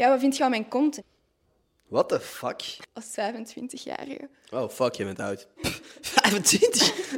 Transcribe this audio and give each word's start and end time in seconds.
Ja, 0.00 0.08
wat 0.08 0.20
vind 0.20 0.36
je 0.36 0.42
van 0.42 0.50
mijn 0.50 0.68
content 0.68 1.06
What 1.88 2.08
the 2.08 2.20
fuck? 2.20 2.62
als 2.92 3.04
25-jarige? 3.04 4.28
Oh, 4.50 4.68
fuck, 4.68 4.94
je 4.94 5.04
bent 5.04 5.18
oud. 5.18 5.48
25? 6.00 7.16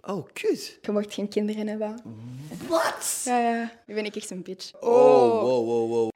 Oh, 0.00 0.26
kut. 0.32 0.78
Je 0.82 0.92
mocht 0.92 1.14
geen 1.14 1.28
kinderen 1.28 1.66
hebben. 1.66 2.02
Wat? 2.68 3.22
Ja, 3.24 3.38
ja. 3.38 3.72
Nu 3.86 3.94
ben 3.94 4.04
ik 4.04 4.16
echt 4.16 4.30
een 4.30 4.42
bitch. 4.42 4.72
Oh, 4.80 5.40
wow, 5.42 5.66
wow, 5.66 5.88
wow. 5.90 6.08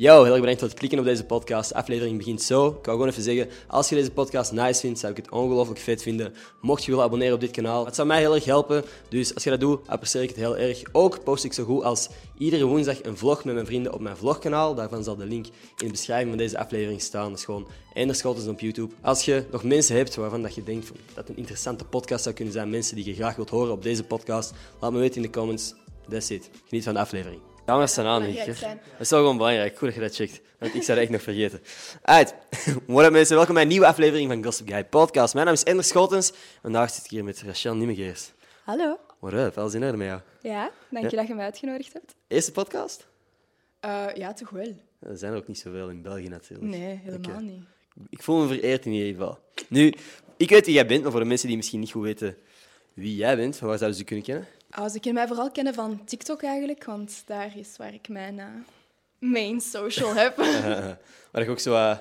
Yo, 0.00 0.22
heel 0.22 0.32
erg 0.32 0.40
bedankt 0.40 0.60
voor 0.60 0.68
het 0.68 0.78
klikken 0.78 0.98
op 0.98 1.04
deze 1.04 1.24
podcast. 1.24 1.68
De 1.68 1.74
aflevering 1.74 2.16
begint 2.16 2.42
zo. 2.42 2.66
Ik 2.66 2.72
wou 2.72 2.96
gewoon 2.96 3.08
even 3.08 3.22
zeggen, 3.22 3.48
als 3.66 3.88
je 3.88 3.94
deze 3.94 4.10
podcast 4.10 4.52
nice 4.52 4.80
vindt, 4.80 4.98
zou 4.98 5.12
ik 5.12 5.18
het 5.18 5.30
ongelooflijk 5.30 5.80
vet 5.80 6.02
vinden. 6.02 6.34
Mocht 6.60 6.84
je 6.84 6.90
willen 6.90 7.04
abonneren 7.04 7.34
op 7.34 7.40
dit 7.40 7.50
kanaal, 7.50 7.84
het 7.84 7.94
zou 7.94 8.08
mij 8.08 8.18
heel 8.18 8.34
erg 8.34 8.44
helpen. 8.44 8.84
Dus 9.08 9.34
als 9.34 9.44
je 9.44 9.50
dat 9.50 9.60
doet, 9.60 9.88
apprecieer 9.88 10.22
ik 10.22 10.28
het 10.28 10.38
heel 10.38 10.56
erg. 10.56 10.82
Ook 10.92 11.24
post 11.24 11.44
ik 11.44 11.52
zo 11.52 11.64
goed 11.64 11.82
als 11.82 12.08
iedere 12.38 12.64
woensdag 12.64 13.02
een 13.02 13.16
vlog 13.16 13.44
met 13.44 13.54
mijn 13.54 13.66
vrienden 13.66 13.92
op 13.92 14.00
mijn 14.00 14.16
vlogkanaal. 14.16 14.74
Daarvan 14.74 15.04
zal 15.04 15.16
de 15.16 15.26
link 15.26 15.46
in 15.46 15.52
de 15.76 15.90
beschrijving 15.90 16.28
van 16.28 16.38
deze 16.38 16.58
aflevering 16.58 17.00
staan. 17.00 17.28
Dat 17.28 17.38
is 17.38 17.44
gewoon 17.44 17.68
Ender 17.92 18.48
op 18.48 18.60
YouTube. 18.60 18.94
Als 19.00 19.24
je 19.24 19.44
nog 19.50 19.64
mensen 19.64 19.96
hebt 19.96 20.14
waarvan 20.14 20.42
dat 20.42 20.54
je 20.54 20.62
denkt 20.62 20.90
dat 21.14 21.28
een 21.28 21.36
interessante 21.36 21.84
podcast 21.84 22.22
zou 22.22 22.34
kunnen 22.34 22.54
zijn, 22.54 22.70
mensen 22.70 22.96
die 22.96 23.04
je 23.04 23.14
graag 23.14 23.36
wilt 23.36 23.50
horen 23.50 23.72
op 23.72 23.82
deze 23.82 24.04
podcast, 24.04 24.52
laat 24.80 24.92
me 24.92 24.98
weten 24.98 25.16
in 25.16 25.22
de 25.22 25.30
comments. 25.30 25.74
That's 26.08 26.30
it. 26.30 26.50
Geniet 26.68 26.84
van 26.84 26.94
de 26.94 27.00
aflevering. 27.00 27.49
Camera's 27.66 27.90
staan 27.92 28.06
aan, 28.06 28.18
Belangrijk 28.20 28.46
Michiel. 28.48 28.66
zijn. 28.68 28.80
Dat 28.92 29.00
is 29.00 29.10
wel 29.10 29.18
gewoon 29.20 29.36
belangrijk. 29.36 29.78
Goed 29.78 29.86
dat 29.86 29.94
je 29.94 30.00
dat 30.00 30.14
checkt. 30.14 30.40
Want 30.58 30.74
ik 30.74 30.82
zou 30.82 30.98
dat 30.98 31.06
echt 31.06 31.10
nog 31.10 31.22
vergeten. 31.22 31.60
Uit. 32.02 32.34
What 32.86 33.04
up 33.04 33.12
mensen, 33.12 33.36
welkom 33.36 33.54
bij 33.54 33.62
een 33.62 33.68
nieuwe 33.68 33.86
aflevering 33.86 34.30
van 34.30 34.44
Gossip 34.44 34.68
Guy 34.68 34.84
Podcast. 34.84 35.34
Mijn 35.34 35.46
naam 35.46 35.54
is 35.54 35.62
Ender 35.62 35.84
Schotens. 35.84 36.32
Vandaag 36.62 36.90
zit 36.90 37.04
ik 37.04 37.10
hier 37.10 37.24
met 37.24 37.42
Rachel 37.42 37.74
Nimmegeers. 37.76 38.32
Hallo. 38.64 38.98
What 39.18 39.32
up, 39.32 39.58
alles 39.58 39.74
in 39.74 39.84
orde 39.84 39.96
met 39.96 40.06
jou? 40.06 40.20
Ja, 40.42 40.70
dank 40.90 41.10
je 41.10 41.16
dat 41.16 41.26
je 41.26 41.34
me 41.34 41.42
uitgenodigd 41.42 41.92
hebt. 41.92 42.14
Eerste 42.28 42.52
podcast? 42.52 43.06
Eh, 43.80 44.06
ja, 44.14 44.32
toch 44.32 44.50
wel. 44.50 44.76
Er 45.00 45.16
zijn 45.16 45.32
er 45.32 45.38
ook 45.38 45.46
niet 45.48 45.58
zoveel 45.58 45.88
in 45.88 46.02
België 46.02 46.28
natuurlijk. 46.28 46.68
Nee, 46.70 47.00
helemaal 47.04 47.30
Oké. 47.30 47.40
niet. 47.42 47.62
Ik 48.10 48.22
voel 48.22 48.36
me 48.42 48.46
vereerd 48.46 48.84
in 48.86 48.92
ieder 48.92 49.08
geval. 49.12 49.38
Nu, 49.68 49.94
ik 50.36 50.48
weet 50.50 50.64
wie 50.66 50.74
jij 50.74 50.86
bent, 50.86 51.02
maar 51.02 51.10
voor 51.10 51.20
de 51.20 51.26
mensen 51.26 51.48
die 51.48 51.56
misschien 51.56 51.80
niet 51.80 51.90
goed 51.90 52.02
weten 52.02 52.36
wie 52.94 53.16
jij 53.16 53.36
bent, 53.36 53.58
waar 53.58 53.78
zouden 53.78 53.92
ze 53.94 53.98
je 53.98 54.04
kunnen 54.06 54.24
kennen? 54.24 54.46
Ah, 54.70 54.90
ze 54.90 55.00
kunnen 55.00 55.14
mij 55.14 55.26
vooral 55.26 55.50
kennen 55.50 55.74
van 55.74 56.04
TikTok 56.04 56.42
eigenlijk, 56.42 56.84
want 56.84 57.22
daar 57.26 57.56
is 57.56 57.76
waar 57.76 57.94
ik 57.94 58.08
mijn 58.08 58.38
eh, 58.38 58.46
main 59.18 59.60
social 59.60 60.14
heb. 60.14 60.36
waar 61.32 61.42
ik 61.42 61.48
ook 61.48 61.58
zo... 61.58 61.74
eh, 61.74 61.98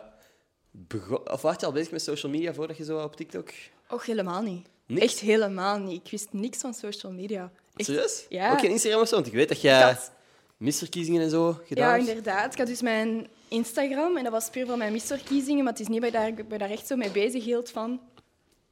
begon... 0.72 1.31
Of 1.31 1.42
was 1.42 1.56
je 1.59 1.66
al 1.66 1.72
bezig 1.72 1.92
met 1.92 2.02
social 2.02 2.31
media 2.31 2.53
voordat 2.53 2.78
je 2.78 2.84
zo 2.84 3.00
op 3.03 3.16
TikTok... 3.16 3.50
Och, 3.89 4.06
helemaal 4.06 4.42
niet. 4.42 4.67
Niks? 4.86 5.03
Echt 5.03 5.20
helemaal 5.20 5.78
niet. 5.80 6.06
Ik 6.06 6.11
wist 6.11 6.28
niks 6.31 6.58
van 6.58 6.73
social 6.73 7.11
media. 7.11 7.52
Echt. 7.76 7.88
Serieus? 7.89 8.26
Ja. 8.30 8.52
Ook 8.52 8.59
geen 8.59 8.70
Instagram 8.72 9.02
of 9.02 9.08
zo? 9.08 9.16
Want 9.16 9.28
ik 9.28 9.33
weet 9.33 9.48
dat 9.50 9.61
jij 9.61 9.81
had- 9.81 10.11
misverkiezingen 10.58 11.22
en 11.22 11.30
zo 11.30 11.59
gedaan 11.66 11.88
Ja, 11.89 11.95
hebt. 11.95 12.08
inderdaad. 12.08 12.52
Ik 12.54 12.58
had 12.58 12.67
dus 12.67 12.81
mijn 12.81 13.28
Instagram 13.48 14.17
en 14.17 14.23
dat 14.23 14.31
was 14.31 14.50
puur 14.50 14.66
voor 14.66 14.78
mijn 14.78 14.92
misverkiezingen, 14.92 15.64
maar 15.64 15.73
het 15.73 15.81
is 15.81 15.88
niet 15.88 16.02
dat 16.02 16.08
ik 16.14 16.16
daar, 16.20 16.28
ik 16.28 16.59
daar 16.59 16.70
echt 16.70 16.88
zo 16.88 16.95
mee 16.95 17.09
bezig 17.11 17.44
hield 17.44 17.70
van 17.70 18.00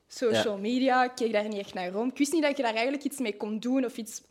social 0.08 0.58
media. 0.58 1.04
Ik 1.04 1.12
keek 1.16 1.32
daar 1.34 1.48
niet 1.48 1.58
echt 1.60 1.74
naar 1.74 1.96
om. 1.96 2.08
Ik 2.10 2.18
wist 2.18 2.34
niet 2.34 2.42
dat 2.44 2.58
je 2.58 2.64
daar 2.64 2.74
eigenlijk 2.74 3.04
iets 3.04 3.18
mee 3.20 3.38
kon 3.38 3.60
doen 3.60 3.86
of 3.86 3.98
iets... 3.98 4.22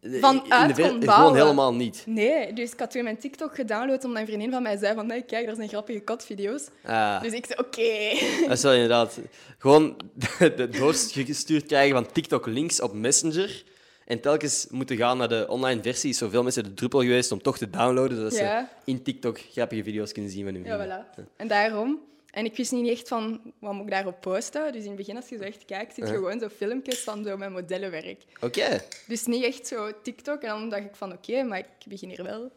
de 0.00 0.10
ver- 0.10 0.20
kon 0.20 0.74
Gewoon 0.74 1.00
bouwen. 1.00 1.34
helemaal 1.40 1.74
niet. 1.74 2.02
Nee, 2.06 2.52
dus 2.52 2.72
ik 2.72 2.78
had 2.80 2.90
toen 2.90 3.02
mijn 3.04 3.18
TikTok 3.18 3.54
gedownload 3.54 4.04
omdat 4.04 4.20
een 4.20 4.26
vriendin 4.26 4.50
van 4.50 4.62
mij 4.62 4.76
zei 4.76 4.94
van 4.94 5.06
nee, 5.06 5.22
kijk, 5.22 5.46
dat 5.46 5.56
zijn 5.56 5.68
grappige 5.68 6.00
katvideo's. 6.00 6.68
Ah, 6.84 7.22
Dus 7.22 7.32
ik 7.32 7.46
zei 7.46 7.58
oké. 7.58 8.26
dat 8.46 8.56
is 8.56 8.62
wel 8.62 8.72
inderdaad... 8.72 9.18
Gewoon 9.58 9.96
de 10.38 10.68
doorgestuurd 10.68 11.66
krijgen 11.66 11.94
van 11.94 12.12
TikTok-links 12.12 12.80
op 12.80 12.92
Messenger. 12.94 13.64
En 14.04 14.20
telkens 14.20 14.66
moeten 14.70 14.96
gaan 14.96 15.18
naar 15.18 15.28
de 15.28 15.46
online 15.48 15.82
versie. 15.82 16.10
Is 16.10 16.18
zoveel 16.18 16.42
mensen 16.42 16.64
de 16.64 16.74
druppel 16.74 17.00
geweest 17.00 17.32
om 17.32 17.42
toch 17.42 17.58
te 17.58 17.70
downloaden, 17.70 18.16
zodat 18.16 18.36
Ja. 18.38 18.60
ze 18.84 18.90
in 18.90 19.02
TikTok 19.02 19.38
grappige 19.52 19.82
video's 19.82 20.12
kunnen 20.12 20.30
zien 20.30 20.44
van 20.44 20.54
hun 20.54 20.64
Ja, 20.64 20.76
vrienden. 20.76 21.06
voilà. 21.06 21.36
En 21.36 21.48
daarom. 21.48 22.00
En 22.38 22.44
ik 22.44 22.56
wist 22.56 22.72
niet 22.72 22.88
echt 22.88 23.08
van 23.08 23.40
wat 23.58 23.72
moet 23.72 23.84
ik 23.84 23.90
daarop 23.90 24.20
posten. 24.20 24.72
Dus 24.72 24.82
in 24.82 24.88
het 24.88 24.96
begin, 24.96 25.16
als 25.16 25.28
je 25.28 25.36
zo 25.36 25.42
echt 25.42 25.64
kijkt, 25.64 25.94
zie 25.94 26.04
je 26.04 26.10
gewoon 26.10 26.40
zo 26.40 26.48
filmpjes 26.48 27.00
van 27.00 27.24
zo 27.24 27.36
mijn 27.36 27.52
modellenwerk. 27.52 28.22
Oké. 28.40 28.82
Dus 29.06 29.26
niet 29.26 29.44
echt 29.44 29.66
zo 29.66 30.00
TikTok. 30.02 30.42
En 30.42 30.48
dan 30.48 30.68
dacht 30.68 30.84
ik 30.84 30.96
van 30.96 31.12
oké, 31.12 31.42
maar 31.42 31.58
ik 31.58 31.66
begin 31.86 32.08
hier 32.08 32.22
wel 32.22 32.50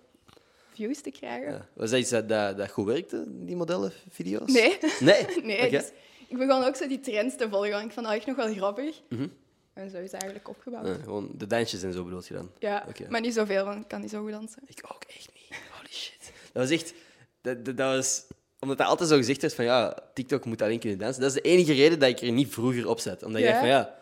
views 0.74 1.02
te 1.02 1.12
krijgen. 1.12 1.52
Ja. 1.52 1.68
Was 1.74 1.90
dat 1.90 2.00
iets 2.00 2.10
dat, 2.10 2.30
dat, 2.30 2.58
dat 2.58 2.70
goed 2.70 2.86
werkte, 2.86 3.24
die 3.28 3.56
modellenvideo's? 3.56 4.52
Nee. 4.52 4.78
Nee? 5.00 5.26
Nee, 5.44 5.70
dus 5.70 5.92
ik 6.28 6.38
begon 6.38 6.64
ook 6.64 6.76
zo 6.76 6.88
die 6.88 7.00
trends 7.00 7.38
te 7.38 7.50
volgen. 7.50 7.72
want 7.72 7.86
Ik 7.86 7.92
vond 7.92 8.06
dat 8.06 8.16
echt 8.16 8.26
nog 8.26 8.36
wel 8.36 8.54
grappig. 8.54 9.02
Mhm. 9.10 9.28
En 9.74 9.90
zo 9.90 9.98
is 9.98 10.12
het 10.12 10.14
eigenlijk 10.14 10.50
opgebouwd. 10.50 10.88
Ja, 10.88 10.94
gewoon 10.94 11.32
de 11.34 11.48
dansjes 11.48 11.84
en 11.84 11.94
zo 11.94 12.04
bedoel 12.04 12.22
je 12.28 12.34
dan? 12.34 12.52
Ja, 12.60 12.86
maar 13.10 13.22
niet 13.22 13.34
zoveel, 13.34 13.66
want 13.66 13.82
ik 13.82 13.88
kan 13.88 14.02
niet 14.02 14.10
zo 14.10 14.22
goed 14.22 14.32
dansen. 14.32 14.62
Ik 14.66 14.82
ook 14.84 15.04
echt 15.04 15.30
niet. 15.34 15.60
Holy 15.72 15.92
shit. 15.92 16.32
Dat 16.54 16.70
was 16.70 16.70
echt... 16.70 16.94
Dat, 17.42 17.66
dat, 17.66 17.78
dat 17.78 17.96
was... 17.96 18.24
Omdat 18.62 18.80
er 18.80 18.86
altijd 18.86 19.10
zo 19.10 19.16
gezegd 19.16 19.42
werd 19.42 19.54
van, 19.54 19.66
ja, 19.66 19.98
TikTok 20.14 20.46
moet 20.46 20.62
alleen 20.62 20.80
kunnen 20.80 20.98
dansen. 20.98 21.22
Dat 21.22 21.36
is 21.36 21.42
de 21.42 21.50
enige 21.50 21.74
reden 21.74 22.00
dat 22.00 22.10
ik 22.10 22.22
er 22.22 22.32
niet 22.32 22.54
vroeger 22.54 22.88
op 22.88 23.00
zet. 23.00 23.24
Omdat 23.24 23.42
je 23.42 23.48
Ja? 23.48 23.52
dacht 23.52 23.64
van, 23.64 23.74
ja, 23.74 23.96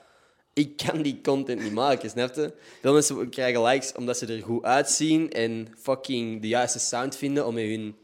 ik 0.54 0.78
kan 0.78 1.02
die 1.02 1.20
content 1.24 1.62
niet 1.62 1.74
maken, 1.74 2.10
snap 2.10 2.36
je? 2.36 2.54
Veel 2.82 2.94
mensen 2.94 3.30
krijgen 3.30 3.64
likes 3.64 3.92
omdat 3.94 4.18
ze 4.18 4.26
er 4.26 4.42
goed 4.42 4.64
uitzien 4.64 5.32
en 5.32 5.68
fucking 5.78 6.42
de 6.42 6.48
juiste 6.48 6.80
sound 6.80 7.16
vinden 7.16 7.46
om 7.46 7.54
met 7.54 7.64
hun 7.64 7.96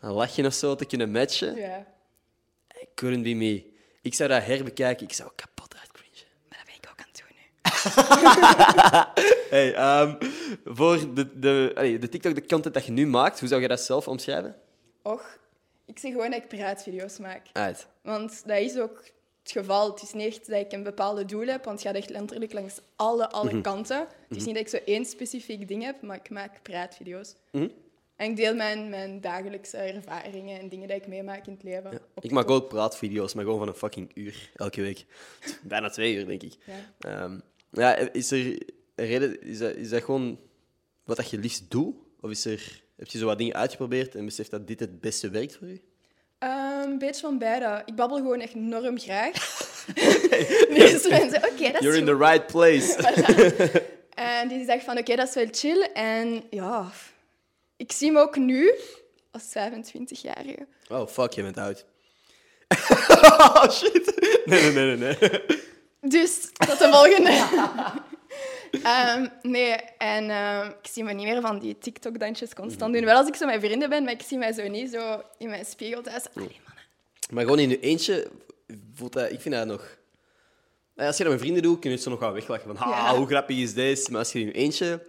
een 0.00 0.10
lachje 0.12 0.46
of 0.46 0.54
zo 0.54 0.74
te 0.74 0.84
kunnen 0.84 1.10
matchen. 1.10 1.56
Ja. 1.56 1.86
I 2.82 2.86
couldn't 2.94 3.22
be 3.22 3.34
me. 3.34 3.64
Ik 4.02 4.14
zou 4.14 4.28
dat 4.28 4.44
herbekijken, 4.44 5.06
ik 5.06 5.12
zou 5.12 5.30
kapot 5.34 5.74
uitcringen. 5.80 6.24
Maar 6.48 6.58
dat 6.58 6.66
ben 6.66 6.74
ik 6.74 6.88
ook 6.90 7.00
aan 7.00 7.08
het 7.12 7.22
doen 7.22 7.36
nu. 7.36 9.24
Hey, 9.50 9.74
ehm, 9.74 10.14
voor 10.64 11.14
de, 11.14 11.38
de, 11.38 11.72
allee, 11.74 11.98
de 11.98 12.08
TikTok, 12.08 12.34
de 12.34 12.46
content 12.46 12.74
dat 12.74 12.86
je 12.86 12.92
nu 12.92 13.06
maakt, 13.06 13.40
hoe 13.40 13.48
zou 13.48 13.60
je 13.60 13.68
dat 13.68 13.80
zelf 13.80 14.08
omschrijven? 14.08 14.56
Och, 15.02 15.38
ik 15.86 15.98
zeg 15.98 16.12
gewoon 16.12 16.30
dat 16.30 16.42
ik 16.42 16.48
praatvideo's 16.48 17.18
maak. 17.18 17.46
Uit. 17.52 17.86
Want 18.02 18.42
dat 18.46 18.58
is 18.58 18.78
ook 18.78 19.04
het 19.42 19.52
geval. 19.52 19.90
Het 19.90 20.02
is 20.02 20.12
niet 20.12 20.26
echt 20.26 20.46
dat 20.50 20.60
ik 20.60 20.72
een 20.72 20.82
bepaalde 20.82 21.24
doel 21.24 21.46
heb, 21.46 21.64
want 21.64 21.78
het 21.78 21.86
gaat 21.88 21.96
echt 21.96 22.10
letterlijk 22.10 22.52
langs 22.52 22.78
alle, 22.96 23.30
alle 23.30 23.52
Mhm. 23.52 23.60
kanten. 23.60 24.06
Het 24.28 24.36
is 24.36 24.44
niet 24.44 24.54
dat 24.54 24.62
ik 24.64 24.68
zo 24.70 24.76
één 24.84 25.04
specifiek 25.04 25.68
ding 25.68 25.82
heb, 25.82 26.02
maar 26.02 26.16
ik 26.16 26.30
maak 26.30 26.62
praatvideo's. 26.62 27.34
Mhm. 27.52 27.68
En 28.16 28.30
ik 28.30 28.36
deel 28.36 28.54
mijn, 28.54 28.88
mijn 28.88 29.20
dagelijkse 29.20 29.76
ervaringen 29.76 30.60
en 30.60 30.68
dingen 30.68 30.88
die 30.88 30.96
ik 30.96 31.06
meemaak 31.06 31.46
in 31.46 31.52
het 31.52 31.62
leven. 31.62 31.90
Ja. 31.90 31.98
Ik 32.20 32.30
maak 32.30 32.50
ook 32.50 32.68
praatvideo's, 32.68 33.34
maar 33.34 33.44
gewoon 33.44 33.58
van 33.58 33.68
een 33.68 33.74
fucking 33.74 34.10
uur 34.14 34.50
elke 34.54 34.80
week. 34.80 35.04
Bijna 35.62 35.88
twee 35.90 36.14
uur, 36.14 36.26
denk 36.26 36.42
ik. 36.42 36.54
Ja. 36.64 36.74
Ehm, 36.98 37.38
ja, 37.70 37.94
is 37.96 38.30
er 38.30 38.38
een 38.94 39.06
reden? 39.06 39.42
Is 39.42 39.58
dat, 39.58 39.74
is 39.74 39.88
dat 39.88 40.02
gewoon 40.02 40.38
wat 41.04 41.16
dat 41.16 41.30
je 41.30 41.38
liefst 41.38 41.70
doet? 41.70 41.94
Of 42.20 42.30
is 42.30 42.44
er, 42.44 42.82
heb 42.96 43.08
je 43.08 43.18
zo 43.18 43.26
wat 43.26 43.38
dingen 43.38 43.54
uitgeprobeerd 43.54 44.14
en 44.14 44.24
beseft 44.24 44.50
dat 44.50 44.66
dit 44.66 44.80
het 44.80 45.00
beste 45.00 45.30
werkt 45.30 45.56
voor 45.56 45.68
je? 45.68 45.80
Ehm, 46.38 46.90
een 46.90 46.98
beetje 46.98 47.20
van 47.20 47.38
beide. 47.38 47.82
Ik 47.84 47.94
babbel 47.94 48.16
gewoon 48.16 48.40
echt 48.40 48.54
enorm 48.54 48.98
graag. 48.98 49.32
dus 50.76 51.08
mensen, 51.08 51.44
oké, 51.50 51.72
dat 51.72 51.74
is 51.74 51.80
You're 51.80 51.98
in 51.98 52.06
goed. 52.06 52.18
the 52.18 52.24
right 52.24 52.46
place. 52.46 53.84
En 54.16 54.48
die 54.48 54.64
zegt 54.64 54.84
van, 54.84 54.98
oké, 54.98 55.16
dat 55.16 55.28
is 55.28 55.34
wel 55.34 55.48
chill. 55.50 55.90
En 55.94 56.44
ja, 56.50 56.90
ik 57.76 57.92
zie 57.92 58.12
me 58.12 58.20
ook 58.20 58.36
nu 58.36 58.74
als 59.30 59.42
25-jarige. 59.42 60.66
Oh, 60.88 61.08
fuck, 61.08 61.32
je 61.32 61.42
bent 61.42 61.58
oud. 61.58 61.84
oh, 63.08 63.70
shit. 63.70 64.12
Nee, 64.44 64.62
nee, 64.62 64.72
nee, 64.72 64.96
nee. 64.96 65.16
nee. 65.20 65.40
Dus, 66.00 66.40
tot 66.52 66.78
de 66.78 66.88
volgende. 66.92 67.30
Ehm, 68.82 69.26
nee, 69.42 69.72
en 69.98 70.30
ehm, 70.30 70.66
ik 70.82 70.88
zie 70.90 71.04
me 71.04 71.12
niet 71.12 71.26
meer 71.26 71.40
van 71.40 71.58
die 71.58 71.78
TikTok-dansjes 71.78 72.54
constant 72.54 72.94
doen. 72.94 73.04
Wel 73.04 73.16
als 73.16 73.28
ik 73.28 73.34
zo 73.34 73.46
met 73.46 73.60
vrienden 73.60 73.88
ben, 73.88 74.04
maar 74.04 74.12
ik 74.12 74.22
zie 74.22 74.38
mij 74.38 74.52
zo 74.52 74.68
niet 74.68 74.90
zo 74.90 75.22
in 75.38 75.48
mijn 75.48 75.64
spiegel 75.64 76.02
thuis. 76.02 76.22
Allee, 76.34 76.60
mannen. 76.66 76.84
Maar 77.30 77.42
gewoon 77.44 77.58
in 77.58 77.68
je 77.68 77.80
eentje, 77.80 78.30
voelt 78.94 79.12
dat, 79.12 79.30
ik 79.32 79.40
vind 79.40 79.54
dat 79.54 79.66
nog... 79.66 79.96
Nou, 80.94 81.08
Als 81.08 81.16
je 81.16 81.22
dat 81.22 81.32
met 81.32 81.40
vrienden 81.42 81.62
doet, 81.62 81.78
kun 81.78 81.90
je 81.90 81.94
het 81.96 82.04
zo 82.04 82.10
nog 82.10 82.20
wel 82.20 82.32
weglachen. 82.32 82.66
Van, 82.66 82.76
ha, 82.76 82.90
Ja. 83.10 83.16
hoe 83.16 83.26
grappig 83.26 83.56
is 83.56 83.74
deze? 83.74 84.10
Maar 84.10 84.18
als 84.18 84.32
je 84.32 84.40
in 84.40 84.46
je 84.46 84.52
eentje... 84.52 85.06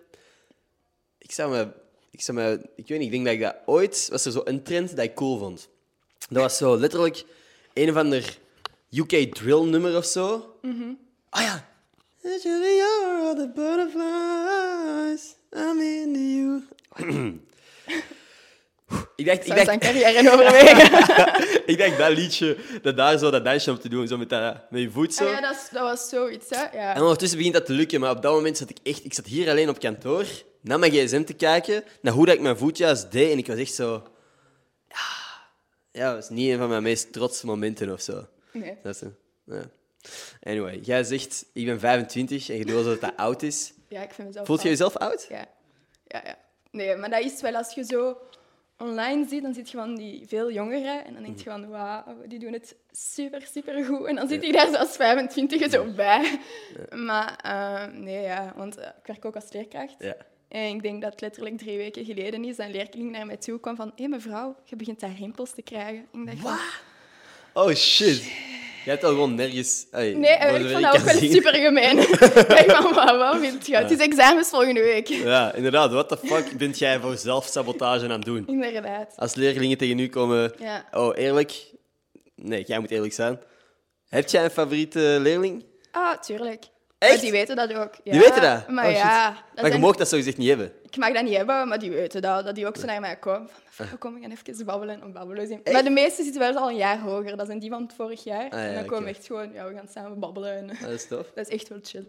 Ik 1.17 1.31
zou 1.31 1.51
me... 1.51 1.67
Ik, 2.11 2.21
zou 2.21 2.37
me, 2.37 2.69
ik 2.75 2.87
weet 2.87 2.99
niet, 2.99 3.07
ik 3.07 3.11
denk 3.11 3.25
dat 3.25 3.33
ik 3.33 3.41
dat 3.41 3.55
ooit... 3.65 4.07
Was 4.11 4.25
er 4.25 4.31
zo 4.31 4.41
een 4.43 4.63
trend 4.63 4.95
dat 4.95 5.05
ik 5.05 5.15
cool 5.15 5.37
vond. 5.37 5.69
Dat 6.29 6.41
was 6.41 6.57
zo 6.57 6.77
letterlijk 6.77 7.23
een 7.73 7.89
of 7.89 7.95
ander 7.95 8.37
UK 8.91 9.33
drill 9.35 9.63
nummer 9.63 9.97
of 9.97 10.05
zo. 10.05 10.55
Ah 11.29 11.41
ja. 11.41 11.69
Actually, 12.33 12.75
you're 12.75 13.21
all 13.21 13.35
the 13.35 13.47
butterflies. 13.55 15.35
I'm 15.53 15.79
into 15.81 16.19
you. 16.19 16.63
ik 19.15 19.25
dacht, 19.25 19.45
ik 19.45 19.47
dacht, 19.55 19.65
zijn 19.65 19.79
carrière 19.79 20.31
overwegen. 20.31 20.77
ik 21.65 21.77
dacht 21.77 21.97
dat 21.97 22.09
liedje, 22.17 22.57
dat 22.81 22.97
daar 22.97 23.17
zo 23.17 23.29
dat 23.31 23.43
dansje 23.45 23.71
op 23.71 23.79
te 23.81 23.89
doen, 23.89 24.07
zo 24.07 24.17
met, 24.17 24.29
dat, 24.29 24.71
met 24.71 24.81
je 24.81 24.89
voet 24.91 25.13
zo. 25.13 25.25
Ah, 25.25 25.31
ja, 25.31 25.41
dat, 25.41 25.55
is- 25.55 25.69
dat 25.71 25.81
was 25.81 26.09
zoiets, 26.09 26.45
hè. 26.49 26.77
Ja. 26.77 26.95
En 26.95 27.01
ondertussen 27.01 27.37
begint 27.37 27.55
dat 27.55 27.65
te 27.65 27.73
lukken, 27.73 27.99
maar 27.99 28.11
op 28.11 28.21
dat 28.21 28.33
moment 28.33 28.57
zat 28.57 28.69
ik 28.69 28.77
echt... 28.83 29.05
Ik 29.05 29.13
zat 29.13 29.25
hier 29.25 29.49
alleen 29.49 29.69
op 29.69 29.79
kantoor, 29.79 30.25
naar 30.61 30.79
mijn 30.79 30.91
gsm 30.91 31.23
te 31.23 31.33
kijken, 31.33 31.83
naar 32.01 32.13
hoe 32.13 32.25
dat 32.25 32.35
ik 32.35 32.41
mijn 32.41 32.57
voet 32.57 32.77
juist 32.77 33.11
deed, 33.11 33.31
en 33.31 33.37
ik 33.37 33.47
was 33.47 33.57
echt 33.57 33.73
zo... 33.73 34.03
Ja, 34.89 34.95
ja 35.91 36.05
dat 36.05 36.15
was 36.15 36.29
niet 36.29 36.51
een 36.51 36.57
van 36.57 36.69
mijn 36.69 36.83
meest 36.83 37.13
trotse 37.13 37.45
momenten 37.45 37.91
of 37.93 38.01
zo. 38.01 38.25
Nee. 38.51 38.77
Dat 38.83 38.95
is, 38.95 39.01
ja. 39.45 39.69
Anyway, 40.43 40.79
jij 40.79 41.03
zegt, 41.03 41.45
ik 41.53 41.65
ben 41.65 41.79
25 41.79 42.49
en 42.49 42.57
je 42.57 42.65
doet 42.65 42.83
dat 42.83 43.01
dat 43.01 43.13
oud 43.15 43.41
is. 43.41 43.73
Ja, 43.87 44.01
ik 44.01 44.11
vind 44.11 44.27
mezelf 44.27 44.45
Voelt 44.45 44.61
je 44.61 44.69
jezelf 44.69 44.95
oud? 44.97 45.25
Ja. 45.29 45.45
ja, 46.07 46.21
ja. 46.25 46.37
Nee, 46.71 46.95
maar 46.95 47.09
dat 47.09 47.23
is 47.23 47.41
wel 47.41 47.55
als 47.55 47.73
je 47.73 47.83
zo 47.83 48.17
online 48.77 49.27
ziet, 49.27 49.41
dan 49.41 49.53
zit 49.53 49.69
je 49.69 49.77
van 49.77 49.95
die 49.95 50.27
veel 50.27 50.51
jongeren 50.51 51.05
en 51.05 51.13
dan 51.13 51.23
denk 51.23 51.37
je 51.37 51.49
van, 51.49 51.69
wauw, 51.69 52.03
die 52.27 52.39
doen 52.39 52.53
het 52.53 52.75
super, 52.91 53.47
super 53.51 53.85
goed. 53.85 54.05
En 54.05 54.15
dan 54.15 54.27
zit 54.27 54.45
je 54.45 54.51
daar 54.51 54.67
zo 54.67 54.75
als 54.75 54.95
25 54.95 55.71
zo 55.71 55.85
bij. 55.85 56.39
Maar 56.95 57.39
eh, 57.43 57.93
nee, 57.93 58.21
ja, 58.21 58.53
want 58.55 58.77
eh, 58.77 58.87
ik 58.87 59.07
werk 59.07 59.25
ook 59.25 59.35
als 59.35 59.51
leerkracht. 59.51 59.95
Ja. 59.99 60.15
En 60.47 60.75
ik 60.75 60.81
denk 60.81 61.01
dat 61.01 61.11
het 61.11 61.21
letterlijk 61.21 61.57
drie 61.57 61.77
weken 61.77 62.05
geleden 62.05 62.45
is 62.45 62.55
dat 62.55 62.65
een 62.65 62.71
leerling 62.71 63.11
naar 63.11 63.25
mij 63.25 63.37
toe 63.37 63.59
kwam 63.59 63.75
van 63.75 63.91
hé 63.95 64.07
mevrouw, 64.07 64.55
je 64.63 64.75
begint 64.75 64.99
daar 64.99 65.15
rimpels 65.17 65.53
te 65.53 65.61
krijgen. 65.61 66.07
Ik 66.25 66.41
dacht 66.43 66.81
Oh 67.53 67.73
shit. 67.73 68.31
Jij 68.87 68.95
hebt 68.95 69.07
al 69.07 69.13
gewoon 69.15 69.35
nergens... 69.35 69.85
Nee, 69.91 70.25
eh, 70.25 70.59
ik 70.59 70.71
vond 70.71 70.83
dat 70.83 70.95
ook 70.95 71.01
wel 71.01 71.31
super 71.31 71.53
gemeen. 71.53 71.95
dacht 72.67 72.93
van, 72.93 73.17
wat, 73.17 73.37
vind 73.39 73.65
je? 73.65 73.75
Het 73.75 73.91
is 73.91 73.97
examens 73.97 74.49
volgende 74.49 74.81
week. 74.81 75.07
Ja, 75.07 75.53
inderdaad. 75.53 75.91
What 75.91 76.09
the 76.09 76.17
fuck 76.17 76.57
bent 76.57 76.77
jij 76.79 76.99
voor 76.99 77.17
zelfsabotage 77.17 78.03
aan 78.03 78.11
het 78.11 78.25
doen? 78.25 78.47
Inderdaad. 78.47 79.13
Als 79.15 79.35
leerlingen 79.35 79.77
tegen 79.77 79.99
u 79.99 80.07
komen... 80.07 80.53
Ja. 80.59 80.85
Oh, 80.91 81.17
eerlijk? 81.17 81.71
Nee, 82.35 82.63
jij 82.63 82.79
moet 82.79 82.91
eerlijk 82.91 83.13
zijn. 83.13 83.39
Heb 84.09 84.29
jij 84.29 84.43
een 84.43 84.49
favoriete 84.49 85.17
leerling? 85.21 85.65
Ah, 85.91 86.19
tuurlijk. 86.19 86.63
Echt? 86.99 87.11
Maar 87.11 87.21
die 87.21 87.31
weten 87.31 87.55
dat 87.55 87.73
ook. 87.73 87.93
Ja, 88.03 88.11
Die 88.11 88.19
weten 88.21 88.41
dat? 88.41 88.67
Maar 88.69 88.85
Oh, 88.85 88.91
ja, 88.91 89.29
dat 89.29 89.43
Maar 89.55 89.63
je 89.63 89.69
zijn- 89.69 89.81
mag 89.81 89.95
dat 89.95 90.07
zogezegd 90.07 90.37
niet 90.37 90.47
hebben. 90.47 90.71
ik 90.83 90.97
mag 90.97 91.13
dat 91.13 91.23
niet 91.23 91.35
hebben, 91.35 91.67
maar 91.67 91.79
die 91.79 91.91
weten 91.91 92.21
dat. 92.21 92.45
Dat 92.45 92.55
die 92.55 92.67
ook 92.67 92.77
zo 92.77 92.85
naar 92.85 92.99
mij 92.99 93.15
komen. 93.15 93.49
Van, 93.49 93.85
mevrouw, 93.85 93.97
kom, 93.97 94.15
ik 94.17 94.23
ga 94.23 94.51
even 94.51 94.65
babbelen 94.65 95.01
en 95.01 95.11
babbelen. 95.13 95.47
zien. 95.47 95.61
Maar 95.71 95.83
de 95.83 95.89
meeste 95.89 96.23
zitten 96.23 96.41
wel 96.41 96.55
al 96.57 96.69
een 96.69 96.75
jaar 96.75 96.99
hoger. 96.99 97.37
Dat 97.37 97.45
zijn 97.45 97.59
die 97.59 97.69
van 97.69 97.81
het 97.83 97.93
vorig 97.93 98.23
jaar. 98.23 98.43
Ah, 98.43 98.51
ja, 98.51 98.57
en 98.65 98.73
dan 98.75 98.85
komen 98.85 99.03
we 99.03 99.09
echt 99.09 99.25
gewoon, 99.25 99.51
ja, 99.53 99.67
we 99.67 99.73
gaan 99.73 99.87
samen 99.93 100.19
babbelen. 100.19 100.57
En, 100.57 100.67
Dat 100.81 100.89
is 100.89 101.07
tof. 101.07 101.25
dat 101.35 101.47
is 101.47 101.53
echt 101.53 101.67
wel 101.67 101.79
chill. 101.83 102.05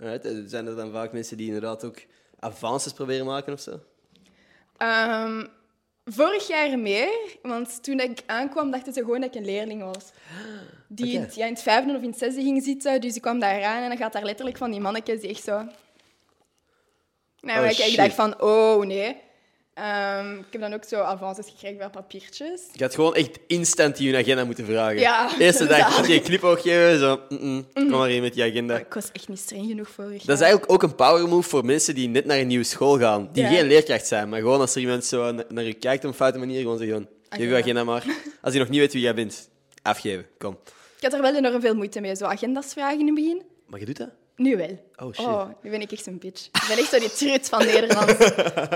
Alright. 0.00 0.24
eh, 0.24 0.32
Zijn 0.46 0.66
er 0.66 0.76
dan 0.76 0.92
vaak 0.92 1.12
mensen 1.12 1.36
die 1.36 1.46
inderdaad 1.46 1.84
ook 1.84 1.96
avances 2.38 2.92
proberen 2.92 3.26
maken 3.26 3.52
of 3.52 3.60
zo? 3.60 3.80
Ehm, 4.76 5.46
vorig 6.12 6.48
jaar 6.48 6.78
meer, 6.78 7.08
want 7.42 7.82
toen 7.82 8.00
ik 8.00 8.22
aankwam, 8.26 8.70
dachten 8.70 8.92
ze 8.92 9.00
gewoon 9.00 9.20
dat 9.20 9.34
ik 9.34 9.40
een 9.40 9.44
leerling 9.46 9.82
was. 9.82 10.04
Die 10.88 11.06
in, 11.12 11.16
Oké. 11.16 11.24
het- 11.26 11.34
ja, 11.34 11.46
in 11.46 11.52
het 11.52 11.62
vijfde 11.62 11.96
of 11.96 12.02
in 12.02 12.08
het 12.08 12.18
zesde 12.18 12.40
ging 12.42 12.62
zitten. 12.62 13.00
Dus 13.00 13.16
ik 13.16 13.22
kwam 13.22 13.38
daar 13.38 13.64
aan 13.64 13.82
en 13.82 13.88
dan 13.88 13.98
gaat 13.98 14.12
daar 14.12 14.24
letterlijk 14.24 14.56
van 14.56 14.70
die 14.70 14.80
mannetjes 14.80 15.20
die 15.20 15.30
echt 15.30 15.44
zo... 15.44 15.66
Nou, 17.40 17.64
Oh, 17.64 17.70
ik, 17.70 17.78
ik 17.78 17.96
dacht 17.96 18.14
van, 18.14 18.40
oh 18.40 18.84
nee. 18.84 19.16
Ehm, 19.80 20.38
ik 20.38 20.44
heb 20.50 20.60
dan 20.60 20.72
ook 20.74 20.84
zo 20.84 21.00
avances 21.00 21.46
gekregen 21.46 21.76
bij 21.78 21.88
papiertjes. 21.88 22.60
Je 22.72 22.82
had 22.82 22.94
gewoon 22.94 23.14
echt 23.14 23.38
instant 23.46 23.96
die 23.96 24.10
hun 24.12 24.20
agenda 24.20 24.44
moeten 24.44 24.64
vragen. 24.64 24.98
Ja, 24.98 25.38
Eerste 25.38 25.66
dag 25.66 25.96
had 25.96 26.06
je 26.06 26.14
een 26.14 26.22
knipoog 26.22 26.62
geven, 26.62 26.98
zo... 26.98 27.20
Kom 27.74 27.88
maar 27.90 28.08
hier 28.08 28.20
met 28.22 28.34
die 28.34 28.42
agenda. 28.42 28.72
Maar 28.72 28.82
ik 28.82 28.94
was 28.94 29.12
echt 29.12 29.28
niet 29.28 29.38
streng 29.38 29.66
genoeg 29.66 29.88
vorig 29.90 30.22
Dat 30.24 30.36
is 30.36 30.42
eigenlijk 30.42 30.72
ook 30.72 30.82
een 30.82 30.94
power 30.94 31.28
move 31.28 31.48
voor 31.48 31.64
mensen 31.64 31.94
die 31.94 32.08
net 32.08 32.24
naar 32.24 32.38
een 32.38 32.46
nieuwe 32.46 32.64
school 32.64 32.98
gaan. 32.98 33.28
Die 33.32 33.42
Ja. 33.42 33.48
geen 33.48 33.66
leerkracht 33.66 34.06
zijn, 34.06 34.28
maar 34.28 34.40
gewoon 34.40 34.60
als 34.60 34.74
er 34.74 34.80
iemand 34.80 35.04
zo 35.04 35.32
na- 35.32 35.44
naar 35.48 35.64
je 35.64 35.74
kijkt 35.74 36.04
op 36.04 36.10
een 36.10 36.16
foute 36.16 36.38
manier, 36.38 36.60
gewoon 36.60 36.78
zeggen, 36.78 36.96
geef 36.96 37.08
je 37.28 37.34
Agenda. 37.46 37.58
agenda 37.58 37.84
maar. 37.84 38.04
Als 38.42 38.52
je 38.52 38.58
nog 38.58 38.68
niet 38.68 38.80
weet 38.80 38.92
wie 38.92 39.02
jij 39.02 39.14
bent, 39.14 39.48
afgeven, 39.82 40.26
kom. 40.38 40.58
Ik 40.96 41.02
had 41.02 41.12
er 41.12 41.22
wel 41.22 41.36
enorm 41.36 41.60
veel 41.60 41.74
moeite 41.74 42.00
mee, 42.00 42.16
zo 42.16 42.24
agendas 42.24 42.72
vragen 42.72 42.98
in 42.98 43.06
het 43.06 43.14
begin. 43.14 43.42
Maar 43.66 43.80
je 43.80 43.86
doet 43.86 43.96
dat? 43.96 44.08
Nu 44.40 44.56
wel. 44.56 44.78
Oh, 44.96 45.12
shit. 45.14 45.26
Oh, 45.26 45.48
nu 45.62 45.70
ben 45.70 45.80
ik 45.80 45.92
echt 45.92 46.04
zo'n 46.04 46.18
bitch. 46.18 46.46
Ik 46.46 46.64
ben 46.68 46.78
echt 46.78 46.88
zo 46.90 46.98
die 46.98 47.10
trut 47.12 47.48
van 47.48 47.64
Nederland. 47.66 48.10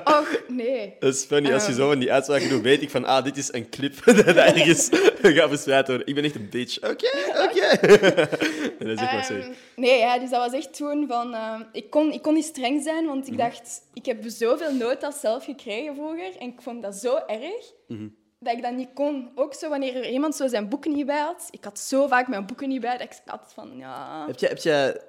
Och, 0.05 0.29
nee. 0.49 0.97
Dat 0.99 1.15
is 1.15 1.25
funny, 1.25 1.53
als 1.53 1.63
je 1.67 1.71
Ah. 1.73 1.77
zo 1.79 1.89
van 1.89 1.99
die 1.99 2.13
uitspraken 2.13 2.49
doet, 2.49 2.63
weet 2.63 2.83
ik 2.83 2.91
van, 2.91 3.05
ah, 3.05 3.25
dit 3.25 3.37
is 3.37 3.53
een 3.53 3.69
clip 3.71 4.05
dat 4.05 4.19
ergens 4.37 4.89
gaat 5.37 5.49
verspreid 5.49 5.87
worden. 5.89 6.07
Ik 6.07 6.15
ben 6.15 6.25
echt 6.25 6.35
een 6.35 6.49
bitch. 6.51 6.77
Oké, 6.77 7.09
oké. 7.45 7.67
En 8.79 8.87
dat 8.87 8.99
is 8.99 9.01
echt 9.09 9.31
maar. 9.31 9.39
Ehm, 9.41 9.51
nee, 9.77 9.99
ja, 9.99 10.19
dus 10.19 10.31
dat 10.31 10.41
was 10.51 10.53
echt 10.61 10.75
toen 10.77 11.07
van... 11.09 11.35
ehm, 11.35 11.63
ik, 11.73 11.91
kon, 11.91 12.13
ik 12.13 12.23
kon 12.23 12.35
niet 12.35 12.45
streng 12.45 12.83
zijn, 12.83 13.07
want 13.07 13.23
Mhm. 13.25 13.33
ik 13.33 13.39
dacht... 13.39 13.81
Ik 13.95 14.07
heb 14.07 14.19
zoveel 14.27 14.75
notas 14.75 15.21
zelf 15.21 15.45
gekregen 15.45 15.95
vroeger 15.95 16.37
en 16.39 16.49
ik 16.49 16.61
vond 16.63 16.83
dat 16.83 16.95
zo 16.95 17.17
erg 17.27 17.73
Mhm. 17.89 18.09
dat 18.39 18.57
ik 18.57 18.63
dat 18.63 18.73
niet 18.73 18.89
kon. 18.95 19.31
Ook 19.35 19.55
zo 19.55 19.69
wanneer 19.69 19.97
er 19.97 20.09
iemand 20.11 20.37
zo 20.37 20.49
zijn 20.49 20.69
boeken 20.69 20.93
niet 20.93 21.07
bij 21.07 21.21
had. 21.21 21.49
Ik 21.51 21.65
had 21.65 21.79
zo 21.79 22.07
vaak 22.07 22.29
mijn 22.29 22.47
boeken 22.47 22.69
niet 22.69 22.81
bij 22.81 22.99
dat 22.99 23.07
ik 23.07 23.21
had 23.25 23.53
van... 23.55 23.77
Ja... 23.77 24.25
Heb 24.27 24.39
je, 24.39 24.47
heb 24.47 24.59
je, 24.59 25.01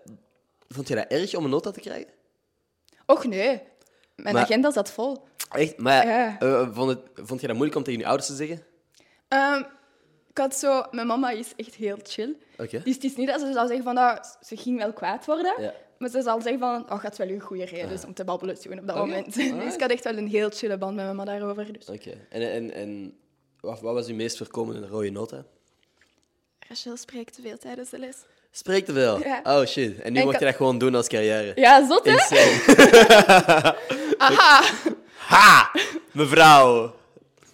vond 0.68 0.88
je 0.88 0.96
dat 0.96 1.06
erg 1.08 1.36
om 1.36 1.44
een 1.44 1.50
nota 1.50 1.72
te 1.72 1.80
krijgen? 1.80 2.14
Och, 3.06 3.26
nee. 3.26 3.62
Mijn 4.16 4.36
Maar- 4.36 4.44
agenda 4.44 4.72
zat 4.72 4.92
vol. 4.92 5.24
Echt? 5.52 5.78
Maar 5.78 6.08
Ja. 6.08 6.40
eh, 6.40 6.70
vond, 6.74 6.90
het, 6.90 7.00
vond 7.14 7.42
je 7.42 7.48
dat 7.48 7.56
moeilijk 7.56 7.78
om 7.78 7.84
tegen 7.84 8.00
je 8.00 8.06
ouders 8.06 8.28
te 8.28 8.36
zeggen? 8.36 8.64
Ehm, 9.28 9.64
ik 10.30 10.38
had 10.38 10.56
zo... 10.56 10.84
Mijn 10.92 11.08
mama 11.08 11.30
is 11.30 11.54
echt 11.56 11.76
heel 11.76 11.98
chill. 12.04 12.36
Oké. 12.58 12.82
Dus 12.84 12.94
het 12.96 13.04
is 13.04 13.16
niet 13.16 13.28
dat 13.28 13.40
ze 13.40 13.54
zou 13.54 13.68
zeggen 13.68 13.84
van... 13.86 13.98
ah, 13.98 14.24
ze 14.42 14.58
ging 14.58 14.78
wel 14.78 14.94
kwaad 14.94 15.26
worden. 15.26 15.62
Ja. 15.62 15.74
Maar 15.98 16.10
ze 16.10 16.22
zal 16.22 16.42
zeggen 16.42 16.60
van... 16.60 16.92
Oh, 16.92 17.00
gaat 17.00 17.18
wel 17.18 17.30
een 17.30 17.40
goede 17.40 17.66
reden 17.66 17.90
is 17.92 18.06
om 18.06 18.14
te 18.14 18.24
babbelen 18.24 18.60
toen 18.62 18.80
op 18.80 18.88
dat 18.88 18.96
Oké, 18.96 19.06
moment. 19.06 19.26
alright. 19.38 19.64
Dus 19.64 19.74
ik 19.74 19.82
had 19.82 19.90
echt 19.92 20.04
wel 20.04 20.18
een 20.18 20.28
heel 20.28 20.50
chille 20.50 20.78
band 20.78 20.96
met 20.96 21.06
mama 21.06 21.26
daarover. 21.26 21.74
Dus. 21.74 21.90
Oké. 21.90 22.18
En, 22.30 22.52
en, 22.52 22.72
en 22.74 23.18
wat, 23.60 23.82
wat 23.82 23.94
was 23.94 24.08
uw 24.08 24.16
meest 24.16 24.38
voorkomende 24.38 24.88
rode 24.88 25.10
nota? 25.10 25.46
Rachel 26.68 26.98
spreekt 26.98 27.34
te 27.34 27.42
veel 27.42 27.58
tijdens 27.58 27.90
de 27.90 28.00
les. 28.00 28.18
Spreek 28.58 28.86
te 28.86 28.94
veel. 28.94 29.20
Ja. 29.24 29.40
Oh 29.44 29.66
shit. 29.66 30.00
En 30.02 30.14
nu 30.14 30.20
En 30.20 30.28
je 30.40 30.46
dat 30.46 30.56
gewoon 30.56 30.78
doen 30.78 30.96
als 30.96 31.08
carrière. 31.08 31.52
Ja, 31.56 31.88
zot 31.88 32.06
hè? 32.06 32.16
Aha! 34.18 34.64
Ha! 35.18 35.72
Mevrouw. 36.12 36.86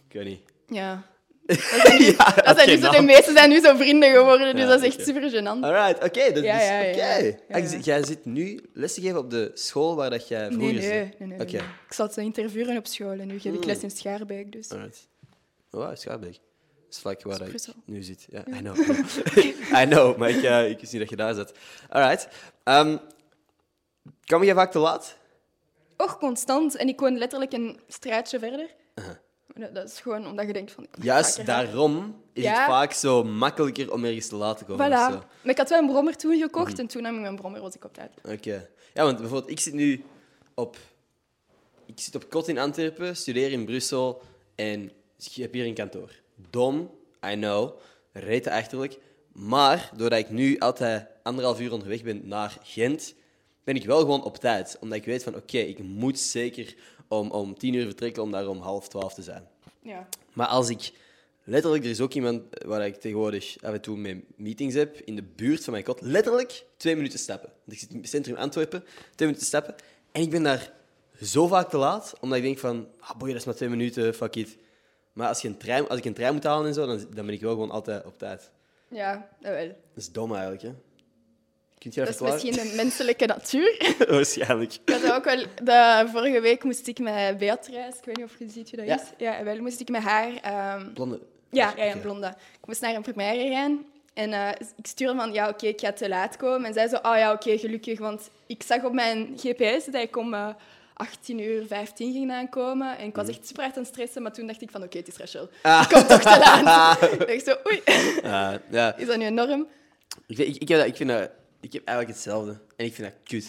Ik 0.08 0.14
weet 0.14 0.26
niet. 0.26 0.40
Ja. 0.68 1.04
ja, 1.98 2.32
Dat 2.44 2.58
zijn 2.60 2.80
dus, 2.80 2.90
de 2.92 3.02
meeste 3.02 3.32
zijn 3.32 3.50
nu 3.50 3.60
zo 3.62 3.76
vrienden 3.76 4.12
geworden, 4.12 4.52
dus 4.56 4.64
Ja, 4.64 4.70
dat 4.70 4.82
is 4.84 4.96
echt 4.96 5.06
super 5.08 5.30
gênant. 5.32 5.64
Alright, 5.64 6.04
oké. 6.04 6.32
dat 6.34 6.44
Ja, 6.44 6.60
is 6.62 6.68
ja, 6.68 6.80
ja, 6.82 7.18
oké. 7.18 7.38
ja. 7.58 7.78
Jij 7.82 8.04
zit 8.06 8.26
nu 8.26 8.60
les 8.74 8.94
te 8.94 9.02
geven 9.02 9.18
op 9.18 9.30
de 9.30 9.52
school 9.54 9.96
waar 9.96 10.10
dat 10.10 10.28
jij 10.28 10.48
vroeger 10.52 10.74
nee, 10.74 10.82
zat? 10.82 10.92
nee, 10.92 11.14
nee, 11.18 11.28
nee, 11.28 11.40
Oké. 11.40 11.52
nee. 11.52 11.62
Ik 11.88 11.94
zat 11.94 12.14
te 12.14 12.22
interviewen 12.22 12.78
op 12.78 12.88
school 12.88 13.12
en 13.20 13.28
nu 13.28 13.40
geef 13.40 13.54
ik 13.54 13.60
Mm. 13.60 13.66
les 13.66 13.84
in 13.84 13.92
Schaarbeek. 13.92 14.52
Dus. 14.52 14.70
Alright. 14.72 15.08
Oh, 15.72 15.86
Wow, 15.86 15.98
Schaarbeek. 15.98 16.40
Vlak 17.00 17.22
waar 17.24 17.42
ik 17.42 17.66
nu 17.86 18.02
zit. 18.04 18.28
Ja, 18.30 18.44
I 18.48 18.58
know. 18.60 18.78
I 19.82 19.86
know, 19.86 20.18
maar 20.18 20.30
ik, 20.30 20.70
ik 20.72 20.80
wist 20.80 20.92
niet 20.92 21.02
dat 21.02 21.10
je 21.10 21.16
daar 21.16 21.34
zat. 21.34 21.54
Alright. 21.90 22.28
Um, 22.64 23.00
Kom 24.26 24.44
je 24.44 24.54
vaak 24.54 24.72
te 24.72 24.80
laat? 24.80 25.18
Och, 25.98 26.18
constant. 26.18 26.76
En 26.76 26.88
ik 26.88 27.00
woon 27.00 27.18
letterlijk 27.18 27.54
een 27.54 27.80
straatje 27.88 28.40
verder. 28.40 28.70
Dat, 29.56 29.76
dat 29.76 29.90
is 29.90 30.00
gewoon 30.00 30.28
omdat 30.28 30.48
je 30.48 30.54
denkt 30.54 30.72
van... 30.72 30.88
Juist 31.02 31.46
daarom 31.46 32.22
is 32.34 32.44
Ja. 32.44 32.54
het 32.58 32.66
vaak 32.70 32.94
zo 32.94 33.24
makkelijker 33.24 33.92
om 33.94 34.06
ergens 34.06 34.28
te 34.28 34.36
laat 34.36 34.58
te 34.58 34.64
komen. 34.66 34.88
Voilà. 34.90 35.12
zo. 35.14 35.24
Maar 35.42 35.52
ik 35.52 35.58
had 35.58 35.70
wel 35.70 35.80
een 35.80 35.88
brommer 35.88 36.16
toen 36.18 36.40
gekocht 36.40 36.72
Mhm. 36.72 36.82
en 36.82 36.88
toen 36.88 37.02
nam 37.02 37.16
ik 37.16 37.22
mijn 37.22 37.36
brommer, 37.36 37.62
was 37.62 37.76
ik 37.76 37.84
op 37.86 37.94
tijd. 37.94 38.12
Oké. 38.26 38.70
Ja, 38.94 39.04
want 39.04 39.18
bijvoorbeeld, 39.18 39.52
ik 39.52 39.60
zit 39.60 39.74
nu 39.74 40.04
op... 40.54 40.78
Ik 41.86 42.00
zit 42.00 42.16
op 42.16 42.30
kot 42.30 42.48
in 42.48 42.58
Antwerpen, 42.58 43.16
studeer 43.16 43.52
in 43.52 43.66
Brussel 43.66 44.22
en 44.56 44.92
ik 45.18 45.34
heb 45.34 45.54
hier 45.54 45.66
een 45.66 45.74
kantoor. 45.74 46.12
Dom, 46.50 46.92
I 47.26 47.34
know, 47.34 47.80
rete 48.12 48.52
achterlijk. 48.52 48.98
Maar 49.32 49.92
doordat 49.96 50.20
ik 50.20 50.30
nu 50.30 50.60
altijd 50.60 51.08
anderhalf 51.24 51.60
uur 51.60 51.72
onderweg 51.72 52.04
ben 52.04 52.28
naar 52.28 52.58
Gent, 52.64 53.16
ben 53.64 53.76
ik 53.76 53.86
wel 53.86 54.00
gewoon 54.00 54.24
op 54.24 54.38
tijd. 54.38 54.78
Omdat 54.80 54.98
ik 54.98 55.06
weet 55.06 55.24
van, 55.24 55.36
oké, 55.36 55.58
ik 55.58 55.80
moet 55.80 56.20
zeker 56.20 56.76
om, 57.08 57.32
om 57.32 57.58
tien 57.58 57.74
uur 57.74 57.86
vertrekken 57.86 58.24
om 58.24 58.32
daar 58.32 58.48
om 58.48 58.60
half 58.60 58.88
twaalf 58.88 59.14
te 59.14 59.22
zijn. 59.22 59.48
Ja. 59.82 60.08
Maar 60.34 60.48
als 60.48 60.70
ik... 60.70 60.92
Letterlijk, 61.44 61.84
er 61.84 61.90
is 61.90 62.02
ook 62.02 62.14
iemand 62.14 62.44
waar 62.66 62.86
ik 62.86 62.96
tegenwoordig 62.96 63.56
af 63.62 63.74
en 63.74 63.82
toe 63.82 63.98
mee 63.98 64.24
meetings 64.36 64.76
heb, 64.76 64.98
in 65.00 65.16
de 65.16 65.24
buurt 65.36 65.64
van 65.64 65.74
mijn 65.74 65.86
kot. 65.86 66.02
Letterlijk 66.02 66.66
twee 66.78 66.96
minuten 66.96 67.20
stappen. 67.20 67.50
Want 67.50 67.72
ik 67.72 67.80
zit 67.80 67.90
in 67.90 67.98
het 67.98 68.10
centrum 68.10 68.36
Antwerpen, 68.36 68.84
twee 69.16 69.28
minuten 69.28 69.48
stappen. 69.48 69.76
En 70.12 70.22
ik 70.22 70.30
ben 70.30 70.44
daar 70.44 70.74
zo 71.22 71.48
vaak 71.48 71.70
te 71.70 71.78
laat, 71.78 72.14
omdat 72.20 72.38
ik 72.38 72.44
denk 72.44 72.58
van... 72.58 72.88
Ah, 73.00 73.18
boy, 73.18 73.28
dat 73.28 73.38
is 73.38 73.46
maar 73.46 73.56
twee 73.56 73.70
minuten, 73.70 74.14
fuck 74.14 74.36
it. 74.36 74.58
Maar 75.14 75.28
als, 75.28 75.42
je 75.42 75.48
een 75.48 75.58
trein, 75.58 75.88
als 75.88 76.00
ik 76.00 76.06
een 76.06 76.14
trein 76.14 76.34
moet 76.34 76.44
halen 76.44 76.68
en 76.68 76.74
zo, 76.74 76.86
dan, 76.86 76.98
dan 76.98 77.26
ben 77.26 77.36
ik 77.36 77.42
wel 77.42 77.52
gewoon 77.52 77.72
altijd 77.72 78.06
op 78.06 78.18
tijd. 78.18 78.52
Ja, 78.88 79.28
dat 79.40 79.52
wel. 79.54 79.68
Dat 79.68 79.76
is 79.96 80.12
dom 80.12 80.32
eigenlijk, 80.34 80.62
hè? 80.62 80.72
Kunt 81.78 81.94
je 81.94 82.04
dat, 82.06 82.18
Dat 82.18 82.34
is 82.36 82.44
misschien 82.44 82.70
de 82.70 82.76
menselijke 82.76 83.26
natuur. 83.26 83.96
Waarschijnlijk. 84.10 84.74
Ik 84.86 84.94
had 84.94 85.12
ook 85.14 85.24
wel, 85.24 85.46
de, 85.64 86.08
vorige 86.12 86.42
week 86.42 86.64
moest 86.64 86.88
ik 86.88 87.00
met 87.00 87.38
Beatrice, 87.38 87.80
ik 88.00 88.06
weet 88.06 88.18
niet 88.18 88.26
of 88.26 88.40
je 88.40 88.50
ziet 88.50 88.70
wie 88.70 88.80
dat 88.80 88.88
Ja. 88.88 88.96
is. 89.02 89.08
Ja, 89.18 89.44
wel 89.44 89.58
moest 89.58 89.80
ik 89.80 89.90
met 89.90 90.02
haar... 90.02 90.34
ehm, 90.42 90.94
Blonde. 90.94 91.20
ja, 91.52 91.74
ja, 91.76 91.92
een 91.92 92.02
blonde. 92.02 92.28
Ik 92.62 92.68
moest 92.68 92.82
naar 92.82 92.96
een 92.96 93.02
première 93.02 93.50
gaan. 93.54 93.86
En 94.14 94.34
eh, 94.34 94.50
ik 94.78 94.88
stuurde 94.88 95.16
van, 95.16 95.34
ja, 95.34 95.50
oké, 95.50 95.68
ik 95.68 95.80
ga 95.80 95.92
te 95.94 96.10
laat 96.10 96.38
komen. 96.38 96.66
En 96.68 96.74
zij 96.74 96.88
zo, 96.88 96.96
oh 96.96 97.16
ja, 97.18 97.32
oké, 97.32 97.58
gelukkig. 97.58 98.00
Want 98.00 98.30
ik 98.48 98.64
zag 98.64 98.84
op 98.84 98.94
mijn 98.94 99.34
GPS 99.38 99.86
dat 99.86 100.02
ik 100.04 100.18
om 100.18 100.34
eh 100.34 100.50
18 101.02 101.40
uur 101.40 101.66
15 101.68 102.12
ging 102.14 102.32
aankomen. 102.32 102.98
En 102.98 103.06
ik 103.08 103.16
was 103.16 103.28
echt 103.28 103.48
super 103.48 103.64
hard 103.64 103.76
aan 103.78 103.84
het 103.84 103.92
stressen. 103.92 104.22
Maar 104.22 104.34
toen 104.34 104.48
dacht 104.48 104.62
ik 104.62 104.72
van, 104.72 104.84
oké, 104.84 104.98
het 104.98 105.08
is 105.08 105.18
Rachel. 105.18 105.50
Ah. 105.62 105.82
Ik 105.90 105.90
kom 105.96 106.08
toch 106.08 106.22
te 106.22 106.38
laat. 106.40 107.02
ik 107.12 107.28
dacht 107.28 107.46
zo, 107.46 107.56
oei, 107.72 107.82
Ah, 108.24 108.54
ja. 108.72 108.96
is 108.98 109.08
dat 109.08 109.18
nu 109.18 109.26
een 109.26 109.34
norm? 109.34 109.68
Ik, 110.28 110.36
vind- 110.36 110.56
ik, 110.56 110.62
ik, 110.62 110.68
heb 110.68 110.78
dat, 110.80 110.88
ik, 110.88 110.96
vind 110.96 111.10
dat, 111.10 111.30
ik 111.60 111.74
heb 111.74 111.86
eigenlijk 111.86 112.18
hetzelfde. 112.18 112.60
En 112.76 112.86
ik 112.86 112.94
vind 112.94 113.08
dat 113.08 113.18
kut. 113.24 113.44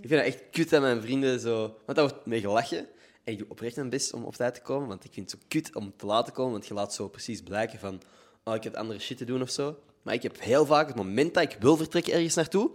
Ik 0.00 0.08
vind 0.08 0.20
dat 0.24 0.32
echt 0.34 0.42
kut 0.50 0.70
dat 0.70 0.80
mijn 0.80 1.02
vrienden 1.02 1.40
zo... 1.40 1.58
Want 1.58 1.98
daar 1.98 2.08
wordt 2.08 2.26
mee 2.26 2.40
gelachen. 2.40 2.78
En 3.24 3.32
ik 3.32 3.38
doe 3.38 3.46
oprecht 3.50 3.76
mijn 3.76 3.90
best 3.90 4.12
om 4.12 4.24
op 4.24 4.34
tijd 4.34 4.54
te 4.54 4.60
komen. 4.60 4.88
Want 4.88 5.04
ik 5.04 5.12
vind 5.12 5.30
het 5.30 5.40
zo 5.40 5.46
kut 5.48 5.74
om 5.74 5.92
te 5.96 6.06
laat 6.06 6.26
te 6.26 6.32
komen. 6.32 6.52
Want 6.52 6.66
je 6.66 6.74
laat 6.74 6.94
zo 6.94 7.08
precies 7.08 7.42
blijken 7.42 7.78
van... 7.78 8.00
Oh, 8.44 8.54
ik 8.54 8.64
heb 8.64 8.74
andere 8.74 8.98
shit 8.98 9.16
te 9.18 9.24
doen 9.24 9.42
of 9.42 9.50
zo. 9.50 9.78
Maar 10.02 10.14
ik 10.14 10.22
heb 10.22 10.40
heel 10.40 10.66
vaak, 10.66 10.86
het 10.86 10.96
moment 10.96 11.34
dat 11.34 11.42
ik 11.42 11.56
wil 11.60 11.76
vertrekken 11.76 12.12
ergens 12.12 12.34
naartoe, 12.34 12.70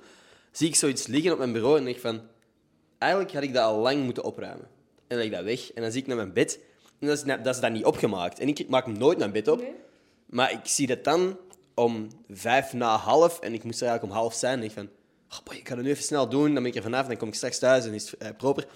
zie 0.52 0.68
ik 0.68 0.76
zoiets 0.76 1.08
liggen 1.08 1.32
op 1.32 1.38
mijn 1.38 1.52
bureau 1.52 1.78
en 1.78 1.84
denk 1.86 1.98
van... 2.00 2.22
Eigenlijk 3.04 3.34
had 3.34 3.44
ik 3.44 3.54
dat 3.54 3.64
al 3.64 3.78
lang 3.78 4.04
moeten 4.04 4.24
opruimen. 4.24 4.66
En 5.08 5.08
dan 5.08 5.18
leg 5.18 5.28
ik 5.28 5.34
dat 5.34 5.44
weg 5.44 5.74
en 5.74 5.82
dan 5.82 5.92
zie 5.92 6.02
ik 6.02 6.08
naar 6.08 6.16
mijn 6.16 6.34
bed 6.34 6.60
en 7.00 7.08
dat 7.08 7.18
is, 7.18 7.24
dat 7.44 7.56
is 7.56 7.62
dan 7.62 7.72
niet 7.72 7.86
opgemaakt. 7.86 8.40
En 8.40 8.48
ik 8.48 8.70
maak 8.70 8.88
nooit 8.88 9.18
mijn 9.18 9.32
bed 9.32 9.48
op. 9.48 9.60
Nee. 9.60 9.74
Maar 10.26 10.52
ik 10.52 10.60
zie 10.64 10.88
dat 10.88 11.04
dan 11.04 11.38
om 11.74 12.08
vijf 12.30 12.74
na 12.74 12.96
half 12.96 13.40
en 13.40 13.54
ik 13.54 13.64
moest 13.64 13.82
er 13.82 13.88
eigenlijk 13.88 14.16
om 14.16 14.22
half 14.22 14.34
zijn. 14.34 14.60
En 14.60 14.66
ik 14.66 14.72
van, 14.72 14.90
oh 15.30 15.38
boy, 15.44 15.56
ik 15.56 15.68
ga 15.68 15.76
het 15.76 15.84
nu 15.84 15.90
even 15.90 16.04
snel 16.04 16.30
doen. 16.30 16.54
Dan 16.54 16.64
ben 16.64 16.66
ik 16.66 16.76
er 16.76 16.82
vanaf, 16.82 17.08
dan 17.08 17.18
kom 17.18 17.28
ik 17.28 17.34
straks 17.34 17.60
thuis 17.60 17.86
en 17.86 17.94
is 17.94 18.12
het 18.12 18.20
eh, 18.20 18.30
proper. 18.38 18.68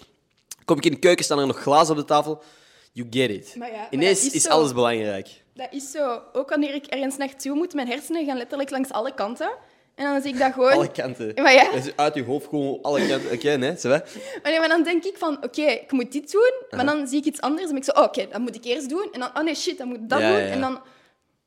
Kom 0.66 0.78
ik 0.78 0.86
in 0.86 0.92
de 0.92 1.00
keuken, 1.00 1.26
staan 1.26 1.40
er 1.40 1.48
nog 1.48 1.62
glazen 1.62 1.92
op 1.92 2.00
de 2.00 2.06
tafel. 2.06 2.44
You 2.92 3.08
get 3.10 3.30
it. 3.30 3.56
Maar 3.56 3.72
ja, 3.72 3.92
Ineens 3.92 4.20
dat 4.20 4.28
is, 4.28 4.34
is 4.34 4.44
zo. 4.44 4.50
alles 4.50 4.74
belangrijk. 4.74 5.44
Dat 5.54 5.68
is 5.72 5.92
zo. 5.92 6.22
Ook 6.34 6.50
wanneer 6.50 6.74
ik 6.74 6.86
ergens 6.86 7.18
naartoe 7.18 7.56
moet, 7.56 7.74
mijn 7.74 7.88
hersenen 7.88 8.26
gaan 8.26 8.38
letterlijk 8.38 8.70
langs 8.70 8.92
alle 8.92 9.14
kanten. 9.14 9.50
En 9.98 10.04
dan 10.04 10.22
zie 10.22 10.34
ik 10.34 10.40
dat 10.40 10.54
gewoon... 10.54 10.72
Alle 10.72 10.92
kanten. 10.92 11.32
Maar 11.36 11.54
ja. 11.54 11.72
Dat 11.72 11.86
is 11.86 11.96
uit 11.96 12.14
je 12.14 12.24
hoofd 12.24 12.48
gewoon 12.48 12.82
alle 12.82 13.08
kanten. 13.08 13.32
Oké, 13.32 13.56
nee, 13.56 13.78
zo 13.80 13.90
hè? 13.90 13.98
Maar, 14.42 14.52
nee, 14.52 14.60
maar 14.60 14.68
dan 14.68 14.84
denk 14.84 15.04
ik 15.04 15.18
van, 15.18 15.44
oké, 15.44 15.62
ik 15.62 15.92
moet 15.92 16.12
dit 16.12 16.32
doen. 16.32 16.54
Maar 16.70 16.86
dan 16.86 17.08
zie 17.08 17.20
ik 17.20 17.26
iets 17.26 17.42
anders 17.42 17.70
en 17.70 17.76
ik 17.76 17.84
zo, 17.84 17.92
oh, 17.92 18.04
oké, 18.04 18.28
dat 18.32 18.40
moet 18.40 18.56
ik 18.56 18.64
eerst 18.64 18.90
doen. 18.90 19.10
En 19.12 19.20
dan, 19.20 19.30
oh 19.38 19.44
nee, 19.44 19.56
shit, 19.56 19.78
dan 19.78 19.88
moet 19.88 19.98
ik 19.98 20.10
dat 20.10 20.20
Ja, 20.20 20.30
doen. 20.30 20.38
ja, 20.38 20.46
ja. 20.46 20.52
En 20.52 20.62
dan... 20.62 20.82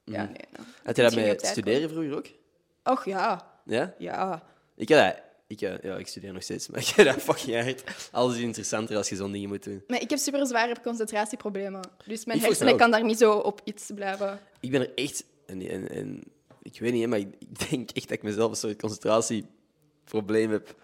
Ja, 0.04 0.24
nee. 0.24 0.34
dan 0.52 0.64
Had 0.84 0.96
je 0.96 1.02
dat 1.02 1.14
met 1.14 1.46
studeren 1.46 1.90
vroeger 1.90 2.16
ook? 2.16 2.26
Och, 2.84 3.04
ja. 3.04 3.46
Ja? 3.64 3.94
Ja. 3.98 4.42
Ik 4.76 4.88
heb 4.88 4.98
dat... 4.98 5.22
Ik, 5.46 5.60
eh, 5.60 5.82
ja, 5.82 5.96
ik 5.96 6.06
studeer 6.06 6.32
nog 6.32 6.42
steeds, 6.42 6.68
maar 6.68 6.80
ik 6.86 6.86
heb 6.86 7.06
dat 7.06 7.22
fucking 7.22 7.62
hard. 7.62 7.82
Alles 8.12 8.34
is 8.36 8.42
interessanter 8.42 8.96
als 8.96 9.08
je 9.08 9.16
zo'n 9.16 9.32
dingen 9.32 9.48
moet 9.48 9.64
doen. 9.64 9.84
Maar 9.86 10.00
ik 10.00 10.10
heb 10.10 10.18
super 10.18 10.46
zware 10.46 10.76
concentratieproblemen. 10.82 11.82
Dus 12.06 12.24
mijn 12.24 12.40
hersenen 12.40 12.76
kan 12.76 12.90
daar 12.90 13.04
niet 13.04 13.18
zo 13.18 13.32
op 13.32 13.60
iets 13.64 13.90
blijven. 13.94 14.40
Ik 14.60 14.70
ben 14.70 14.80
er 14.80 14.90
echt... 14.94 15.24
En, 15.46 15.68
en, 15.68 15.88
en, 15.88 16.22
ik 16.72 16.80
weet 16.80 16.92
niet, 16.92 17.06
maar 17.08 17.18
ik, 17.18 17.68
denk 17.70 17.90
echt 17.90 18.08
dat 18.08 18.16
ik 18.16 18.22
mezelf 18.22 18.50
een 18.50 18.56
soort 18.56 18.80
concentratieprobleem 18.80 20.50
heb... 20.50 20.74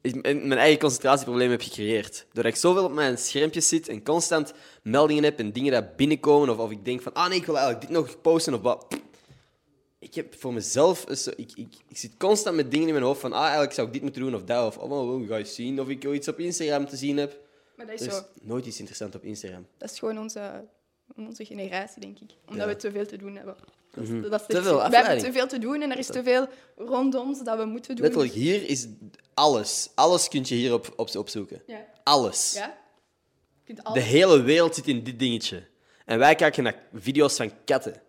ik- 0.00 0.22
Mijn 0.22 0.52
eigen 0.52 0.78
concentratieprobleem 0.80 1.50
heb 1.50 1.60
gecreëerd. 1.60 2.26
Doordat 2.32 2.52
ik 2.52 2.58
zoveel 2.58 2.84
op 2.84 2.92
mijn 2.92 3.18
schermpjes 3.18 3.68
zit 3.68 3.88
en 3.88 4.04
constant 4.04 4.52
meldingen 4.82 5.24
heb 5.24 5.38
en 5.38 5.52
dingen 5.52 5.72
dat 5.72 5.96
binnenkomen, 5.96 6.48
of, 6.48 6.58
of 6.58 6.70
ik 6.70 6.84
denk 6.84 7.02
van, 7.02 7.12
ah 7.14 7.28
nee, 7.28 7.38
ik 7.38 7.46
wil 7.46 7.56
eigenlijk 7.58 7.86
dit 7.86 7.96
nog 7.96 8.20
posten, 8.20 8.54
of 8.54 8.60
wat. 8.60 8.86
Ik 9.98 10.14
heb 10.14 10.34
voor 10.38 10.52
mezelf... 10.52 11.04
zo- 11.16 11.30
Ik, 11.36 11.50
ik, 11.54 11.74
ik 11.88 11.96
zit 11.96 12.16
constant 12.18 12.56
met 12.56 12.70
dingen 12.70 12.86
in 12.86 12.92
mijn 12.92 13.06
hoofd 13.06 13.20
van, 13.20 13.32
ah, 13.32 13.42
eigenlijk 13.42 13.72
zou 13.72 13.86
ik 13.86 13.92
dit 13.92 14.02
moeten 14.02 14.20
doen, 14.22 14.34
of 14.34 14.42
dat, 14.44 14.66
of 14.66 14.90
oh, 14.90 15.28
ga 15.28 15.36
je 15.36 15.44
zien 15.44 15.80
of 15.80 15.88
ik 15.88 16.04
iets 16.04 16.28
op 16.28 16.38
Instagram 16.38 16.86
te 16.86 16.96
zien 16.96 17.16
heb. 17.16 17.40
Maar 17.76 17.86
dat 17.86 17.94
is, 17.94 18.06
Er 18.06 18.06
is 18.12 18.14
zo, 18.18 18.22
nooit 18.42 18.66
iets 18.66 18.78
interessants 18.78 19.16
op 19.16 19.24
Instagram. 19.24 19.66
dat 19.78 19.90
is 19.90 19.98
gewoon 19.98 20.18
onze, 20.18 20.64
onze 21.16 21.44
generatie, 21.44 22.00
denk 22.00 22.18
ik. 22.18 22.30
Omdat 22.46 22.66
Ja. 22.66 22.72
we 22.72 22.76
te 22.78 22.90
veel 22.90 23.06
te 23.06 23.16
doen 23.16 23.36
hebben. 23.36 23.56
Mhm. 23.94 24.20
dat 24.20 24.40
is 24.40 24.46
Te 24.46 24.62
veel 24.62 24.76
we 24.76 24.96
hebben 24.96 25.18
te 25.18 25.32
veel 25.32 25.46
te 25.46 25.58
doen 25.58 25.82
en 25.82 25.90
er 25.90 25.98
is 25.98 26.06
te 26.06 26.22
veel 26.22 26.48
rondom 26.76 27.28
ons 27.28 27.42
dat 27.42 27.58
we 27.58 27.64
moeten 27.64 27.94
doen. 27.94 28.04
Letterlijk, 28.04 28.32
hier 28.32 28.68
is 28.68 28.86
alles. 29.34 29.90
Alles 29.94 30.28
kun 30.28 30.42
je 30.44 30.54
hier 30.54 30.72
op, 30.72 30.92
op, 30.96 31.16
opzoeken. 31.16 31.62
Ja. 31.66 31.84
Alles. 32.02 32.52
Ja? 32.52 32.78
Kunt 33.64 33.78
De 33.78 33.84
alles... 33.84 34.04
hele 34.04 34.42
wereld 34.42 34.74
zit 34.74 34.86
in 34.86 35.04
dit 35.04 35.18
dingetje. 35.18 35.66
En 36.04 36.18
wij 36.18 36.34
kijken 36.34 36.62
naar 36.62 36.82
video's 36.94 37.36
van 37.36 37.52
katten 37.64 38.02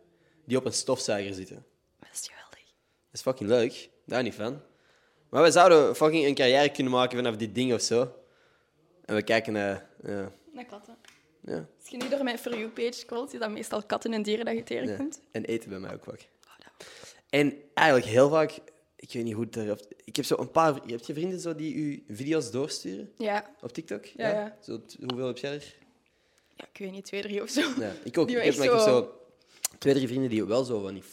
die 0.46 0.58
op 0.58 0.66
een 0.66 0.74
stofzuiger 0.74 1.34
zitten. 1.34 1.66
Dat 2.00 2.10
is 2.14 2.28
geweldig. 2.28 2.60
Dat 2.60 3.14
is 3.14 3.22
fucking 3.22 3.50
leuk. 3.50 3.90
Daar 4.06 4.24
niet 4.24 4.36
van. 4.36 4.62
Maar 5.30 5.42
wij 5.42 5.52
zouden 5.52 5.96
fucking 5.96 6.26
een 6.26 6.36
carrière 6.36 6.70
kunnen 6.70 6.94
maken 6.94 7.18
vanaf 7.18 7.36
dit 7.36 7.56
ding 7.56 7.74
of 7.74 7.82
zo. 7.82 8.14
En 9.06 9.16
we 9.16 9.24
kijken. 9.24 9.54
Naar 9.54 10.66
katten. 10.70 10.98
Ja, 11.46 11.68
je 11.90 11.98
nu 11.98 12.10
door 12.10 12.24
mijn 12.24 12.38
For 12.40 12.58
You-page 12.58 12.92
scrolt, 12.92 13.34
is 13.34 13.40
dat 13.40 13.50
meestal 13.52 13.84
katten 13.84 14.14
en 14.14 14.22
dieren 14.24 14.46
dat 14.46 14.54
je 14.54 14.60
ja. 14.60 14.66
tegenkomt. 14.66 15.22
En 15.32 15.46
eten 15.46 15.70
bij 15.70 15.80
mij 15.80 15.94
ook 15.94 16.04
vaak. 16.04 16.28
Oh, 16.46 16.52
dat- 16.58 16.88
En 17.30 17.54
eigenlijk 17.74 18.08
heel 18.08 18.30
vaak... 18.30 18.60
Ik 18.96 19.12
weet 19.14 19.24
niet 19.24 19.34
hoe 19.34 19.44
het 19.44 19.54
daarop... 19.54 19.80
Ik 20.04 20.16
heb 20.16 20.26
zo 20.26 20.36
een 20.38 20.52
paar... 20.52 20.74
Heb 20.86 21.04
je 21.06 21.14
vrienden 21.14 21.40
zo 21.40 21.56
die 21.56 21.74
u 21.74 22.04
video's 22.10 22.52
doorsturen 22.52 23.12
Ja. 23.18 23.54
op 23.62 23.72
TikTok? 23.74 24.06
Ja, 24.06 24.30
ja. 24.30 24.58
Zo, 24.62 24.82
hoeveel 25.08 25.28
heb 25.28 25.38
jij 25.38 25.54
er? 25.54 25.76
ja, 26.56 26.66
ik 26.74 26.80
weet 26.80 26.92
niet, 26.92 27.06
twee, 27.06 27.22
drie 27.22 27.42
of 27.42 27.50
zo. 27.50 27.62
Ja, 27.80 27.94
ik 28.04 28.18
ook. 28.18 28.28
Die 28.28 28.38
Ik 28.38 28.44
heb, 28.44 28.56
maar 28.56 28.66
ik 28.66 28.72
heb 28.72 28.80
zo- 28.80 28.86
zo 28.86 29.20
twee, 29.78 29.94
drie 29.94 30.08
vrienden 30.08 30.30
die 30.30 30.46
wel 30.46 30.64
zo 30.64 30.82
van 30.82 30.94
die 30.94 31.04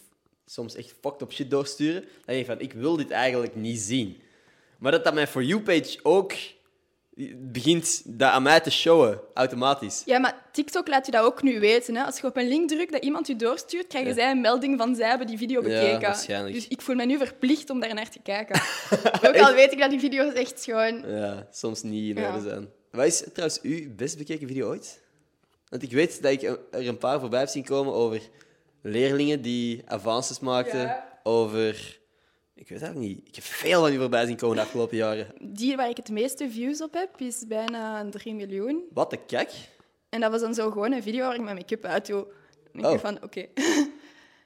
soms 0.46 0.74
echt 0.74 0.94
fucked 1.00 1.22
up 1.22 1.32
shit 1.32 1.50
doorsturen. 1.50 2.00
Dan 2.00 2.10
denk 2.26 2.40
ik 2.40 2.46
van, 2.46 2.60
ik 2.60 2.72
wil 2.72 2.96
dit 2.96 3.10
eigenlijk 3.10 3.54
niet 3.54 3.78
zien. 3.80 4.20
Maar 4.78 4.92
dat 4.92 5.04
dat 5.04 5.14
mijn 5.14 5.26
For 5.28 5.42
You-page 5.42 5.98
ook 6.02 6.32
begint 7.36 8.02
dat 8.04 8.30
aan 8.30 8.42
mij 8.42 8.60
te 8.60 8.70
showen, 8.70 9.20
automatisch. 9.34 10.02
Ja, 10.06 10.18
maar 10.18 10.42
TikTok 10.52 10.88
laat 10.88 11.06
je 11.06 11.12
dat 11.12 11.24
ook 11.24 11.42
nu 11.42 11.60
weten. 11.60 11.96
Hè. 11.96 12.02
Als 12.04 12.20
je 12.20 12.26
op 12.26 12.36
een 12.36 12.48
link 12.48 12.68
drukt 12.68 12.92
dat 12.92 13.04
iemand 13.04 13.26
je 13.26 13.36
doorstuurt, 13.36 13.86
krijgen 13.86 14.10
Ja. 14.10 14.16
zij 14.16 14.30
een 14.30 14.40
melding 14.40 14.78
van 14.78 14.94
zij 14.94 15.08
hebben 15.08 15.26
die 15.26 15.38
video 15.38 15.62
Ja, 15.62 15.68
bekeken. 15.68 16.00
waarschijnlijk. 16.00 16.54
Dus 16.54 16.68
ik 16.68 16.80
voel 16.82 16.94
me 16.94 17.04
nu 17.04 17.18
verplicht 17.18 17.70
om 17.70 17.80
daar 17.80 17.94
naar 17.94 18.10
te 18.10 18.18
kijken. 18.22 18.60
ook 19.28 19.36
al 19.38 19.54
weet 19.54 19.72
ik 19.72 19.78
dat 19.78 19.90
die 19.90 20.00
video's 20.00 20.32
echt 20.32 20.64
gewoon... 20.64 21.02
Ja, 21.10 21.46
soms 21.50 21.82
niet 21.82 22.16
in 22.16 22.22
Ja. 22.22 22.40
zijn. 22.40 22.68
Wat 22.90 23.06
is 23.06 23.24
trouwens 23.32 23.60
uw 23.62 23.94
best 23.94 24.18
bekeken 24.18 24.46
video 24.48 24.68
ooit? 24.68 25.00
Want 25.68 25.82
ik 25.82 25.92
weet 25.92 26.22
dat 26.22 26.32
ik 26.32 26.42
er 26.42 26.58
een 26.70 26.98
paar 26.98 27.20
voorbij 27.20 27.40
heb 27.40 27.48
zien 27.48 27.64
komen 27.64 27.92
over 27.92 28.20
leerlingen 28.82 29.42
die 29.42 29.82
avances 29.86 30.38
maakten. 30.40 30.80
Ja. 30.80 31.18
Over... 31.22 31.98
Ik 32.58 32.68
weet 32.68 32.82
eigenlijk 32.82 33.10
niet. 33.14 33.28
Ik 33.28 33.34
heb 33.34 33.44
veel 33.44 33.80
van 33.80 33.90
die 33.90 33.98
voorbij 33.98 34.26
zien 34.26 34.36
komen 34.36 34.56
de 34.56 34.62
afgelopen 34.62 34.96
jaren. 34.96 35.26
Die 35.40 35.76
waar 35.76 35.88
ik 35.88 35.96
het 35.96 36.10
meeste 36.10 36.50
views 36.50 36.82
op 36.82 36.92
heb, 36.94 37.20
is 37.20 37.44
bijna 37.48 38.08
3 38.10 38.34
miljoen. 38.34 38.84
Wat 38.92 39.10
de 39.10 39.18
kak? 39.26 39.48
En 40.08 40.20
dat 40.20 40.30
was 40.30 40.40
dan 40.40 40.54
zo 40.54 40.70
gewoon 40.70 40.92
een 40.92 41.02
video 41.02 41.26
waar 41.26 41.34
ik 41.34 41.40
mijn 41.40 41.56
make-up 41.56 41.84
uit 41.84 42.06
doe. 42.06 42.26
Dan 42.72 42.82
denk 42.82 42.86
Oh. 42.86 42.92
ik 42.92 43.00
van, 43.00 43.22
oké. 43.22 43.46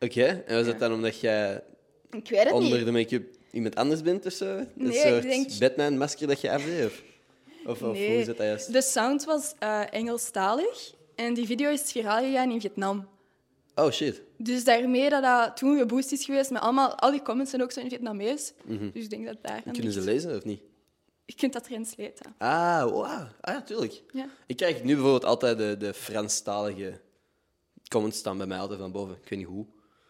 Oké, 0.06 0.24
en 0.46 0.56
was 0.56 0.66
dat 0.66 0.78
dan 0.78 0.92
omdat 0.92 1.20
jij 1.20 1.62
ik 2.10 2.28
weet 2.28 2.42
het 2.44 2.52
onder 2.52 2.76
niet. 2.76 2.84
de 2.86 2.92
make-up 2.92 3.34
iemand 3.50 3.74
anders 3.76 4.02
bent 4.02 4.26
of 4.26 4.32
zo? 4.32 4.46
Nee, 4.54 4.66
een 4.74 4.86
ik 4.92 4.94
soort 4.94 5.22
denk- 5.22 5.58
Batman-masker 5.58 6.26
dat 6.26 6.40
je 6.40 6.50
afdeed? 6.50 6.84
Of, 6.86 7.02
of, 7.82 7.92
Nee. 7.92 8.08
hoe 8.10 8.18
is 8.18 8.26
dat 8.26 8.36
juist? 8.36 8.72
De 8.72 8.82
sound 8.82 9.24
was 9.24 9.54
eh 9.58 9.82
Engelstalig. 9.94 10.92
En 11.14 11.34
die 11.34 11.46
video 11.46 11.70
is 11.70 11.92
viraal 11.92 12.24
gegaan 12.24 12.50
in 12.50 12.60
Vietnam. 12.60 13.08
Oh, 13.84 13.90
shit. 13.90 14.22
Dus 14.36 14.64
daarmee 14.64 15.10
dat 15.10 15.22
dat 15.22 15.56
toen 15.56 15.78
geboost 15.78 16.12
is 16.12 16.24
geweest, 16.24 16.50
met 16.50 16.62
allemaal, 16.62 16.94
al 16.94 17.10
die 17.10 17.22
comments 17.22 17.50
zijn 17.50 17.62
ook 17.62 17.72
zo 17.72 17.80
in 17.80 17.88
Vietnamees. 17.90 18.52
Dus 18.64 19.04
ik 19.04 19.10
denk 19.10 19.26
dat 19.26 19.36
daar 19.42 19.60
Mhm. 19.64 19.72
Kunnen 19.72 19.92
ze 19.92 20.00
lezen 20.00 20.36
of 20.36 20.44
niet? 20.44 20.60
Je 21.24 21.34
kunt 21.36 21.52
dat 21.52 21.64
translaten. 21.64 22.34
Ah, 22.38 22.82
wow. 22.82 23.04
ah 23.04 23.28
ja, 23.54 23.62
tuurlijk. 23.62 24.02
Ja. 24.12 24.28
Ik 24.46 24.56
krijg 24.56 24.82
nu 24.82 24.92
bijvoorbeeld 24.94 25.24
altijd 25.24 25.58
de, 25.58 25.76
de 25.76 25.94
Franstalige 25.94 27.00
comments 27.88 28.18
staan 28.18 28.38
bij 28.38 28.46
mij 28.46 28.58
altijd 28.58 28.80
van 28.80 28.92
boven. 28.92 29.16
Ik 29.22 29.28
weet 29.28 29.38
niet 29.38 29.48
hoe. 29.48 29.66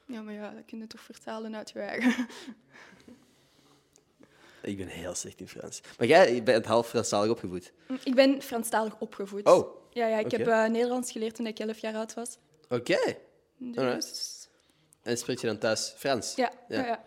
ja, 0.07 0.21
maar 0.23 0.35
ja, 0.35 0.51
dat 0.51 0.65
kun 0.67 0.79
je 0.79 0.87
toch 0.87 1.01
vertalen 1.01 1.57
uit 1.57 1.71
je 1.71 1.79
eigen. 1.79 2.27
Ik 4.63 4.77
ben 4.77 4.87
heel 4.87 5.15
slecht 5.15 5.41
in 5.41 5.49
Frans. 5.49 5.81
Maar 5.99 6.07
jij 6.07 6.43
bent 6.43 6.65
half 6.67 6.89
Franstalig 6.89 7.31
opgevoed. 7.31 7.73
ik 8.05 8.15
ben 8.15 8.43
Franstalig 8.43 8.99
opgevoed. 9.01 9.47
Oh, 9.47 9.77
Ja, 9.91 10.07
ja 10.07 10.19
ik 10.19 10.31
heb 10.31 10.47
eh, 10.47 10.65
Nederlands 10.67 11.13
geleerd 11.13 11.35
toen 11.35 11.47
ik 11.47 11.59
11 11.59 11.79
jaar 11.79 11.95
oud 11.95 12.15
was. 12.15 12.37
oké. 12.69 12.99
Dus... 13.61 13.77
Alright. 13.77 14.49
En 15.03 15.17
spreek 15.19 15.39
je 15.39 15.47
dan 15.47 15.59
thuis 15.59 15.95
Frans? 15.97 16.35
Ja, 16.35 16.53
Ja. 16.69 16.87
ja. 16.87 17.05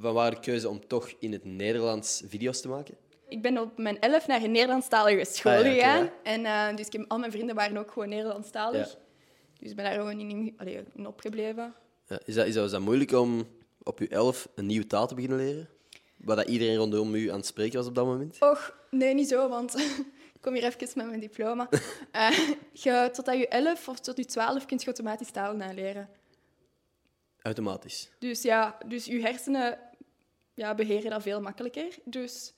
Van 0.00 0.14
waar 0.14 0.30
de 0.30 0.40
keuze 0.40 0.68
om 0.68 0.86
toch 0.86 1.12
in 1.18 1.32
het 1.32 1.44
Nederlands 1.44 2.22
video's 2.26 2.60
te 2.60 2.68
maken? 2.68 2.96
Ik 3.28 3.42
ben 3.42 3.58
op 3.58 3.78
mijn 3.78 4.00
11 4.00 4.26
naar 4.26 4.42
een 4.42 4.50
Nederlandstalige 4.50 5.24
school 5.24 5.52
Ah, 5.52 5.64
ja, 5.64 5.72
gegaan. 5.72 6.10
En 6.22 6.44
eh, 6.44 6.76
dus 6.76 6.86
ik 6.86 6.92
heb, 6.92 7.04
al 7.08 7.18
mijn 7.18 7.32
vrienden 7.32 7.54
waren 7.54 7.76
ook 7.76 7.90
gewoon 7.92 8.08
Nederlandstalig. 8.08 8.96
Dus 9.58 9.70
ik 9.70 9.76
ben 9.76 9.84
daar 9.84 9.94
gewoon 9.94 10.20
in, 10.20 10.54
allee, 10.56 10.82
in 10.94 11.06
opgebleven. 11.06 11.74
Ja, 12.06 12.18
is, 12.24 12.34
dat, 12.34 12.46
is, 12.46 12.54
dat, 12.54 12.64
is 12.64 12.70
dat 12.70 12.80
moeilijk 12.80 13.12
om 13.12 13.46
op 13.82 13.98
je 13.98 14.08
elf 14.08 14.48
een 14.54 14.66
nieuwe 14.66 14.86
taal 14.86 15.06
te 15.06 15.14
beginnen 15.14 15.38
leren? 15.38 15.68
Waar 16.16 16.36
dat 16.36 16.48
iedereen 16.48 16.76
rondom 16.76 17.14
u 17.14 17.28
aan 17.30 17.36
het 17.36 17.46
spreken 17.46 17.78
was 17.78 17.86
op 17.86 17.94
dat 17.94 18.04
moment? 18.06 18.36
Och, 18.40 18.76
nee, 18.90 19.14
niet 19.14 19.28
zo, 19.28 19.48
want 19.48 19.74
kom 20.44 20.54
hier 20.54 20.64
even 20.64 20.88
met 20.94 21.06
mijn 21.06 21.20
diploma. 21.20 21.68
Eh 22.10 22.38
je, 22.72 23.10
totdat 23.12 23.36
je 23.36 23.48
11 23.48 23.88
of 23.88 24.00
tot 24.00 24.16
je 24.16 24.24
12 24.24 24.66
kun 24.66 24.78
je 24.78 24.84
automatisch 24.84 25.30
talen 25.30 25.62
aanleren. 25.62 26.08
Automatisch. 27.42 28.10
Dus 28.18 28.42
ja, 28.42 28.78
dus 28.86 29.04
je 29.04 29.20
hersenen 29.20 29.78
ja, 30.54 30.74
beheren 30.74 31.10
dat 31.10 31.22
veel 31.22 31.40
makkelijker. 31.40 31.98
Dus 32.04 32.52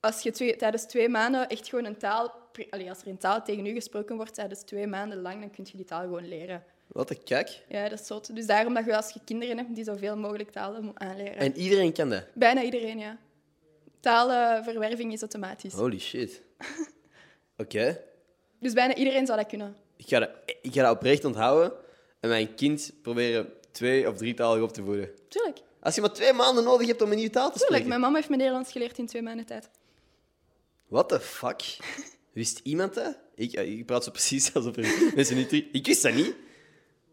als 0.00 0.22
je 0.22 0.30
twee, 0.30 0.56
tijdens 0.56 0.84
twee 0.84 1.08
maanden 1.08 1.48
echt 1.48 1.68
gewoon 1.68 1.84
een 1.84 1.96
taal... 1.96 2.40
Allee, 2.70 2.88
als 2.88 3.00
er 3.00 3.06
een 3.06 3.18
taal 3.18 3.42
tegen 3.42 3.66
u 3.66 3.72
gesproken 3.72 4.16
wordt 4.16 4.34
tijdens 4.34 4.62
twee 4.62 4.86
maanden 4.86 5.20
lang, 5.20 5.40
dan 5.40 5.50
kun 5.50 5.66
je 5.70 5.76
die 5.76 5.86
taal 5.86 6.00
gewoon 6.00 6.28
leren. 6.28 6.64
Wat 6.86 7.10
een 7.10 7.24
kijk. 7.24 7.64
Ja, 7.68 7.88
dat 7.88 8.00
is 8.00 8.06
zot. 8.06 8.34
Dus 8.34 8.46
daarom 8.46 8.74
dat 8.74 8.84
je 8.84 8.96
als 8.96 9.10
je 9.10 9.20
kinderen 9.24 9.56
hebt 9.56 9.74
die 9.74 9.84
zoveel 9.84 10.16
mogelijk 10.16 10.50
talen 10.50 10.84
moet 10.84 10.98
aanleren. 10.98 11.36
En 11.36 11.56
iedereen 11.56 11.92
kan 11.92 12.08
dat. 12.10 12.24
Bijna 12.34 12.62
iedereen, 12.62 12.98
ja. 12.98 13.18
Talenverwerving 14.00 15.12
is 15.12 15.20
automatisch. 15.20 15.72
Holy 15.72 15.98
shit. 15.98 16.42
Oké. 17.62 18.00
Dus 18.60 18.72
bijna 18.72 18.94
iedereen 18.94 19.26
zou 19.26 19.38
dat 19.38 19.46
kunnen. 19.48 19.76
Ik, 19.96 20.08
ga 20.08 20.18
dat, 20.18 20.30
ik 20.62 20.72
ga 20.72 20.82
dat 20.82 20.94
oprecht 20.96 21.24
onthouden 21.24 21.72
en 22.20 22.28
mijn 22.28 22.54
kind 22.54 22.92
proberen 23.02 23.52
twee- 23.70 24.08
of 24.08 24.16
drietalig 24.16 24.62
op 24.62 24.72
te 24.72 24.82
voeden. 24.82 25.10
Tuurlijk. 25.28 25.58
Als 25.80 25.94
je 25.94 26.00
maar 26.00 26.12
twee 26.12 26.32
maanden 26.32 26.64
nodig 26.64 26.86
hebt 26.86 27.02
om 27.02 27.10
een 27.10 27.16
nieuwe 27.16 27.30
taal 27.32 27.44
te 27.50 27.58
Tuurlijk. 27.58 27.68
spreken. 27.68 27.88
Mijn 27.88 28.00
mama 28.00 28.16
heeft 28.16 28.28
me 28.28 28.36
Nederlands 28.36 28.72
geleerd 28.72 28.98
in 28.98 29.06
twee 29.06 29.22
maanden 29.22 29.46
tijd. 29.46 29.68
What 30.88 31.08
the 31.08 31.20
fuck? 31.20 31.62
Wist 32.32 32.60
iemand 32.62 32.94
dat? 32.94 33.18
Ik, 33.34 33.52
ik 33.52 33.86
praat 33.86 34.04
zo 34.04 34.10
precies 34.10 34.52
alsof 34.54 34.76
er 34.76 35.12
mensen 35.14 35.36
niet... 35.36 35.48
terug- 35.48 35.64
Ik 35.72 35.86
wist 35.86 36.02
dat 36.02 36.14
niet. 36.14 36.34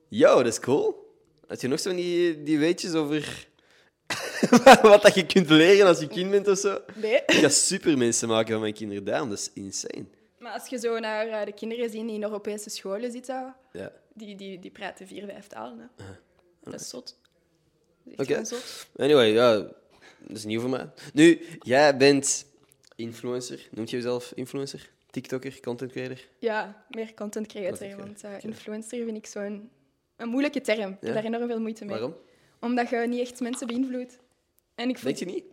Yo, 0.07 0.35
dat 0.35 0.45
is 0.53 0.59
cool. 0.59 1.07
Had 1.47 1.61
je 1.61 1.67
nog 1.67 1.79
zo 1.79 1.93
die, 1.95 2.43
die 2.43 2.59
weetjes 2.59 2.93
over 2.93 3.47
wat 4.81 5.01
dat 5.01 5.15
je 5.15 5.25
kunt 5.25 5.49
leren 5.49 5.87
als 5.87 5.99
je 5.99 6.07
kind 6.07 6.31
bent 6.31 6.47
of 6.47 6.57
zo? 6.57 6.81
Nee. 6.95 7.15
Ik 7.15 7.33
ga 7.33 7.49
super 7.49 7.97
mensen 7.97 8.27
maken 8.27 8.51
van 8.51 8.61
mijn 8.61 8.73
kinderen 8.73 9.03
daarom. 9.03 9.29
Dat 9.29 9.37
is 9.39 9.49
insane. 9.53 10.05
Maar 10.39 10.51
als 10.53 10.67
je 10.69 10.77
zo 10.79 10.99
naar 10.99 11.27
eh, 11.27 11.45
de 11.45 11.53
kinderen 11.53 11.89
ziet 11.89 12.05
die 12.05 12.13
in 12.15 12.23
Europese 12.23 12.69
scholen 12.69 13.11
zitten, 13.11 13.55
Ja. 13.71 13.91
die, 14.13 14.35
die, 14.35 14.59
die 14.59 14.71
praten 14.71 15.07
vier, 15.07 15.25
vijf 15.25 15.47
talen. 15.47 15.79
Hè. 15.95 16.03
Dat 16.63 16.79
is 16.79 16.89
zot. 16.89 17.19
Oké. 18.15 18.41
Anyway, 18.97 19.31
ja, 19.31 19.53
dat 20.19 20.37
is 20.37 20.45
nieuw 20.45 20.59
voor 20.61 20.69
mij. 20.69 20.89
Nu, 21.13 21.41
jij 21.61 21.97
bent 21.97 22.45
influencer. 22.95 23.67
Noemt 23.71 23.89
je 23.89 23.95
jezelf 23.95 24.31
influencer? 24.35 24.89
TikToker, 25.09 25.59
content 25.59 25.91
creator? 25.91 26.17
Ja, 26.39 26.85
meer 26.89 27.13
content 27.13 27.47
creator. 27.47 27.69
Content 27.77 27.95
creator, 27.95 28.29
Want 28.31 28.43
eh, 28.43 28.49
influencer 28.49 29.05
vind 29.05 29.17
ik 29.17 29.25
zo'n 29.25 29.69
een 30.15 30.29
moeilijke 30.29 30.61
term. 30.61 30.89
Ik 30.91 30.97
heb 30.99 31.03
Ja? 31.03 31.13
daar 31.13 31.23
enorm 31.23 31.47
veel 31.47 31.59
moeite 31.59 31.85
mee. 31.85 31.93
Waarom? 31.93 32.15
Omdat 32.59 32.89
je 32.89 32.97
niet 32.97 33.19
echt 33.19 33.39
mensen 33.39 33.67
beïnvloedt. 33.67 34.17
En 34.75 34.89
ik, 34.89 35.01
Denk 35.01 35.15
je 35.17 35.25
niet? 35.25 35.43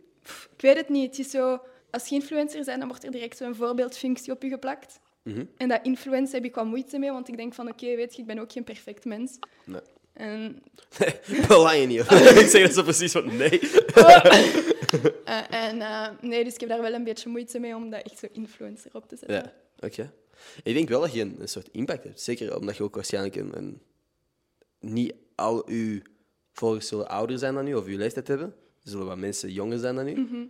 ik 0.55 0.61
weet 0.61 0.75
het 0.77 0.89
niet. 0.89 1.09
Het 1.17 1.25
is 1.25 1.31
zo, 1.31 1.61
als 1.99 2.09
je 2.09 2.15
influencer 2.15 2.63
bent, 2.65 2.79
dan 2.79 2.87
wordt 2.87 3.03
er 3.03 3.11
direct 3.11 3.37
zo'n 3.37 3.55
voorbeeldfunctie 3.55 4.33
op 4.33 4.41
je 4.43 4.49
geplakt. 4.49 4.99
Mhm. 5.23 5.45
En 5.57 5.67
dat 5.67 5.79
influencer 5.83 6.35
heb 6.35 6.45
ik 6.45 6.55
wel 6.55 6.65
moeite 6.65 6.99
mee, 6.99 7.11
want 7.11 7.27
ik 7.27 7.37
denk 7.37 7.53
van, 7.53 7.67
oké, 7.67 7.95
weet 7.95 8.15
je, 8.15 8.21
ik 8.21 8.27
ben 8.27 8.39
ook 8.39 8.51
geen 8.51 8.63
perfect 8.63 9.05
mens. 9.05 9.39
Nee. 9.65 9.81
En, 10.13 10.63
Nee, 10.99 11.15
belang 11.47 11.79
je 11.79 11.87
niet. 11.87 11.99
ik 12.43 12.47
zeg 12.47 12.61
dat 12.61 12.73
zo 12.73 12.83
precies 12.83 13.11
van 13.11 13.35
nee. 13.37 13.59
eh, 15.25 15.53
en 15.67 15.81
eh, 15.81 16.07
nee, 16.21 16.43
dus 16.43 16.53
ik 16.53 16.59
heb 16.59 16.69
daar 16.69 16.81
wel 16.81 16.93
een 16.93 17.03
beetje 17.03 17.29
moeite 17.29 17.59
mee 17.59 17.75
om 17.75 17.89
dat 17.89 18.01
echt 18.03 18.19
zo 18.19 18.27
influencer 18.31 18.89
op 18.93 19.07
te 19.07 19.15
zetten. 19.15 19.35
Ja, 19.37 19.53
oké. 19.87 20.13
Ik 20.63 20.73
denk 20.73 20.89
wel 20.89 21.01
dat 21.01 21.13
je 21.13 21.21
een, 21.21 21.35
een 21.39 21.47
soort 21.49 21.69
impact 21.71 22.03
hebt. 22.03 22.21
Zeker 22.21 22.57
omdat 22.57 22.77
je 22.77 22.83
ook 22.83 22.95
waarschijnlijk 22.95 23.35
een, 23.35 23.57
een- 23.57 23.81
niet 24.79 25.13
al 25.35 25.67
uw 25.67 25.99
volgers 26.53 26.87
zullen 26.87 27.07
ouder 27.09 27.37
zijn 27.37 27.53
dan 27.53 27.67
u 27.67 27.73
of 27.75 27.85
uw 27.85 27.97
leeftijd 27.97 28.27
hebben. 28.27 28.47
Er 28.83 28.89
zullen 28.91 29.05
wat 29.07 29.17
mensen 29.17 29.51
jonger 29.51 29.79
zijn 29.79 29.95
dan 29.95 30.07
u. 30.07 30.49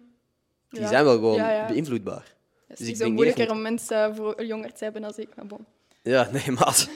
Die. 0.69 0.81
Ja. 0.81 0.87
zijn 0.87 1.03
wel 1.03 1.13
gewoon 1.13 1.35
Ja, 1.35 1.51
ja. 1.51 1.67
beïnvloedbaar. 1.67 2.35
Het 2.67 2.77
Dus 2.77 2.87
is 2.87 2.93
ik 2.93 2.95
zo 2.99 3.03
niet 3.05 3.13
moeilijker 3.13 3.45
dat 3.47 3.55
om 3.55 3.61
mensen 3.61 4.15
voor 4.15 4.43
jonger 4.45 4.73
te 4.73 4.83
hebben 4.83 5.01
dan 5.01 5.13
ik, 5.15 5.29
maar 5.35 5.45
bon. 5.47 5.65
Ja, 6.03 6.29
nee, 6.31 6.51
maat. 6.51 6.89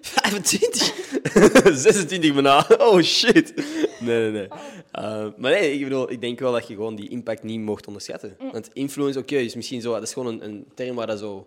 25? 0.00 0.94
26 1.78 2.32
bijna. 2.32 2.66
Oh, 2.78 3.00
shit. 3.02 3.54
Nee, 4.00 4.20
nee, 4.20 4.30
nee. 4.30 4.48
Uh, 4.98 5.26
maar 5.36 5.50
nee, 5.50 5.72
ik 5.74 5.82
bedoel, 5.84 6.10
ik 6.10 6.20
denk 6.20 6.38
wel 6.38 6.52
dat 6.52 6.66
je 6.68 6.74
gewoon 6.74 6.94
die 6.94 7.08
impact 7.08 7.42
niet 7.42 7.60
mocht 7.60 7.86
onderschatten. 7.86 8.36
Want 8.52 8.70
influence, 8.72 9.18
oké, 9.18 9.36
is 9.36 9.54
misschien 9.54 9.80
zo... 9.80 9.92
Dat 9.92 10.02
is 10.02 10.12
gewoon 10.12 10.28
een, 10.32 10.44
een 10.44 10.66
term 10.74 10.96
waar 10.96 11.06
dat 11.06 11.18
zo 11.18 11.46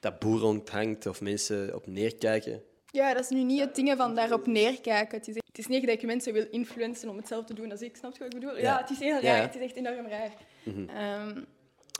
taboe 0.00 0.38
rond 0.38 0.68
hangt 0.68 1.06
of 1.06 1.20
mensen 1.20 1.74
op 1.74 1.86
neerkijken. 1.86 2.62
Ja, 2.90 3.14
dat 3.14 3.22
is 3.22 3.28
nu 3.28 3.42
niet 3.42 3.60
het 3.60 3.74
ding 3.74 3.94
van 3.96 4.14
daarop 4.14 4.46
neerkijken. 4.46 5.18
Het 5.18 5.28
is, 5.28 5.34
het 5.34 5.58
is 5.58 5.66
niet 5.66 5.86
dat 5.86 6.00
je 6.00 6.06
mensen 6.06 6.32
wil 6.32 6.46
influencen 6.50 7.08
om 7.08 7.16
hetzelfde 7.16 7.54
te 7.54 7.60
doen 7.60 7.70
als 7.70 7.80
ik. 7.80 7.96
Snap 7.96 8.12
je 8.12 8.18
wat 8.18 8.34
ik 8.34 8.40
bedoel? 8.40 8.56
Ja, 8.56 8.62
Ja. 8.62 8.78
het 8.80 8.90
is 8.90 8.98
heel 8.98 9.12
raar. 9.20 9.22
Ja. 9.36 9.42
Het 9.42 9.54
is 9.54 9.60
echt 9.62 9.76
enorm 9.76 10.06
raar. 10.08 10.32
Ehm, 10.88 11.34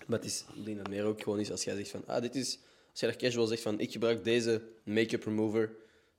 Maar 0.07 0.19
het 0.19 0.25
is, 0.25 0.45
ik 0.55 0.65
denk 0.65 0.77
dat 0.77 0.89
meer 0.89 1.05
ook 1.05 1.23
gewoon 1.23 1.41
is 1.41 1.51
als 1.51 1.65
jij 1.65 1.77
zegt 1.77 1.91
van... 1.91 2.03
Ah, 2.07 2.23
dit 2.23 2.35
is... 2.35 2.59
Als 2.91 3.01
jij 3.01 3.09
daar 3.11 3.19
casual 3.19 3.47
zegt 3.47 3.63
van... 3.63 3.81
Ik 3.81 3.93
gebruik 3.93 4.25
deze 4.25 4.63
make-up 4.85 5.25
remover. 5.25 5.67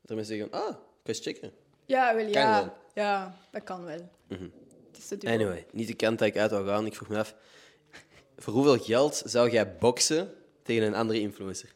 Dat 0.02 0.10
er 0.10 0.16
mensen 0.16 0.36
zeggen... 0.38 0.54
Ah, 0.54 0.66
kan 0.68 0.78
je 1.04 1.10
eens 1.14 1.20
checken. 1.20 1.52
ja, 1.86 2.16
wel 2.16 2.24
Kan 2.24 2.42
ja. 2.42 2.64
wel. 2.64 2.74
Ja, 2.94 3.38
dat 3.52 3.64
kan 3.64 3.84
wel. 3.86 4.10
Het 4.28 4.98
is 4.98 5.08
te 5.08 5.18
duur. 5.18 5.30
Anyway, 5.30 5.66
niet 5.72 5.88
de 5.88 5.94
kant 5.94 6.20
dat 6.20 6.28
ik 6.28 6.38
uit 6.38 6.52
wil 6.52 6.66
gaan. 6.66 6.86
Ik 6.86 6.96
vroeg 6.96 7.08
me 7.10 7.18
af... 7.18 7.36
Voor 8.38 8.54
hoeveel 8.54 8.78
geld 8.80 9.22
zou 9.26 9.50
jij 9.50 9.76
boksen 9.78 10.34
tegen 10.64 10.84
een 10.88 10.96
andere 10.96 11.20
influencer? 11.20 11.70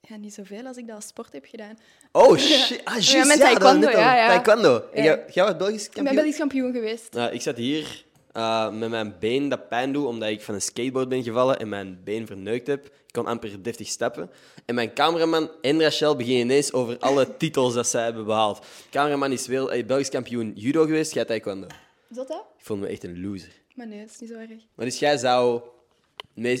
Ja, 0.00 0.16
niet 0.16 0.34
zoveel 0.34 0.66
als 0.66 0.76
ik 0.76 0.86
dat 0.86 0.96
als 0.96 1.06
sport 1.06 1.32
heb 1.32 1.44
gedaan. 1.46 1.78
Oh 2.12 2.36
shit. 2.38 2.84
Ah, 2.84 2.92
juist, 2.94 3.12
Ja, 3.12 3.24
ja, 3.24 3.36
taekwondo, 3.36 3.90
ja, 3.90 4.16
ja. 4.16 4.26
Taekwondo. 4.28 4.88
En 4.92 5.02
Ja. 5.02 5.04
jij, 5.04 5.24
jij 5.32 5.44
was 5.44 5.56
Belgisch 5.56 5.84
Ik 5.86 5.92
ben 5.92 5.94
kampioen? 5.94 6.14
Belgisch 6.22 6.38
kampioen 6.38 6.72
geweest. 6.72 7.12
Nou, 7.12 7.32
ik 7.32 7.40
zat 7.40 7.56
hier 7.56 8.04
eh, 8.36 8.70
met 8.70 8.90
mijn 8.90 9.14
been 9.18 9.48
dat 9.48 9.68
pijn 9.68 9.92
doet, 9.92 10.06
omdat 10.06 10.28
ik 10.28 10.42
van 10.42 10.54
een 10.54 10.62
skateboard 10.62 11.08
ben 11.08 11.22
gevallen 11.22 11.58
en 11.58 11.68
mijn 11.68 12.00
been 12.04 12.26
verneukt 12.26 12.66
heb. 12.66 12.84
Ik 12.86 13.12
kon 13.12 13.26
amper 13.26 13.62
deftig 13.62 13.88
stappen. 13.88 14.30
En 14.64 14.74
mijn 14.74 14.94
cameraman 14.94 15.50
en 15.60 15.82
Rachel 15.82 16.16
beginnen 16.16 16.42
ineens 16.42 16.72
over 16.72 16.98
alle 16.98 17.28
titels 17.38 17.74
dat 17.74 17.86
zij 17.86 18.04
hebben 18.04 18.24
behaald. 18.24 18.58
De 18.58 18.64
cameraman 18.90 19.32
is 19.32 19.46
wereld, 19.46 19.70
eh, 19.70 19.86
Belgisch 19.86 20.08
kampioen 20.08 20.52
judo 20.54 20.84
geweest, 20.84 21.14
jij 21.14 21.24
taekwondo. 21.24 21.66
Is 22.10 22.16
dat 22.16 22.28
dat? 22.28 22.44
Ik 22.58 22.64
vond 22.64 22.80
me 22.80 22.86
echt 22.86 23.04
een 23.04 23.20
loser. 23.20 23.52
Maar 23.74 23.86
nee, 23.86 24.00
dat 24.00 24.10
is 24.10 24.18
niet 24.20 24.30
zo 24.30 24.36
erg. 24.36 24.62
Maar 24.74 24.86
dus 24.86 24.98
jij 24.98 25.16
zou... 25.16 25.60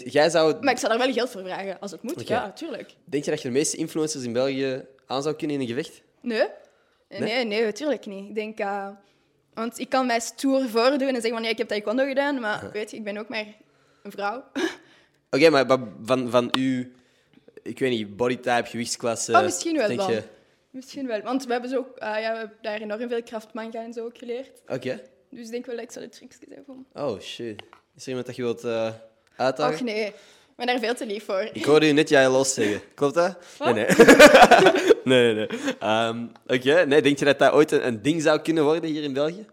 Jij 0.04 0.30
zou... 0.30 0.56
Maar 0.60 0.72
ik 0.72 0.78
zou 0.78 0.96
daar 0.96 1.06
wel 1.06 1.14
geld 1.14 1.30
voor 1.30 1.42
vragen, 1.42 1.80
als 1.80 1.90
het 1.90 2.02
moet. 2.02 2.28
Ja, 2.28 2.52
tuurlijk. 2.52 2.94
Denk 3.04 3.24
je 3.24 3.30
dat 3.30 3.42
je 3.42 3.48
de 3.48 3.54
meeste 3.54 3.76
influencers 3.76 4.24
in 4.24 4.32
België 4.32 4.84
aan 5.06 5.22
zou 5.22 5.34
kunnen 5.34 5.56
in 5.56 5.62
een 5.62 5.68
gevecht? 5.68 6.02
Nee? 6.20 6.46
Nee, 7.08 7.20
nee, 7.20 7.44
nee 7.44 7.64
natuurlijk 7.64 8.06
niet. 8.06 8.28
Ik 8.28 8.34
denk... 8.34 8.58
eh, 8.58 8.88
want 9.56 9.78
ik 9.78 9.88
kan 9.88 10.06
mij 10.06 10.20
stoer 10.20 10.68
voordoen 10.68 11.08
en 11.08 11.14
zeggen 11.14 11.30
van 11.32 11.42
ja, 11.42 11.48
ik 11.48 11.58
heb 11.58 11.68
taekwondo 11.68 12.06
gedaan, 12.06 12.40
maar 12.40 12.70
weet 12.72 12.90
je, 12.90 12.96
ik 12.96 13.04
ben 13.04 13.16
ook 13.16 13.28
maar 13.28 13.46
een 14.02 14.10
vrouw. 14.10 14.44
Oké, 15.30 15.50
maar 15.50 15.66
maar 15.66 15.78
van, 16.02 16.30
van 16.30 16.48
uw... 16.58 16.84
Ik 17.62 17.78
weet 17.78 17.90
niet, 17.90 18.16
bodytype, 18.16 18.68
gewichtsklasse... 18.68 19.32
Oh, 19.32 19.42
misschien 19.42 19.76
wel 19.76 19.86
denk 19.86 19.98
dan. 20.00 20.12
je- 20.12 20.22
Misschien 20.70 21.06
wel. 21.06 21.20
Want 21.22 21.44
we 21.46 21.52
hebben, 21.52 21.70
zo, 21.70 21.76
ook, 21.76 21.98
ah, 21.98 22.20
ja, 22.20 22.32
we 22.32 22.38
hebben 22.38 22.56
daar 22.62 22.80
enorm 22.80 23.08
veel 23.08 23.22
krachtmanga 23.22 23.84
en 23.84 23.92
zo 23.92 24.04
ook 24.04 24.18
geleerd. 24.18 24.62
Oké. 24.66 25.00
Dus 25.30 25.44
ik 25.46 25.50
denk 25.50 25.66
wel 25.66 25.74
dat 25.74 25.84
ik 25.84 25.90
zo 25.90 26.00
de 26.00 26.08
trucs 26.08 26.36
heb 26.48 26.68
om. 26.68 26.86
Oh, 26.92 27.20
shit. 27.20 27.62
Is 27.96 28.02
er 28.02 28.08
iemand 28.08 28.26
dat 28.26 28.36
je 28.36 28.42
wilt 28.42 28.64
eh 28.64 28.92
uitdagen? 29.36 29.74
Och 29.74 29.80
nee, 29.80 30.12
ben 30.56 30.66
daar 30.66 30.78
veel 30.78 30.94
te 30.94 31.06
lief 31.06 31.24
voor. 31.24 31.48
Ik 31.52 31.64
hoorde 31.64 31.88
u 31.88 31.92
net 31.92 32.08
jij 32.08 32.28
los 32.28 32.54
zeggen. 32.54 32.80
Klopt 32.94 33.14
dat? 33.14 33.38
Nee, 33.58 33.72
nee. 33.74 33.86
nee, 35.04 35.34
nee. 35.34 35.34
nee. 35.34 35.48
Ehm, 35.78 36.26
Oké, 36.46 36.84
nee, 36.84 37.02
denk 37.02 37.18
je 37.18 37.24
dat 37.24 37.38
dat 37.38 37.52
ooit 37.52 37.70
een, 37.72 37.86
een 37.86 38.02
ding 38.02 38.22
zou 38.22 38.40
kunnen 38.40 38.64
worden 38.64 38.90
hier 38.90 39.02
in 39.02 39.12
België? 39.12 39.46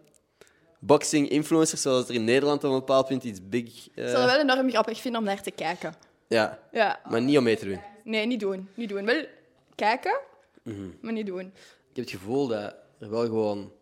Boxing 0.78 1.28
influencers, 1.28 1.82
zoals 1.82 2.08
er 2.08 2.14
in 2.14 2.24
Nederland 2.24 2.64
op 2.64 2.70
een 2.72 2.78
bepaald 2.78 3.06
punt 3.06 3.24
iets 3.24 3.40
big... 3.48 3.64
eh, 3.94 4.04
Ik 4.04 4.10
zou 4.10 4.22
het 4.22 4.30
wel 4.30 4.40
enorm 4.40 4.70
grappig 4.70 5.00
vinden 5.00 5.20
om 5.20 5.26
naar 5.26 5.42
te 5.42 5.50
kijken. 5.50 5.94
Ja, 6.28 6.58
Ja. 6.72 7.00
maar 7.08 7.22
niet 7.22 7.38
om 7.38 7.44
mee 7.44 7.56
te 7.56 7.64
doen. 7.64 7.80
Nee, 8.04 8.26
niet 8.26 8.40
doen. 8.40 8.68
Niet 8.74 8.88
doen. 8.88 9.04
Wel 9.04 9.24
kijken, 9.74 10.18
Mhm. 10.62 10.88
maar 11.00 11.12
niet 11.12 11.26
doen. 11.26 11.40
Ik 11.90 11.96
heb 12.00 12.04
het 12.04 12.10
gevoel 12.14 12.46
dat 12.46 12.74
er 12.98 13.10
wel 13.10 13.24
gewoon 13.24 13.72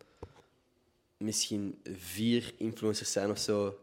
misschien 1.17 1.81
vier 1.97 2.53
influencers 2.59 3.13
zijn 3.13 3.31
of 3.31 3.39
zo, 3.39 3.79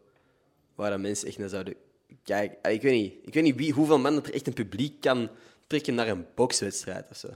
waar 0.75 0.89
dat 0.89 0.99
mensen 0.99 1.27
echt 1.27 1.37
naar 1.37 1.49
zouden 1.49 1.73
kijken. 2.23 2.57
Ah, 2.61 2.71
Ik 2.71 2.81
weet 2.81 2.93
niet, 3.01 3.13
ik 3.27 3.33
weet 3.33 3.43
niet 3.43 3.55
wie, 3.55 3.71
hoeveel 3.73 3.99
man 3.99 4.15
dat 4.15 4.27
er 4.27 4.33
echt 4.33 4.47
een 4.47 4.53
publiek 4.53 5.01
kan 5.01 5.29
trekken 5.67 5.95
naar 5.95 6.07
een 6.07 6.25
bokswedstrijd 6.35 7.05
of 7.11 7.17
zo. 7.17 7.27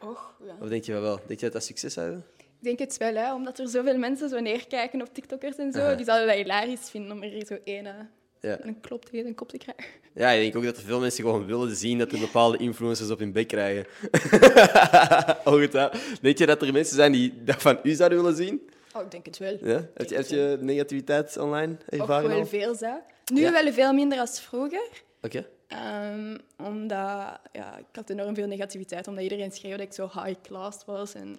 Och, 0.00 0.34
ja. 0.46 0.54
Of 0.60 0.68
denk 0.68 0.84
je 0.84 0.92
wel? 0.92 1.16
Denk 1.26 1.40
je 1.40 1.44
dat 1.44 1.52
dat 1.52 1.64
succes 1.64 1.92
zou 1.92 2.06
hebben? 2.06 2.24
Ik 2.38 2.68
denk 2.68 2.78
het 2.78 2.96
wel, 2.96 3.14
hè, 3.14 3.34
omdat 3.34 3.58
er 3.58 3.68
zoveel 3.68 3.98
mensen 3.98 4.28
zo 4.28 4.40
neerkijken 4.40 5.00
op 5.00 5.14
TikTokkers 5.14 5.56
en 5.56 5.72
zo. 5.72 5.78
Aha. 5.80 5.94
Die 5.94 6.04
zouden 6.04 6.26
dat 6.26 6.36
hilarisch 6.36 6.90
vinden 6.90 7.12
om 7.12 7.22
er 7.22 7.46
zo 7.46 7.58
één 7.64 7.86
eh, 7.86 7.94
Ja. 8.40 8.58
een 8.64 8.80
klop 8.80 9.04
tegen 9.04 9.26
een 9.26 9.34
kop 9.34 9.48
te 9.48 9.58
krijgen. 9.58 9.84
Ja, 10.14 10.30
ik 10.30 10.40
denk 10.42 10.56
ook 10.56 10.64
dat 10.64 10.76
er 10.76 10.82
veel 10.82 11.00
mensen 11.00 11.24
gewoon 11.24 11.46
willen 11.46 11.76
zien 11.76 11.98
dat 11.98 12.12
er 12.12 12.18
bepaalde 12.18 12.56
influencers 12.58 13.10
op 13.10 13.18
hun 13.18 13.32
bek 13.32 13.48
krijgen. 13.48 13.86
Ongetwijfeld. 15.44 16.22
Denk 16.22 16.38
je 16.38 16.46
dat 16.46 16.62
er 16.62 16.72
mensen 16.72 16.96
zijn 16.96 17.12
die 17.12 17.44
dat 17.44 17.62
van 17.62 17.78
u 17.82 17.92
zouden 17.94 18.18
willen 18.22 18.36
zien? 18.36 18.70
Oh, 18.96 19.02
ik 19.02 19.10
denk 19.10 19.26
het 19.26 19.38
wel. 19.38 19.58
Ja? 19.62 19.88
Heb, 19.94 20.08
je, 20.08 20.14
heb 20.14 20.26
je 20.26 20.58
negativiteit 20.60 21.36
online 21.38 21.72
Ook 21.90 22.00
ervaren? 22.00 22.28
wel 22.28 22.38
al? 22.38 22.46
veel, 22.46 22.74
hè. 22.78 22.94
Nu 23.32 23.40
Ja. 23.40 23.52
wel 23.52 23.72
veel 23.72 23.92
minder 23.92 24.18
als 24.18 24.40
vroeger. 24.40 24.88
Oké. 25.22 25.46
Ehm, 25.66 26.38
omdat 26.58 27.40
ja, 27.52 27.76
ik 27.78 27.84
had 27.92 28.10
enorm 28.10 28.34
veel 28.34 28.46
negativiteit, 28.46 29.08
omdat 29.08 29.22
iedereen 29.22 29.52
schreeuwde 29.52 29.76
dat 29.78 29.86
ik 29.86 29.92
zo 29.92 30.22
high 30.24 30.40
class 30.42 30.84
was. 30.84 31.14
En 31.14 31.36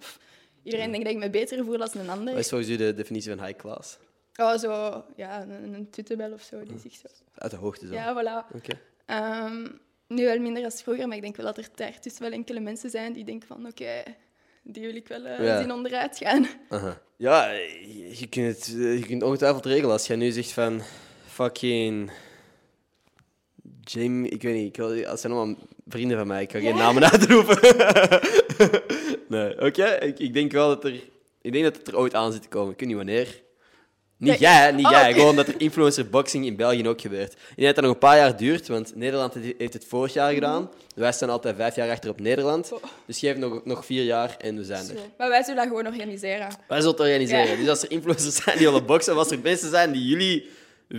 iedereen 0.64 0.92
denkt 0.92 1.06
dat 1.06 1.14
ik 1.16 1.20
me 1.20 1.30
beter 1.30 1.66
voel 1.66 1.78
dan 1.78 1.88
een 1.94 2.10
ander. 2.10 2.34
Wat 2.34 2.44
is 2.44 2.50
volgens 2.50 2.70
u 2.70 2.76
de 2.76 2.94
definitie 2.94 3.36
van 3.36 3.46
high 3.46 3.58
class? 3.60 3.98
Oh, 4.36 4.58
zo, 4.58 5.04
ja, 5.16 5.42
een, 5.42 5.74
een 5.74 5.90
tuttebel 5.90 6.32
of 6.32 6.42
zo, 6.42 6.64
die 6.64 6.80
zich 6.80 6.94
zo... 6.94 7.08
Uit 7.36 7.52
de 7.52 7.58
hoogte 7.58 7.88
zo. 7.88 7.94
Ja, 7.94 8.14
voilà. 8.24 8.56
Oké. 8.56 8.80
Ehm, 9.06 9.68
nu 10.08 10.26
wel 10.26 10.40
minder 10.40 10.64
als 10.64 10.82
vroeger, 10.82 11.08
maar 11.08 11.16
ik 11.16 11.22
denk 11.24 11.36
wel 11.36 11.46
dat 11.46 11.58
er 11.58 11.68
daartussen 11.76 12.22
wel 12.22 12.32
enkele 12.32 12.60
mensen 12.60 12.90
zijn 12.90 13.14
die 13.14 13.24
denken 13.26 13.48
van, 13.48 13.66
oké, 13.68 14.04
die 14.64 14.86
wil 14.86 14.96
ik 14.96 15.08
wel 15.08 15.26
eh, 15.26 15.46
Ja. 15.46 15.60
zien 15.62 15.72
onderuit 15.72 16.18
gaan. 16.18 16.48
Aha. 16.70 17.02
Ja, 17.18 17.50
je 17.52 18.18
je 18.20 18.28
kunt 18.30 18.56
het 18.58 18.68
eh, 18.68 18.98
je 19.00 19.06
kunt 19.06 19.24
ongetwijfeld 19.24 19.66
regelen. 19.66 19.92
Als 19.92 20.08
jij 20.08 20.16
nu 20.16 20.32
zegt 20.32 20.52
van 20.52 20.82
fucking 21.34 22.12
Jamie, 23.84 24.30
ik 24.30 24.42
weet 24.42 24.56
niet, 24.56 24.68
ik 24.68 24.76
wil, 24.76 25.08
als 25.08 25.22
zijn 25.22 25.34
allemaal 25.34 25.56
vrienden 25.88 26.18
van 26.18 26.28
mij, 26.28 26.42
ik 26.42 26.52
ga 26.52 26.60
geen 26.60 26.76
namen 26.76 27.04
uitroepen. 27.12 27.60
nee, 29.30 29.62
oké, 29.62 29.86
ik, 29.86 30.20
ik 30.20 30.34
denk 30.34 30.52
wel 30.52 30.68
dat 30.68 30.84
er, 30.84 30.94
ik 31.42 31.52
denk 31.52 31.64
dat 31.64 31.78
het 31.78 31.88
er 31.88 31.98
ooit 31.98 32.16
aan 32.16 32.32
zit 32.32 32.42
te 32.42 32.48
komen. 32.48 32.74
Ik 32.74 32.80
weet 32.80 32.88
niet 32.88 32.98
wanneer. 32.98 33.42
Niet 34.18 34.30
Nee. 34.30 34.40
jij, 34.40 34.72
niet 34.72 34.86
Oh, 34.86 34.92
jij. 34.92 35.14
Gewoon 35.14 35.36
dat 35.36 35.48
er 35.48 35.54
influencer 35.58 36.10
boxing 36.10 36.46
in 36.46 36.56
België 36.56 36.88
ook 36.88 37.02
gebeurt. 37.02 37.32
Ik 37.32 37.56
denk 37.56 37.66
dat 37.66 37.76
dat 37.76 37.84
nog 37.84 37.94
een 37.94 38.00
paar 38.00 38.18
jaar 38.18 38.38
duurt, 38.38 38.68
want 38.68 38.96
Nederland 38.96 39.34
heeft 39.58 39.74
het 39.74 39.86
vorig 39.86 40.14
jaar 40.14 40.34
gedaan. 40.34 40.70
Wij 40.96 41.12
staan 41.12 41.30
altijd 41.30 41.56
vijf 41.56 41.76
jaar 41.76 41.90
achter 41.90 42.10
op 42.10 42.20
Nederland. 42.20 42.72
Oh. 42.72 42.84
Dus 43.06 43.20
geef 43.20 43.38
nog, 43.38 43.66
nog 43.66 43.86
vier 43.86 44.04
jaar 44.04 44.36
en 44.38 44.56
we 44.56 44.64
zijn 44.64 44.90
er. 44.90 44.96
Maar 45.18 45.30
wij 45.30 45.42
zullen 45.44 45.56
dat 45.56 45.68
gewoon 45.68 45.88
organiseren. 45.88 46.48
Wij 46.68 46.78
zullen 46.78 46.92
het 46.92 47.00
organiseren. 47.00 47.48
Ja. 47.48 47.56
Dus 47.56 47.70
als 47.70 47.84
er 47.84 47.92
influencers 47.92 48.36
zijn 48.36 48.58
die 48.58 48.68
willen 48.68 48.86
boksen, 48.86 49.14
of 49.14 49.20
als 49.20 49.32
er 49.32 49.40
mensen 49.40 49.70
zijn 49.70 49.92
die 49.92 50.06
jullie 50.06 50.50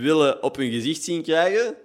willen 0.01 0.43
op 0.43 0.55
hun 0.55 0.71
gezicht 0.71 1.03
zien 1.03 1.23
krijgen, 1.23 1.75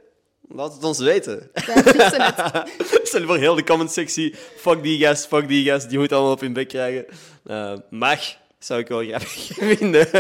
Laat 0.53 0.75
het 0.75 0.85
ons 0.85 0.99
weten. 0.99 1.51
Ja. 1.67 1.83
Stel 3.03 3.21
je 3.21 3.27
voor 3.27 3.37
heel 3.37 3.55
de 3.55 3.65
comment-sectie. 3.65 4.35
Fuck 4.57 4.83
die 4.83 4.99
gast, 5.05 5.27
fuck 5.27 5.49
die 5.49 5.65
gast. 5.65 5.89
Die 5.89 5.99
moet 5.99 6.13
allemaal 6.13 6.33
op 6.33 6.41
hun 6.41 6.53
bek 6.53 6.69
krijgen. 6.69 7.07
Eh, 7.45 7.75
mag, 7.91 8.21
zou 8.59 8.81
ik 8.81 8.89
wel 8.89 9.05
grappig 9.05 9.51
vinden. 9.77 10.11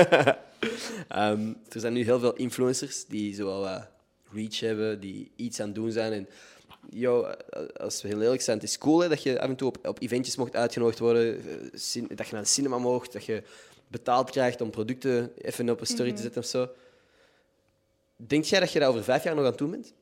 Ehm, 1.08 1.52
er 1.68 1.80
zijn 1.80 1.92
nu 1.92 2.04
heel 2.04 2.18
veel 2.18 2.34
influencers 2.34 3.06
die 3.06 3.34
zowel 3.34 3.60
wat 3.60 3.86
reach 4.32 4.60
hebben, 4.60 5.00
die 5.00 5.30
iets 5.36 5.60
aan 5.60 5.66
het 5.66 5.74
doen 5.74 5.92
zijn. 5.92 6.12
En 6.12 6.28
yo, 6.90 7.22
eh, 7.24 7.62
als 7.76 8.02
we 8.02 8.08
heel 8.08 8.20
eerlijk 8.20 8.42
zijn, 8.42 8.56
het 8.58 8.66
is 8.68 8.78
cool 8.78 8.98
hè, 9.00 9.08
dat 9.08 9.22
je 9.22 9.40
af 9.40 9.48
en 9.48 9.56
toe 9.56 9.68
op, 9.68 9.86
op 9.88 10.02
eventjes 10.02 10.36
mocht 10.36 10.56
uitgenodigd 10.56 10.98
worden. 10.98 11.36
eh, 11.36 12.02
Dat 12.08 12.26
je 12.26 12.32
naar 12.32 12.42
de 12.42 12.48
cinema 12.48 12.78
mocht, 12.78 13.12
dat 13.12 13.24
je 13.24 13.42
betaald 13.88 14.30
krijgt 14.30 14.60
om 14.60 14.70
producten 14.70 15.32
even 15.42 15.70
op 15.70 15.80
een 15.80 15.86
story 15.86 16.12
te 16.12 16.22
zetten 16.22 16.40
of 16.42 16.48
zo. 16.48 16.68
Denk 18.26 18.44
jij 18.44 18.60
dat 18.60 18.72
je 18.72 18.78
dat 18.78 18.88
over 18.88 19.04
vijf 19.04 19.24
jaar 19.24 19.34
nog 19.34 19.44
aan 19.44 19.50
het 19.50 19.58
doen 19.58 19.70
bent? 19.70 19.92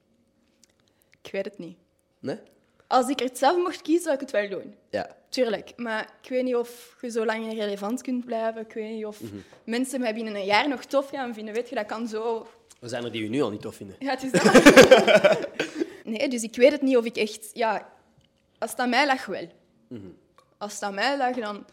Ik 1.23 1.33
weet 1.33 1.45
het 1.45 1.59
niet. 1.59 1.77
Nee? 2.19 2.39
Als 2.87 3.09
ik 3.09 3.21
er 3.21 3.31
zelf 3.33 3.57
mocht 3.57 3.83
kiezen, 3.83 4.03
zou 4.03 4.15
ik 4.15 4.21
het 4.21 4.31
wel 4.31 4.49
doen. 4.49 4.75
Ja. 4.91 5.17
Tuurlijk. 5.29 5.73
Maar 5.77 6.13
ik 6.23 6.29
weet 6.29 6.45
niet 6.45 6.55
of 6.57 6.97
je 7.01 7.11
zo 7.11 7.25
lang 7.25 7.53
relevant 7.55 8.03
kunt 8.03 8.25
blijven. 8.25 8.61
Ik 8.61 8.73
weet 8.73 8.91
niet 8.95 9.07
of 9.07 9.21
Mhm. 9.21 9.37
mensen 9.65 10.01
mij 10.01 10.15
binnen 10.15 10.35
een 10.35 10.45
jaar 10.45 10.69
nog 10.69 10.85
tof 10.85 11.09
gaan 11.09 11.35
vinden. 11.35 11.55
Weet 11.55 11.69
je, 11.69 11.75
dat 11.75 11.87
kan 11.87 12.09
zo... 12.09 12.47
Er 12.81 12.89
zijn 12.89 13.05
er 13.05 13.13
die 13.13 13.23
je 13.23 13.29
nu 13.29 13.41
al 13.43 13.51
niet 13.51 13.61
tof 13.61 13.75
vinden. 13.75 13.97
Ja, 13.99 14.11
het 14.11 14.23
is 14.23 14.31
dat. 14.33 15.49
nee, 16.13 16.29
dus 16.29 16.43
ik 16.43 16.57
weet 16.57 16.73
het 16.73 16.83
niet 16.83 16.97
of 16.97 17.05
ik 17.05 17.17
echt... 17.17 17.51
Ja, 17.53 17.93
als 18.59 18.71
het 18.71 18.81
aan 18.81 18.89
mij 18.89 19.07
lag, 19.07 19.27
wel. 19.27 19.49
Mhm. 19.89 20.07
Als 20.59 20.73
het 20.73 20.83
aan 20.83 20.95
mij 20.95 21.17
lag, 21.17 21.35
dan, 21.37 21.67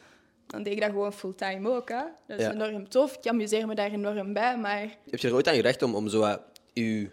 dan 0.48 0.64
deed 0.64 0.74
ik 0.74 0.80
dat 0.82 0.90
gewoon 0.90 1.14
fulltime 1.14 1.70
ook. 1.70 1.90
Hè. 1.90 2.02
Dat 2.28 2.40
is 2.40 2.46
Ja. 2.46 2.52
enorm 2.54 2.90
tof. 2.90 3.16
Ik 3.18 3.28
amuseer 3.28 3.68
me 3.68 3.76
daar 3.76 3.92
enorm 3.92 4.34
bij, 4.34 4.58
maar... 4.58 4.80
Heb 5.10 5.20
je 5.20 5.28
er 5.28 5.34
ooit 5.34 5.48
aan 5.48 5.56
gedacht 5.56 5.82
om, 5.84 5.96
om 5.96 6.08
zo 6.08 6.38
je 6.74 7.10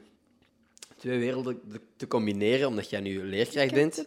twee 0.97 1.19
werelden 1.19 1.61
te- 1.97 2.07
combineren, 2.07 2.69
omdat 2.69 2.91
jij 2.91 3.01
nu 3.01 3.25
leerkracht 3.25 3.73
bent, 3.75 4.07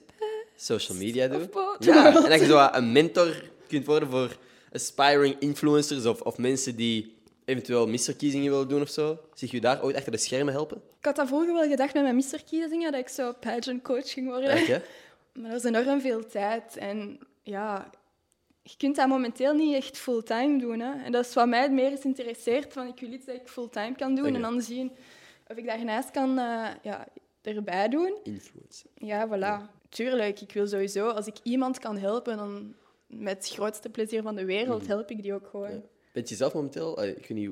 social 0.55 0.97
media 0.97 1.27
both. 1.27 1.75
Ja, 1.85 2.05
en 2.23 2.29
dat 2.29 2.39
je 2.39 2.45
zo 2.45 2.53
wat 2.55 2.75
een 2.75 2.91
mentor 2.91 3.43
kunt 3.67 3.85
worden 3.85 4.09
voor 4.09 4.37
aspiring 4.73 5.35
influencers 5.39 6.05
of, 6.05 6.21
of 6.21 6.37
mensen 6.37 6.75
die 6.75 7.13
eventueel 7.45 7.87
misverkiezingen 7.87 8.51
willen 8.51 8.67
doen 8.67 8.81
of 8.81 8.89
zo. 8.89 9.19
Zie 9.33 9.47
je 9.51 9.61
daar 9.61 9.83
ooit 9.83 9.95
achter 9.95 10.11
de 10.11 10.17
schermen 10.17 10.53
helpen? 10.53 10.77
Ik 10.99 11.05
had 11.05 11.15
dat 11.15 11.27
vroeger 11.27 11.53
wel 11.53 11.69
gedacht 11.69 11.93
met 11.93 12.03
mijn 12.03 12.15
misterkiezingen, 12.15 12.91
dat 12.91 13.01
ik 13.01 13.07
zo 13.07 13.33
pageant 13.39 13.81
coach 13.81 14.11
ging 14.11 14.27
worden. 14.27 14.57
Maar 15.33 15.49
dat 15.51 15.63
is 15.63 15.71
enorm 15.71 16.01
veel 16.01 16.25
tijd. 16.27 16.77
En 16.77 17.19
ja, 17.43 17.89
je 18.67 18.77
kunt 18.77 18.95
dat 18.95 19.07
momenteel 19.07 19.53
niet 19.53 19.75
echt 19.75 19.97
fulltime 19.97 20.59
doen. 20.59 20.79
Hè. 20.79 21.03
En 21.03 21.11
dat 21.11 21.25
is 21.25 21.33
wat 21.33 21.47
mij 21.47 21.61
het 21.61 21.71
meer 21.71 21.91
is 21.91 22.03
interesseert. 22.03 22.73
Van, 22.73 22.87
ik 22.87 22.99
wil 22.99 23.11
iets 23.11 23.25
dat 23.25 23.35
ik 23.35 23.47
fulltime 23.47 23.95
kan 23.95 24.15
doen 24.15 24.25
Oké. 24.25 24.35
en 24.35 24.41
dan 24.41 24.61
zien 24.61 24.91
of 25.47 25.57
ik 25.57 25.65
daarnaast 25.65 26.11
kan 26.11 26.39
eh, 26.39 26.67
ja, 26.81 27.07
erbij 27.41 27.89
doen. 27.89 28.17
Influencer. 28.23 28.89
Ja, 28.95 29.27
voilà. 29.27 29.73
Tuurlijk, 29.89 30.41
ik 30.41 30.51
wil 30.51 30.67
sowieso, 30.67 31.07
als 31.07 31.27
ik 31.27 31.35
iemand 31.43 31.79
kan 31.79 31.97
helpen, 31.97 32.37
dan 32.37 32.73
met 33.07 33.37
het 33.37 33.49
grootste 33.49 33.89
plezier 33.89 34.21
van 34.21 34.35
de 34.35 34.45
wereld 34.45 34.87
help 34.87 35.11
ik 35.11 35.21
die 35.21 35.33
ook 35.33 35.47
gewoon. 35.47 35.71
Ja. 35.71 35.81
Bent 36.11 36.29
je 36.29 36.35
zelf 36.35 36.53
momenteel, 36.53 37.03
ik 37.03 37.27
weet 37.27 37.37
niet, 37.37 37.51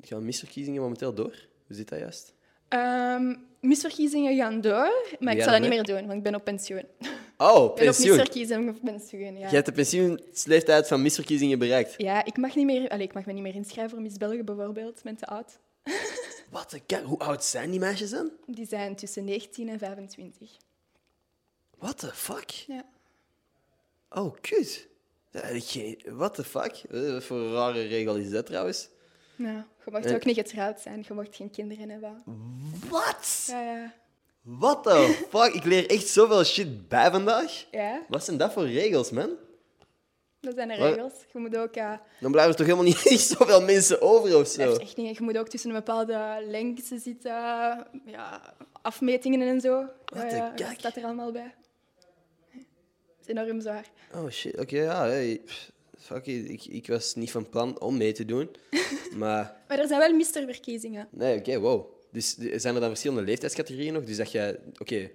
gaan 0.00 0.24
misverkiezingen 0.24 0.82
momenteel 0.82 1.14
door? 1.14 1.46
Hoe 1.66 1.76
zit 1.76 1.88
dat 1.88 1.98
juist? 1.98 2.34
Ehm, 2.68 3.34
misverkiezingen 3.60 4.36
gaan 4.36 4.60
door, 4.60 5.16
maar 5.18 5.34
ik 5.34 5.42
zal 5.42 5.52
dat 5.52 5.60
niet 5.60 5.70
meer 5.70 5.84
doen, 5.84 6.06
want 6.06 6.12
ik 6.12 6.22
ben 6.22 6.34
op 6.34 6.44
pensioen. 6.44 6.84
Oh, 7.42 7.48
Ik 7.48 7.54
ben 7.54 7.64
op 7.68 7.74
pensioen. 7.74 8.08
misverkiezingen 8.16 8.68
op 8.74 8.80
pensioen, 8.84 9.38
ja. 9.38 9.48
Je 9.48 9.54
hebt 9.54 9.66
de 9.66 9.72
pensioensleeftijd 9.72 10.88
van 10.88 11.02
misverkiezingen 11.02 11.58
bereikt. 11.58 11.94
Ja, 11.96 12.24
ik 12.24 12.36
mag, 12.36 12.54
niet 12.54 12.66
meer, 12.66 12.88
allez, 12.88 13.04
ik 13.04 13.12
mag 13.14 13.26
me 13.26 13.32
niet 13.32 13.42
meer 13.42 13.54
inschrijven 13.54 13.90
voor 13.92 14.00
Miss 14.02 14.16
België 14.16 14.42
bijvoorbeeld. 14.42 14.96
Ik 14.96 15.02
ben 15.04 15.16
te 15.16 15.26
oud. 15.26 15.58
Wat 16.50 16.80
een 16.86 17.04
hoe 17.04 17.18
oud 17.18 17.44
zijn 17.44 17.70
die 17.70 17.80
meisjes 17.80 18.10
dan? 18.10 18.30
Die 18.46 18.66
zijn 18.66 18.96
tussen 18.96 19.24
19 19.24 19.68
en 19.68 19.78
25. 19.78 20.50
What 21.78 21.98
the 21.98 22.10
fuck? 22.14 22.50
Ja. 22.50 22.84
Oh, 24.10 24.34
kut. 24.40 24.88
Ik 25.52 26.04
What 26.08 26.34
the 26.34 26.44
fuck? 26.44 26.82
Eh, 26.90 27.12
Wat 27.12 27.24
voor 27.24 27.36
een 27.36 27.52
rare 27.52 27.82
regel 27.86 28.16
is 28.16 28.30
dat 28.30 28.46
trouwens? 28.46 28.88
ja. 29.36 29.66
Je 29.84 29.90
mag 29.90 30.04
Eh. 30.04 30.14
ook 30.14 30.24
niet 30.24 30.36
getrouwd 30.36 30.80
zijn. 30.80 31.04
Je 31.08 31.14
mag 31.14 31.26
geen 31.30 31.50
kinderen 31.50 31.90
hebben. 31.90 32.22
Wat? 32.88 33.44
Ja, 33.50 33.60
ja. 33.62 33.94
What 34.42 34.82
the 34.82 35.26
fuck? 35.30 35.54
Ik 35.54 35.64
leer 35.64 35.90
echt 35.90 36.08
zoveel 36.08 36.44
shit 36.44 36.88
bij 36.88 37.10
vandaag. 37.10 37.64
Ja, 37.70 38.02
Wat 38.08 38.24
zijn 38.24 38.36
dat 38.36 38.52
voor 38.52 38.66
regels, 38.68 39.10
man? 39.10 39.30
dat 40.40 40.54
zijn 40.54 40.68
de 40.68 40.76
Wat? 40.78 40.88
regels. 40.94 41.12
Je 41.32 41.38
moet 41.38 41.56
ook... 41.56 41.74
Dan 42.20 42.30
blijven 42.30 42.50
er 42.52 42.56
toch 42.56 42.66
helemaal 42.66 42.84
niet 42.84 43.06
echt 43.12 43.20
zoveel 43.26 43.62
mensen 43.62 44.00
over 44.02 44.36
of 44.36 44.46
zo? 44.48 44.76
echt 44.76 44.96
niet, 44.96 45.16
je 45.16 45.22
moet 45.22 45.38
ook 45.38 45.48
tussen 45.48 45.70
een 45.70 45.76
bepaalde 45.76 46.44
lengte 46.48 46.98
zitten. 46.98 47.30
Ja, 48.06 48.54
afmetingen 48.82 49.40
en 49.48 49.60
zo. 49.60 49.84
Wat 50.04 50.30
ja, 50.30 50.52
dat 50.56 50.66
staat 50.78 50.96
er 50.96 51.04
allemaal 51.04 51.32
bij. 51.32 51.54
Het 52.50 52.64
is 53.20 53.26
enorm 53.26 53.60
zwaar. 53.60 53.90
Oh 54.14 54.28
shit, 54.30 54.58
oké, 54.58 54.76
ja. 54.82 55.06
Hey. 55.06 55.40
Fuck 55.98 56.26
ik, 56.26 56.64
ik 56.64 56.86
was 56.86 57.14
niet 57.14 57.30
van 57.30 57.48
plan 57.48 57.80
om 57.80 57.96
mee 57.96 58.12
te 58.12 58.24
doen. 58.24 58.50
maar, 59.16 59.56
Maar 59.68 59.78
er 59.78 59.86
zijn 59.86 60.00
wel 60.00 60.12
misterverkiezingen. 60.14 61.08
nee, 61.10 61.38
oké, 61.38 61.58
wow. 61.58 61.86
Dus 62.12 62.36
zijn 62.36 62.74
er 62.74 62.80
dan 62.80 62.88
verschillende 62.88 63.22
leeftijdscategorieën 63.22 63.92
nog? 63.92 64.04
Dus 64.04 64.16
dat 64.16 64.32
je, 64.32 64.58
oké, 64.78 65.10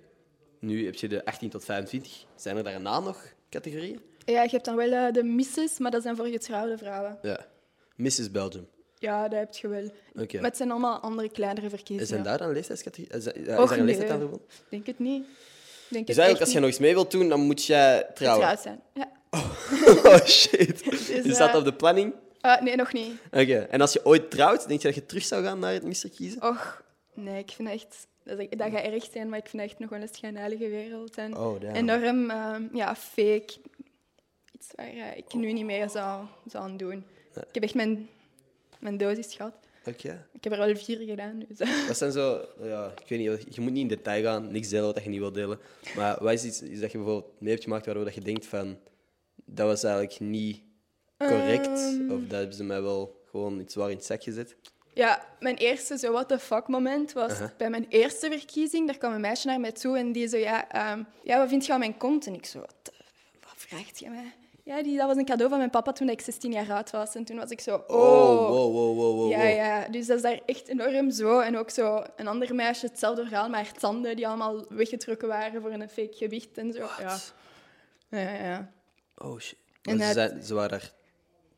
nu 0.60 0.86
heb 0.86 0.96
je 0.96 1.08
de 1.08 1.26
18 1.26 1.50
tot 1.50 1.66
25. 1.66 2.26
Zijn 2.36 2.58
er 2.58 2.64
daarna 2.64 3.00
nog 3.00 3.24
categorieën? 3.50 4.00
Ja, 4.26 4.42
je 4.44 4.50
hebt 4.50 4.66
dan 4.66 4.76
wel 4.76 4.92
eh, 4.92 5.14
de 5.14 5.24
misses, 5.24 5.78
maar 5.80 5.92
dat 5.92 6.02
zijn 6.02 6.16
voor 6.16 6.26
getrouwde 6.28 6.78
vrouwen. 6.78 7.18
Ja. 7.22 7.46
Mrs. 7.96 8.32
Belgium. 8.32 8.68
Ja, 9.00 9.28
dat 9.28 9.40
heb 9.40 9.54
je 9.56 9.68
wel. 9.68 9.92
Oké. 10.24 10.36
Maar 10.36 10.50
het 10.50 10.58
zijn 10.58 10.72
allemaal 10.72 11.00
andere, 11.00 11.30
kleinere 11.30 11.70
verkiezingen. 11.70 12.08
Zijn 12.08 12.24
daar 12.24 12.38
dan 12.38 12.52
leeftijdscategorieën? 12.52 13.18
Is, 13.18 13.24
dat- 13.24 13.36
is 13.36 13.48
Och, 13.58 13.70
daar 13.70 13.80
een 13.80 13.86
leeftijd 13.86 14.10
aan 14.10 14.20
verbonden? 14.20 14.48
Ik 14.48 14.66
denk 14.70 14.86
het 14.86 15.00
niet. 15.00 15.26
Denk 15.88 16.08
Dus 16.08 16.16
eigenlijk, 16.18 16.46
als 16.46 16.54
je 16.54 16.60
nog 16.60 16.70
eens 16.70 16.80
mee 16.80 16.94
wilt 16.94 17.12
doen, 17.12 17.30
dan 17.30 17.40
moet 17.40 17.66
jij 17.66 18.08
trouwen. 18.14 18.48
Getrouwd 18.48 18.62
zijn. 18.64 18.82
Ja. 18.94 19.12
Oh 20.04 20.26
shit. 20.26 20.84
Dus, 20.90 21.10
Is 21.10 21.38
dat 21.38 21.50
eh, 21.50 21.56
op 21.56 21.64
de 21.64 21.74
planning? 21.74 22.14
Nee, 22.62 22.76
nog 22.76 22.94
niet. 22.94 23.12
Oké. 23.32 23.58
En 23.70 23.82
als 23.82 23.94
je 23.94 24.06
ooit 24.06 24.32
trouwt, 24.32 24.68
denk 24.68 24.82
je 24.82 24.88
dat 24.88 24.96
je 24.96 25.06
terug 25.06 25.24
zou 25.26 25.44
gaan 25.44 25.60
naar 25.60 25.74
het 25.74 25.84
mister 25.84 26.10
kiezen? 26.10 26.42
Och, 26.42 26.82
nee, 27.16 27.40
ik 27.40 27.52
vind 27.52 27.70
echt... 27.70 28.08
Dat, 28.24 28.40
is- 28.40 28.50
dat 28.50 28.72
gaat 28.72 28.84
erg 28.84 29.08
zijn, 29.12 29.30
maar 29.30 29.40
ik 29.40 29.48
vind 29.48 29.64
echt 29.64 29.80
nog 29.80 29.90
wel 29.90 30.02
een 30.02 30.08
schijnheilige 30.12 30.70
wereld. 30.70 31.16
En 31.16 31.38
Oh, 31.38 31.62
enorm 31.74 32.30
ehm, 32.30 32.64
ja, 32.76 32.96
fake. 32.96 33.54
Iets 34.52 34.68
waar 34.76 34.88
eh, 34.88 35.18
ik 35.18 35.34
nu 35.34 35.52
niet 35.54 35.66
meer 35.66 35.90
zou, 35.90 36.26
zou 36.48 36.64
aan 36.64 36.78
doen. 36.78 37.04
Ik 37.36 37.54
heb 37.54 37.64
echt 37.64 37.76
mijn, 37.76 38.10
mijn 38.80 38.98
dosis 38.98 39.36
gehad. 39.36 39.54
Oké. 39.86 40.28
Ik 40.34 40.44
heb 40.44 40.54
er 40.54 40.60
al 40.60 40.76
vier 40.76 40.98
gedaan. 40.98 41.44
Dus, 41.48 41.60
eh. 41.60 41.88
Wat 41.88 41.98
zijn 41.98 42.12
zo... 42.12 42.46
Ja, 42.62 42.92
ik 43.02 43.08
weet 43.08 43.20
niet, 43.20 43.56
je 43.56 43.62
moet 43.62 43.72
niet 43.72 43.82
in 43.82 43.88
detail 43.88 44.24
gaan, 44.24 44.52
niks 44.52 44.70
delen 44.70 44.94
wat 44.94 45.04
je 45.04 45.10
niet 45.10 45.20
wilt 45.20 45.34
delen. 45.34 45.60
Maar 45.96 46.24
wat 46.24 46.34
is 46.34 46.44
iets, 46.44 46.62
iets 46.62 46.80
dat 46.80 46.92
je 46.92 46.98
bijvoorbeeld 46.98 47.42
mee 47.42 47.52
hebt 47.52 47.64
gemaakt 47.64 47.86
waardoor 47.86 48.04
dat 48.06 48.16
je 48.16 48.22
denkt 48.22 48.46
van... 48.46 48.78
Dat 49.46 49.68
was 49.68 49.84
eigenlijk 49.84 50.20
niet 50.20 50.62
correct. 51.18 51.68
Ehm. 51.68 52.12
Of 52.12 52.22
dat 52.22 52.38
hebben 52.40 52.56
ze 52.56 52.64
mij 52.64 52.82
wel 52.82 53.24
gewoon 53.30 53.60
iets 53.60 53.76
waar 53.76 53.90
in 53.90 53.96
het 53.96 54.06
zak 54.06 54.24
gezet. 54.24 54.56
Ja, 54.96 55.26
mijn 55.40 55.56
eerste 55.56 55.98
zo 55.98 56.12
what 56.12 56.28
the 56.28 56.40
fuck 56.40 56.68
moment 56.68 57.14
was 57.14 57.34
bij 57.58 57.70
mijn 57.70 57.86
eerste 57.90 58.30
verkiezing. 58.32 58.88
Daar 58.88 58.98
kwam 58.98 59.14
een 59.14 59.22
meisje 59.22 59.48
naar 59.48 59.60
mij 59.60 59.72
toe 59.72 59.98
en 59.98 60.12
die 60.12 60.28
zo, 60.28 60.38
ja, 60.38 60.70
ehm, 60.72 61.04
ja 61.24 61.38
wat 61.40 61.50
vind 61.50 61.66
je 61.66 61.72
van 61.72 61.80
mijn 61.80 61.98
kont? 61.98 62.28
En 62.28 62.34
ik 62.34 62.46
zo, 62.46 62.60
wat, 62.60 62.92
wat 63.40 63.54
vraagt 63.56 64.00
je 64.00 64.10
mij? 64.10 64.34
Ja, 64.64 64.84
die, 64.84 64.98
dat 64.98 65.08
was 65.08 65.18
een 65.18 65.26
cadeau 65.26 65.50
van 65.50 65.58
mijn 65.58 65.70
papa 65.70 65.92
toen 65.92 66.10
ik 66.10 66.22
16 66.22 66.52
jaar 66.52 66.72
oud 66.72 66.92
was. 66.92 67.16
En 67.16 67.26
toen 67.26 67.38
was 67.38 67.50
ik 67.50 67.60
zo, 67.60 67.76
oh. 67.88 67.96
Oh, 68.00 68.48
wow, 68.50 68.74
wow, 68.74 68.96
wow, 68.98 69.16
wow. 69.18 69.32
Ja, 69.32 69.44
ja, 69.44 69.88
dus 69.88 70.06
dat 70.08 70.16
is 70.16 70.22
daar 70.24 70.40
echt 70.46 70.68
enorm 70.68 71.12
zo. 71.12 71.40
En 71.40 71.58
ook 71.58 71.70
zo 71.70 72.04
een 72.16 72.28
ander 72.28 72.56
meisje, 72.56 72.86
hetzelfde 72.86 73.24
verhaal, 73.26 73.50
maar 73.50 73.64
haar 73.64 73.74
tanden 73.74 74.16
die 74.16 74.28
allemaal 74.28 74.66
weggetrokken 74.70 75.28
waren 75.28 75.62
voor 75.62 75.72
een 75.72 75.90
fake 75.90 76.14
gewicht 76.16 76.58
en 76.58 76.74
zo. 76.74 76.80
Ja. 77.00 77.18
Ja, 78.10 78.20
ja, 78.20 78.44
ja. 78.44 78.72
Oh 79.18 79.40
shit. 79.40 79.58
En 79.82 79.98
ze, 79.98 80.04
het- 80.04 80.14
zijn, 80.14 80.44
ze 80.44 80.54
waren 80.54 80.70
daar 80.70 80.92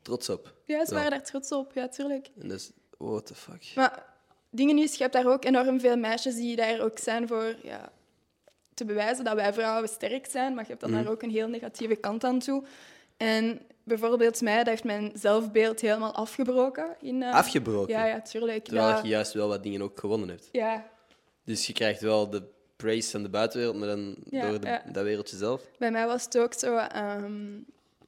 trots 0.01 0.29
op. 0.29 0.53
ja, 0.65 0.85
ze 0.85 0.93
waren 0.93 1.09
daar 1.11 1.23
trots 1.23 1.51
op, 1.51 1.73
ja, 1.73 1.87
tuurlijk. 1.87 2.29
En 2.41 2.51
is... 2.51 2.71
What 2.97 3.25
the 3.25 3.35
fuck. 3.35 3.71
Maar 3.75 4.03
dingen 4.49 4.77
is, 4.77 4.95
je 4.95 5.01
hebt 5.01 5.13
daar 5.13 5.27
ook 5.27 5.45
enorm 5.45 5.79
veel 5.79 5.97
meisjes 5.97 6.35
die 6.35 6.55
daar 6.55 6.79
ook 6.81 6.97
zijn 6.99 7.27
voor 7.27 7.55
ja, 7.63 7.91
te 8.73 8.85
bewijzen 8.85 9.23
dat 9.25 9.35
wij 9.35 9.53
vrouwen 9.53 9.89
sterk 9.89 10.25
zijn, 10.25 10.53
maar 10.53 10.63
je 10.63 10.69
hebt 10.69 10.81
dan 10.81 10.91
Mhm. 10.91 11.03
daar 11.03 11.11
ook 11.11 11.21
een 11.21 11.29
heel 11.29 11.47
negatieve 11.47 11.95
kant 11.95 12.23
aan 12.23 12.39
toe. 12.39 12.63
En 13.17 13.61
bijvoorbeeld 13.83 14.41
mij, 14.41 14.57
dat 14.57 14.67
heeft 14.67 14.83
mijn 14.83 15.11
zelfbeeld 15.13 15.81
helemaal 15.81 16.13
afgebroken. 16.13 16.95
In, 17.01 17.23
eh, 17.23 17.33
Afgebroken? 17.33 17.93
Ja, 17.93 18.05
ja, 18.05 18.21
tuurlijk. 18.21 18.63
Terwijl 18.63 18.93
Dat- 18.93 19.01
je 19.03 19.07
juist 19.09 19.33
wel 19.33 19.47
wat 19.47 19.63
dingen 19.63 19.81
ook 19.81 19.99
gewonnen 19.99 20.29
hebt. 20.29 20.49
ja, 20.51 20.85
Dus 21.43 21.67
je 21.67 21.73
krijgt 21.73 22.01
wel 22.01 22.29
de 22.29 22.43
praise 22.75 23.09
van 23.11 23.23
de 23.23 23.29
buitenwereld, 23.29 23.77
maar 23.77 23.87
dan 23.87 24.15
Ja, 24.29 24.49
door 24.49 24.59
de, 24.59 24.67
ja. 24.67 24.83
dat 24.91 25.03
wereldje 25.03 25.37
zelf. 25.37 25.61
bij 25.77 25.91
mij 25.91 26.05
was 26.07 26.23
het 26.23 26.37
ook 26.37 26.53
zo, 26.53 26.75
ehm, 26.75 27.57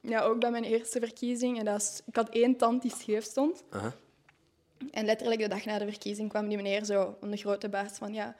ja, 0.00 0.20
ook 0.22 0.40
bij 0.40 0.50
mijn 0.50 0.64
eerste 0.64 0.98
verkiezing, 1.00 1.58
en 1.58 1.64
dat 1.64 1.80
is, 1.80 2.00
ik 2.06 2.16
had 2.16 2.28
één 2.28 2.56
tand 2.56 2.82
die 2.82 2.92
scheef 2.98 3.24
stond. 3.24 3.62
Aha. 3.70 3.92
En 4.90 5.04
letterlijk 5.04 5.40
de 5.40 5.48
dag 5.48 5.64
na 5.64 5.78
de 5.78 5.84
verkiezing 5.84 6.28
kwam 6.28 6.48
die 6.48 6.56
meneer 6.56 6.84
zo, 6.84 7.16
een 7.20 7.36
grote 7.36 7.68
baas, 7.68 7.98
van 7.98 8.14
ja, 8.14 8.36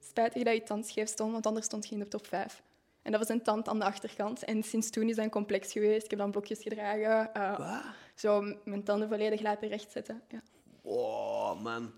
spijtig 0.00 0.42
dat 0.42 0.54
je 0.54 0.62
tand 0.62 0.86
scheef 0.86 1.08
stond, 1.08 1.32
want 1.32 1.46
anders 1.46 1.66
stond 1.66 1.88
je 1.88 1.94
in 1.94 2.00
de 2.00 2.08
top 2.08 2.26
5. 2.26 2.62
En 3.02 3.10
dat 3.10 3.20
was 3.20 3.30
een 3.30 3.42
tand 3.42 3.68
aan 3.68 3.78
de 3.78 3.84
achterkant. 3.84 4.44
En 4.44 4.62
sinds 4.62 4.90
toen 4.90 5.08
is 5.08 5.16
dat 5.16 5.24
een 5.24 5.30
complex 5.30 5.72
geweest. 5.72 6.04
Ik 6.04 6.10
heb 6.10 6.18
dan 6.18 6.30
blokjes 6.30 6.62
gedragen. 6.62 7.34
eh, 7.34 7.86
zo 8.14 8.40
mijn 8.64 8.84
tanden 8.84 9.08
volledig 9.08 9.40
laten 9.40 9.68
rechtzetten. 9.68 10.22
Ja. 10.28 10.42
Oh, 10.82 11.60
man. 11.62 11.92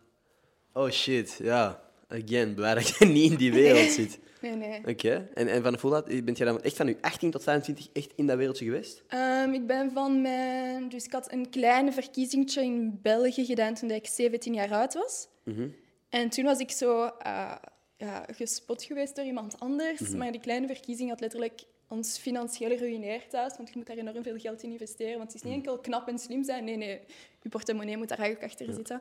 Oh, 0.73 0.91
shit, 0.91 1.39
ja. 1.43 1.81
Again, 2.13 2.55
blij 2.55 2.75
dat 2.75 2.89
je 2.89 3.05
niet 3.05 3.31
in 3.31 3.37
die 3.39 3.53
wereld 3.53 3.91
zit. 3.91 4.19
Nee, 4.43 4.57
nee. 4.57 4.81
Oké. 4.87 5.29
En, 5.35 5.49
en 5.49 5.63
van 5.63 5.79
hoe 5.81 5.91
laat 5.91 6.25
bent 6.25 6.39
je 6.39 6.45
dan 6.45 6.63
echt 6.63 6.77
van 6.77 6.87
je 6.87 6.97
18 7.01 7.31
tot 7.31 7.43
25 7.43 7.89
echt 7.93 8.13
in 8.17 8.27
dat 8.27 8.37
wereldje 8.37 8.65
geweest? 8.65 9.03
Ehm, 9.09 9.53
ik 9.53 9.67
ben 9.67 9.93
van 9.93 10.21
mijn... 10.21 10.89
Dus 10.89 11.05
ik 11.05 11.13
had 11.13 11.33
een 11.33 11.51
kleine 11.51 11.93
verkiezingetje 11.93 12.63
in 12.63 12.99
België 13.03 13.45
gedaan 13.45 13.75
toen 13.75 13.91
ik 13.91 14.07
17 14.07 14.55
jaar 14.55 14.73
oud 14.73 14.95
was. 14.95 15.29
Mhm. 15.45 15.69
En 16.09 16.29
toen 16.29 16.45
was 16.45 16.59
ik 16.59 16.71
zo 16.71 17.05
eh, 17.05 17.55
ja, 17.97 18.27
gespot 18.37 18.83
geweest 18.83 19.17
door 19.17 19.25
iemand 19.25 19.61
anders. 19.61 20.01
Mhm. 20.01 20.17
Maar 20.17 20.33
die 20.33 20.41
kleine 20.41 20.67
verkiezing 20.67 21.09
had 21.09 21.21
letterlijk 21.21 21.61
ons 21.89 22.19
financieel 22.19 22.77
geruineerd 22.77 23.31
thuis. 23.31 23.57
Want 23.57 23.69
je 23.69 23.75
moet 23.77 23.87
daar 23.87 23.97
enorm 23.97 24.23
veel 24.23 24.39
geld 24.39 24.63
in 24.63 24.71
investeren. 24.71 25.19
Want 25.19 25.33
het 25.33 25.35
is 25.35 25.43
niet 25.43 25.53
Mhm. 25.59 25.69
enkel 25.69 25.79
knap 25.83 26.09
en 26.09 26.19
slim 26.19 26.45
zijn. 26.45 26.65
Nee, 26.65 26.77
nee. 26.77 27.01
Je 27.43 27.49
portemonnee 27.49 27.97
moet 27.97 28.09
daar 28.09 28.19
eigenlijk 28.19 28.53
achter 28.53 28.75
zitten. 28.75 29.01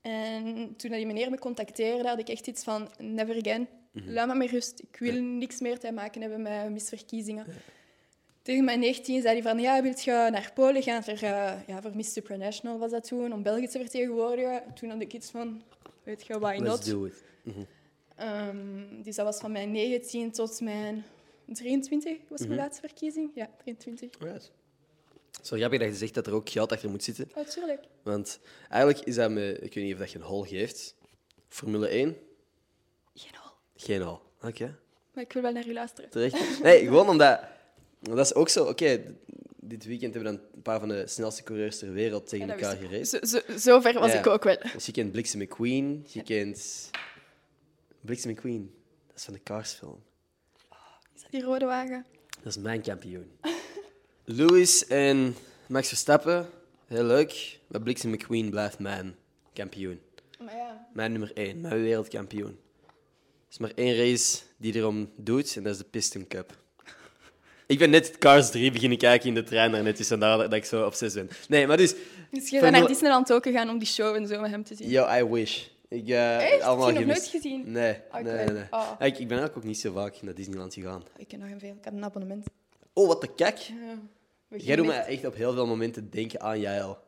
En 0.00 0.74
toen 0.76 0.90
die 0.90 1.06
meneer 1.06 1.30
me 1.30 1.38
contacteerde, 1.38 2.08
had 2.08 2.18
ik 2.18 2.28
echt 2.28 2.46
iets 2.46 2.64
van... 2.64 2.88
Never 2.98 3.36
again. 3.36 3.68
Mhm. 3.92 4.10
Laat 4.10 4.28
me 4.28 4.34
met 4.34 4.50
rust. 4.50 4.80
Ik 4.80 4.96
wil 4.98 5.22
niks 5.22 5.60
meer 5.60 5.78
te 5.78 5.92
maken 5.92 6.20
hebben 6.20 6.42
met 6.42 6.70
misverkiezingen. 6.70 7.46
Tegen 8.42 8.64
mijn 8.64 8.80
19 8.80 9.22
zei 9.22 9.32
hij 9.32 9.42
van, 9.42 9.58
ja, 9.58 9.82
wilt 9.82 10.02
je 10.02 10.28
naar 10.30 10.50
Polen 10.54 10.82
gaan 10.82 11.02
voor, 11.02 11.12
eh, 11.12 11.52
ja, 11.66 11.82
voor 11.82 11.96
Miss 11.96 12.12
Supranational 12.12 12.78
was 12.78 12.90
dat 12.90 13.06
toen, 13.06 13.32
om 13.32 13.42
België 13.42 13.66
te 13.68 13.78
vertegenwoordigen. 13.78 14.62
Toen 14.74 14.90
had 14.90 15.00
ik 15.00 15.12
iets 15.12 15.30
van, 15.30 15.62
weet 16.02 16.26
je, 16.26 16.38
why 16.38 16.56
Let's 16.58 16.68
not? 16.68 16.86
do 16.86 17.04
it. 17.04 17.24
Ehm, 18.16 19.02
dus 19.02 19.16
dat 19.16 19.24
was 19.24 19.38
van 19.38 19.52
mijn 19.52 19.70
19 19.70 20.30
tot 20.30 20.60
mijn 20.60 21.04
23 21.52 22.18
was 22.28 22.40
mijn 22.40 22.58
laatste 22.58 22.88
verkiezing. 22.88 23.30
Ja, 23.34 23.50
23. 23.56 24.10
Zo 25.42 25.56
grappig 25.56 25.78
dat 25.78 25.88
je 25.88 25.94
zegt 25.94 26.14
dat 26.14 26.26
er 26.26 26.32
ook 26.32 26.48
geld 26.48 26.72
achter 26.72 26.90
moet 26.90 27.04
zitten. 27.04 27.30
Oh, 27.34 27.46
tuurlijk. 27.46 27.84
Want 28.02 28.40
eigenlijk 28.68 29.06
is 29.06 29.14
dat 29.14 29.30
met... 29.30 29.62
Ik 29.62 29.74
weet 29.74 29.84
niet 29.84 29.92
of 29.92 29.98
dat 29.98 30.10
je 30.10 30.18
een 30.18 30.24
hol 30.24 30.42
geeft. 30.44 30.94
Formule 31.48 31.88
1? 31.88 32.16
Geen 33.14 33.34
hol. 33.42 33.52
Geen 33.76 34.02
hol. 34.02 34.20
Oké. 34.42 34.78
Maar 35.14 35.24
ik 35.24 35.32
wil 35.32 35.42
wel 35.42 35.52
naar 35.52 35.66
u 35.66 35.72
luisteren. 35.72 36.10
Terecht. 36.10 36.62
Nee, 36.62 36.84
gewoon 36.84 37.08
omdat... 37.08 37.40
Dat 38.00 38.18
is 38.18 38.34
ook 38.34 38.48
zo... 38.48 38.64
Oké, 38.64 39.14
dit 39.56 39.84
weekend 39.84 40.14
hebben 40.14 40.32
we 40.32 40.38
dan 40.38 40.48
een 40.54 40.62
paar 40.62 40.78
van 40.78 40.88
de 40.88 41.06
snelste 41.06 41.42
coureurs 41.42 41.78
ter 41.78 41.92
wereld 41.92 42.28
tegen 42.28 42.46
Ja, 42.46 42.52
elkaar 42.52 42.76
gereden. 42.76 43.06
Zo, 43.06 43.18
zo, 43.22 43.40
zo 43.58 43.80
ver 43.80 43.92
was 43.98 44.12
Ja. 44.12 44.18
ik 44.18 44.26
ook 44.26 44.44
wel. 44.44 44.56
Dus 44.72 44.86
je 44.86 44.92
kent 44.92 45.12
Bliksem 45.12 45.40
McQueen, 45.40 46.06
je 46.08 46.22
kent... 46.22 46.90
Bliksem 48.00 48.30
McQueen, 48.30 48.74
dat 49.06 49.16
is 49.16 49.24
van 49.24 49.34
de 49.34 49.42
Cars-film. 49.42 50.02
Is 51.14 51.22
dat 51.22 51.30
die 51.30 51.42
rode 51.42 51.64
wagen? 51.64 52.06
Dat 52.42 52.56
is 52.56 52.58
mijn 52.62 52.82
kampioen. 52.82 53.30
Lewis 54.32 54.86
en 54.86 55.34
Max 55.66 55.88
Verstappen, 55.88 56.48
heel 56.86 57.04
leuk. 57.04 57.58
Maar 57.66 57.80
Bliksem 57.80 58.10
McQueen 58.10 58.50
blijft 58.50 58.78
mijn 58.78 59.14
kampioen. 59.52 60.00
Maar 60.44 60.56
ja, 60.56 60.86
Mijn 60.92 61.10
nummer 61.10 61.30
één, 61.34 61.60
mijn 61.60 61.82
wereldkampioen. 61.82 62.58
Er 62.86 63.50
is 63.50 63.58
maar 63.58 63.72
één 63.74 63.96
race 63.96 64.38
die 64.56 64.74
erom 64.74 65.10
doet, 65.16 65.56
en 65.56 65.62
dat 65.62 65.72
is 65.72 65.78
de 65.78 65.84
Piston 65.84 66.26
Cup. 66.26 66.58
Ik 67.66 67.78
ben 67.78 67.90
net 67.90 68.18
Cars 68.18 68.50
3 68.50 68.70
beginnen 68.70 68.98
kijken 68.98 69.28
in 69.28 69.34
de 69.34 69.42
trein 69.42 69.72
daarnet, 69.72 69.96
dus 69.96 70.08
vandaar 70.08 70.38
dat 70.38 70.52
ik 70.52 70.64
zo 70.64 70.86
obsessief 70.86 71.26
ben. 71.26 71.36
Nee, 71.48 71.66
maar 71.66 71.76
dus... 71.76 71.94
dus 72.30 72.50
je 72.50 72.60
bent 72.60 72.72
naar 72.72 72.86
Disneyland 72.86 73.32
ook 73.32 73.42
gegaan 73.42 73.68
om 73.68 73.78
die 73.78 73.88
show 73.88 74.14
en 74.14 74.26
zo 74.26 74.40
met 74.40 74.50
hem 74.50 74.64
te 74.64 74.74
zien. 74.74 74.88
Yo, 74.88 75.08
I 75.18 75.24
wish. 75.24 75.66
Ik, 75.88 76.08
eh, 76.08 76.52
Echt? 76.52 76.62
Allemaal 76.62 76.86
Heb 76.86 76.98
je 76.98 77.04
nog 77.04 77.16
nooit 77.16 77.28
gezien? 77.28 77.72
Nee, 77.72 77.96
Ah, 78.10 78.20
ik 78.20 78.26
nee, 78.26 78.34
nee. 78.34 78.54
nee. 78.54 78.64
Ah. 78.70 78.90
Ik, 78.90 79.18
ik 79.18 79.28
ben 79.28 79.38
eigenlijk 79.38 79.56
ook 79.56 79.64
niet 79.64 79.80
zo 79.80 79.92
vaak 79.92 80.22
naar 80.22 80.34
Disneyland 80.34 80.74
gegaan. 80.74 81.02
Ik 81.16 81.28
ken 81.28 81.38
nog 81.38 81.50
een 81.50 81.60
veel. 81.60 81.74
Ik 81.78 81.84
had 81.84 81.92
een 81.92 82.04
abonnement. 82.04 82.46
Oh, 82.92 83.06
wat 83.06 83.20
de 83.20 83.34
kek. 83.34 83.56
Ja, 83.56 83.98
Jij 84.56 84.76
doet 84.76 84.86
me 84.86 84.92
echt- 84.92 85.26
op 85.26 85.34
heel 85.34 85.52
veel 85.52 85.66
momenten 85.66 86.10
denken 86.10 86.40
aan 86.40 86.60
jij 86.60 86.82
al. 86.82 86.98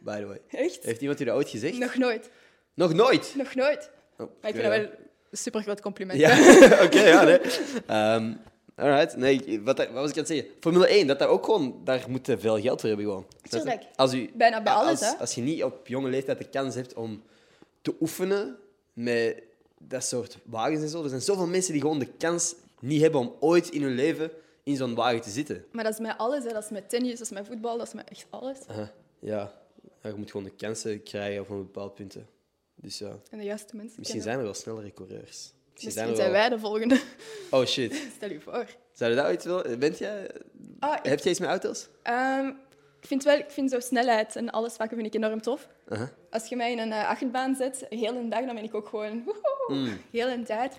By 0.00 0.18
the 0.18 0.26
way. 0.26 0.40
Echt? 0.50 0.84
Heeft 0.84 1.00
iemand 1.00 1.20
u 1.20 1.24
dat 1.24 1.34
ooit 1.36 1.48
gezegd? 1.48 1.78
Nog 1.78 1.96
nooit. 1.96 2.30
Nog 2.74 2.92
nooit? 2.92 3.34
Nog 3.36 3.54
nooit. 3.54 3.90
Oh, 4.18 4.18
Maar 4.18 4.50
ik 4.50 4.56
vind 4.56 4.62
dat 4.62 4.62
ja. 4.62 4.68
wel 4.68 4.80
een 5.30 5.36
super 5.38 5.62
groot 5.62 5.80
compliment. 5.80 6.18
Ja, 6.20 6.30
oké, 6.84 7.00
ja, 7.00 7.22
nee. 7.24 7.38
Ehm, 7.86 8.32
alright, 8.74 9.16
nee, 9.16 9.60
wat, 9.64 9.78
wat 9.78 9.88
was 9.92 10.10
ik 10.10 10.12
aan 10.12 10.18
het 10.18 10.26
zeggen? 10.26 10.46
Formule 10.60 10.86
1, 10.88 11.06
dat 11.06 11.18
daar 11.18 11.28
ook 11.28 11.44
gewoon, 11.44 11.80
daar 11.84 12.04
moet 12.08 12.34
veel 12.38 12.60
geld 12.60 12.80
voor 12.80 12.88
hebben 12.88 13.06
gewoon. 13.06 13.26
Tuurlijk. 13.48 13.82
Als 13.96 14.14
u, 14.14 14.30
Bijna 14.34 14.62
bij 14.62 14.72
alles, 14.72 14.90
als, 14.90 15.10
hè? 15.10 15.16
Als 15.18 15.34
je 15.34 15.40
niet 15.40 15.64
op 15.64 15.86
jonge 15.86 16.08
leeftijd 16.08 16.38
de 16.38 16.48
kans 16.48 16.74
hebt 16.74 16.94
om 16.94 17.22
te 17.82 17.94
oefenen 18.00 18.56
met 18.92 19.42
dat 19.78 20.04
soort 20.04 20.38
wagens 20.44 20.82
en 20.82 20.88
zo. 20.88 21.02
Er 21.02 21.08
zijn 21.08 21.20
zoveel 21.20 21.46
mensen 21.46 21.72
die 21.72 21.80
gewoon 21.80 21.98
de 21.98 22.08
kans 22.18 22.54
niet 22.80 23.00
hebben 23.00 23.20
om 23.20 23.34
ooit 23.40 23.68
in 23.70 23.82
hun 23.82 23.94
leven 23.94 24.30
in 24.66 24.76
zo'n 24.76 24.94
wagen 24.94 25.20
te 25.20 25.30
zitten. 25.30 25.64
Maar 25.72 25.84
dat 25.84 25.92
is 25.92 25.98
met 25.98 26.18
alles. 26.18 26.44
Hè. 26.44 26.52
Dat 26.52 26.64
is 26.64 26.70
met 26.70 26.88
tennis, 26.88 27.10
dat 27.12 27.20
is 27.20 27.30
met 27.30 27.46
voetbal, 27.46 27.78
dat 27.78 27.86
is 27.86 27.92
met 27.94 28.08
echt 28.10 28.26
alles. 28.30 28.58
Aha, 28.66 28.92
ja. 29.18 29.52
Ja, 30.02 30.10
je 30.10 30.14
moet 30.16 30.30
gewoon 30.30 30.46
de 30.46 30.52
kansen 30.56 31.02
krijgen 31.02 31.40
op 31.40 31.48
een 31.50 31.56
bepaald 31.58 31.94
punt. 31.94 32.14
hè. 32.14 32.24
Dus 32.74 32.98
ja, 32.98 33.18
En 33.30 33.38
de 33.38 33.44
juiste 33.44 33.76
mensen 33.76 33.94
misschien 33.98 34.22
zijn 34.22 34.38
er 34.38 34.44
wel 34.44 34.54
snellere 34.54 34.92
coureurs. 34.92 35.52
Misschien 35.72 35.94
Misschien 35.94 36.16
zijn 36.16 36.30
wel... 36.32 36.40
wij 36.40 36.48
de 36.48 36.58
volgende. 36.58 37.00
Oh 37.50 37.64
shit. 37.64 37.94
Stel 38.16 38.30
je 38.30 38.40
voor. 38.40 38.66
Zou 38.92 39.10
je 39.10 39.16
dat 39.16 39.26
ooit 39.26 39.44
willen? 39.44 39.78
Bent 39.78 39.98
jij... 39.98 40.30
Ah, 40.78 40.96
ik, 41.02 41.04
Heb 41.10 41.18
jij 41.18 41.30
iets 41.30 41.40
met 41.40 41.48
auto's? 41.48 41.88
ehm, 42.02 42.46
ik 43.00 43.06
vind 43.06 43.24
wel, 43.24 43.38
ik 43.38 43.50
vind 43.50 43.70
zo 43.70 43.80
snelheid 43.80 44.36
en 44.36 44.50
alles 44.50 44.72
vakken 44.74 44.96
vind 44.96 45.14
ik 45.14 45.22
enorm 45.22 45.42
tof. 45.42 45.68
Als 46.30 46.46
je 46.48 46.56
mij 46.56 46.72
in 46.72 46.78
een 46.78 46.88
uh, 46.88 47.08
achtbaan 47.08 47.54
zet, 47.54 47.86
heel 47.88 48.14
een 48.16 48.28
dag, 48.28 48.44
dan 48.44 48.54
ben 48.54 48.64
ik 48.64 48.74
ook 48.74 48.88
gewoon... 48.88 49.24
woehoe, 49.24 49.42
Mm. 49.68 50.00
Heel 50.10 50.28
een 50.28 50.44
tijd. 50.44 50.76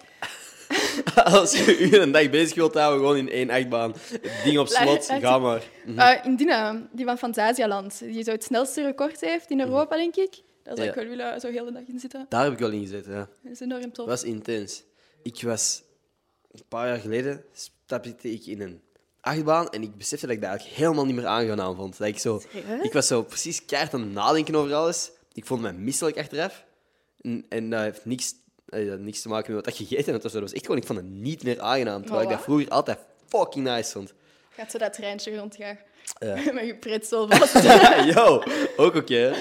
Als 1.24 1.58
je 1.58 1.80
u 1.80 1.98
een 1.98 2.12
dag 2.12 2.30
bezig 2.30 2.56
wilt 2.56 2.74
houden, 2.74 3.00
gewoon 3.00 3.18
in 3.18 3.30
één 3.30 3.50
achtbaan. 3.50 3.94
Ding 4.44 4.58
op 4.60 4.68
slot, 4.68 5.08
Laat- 5.10 5.22
ga 5.22 5.38
maar. 5.40 5.64
Mhm. 5.86 6.00
Eh, 6.00 6.26
in 6.26 6.36
Dina, 6.36 6.88
die 6.92 7.06
van 7.06 7.18
Fantasialand, 7.18 8.00
die 8.00 8.24
zo 8.24 8.32
het 8.32 8.44
snelste 8.44 8.84
record 8.84 9.22
heeft 9.22 9.50
in 9.50 9.60
Europa, 9.60 9.96
denk 9.96 10.16
ik. 10.16 10.42
Daar 10.64 10.76
zou 10.76 10.88
ik 10.88 10.96
wel 10.96 11.06
willen 11.06 11.40
zo 11.40 11.50
heel 11.50 11.66
de 11.66 11.72
dag 11.72 11.84
in 11.88 12.00
zitten. 12.00 12.26
Daar 12.30 12.44
heb 12.44 12.54
ik 12.54 12.60
wel 12.60 12.72
in 12.72 12.82
gezeten, 12.82 13.12
ja. 13.12 13.28
Dat 13.44 13.52
is 13.52 13.60
enorm 13.60 13.82
tof. 13.82 13.96
Dat 13.96 14.06
was 14.06 14.24
intens. 14.24 14.84
Ik 15.24 15.42
was... 15.42 15.84
Een 16.52 16.64
paar 16.68 16.88
jaar 16.88 17.00
geleden 17.00 17.44
stapte 17.54 18.16
ik 18.22 18.46
in 18.46 18.62
een 18.62 18.82
achtbaan 19.22 19.70
en 19.70 19.82
ik 19.84 19.96
besefte 19.98 20.26
dat 20.26 20.36
ik 20.36 20.42
dat 20.42 20.50
eigenlijk 20.50 20.80
helemaal 20.80 21.06
niet 21.06 21.16
meer 21.16 21.26
aangenaam 21.26 21.76
vond. 21.76 21.98
Dat 21.98 22.08
ik, 22.08 22.20
zo, 22.20 22.42
Serieus? 22.52 22.82
ik 22.84 22.94
was 22.94 23.08
zo 23.08 23.24
precies 23.24 23.66
keihard 23.66 23.94
aan 23.94 24.02
het 24.02 24.12
nadenken 24.12 24.56
over 24.56 24.74
alles. 24.74 25.12
Ik 25.34 25.46
vond 25.46 25.62
me 25.62 25.72
misselijk 25.72 26.18
achteraf. 26.18 26.66
En, 27.22 27.46
en 27.50 27.70
dat 27.70 27.82
heeft 27.82 28.06
niks, 28.06 28.34
eh, 28.70 28.80
dat 28.80 28.90
had 28.90 29.00
niks 29.00 29.22
te 29.22 29.28
maken 29.28 29.54
met 29.56 29.66
wat 29.66 29.74
ik 29.80 29.88
gegeten 29.88 30.14
had. 30.14 30.26
of 30.26 30.32
zo. 30.32 30.40
Dat 30.40 30.48
was 30.50 30.54
echt 30.58 30.66
gewoon, 30.66 30.82
ik 30.82 30.88
vond 30.88 31.00
het 31.00 31.08
niet 31.10 31.44
meer 31.44 31.60
aangenaam. 31.60 32.02
Terwijl 32.02 32.24
ik 32.24 32.30
dat 32.30 32.42
vroeger 32.42 32.70
altijd 32.70 32.98
fucking 33.28 33.66
nice 33.66 33.92
vond. 33.92 34.14
Gaat 34.50 34.72
zo 34.72 34.78
dat 34.78 34.94
treintje 34.94 35.38
rondgaan. 35.38 35.78
Ja. 36.20 36.36
Met 36.54 36.66
je 36.66 36.76
pretzel 36.76 37.28
vast. 37.30 37.64
Yo, 38.16 38.44
ook 38.78 38.96
oké. 38.96 39.16
hè. 39.16 39.34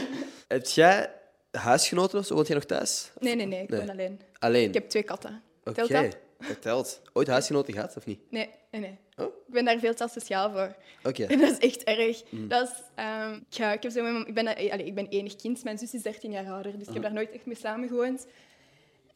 Heb 0.49 0.67
jij 0.67 1.11
huisgenoten 1.51 2.19
of 2.19 2.27
zo? 2.27 2.35
Woont 2.35 2.47
jij 2.47 2.57
nog 2.57 2.65
thuis? 2.65 3.11
Nee, 3.19 3.35
nee, 3.35 3.47
nee. 3.47 3.63
Ik 3.63 3.69
Nee. 3.71 3.81
ben 3.81 3.91
alleen. 3.91 4.21
Alleen? 4.39 4.69
Ik 4.69 4.75
heb 4.75 4.89
twee 4.89 5.03
katten. 5.03 5.43
Oké, 5.65 5.75
Telt 5.75 5.91
dat? 5.91 6.17
dat 6.49 6.63
telt. 6.63 7.01
Ooit 7.13 7.29
huisgenoten 7.29 7.75
gehad, 7.75 7.97
of 7.97 8.07
niet? 8.07 8.21
Nee, 8.31 8.51
nee, 8.71 8.81
nee. 8.81 8.99
Oh. 9.17 9.25
Ik 9.27 9.53
ben 9.53 9.65
daar 9.65 9.79
veel 9.79 9.95
te 9.95 10.09
sociaal 10.13 10.51
voor. 10.51 10.75
Oké. 11.05 11.27
Dat 11.37 11.51
is 11.51 11.59
echt 11.59 11.85
erg. 11.85 12.23
Mm. 12.31 12.49
Dat 12.49 12.69
is, 12.69 12.75
ehm, 12.95 13.39
ja, 13.49 13.73
ik, 13.73 13.83
heb 13.83 13.93
zo 13.93 14.03
met 14.03 14.13
mijn- 14.13 14.27
ik, 14.27 14.35
ben, 14.35 14.47
eh, 14.57 14.73
allee, 14.73 14.87
ik 14.87 14.95
ben 14.95 15.07
enig 15.09 15.37
kind. 15.37 15.65
Mijn 15.65 15.79
zus 15.79 15.95
is 15.95 16.03
13 16.03 16.31
jaar 16.31 16.51
ouder, 16.51 16.79
dus 16.79 16.87
ik 16.89 16.93
heb 16.95 17.03
daar 17.03 17.13
nooit 17.13 17.31
echt 17.31 17.47
mee 17.47 17.57
samengewoond. 17.57 18.27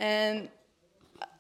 En 0.01 0.43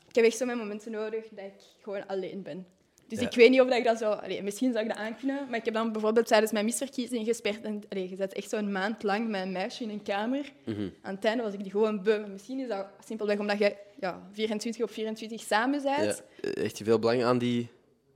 ik 0.08 0.14
heb 0.14 0.24
echt 0.24 0.36
zo 0.36 0.46
mijn 0.46 0.58
momenten 0.58 0.90
nodig 0.92 1.28
dat 1.30 1.44
ik 1.44 1.60
gewoon 1.82 2.06
alleen 2.06 2.42
ben. 2.42 2.66
Dus 3.06 3.20
Ja. 3.20 3.26
ik 3.26 3.34
weet 3.34 3.50
niet 3.50 3.60
of 3.60 3.70
ik 3.70 3.84
dat 3.84 3.98
zo... 3.98 4.10
Allee, 4.10 4.42
misschien 4.42 4.72
zou 4.72 4.84
ik 4.84 4.90
dat 4.90 4.98
aankunnen, 5.00 5.46
maar 5.48 5.58
ik 5.58 5.64
heb 5.64 5.74
dan 5.74 5.92
bijvoorbeeld 5.92 6.26
tijdens 6.26 6.52
mijn 6.52 6.64
misverkiezing 6.64 7.26
gesperd 7.26 7.62
en 7.62 7.82
allee, 7.88 8.08
gezet 8.08 8.32
echt 8.34 8.48
zo'n 8.50 8.72
maand 8.72 9.02
lang 9.02 9.28
met 9.28 9.42
een 9.42 9.52
meisje 9.52 9.82
in 9.82 9.90
een 9.90 10.02
kamer. 10.02 10.52
Mhm. 10.64 10.88
Aan 11.02 11.14
het 11.14 11.24
einde 11.24 11.42
was 11.42 11.52
ik 11.52 11.62
die 11.62 11.70
gewoon 11.70 12.02
beu. 12.02 12.26
Misschien 12.26 12.58
is 12.60 12.68
dat 12.68 12.86
simpelweg 13.04 13.38
omdat 13.38 13.58
je 13.58 13.76
ja, 14.00 14.28
24 14.32 14.82
op 14.82 14.90
24 14.90 15.40
samen 15.40 15.82
bent. 15.82 16.22
Ja. 16.40 16.50
Echt 16.50 16.78
je 16.78 16.84
veel 16.84 16.98
belang 16.98 17.24
aan 17.24 17.38
die 17.38 17.68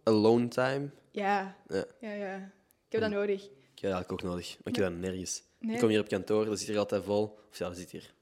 alone 0.02 0.48
time? 0.48 0.88
Ja, 1.10 1.56
Ja. 1.68 1.84
ja, 2.00 2.12
ja. 2.12 2.36
Ik 2.86 2.92
heb 2.92 3.00
dat 3.00 3.10
nodig. 3.10 3.44
Ik 3.74 3.80
heb 3.80 3.90
dat 3.92 4.10
ook 4.10 4.22
nodig, 4.22 4.56
maar 4.64 4.72
ik 4.72 4.80
heb 4.80 4.90
dat 4.90 4.98
nergens. 5.00 5.42
Nee. 5.58 5.74
Ik 5.74 5.80
kom 5.80 5.88
hier 5.88 6.00
op 6.00 6.08
kantoor, 6.08 6.44
dat 6.44 6.58
zit 6.58 6.68
hier 6.68 6.78
altijd 6.78 7.04
vol. 7.04 7.38
Of 7.50 7.58
ja, 7.58 7.68
dat 7.68 7.76
zit 7.76 7.90
hier 7.90 8.12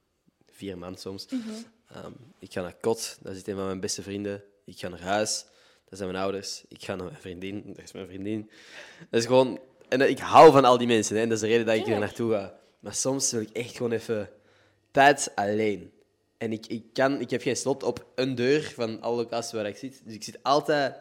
vier 0.51 0.79
man 0.79 0.97
soms. 0.97 1.27
Mhm. 1.31 1.39
Ehm, 1.93 2.13
ik 2.39 2.53
ga 2.53 2.61
naar 2.61 2.75
kot, 2.81 3.19
daar 3.21 3.35
zit 3.35 3.49
een 3.49 3.57
van 3.57 3.67
mijn 3.67 3.81
beste 3.81 4.03
vrienden. 4.03 4.43
Ik 4.65 4.79
ga 4.79 4.89
naar 4.89 5.01
huis, 5.01 5.45
dat 5.89 5.99
zijn 5.99 6.11
mijn 6.11 6.23
ouders. 6.23 6.65
Ik 6.69 6.85
ga 6.85 6.95
naar 6.95 7.07
mijn 7.07 7.21
vriendin, 7.21 7.63
dat 7.67 7.85
is 7.85 7.93
mijn 7.93 8.07
vriendin. 8.07 8.51
Dat 9.11 9.21
is 9.21 9.27
gewoon... 9.27 9.61
En 9.89 10.09
ik 10.09 10.19
hou 10.19 10.53
van 10.53 10.65
al 10.65 10.79
die 10.79 10.87
mensen, 10.87 11.17
hè, 11.17 11.23
en 11.23 11.29
dat 11.29 11.37
is 11.37 11.43
de 11.43 11.51
reden 11.51 11.67
dat 11.67 11.75
ik 11.75 11.85
hier 11.85 11.99
naartoe 11.99 12.33
ga. 12.33 12.59
Maar 12.81 12.95
soms 12.95 13.33
wil 13.33 13.41
ik 13.41 13.51
echt 13.51 13.77
gewoon 13.77 13.93
even 13.93 14.31
tijd 14.91 15.33
alleen. 15.35 15.93
En 16.39 16.53
ik, 16.53 16.67
ik, 16.67 16.85
kan, 16.93 17.21
ik 17.21 17.31
heb 17.31 17.43
geen 17.43 17.57
slot 17.57 17.83
op 17.83 18.07
een 18.15 18.35
deur 18.35 18.63
van 18.75 19.01
alle 19.01 19.17
locaties 19.17 19.53
waar 19.53 19.67
ik 19.67 19.77
zit. 19.77 20.01
Dus 20.05 20.15
ik 20.15 20.23
zit 20.23 20.39
altijd... 20.43 20.97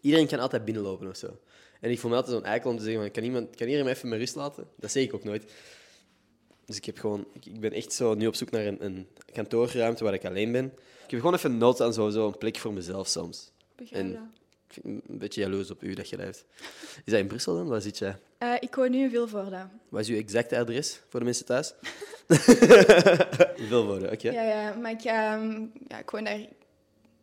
Iedereen 0.00 0.26
kan 0.26 0.38
altijd 0.38 0.64
binnenlopen 0.64 1.08
of 1.08 1.16
zo. 1.16 1.38
En 1.80 1.90
ik 1.90 1.98
voel 1.98 2.10
me 2.10 2.16
altijd 2.16 2.36
zo'n 2.36 2.44
eikel 2.44 2.70
om 2.70 2.76
te 2.76 2.82
zeggen, 2.82 3.02
van, 3.02 3.10
kan, 3.10 3.22
iemand, 3.22 3.56
kan 3.56 3.66
iedereen 3.66 3.84
me 3.84 3.90
even 3.90 4.08
met 4.08 4.18
rust 4.18 4.34
laten? 4.34 4.68
Dat 4.76 4.90
zeg 4.90 5.02
ik 5.02 5.14
ook 5.14 5.24
nooit. 5.24 5.52
Dus 6.68 6.76
ik, 6.76 6.84
heb 6.84 6.98
gewoon, 6.98 7.26
ik, 7.32 7.46
ik 7.46 7.60
ben 7.60 7.72
echt 7.72 7.92
zo 7.92 8.14
nu 8.14 8.26
op 8.26 8.34
zoek 8.34 8.50
naar 8.50 8.66
een, 8.66 8.84
een 8.84 9.06
kantoorruimte 9.32 10.04
waar 10.04 10.14
ik 10.14 10.24
alleen 10.24 10.52
ben. 10.52 10.64
Ik 11.04 11.10
heb 11.10 11.20
gewoon 11.20 11.34
even 11.34 11.58
nood 11.58 11.80
aan 11.80 11.92
zo- 11.92 12.10
zo'n 12.10 12.38
plek 12.38 12.56
voor 12.56 12.72
mezelf 12.72 13.06
soms. 13.08 13.50
Begrijp 13.76 14.04
En- 14.04 14.12
dat. 14.12 14.22
Ik 14.66 14.74
vind 14.82 15.02
een 15.08 15.18
beetje 15.18 15.40
jaloers 15.40 15.70
op 15.70 15.82
u 15.82 15.94
dat 15.94 16.08
je 16.08 16.16
leeft. 16.16 16.44
Is 17.04 17.12
dat 17.12 17.20
in 17.20 17.26
Brussel 17.26 17.54
dan? 17.54 17.68
Waar 17.68 17.80
zit 17.80 17.98
jij? 17.98 18.16
Eh, 18.38 18.54
ik 18.60 18.74
woon 18.74 18.90
nu 18.90 19.02
in 19.02 19.10
Vilvoorde. 19.10 19.66
Wat 19.88 20.00
is 20.00 20.08
uw 20.08 20.16
exacte 20.16 20.58
adres 20.58 21.00
voor 21.08 21.20
de 21.20 21.24
mensen 21.26 21.44
thuis? 21.44 21.74
Vilvoorde, 23.68 24.10
oké. 24.12 24.30
Ja, 24.30 24.42
ja, 24.42 24.74
maar 24.74 24.90
ik, 24.90 25.02
ehm, 25.04 25.60
ja, 25.88 25.98
ik 25.98 26.10
woon 26.10 26.24
daar 26.24 26.40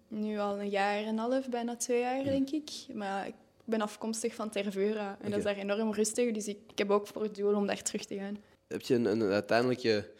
nu 0.08 0.38
al 0.39 0.60
een 0.60 0.69
jaar 0.69 0.97
en 0.97 1.08
een 1.08 1.17
half, 1.17 1.49
bijna 1.49 1.75
twee 1.75 1.99
jaar, 1.99 2.23
denk 2.23 2.49
ik. 2.49 2.69
Maar 2.93 3.27
ik 3.27 3.34
ben 3.63 3.81
afkomstig 3.81 4.36
van 4.36 4.49
Tervura 4.49 5.17
en 5.21 5.29
dat 5.29 5.38
is 5.39 5.45
daar 5.45 5.58
enorm 5.58 5.93
rustig. 5.93 6.31
Dus 6.31 6.47
ik, 6.47 6.58
ik 6.71 6.77
heb 6.77 6.89
ook 6.89 7.08
voor 7.08 7.23
het 7.23 7.36
doel 7.36 7.55
om 7.55 7.67
daar 7.67 7.81
terug 7.81 8.05
te 8.05 8.15
gaan. 8.17 8.38
Heb 8.67 8.82
je 8.82 8.95
een, 8.95 9.06
een 9.06 9.32
uiteindelijke 9.32 10.12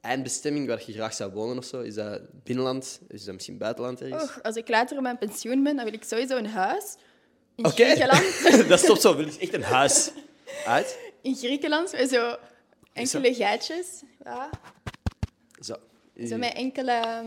eindbestemming 0.00 0.66
waar 0.66 0.82
je 0.86 0.92
graag 0.92 1.14
zou 1.14 1.32
wonen 1.32 1.58
of 1.58 1.64
zo? 1.64 1.80
Is 1.80 1.94
dat 1.94 2.20
binnenland? 2.42 3.00
Is 3.08 3.24
dat 3.24 3.34
misschien 3.34 3.58
buitenland 3.58 4.00
ergens? 4.00 4.22
Och, 4.22 4.42
als 4.42 4.56
ik 4.56 4.68
later 4.68 4.96
op 4.96 5.02
mijn 5.02 5.18
pensioen 5.18 5.62
ben, 5.62 5.76
dan 5.76 5.84
wil 5.84 5.94
ik 5.94 6.04
sowieso 6.04 6.36
een 6.36 6.46
huis. 6.46 6.94
In 7.54 7.66
Oké. 7.66 7.84
Griekenland. 7.84 8.68
dat 8.68 8.78
stopt 8.78 9.00
zo. 9.00 9.16
Wil 9.16 9.26
je 9.26 9.38
echt 9.38 9.54
een 9.54 9.62
huis 9.62 10.10
uit? 10.66 10.98
In 11.22 11.34
Griekenland, 11.34 11.92
met 11.92 12.08
zo 12.08 12.36
enkele 12.92 13.34
gaatjes. 13.34 14.02
Ja. 14.24 14.50
Zo. 15.60 15.76
Zo 16.26 16.36
met 16.36 16.54
enkele 16.54 17.24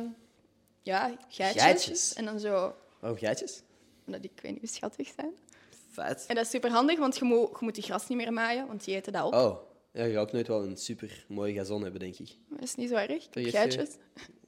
ja, 0.81 1.17
gaatjes. 1.29 1.61
Gaatjes? 1.63 2.13
En 2.13 2.25
dan 2.25 2.39
zo, 2.39 2.75
Waarom 2.99 3.19
gaatjes? 3.19 3.61
dat 4.05 4.23
ik 4.23 4.31
weet 4.41 4.51
niet 4.51 4.59
hoe 4.59 4.69
schattig 4.69 5.13
zijn. 5.15 5.33
Vet. 5.91 6.25
En 6.27 6.35
dat 6.35 6.45
is 6.45 6.51
super 6.51 6.69
handig, 6.69 6.99
want 6.99 7.17
je 7.17 7.25
moet, 7.25 7.49
je 7.49 7.57
moet 7.59 7.75
die 7.75 7.83
gras 7.83 8.07
niet 8.07 8.17
meer 8.17 8.33
maaien, 8.33 8.67
want 8.67 8.83
die 8.83 8.95
eten 8.95 9.13
dat 9.13 9.25
op. 9.25 9.33
Oh, 9.33 9.66
ja, 9.97 10.03
je 10.03 10.13
gaat 10.13 10.21
ook 10.21 10.31
nooit 10.31 10.47
wel 10.47 10.63
een 10.63 10.77
super 10.77 11.25
mooie 11.27 11.53
gazon 11.53 11.81
hebben, 11.81 11.99
denk 11.99 12.15
ik. 12.17 12.29
Dat 12.49 12.61
is 12.63 12.75
niet 12.75 12.89
zo 12.89 12.95
erg. 12.95 13.11
Ik 13.11 13.33
heb 13.33 13.43
je 13.43 13.51
gaatjes. 13.51 13.89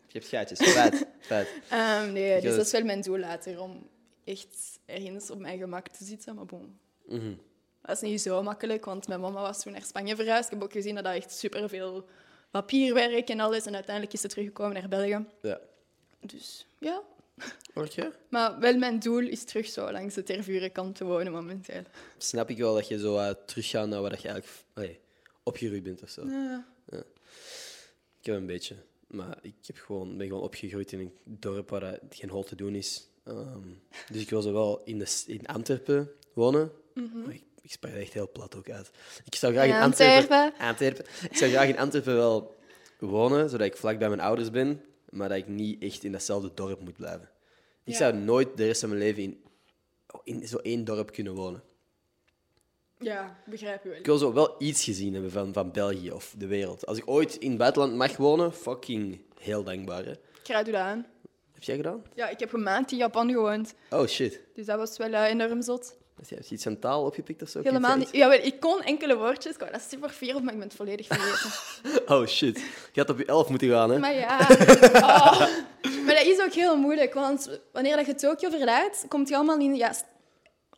Je 0.08 0.18
hebt 0.20 0.28
gaatjes. 0.28 0.60
Vet. 0.60 1.06
Vet. 1.20 1.48
Ehm, 1.70 2.12
nee, 2.14 2.42
dus 2.42 2.56
dat 2.56 2.66
is 2.66 2.72
wel 2.72 2.84
mijn 2.84 3.02
doel 3.02 3.18
later, 3.18 3.62
om 3.62 3.88
echt 4.24 4.80
ergens 4.86 5.30
op 5.32 5.40
mijn 5.40 5.58
gemak 5.60 5.88
te 5.88 6.04
zitten. 6.04 6.36
Maar 6.36 6.46
bon, 6.46 6.80
Mhm. 7.06 7.34
dat 7.82 7.96
is 7.96 8.10
niet 8.10 8.22
zo 8.22 8.44
makkelijk, 8.44 8.86
want 8.86 9.08
mijn 9.08 9.20
mama 9.20 9.42
was 9.42 9.62
toen 9.62 9.72
naar 9.72 9.84
Spanje 9.84 10.16
verhuisd. 10.16 10.46
Ik 10.46 10.54
heb 10.54 10.64
ook 10.64 10.72
gezien 10.72 10.96
dat 10.96 11.04
dat 11.04 11.14
echt 11.16 11.32
superveel 11.32 12.06
papierwerk 12.52 13.30
en 13.30 13.40
alles. 13.40 13.66
En 13.66 13.74
uiteindelijk 13.74 14.14
is 14.16 14.22
ze 14.22 14.28
teruggekomen 14.28 14.74
naar 14.74 14.88
België. 14.90 15.26
Ja. 15.42 15.60
Dus 16.20 16.68
ja. 16.80 17.02
Oké. 17.74 18.12
Maar 18.30 18.60
wel 18.60 18.78
mijn 18.78 19.00
doel 19.00 19.20
is 19.28 19.44
terug 19.44 19.68
zo 19.68 19.92
langs 19.92 20.14
de 20.16 20.24
Tervuren 20.24 20.72
kant 20.72 20.96
te 20.96 21.04
wonen 21.06 21.32
momenteel. 21.32 21.82
Snap 22.18 22.50
ik 22.50 22.58
wel 22.58 22.74
dat 22.74 22.88
je 22.88 23.00
zo 23.00 23.16
uh, 23.18 23.30
teruggaat 23.46 23.88
naar 23.88 24.02
waar 24.02 24.12
je 24.22 24.28
eigenlijk 24.28 24.64
allee, 24.74 25.00
opgegroeid 25.50 25.84
bent 25.84 26.04
of 26.04 26.10
zo. 26.10 26.26
Ja. 26.28 26.66
Ik 28.20 28.26
heb 28.26 28.36
een 28.36 28.46
beetje. 28.46 28.76
Maar 29.08 29.38
ik 29.42 29.54
heb 29.66 29.78
gewoon, 29.78 30.18
ben 30.18 30.28
gewoon 30.28 30.42
opgegroeid 30.44 30.92
in 30.92 31.00
een 31.00 31.14
dorp 31.24 31.70
waar 31.70 31.82
het 31.82 32.02
geen 32.10 32.30
hol 32.30 32.44
te 32.44 32.56
doen 32.56 32.76
is. 32.76 33.08
Ehm, 33.24 33.68
dus 34.12 34.22
ik 34.22 34.30
wil 34.30 34.42
zo 34.42 34.54
wel 34.54 34.82
in, 34.84 35.00
de, 35.00 35.24
in 35.28 35.46
Antwerpen 35.48 36.12
wonen. 36.34 36.72
Maar 36.94 37.34
ik, 37.34 37.44
ik 37.62 37.72
spreek 37.72 37.94
echt 37.96 38.14
heel 38.14 38.32
plat 38.32 38.56
ook 38.56 38.70
uit. 38.70 38.92
Ik 39.26 39.36
zou 39.36 39.54
graag 39.54 39.66
in, 39.68 39.74
In 39.76 39.82
Antwerpen, 39.82 40.38
Antwerpen. 40.38 40.68
Antwerpen. 40.70 41.06
Ik 41.30 41.38
zou 41.38 41.52
graag 41.52 41.68
in 41.68 41.78
Antwerpen 41.78 42.16
wel 42.16 42.56
wonen, 43.00 43.50
zodat 43.50 43.68
ik 43.68 43.78
vlak 43.78 44.00
bij 44.00 44.08
mijn 44.08 44.20
ouders 44.22 44.52
ben, 44.52 44.82
maar 45.10 45.30
dat 45.30 45.38
ik 45.38 45.48
niet 45.48 45.82
echt 45.84 46.04
in 46.04 46.12
datzelfde 46.12 46.52
dorp 46.54 46.80
moet 46.82 46.98
blijven. 46.98 47.30
Ik 47.84 47.92
Ja. 47.94 47.98
zou 47.98 48.14
nooit 48.14 48.58
de 48.58 48.66
rest 48.66 48.80
van 48.80 48.90
mijn 48.90 49.02
leven 49.02 49.24
in, 49.24 49.42
in 50.24 50.48
zo 50.48 50.58
één 50.58 50.84
dorp 50.86 51.12
kunnen 51.12 51.34
wonen. 51.36 51.64
Ja, 53.00 53.38
begrijp 53.46 53.84
je 53.84 53.90
wel. 53.90 53.98
Ik 53.98 54.06
wil 54.06 54.18
zo 54.18 54.34
wel 54.34 54.56
iets 54.58 54.84
gezien 54.84 55.14
hebben 55.14 55.32
van, 55.32 55.54
van 55.54 55.72
België 55.72 56.12
of 56.12 56.34
de 56.38 56.48
wereld. 56.48 56.86
Als 56.86 56.98
ik 56.98 57.04
ooit 57.06 57.36
in 57.36 57.50
het 57.50 57.58
buitenland 57.58 57.96
mag 57.96 58.18
wonen, 58.18 58.54
fucking 58.54 59.22
heel 59.40 59.64
dankbaar. 59.64 60.06
Hè? 60.06 60.12
Ik 60.12 60.48
raad 60.48 60.68
u 60.68 60.72
dat 60.72 60.82
aan. 60.82 61.06
Heb 61.54 61.64
jij 61.64 61.76
gedaan? 61.76 62.04
Ja, 62.16 62.30
ik 62.30 62.40
heb 62.40 62.54
een 62.54 62.64
maand 62.64 62.92
in 62.92 62.98
Japan 62.98 63.30
gewoond. 63.32 63.74
Oh 63.90 64.08
shit. 64.08 64.42
Dus 64.56 64.66
dat 64.66 64.78
was 64.78 64.98
wel 64.98 65.14
eh, 65.14 65.24
enorm 65.24 65.62
zot. 65.62 65.98
Heb 66.16 66.30
je 66.30 66.36
heb 66.36 66.46
je 66.46 66.56
iets 66.56 66.64
van 66.64 66.80
taal 66.80 67.06
opgepikt 67.06 67.42
of 67.42 67.50
zo? 67.50 67.62
Helemaal 67.62 67.98
niet. 67.98 68.10
Jawel, 68.12 68.40
ik 68.40 68.60
kon 68.60 68.82
enkele 68.82 69.18
woordjes. 69.18 69.54
Ik 69.54 69.60
was 69.60 69.70
daar 69.72 69.82
super 69.90 70.10
fier 70.10 70.36
op, 70.36 70.42
maar 70.42 70.54
ik 70.54 70.60
ben 70.60 70.68
het 70.68 70.78
volledig 70.78 71.08
vergeten. 71.08 71.52
Oh 72.16 72.26
shit. 72.26 72.58
Je 72.94 73.00
had 73.00 73.10
op 73.10 73.18
je 73.18 73.26
elf 73.26 73.50
moeten 73.50 73.70
gaan, 73.70 73.92
hè? 73.92 74.00
maar 74.00 74.14
ja. 74.14 74.40
Oh. 74.94 75.40
Maar 76.06 76.16
dat 76.16 76.26
is 76.26 76.42
ook 76.42 76.54
heel 76.54 76.78
moeilijk, 76.78 77.14
want 77.14 77.60
wanneer 77.72 77.96
dat 77.96 78.06
je 78.06 78.16
Tokio 78.16 78.50
verlaat, 78.50 79.06
komt 79.08 79.30
je 79.30 79.36
allemaal 79.36 79.60
in 79.60 79.76
ja, 79.76 79.94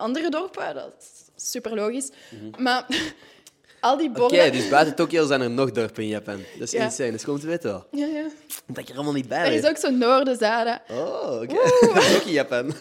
andere 0.02 0.30
dorpen. 0.30 0.74
Dat 0.74 0.94
is 1.36 1.50
super 1.50 1.74
logisch. 1.74 2.10
Maar 2.58 2.86
al 3.80 3.96
die 3.96 4.08
Mhm. 4.10 4.20
Oké, 4.20 4.28
borden... 4.28 4.52
dus 4.52 4.68
buiten 4.68 4.94
Tokio 4.94 5.26
zijn 5.26 5.40
er 5.40 5.50
nog 5.50 5.70
dorpen 5.70 6.02
in 6.02 6.08
Japan. 6.08 6.36
Dat 6.58 6.66
is 6.68 6.70
Ja. 6.72 6.84
insane, 6.84 7.10
dat 7.10 7.18
is 7.18 7.24
gewoon 7.24 7.40
te 7.40 7.46
weten 7.46 7.70
wel. 7.70 7.86
Ja, 7.90 8.06
ja. 8.06 8.26
Dat 8.66 8.78
ik 8.78 8.88
er 8.88 8.94
allemaal 8.94 9.12
niet 9.12 9.28
bij 9.28 9.44
Er 9.46 9.52
is 9.52 9.64
ook 9.66 9.76
zo'n 9.76 9.98
noorden, 9.98 10.36
zuiden. 10.36 10.82
Oh, 10.90 11.40
oké. 11.42 11.54
Dat 11.94 12.02
is 12.02 12.16
ook 12.16 12.22
in 12.22 12.32
Japan. 12.32 12.72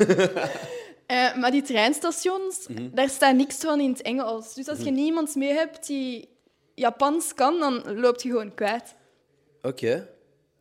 Eh, 1.06 1.36
maar 1.36 1.52
die 1.52 1.62
treinstations, 1.62 2.68
Mhm. 2.68 2.90
daar 2.94 3.10
staat 3.10 3.36
niks 3.36 3.56
van 3.58 3.80
in 3.80 3.90
het 3.92 4.02
Engels. 4.02 4.54
Dus 4.54 4.68
als 4.68 4.80
je 4.80 4.92
niemand 4.92 5.36
mee 5.36 5.54
hebt 5.54 5.88
die 5.88 6.30
Japans 6.76 7.34
kan, 7.34 7.60
dan 7.60 8.00
loop 8.00 8.22
je 8.22 8.30
gewoon 8.30 8.54
kwijt. 8.54 8.96
Oké, 9.62 10.08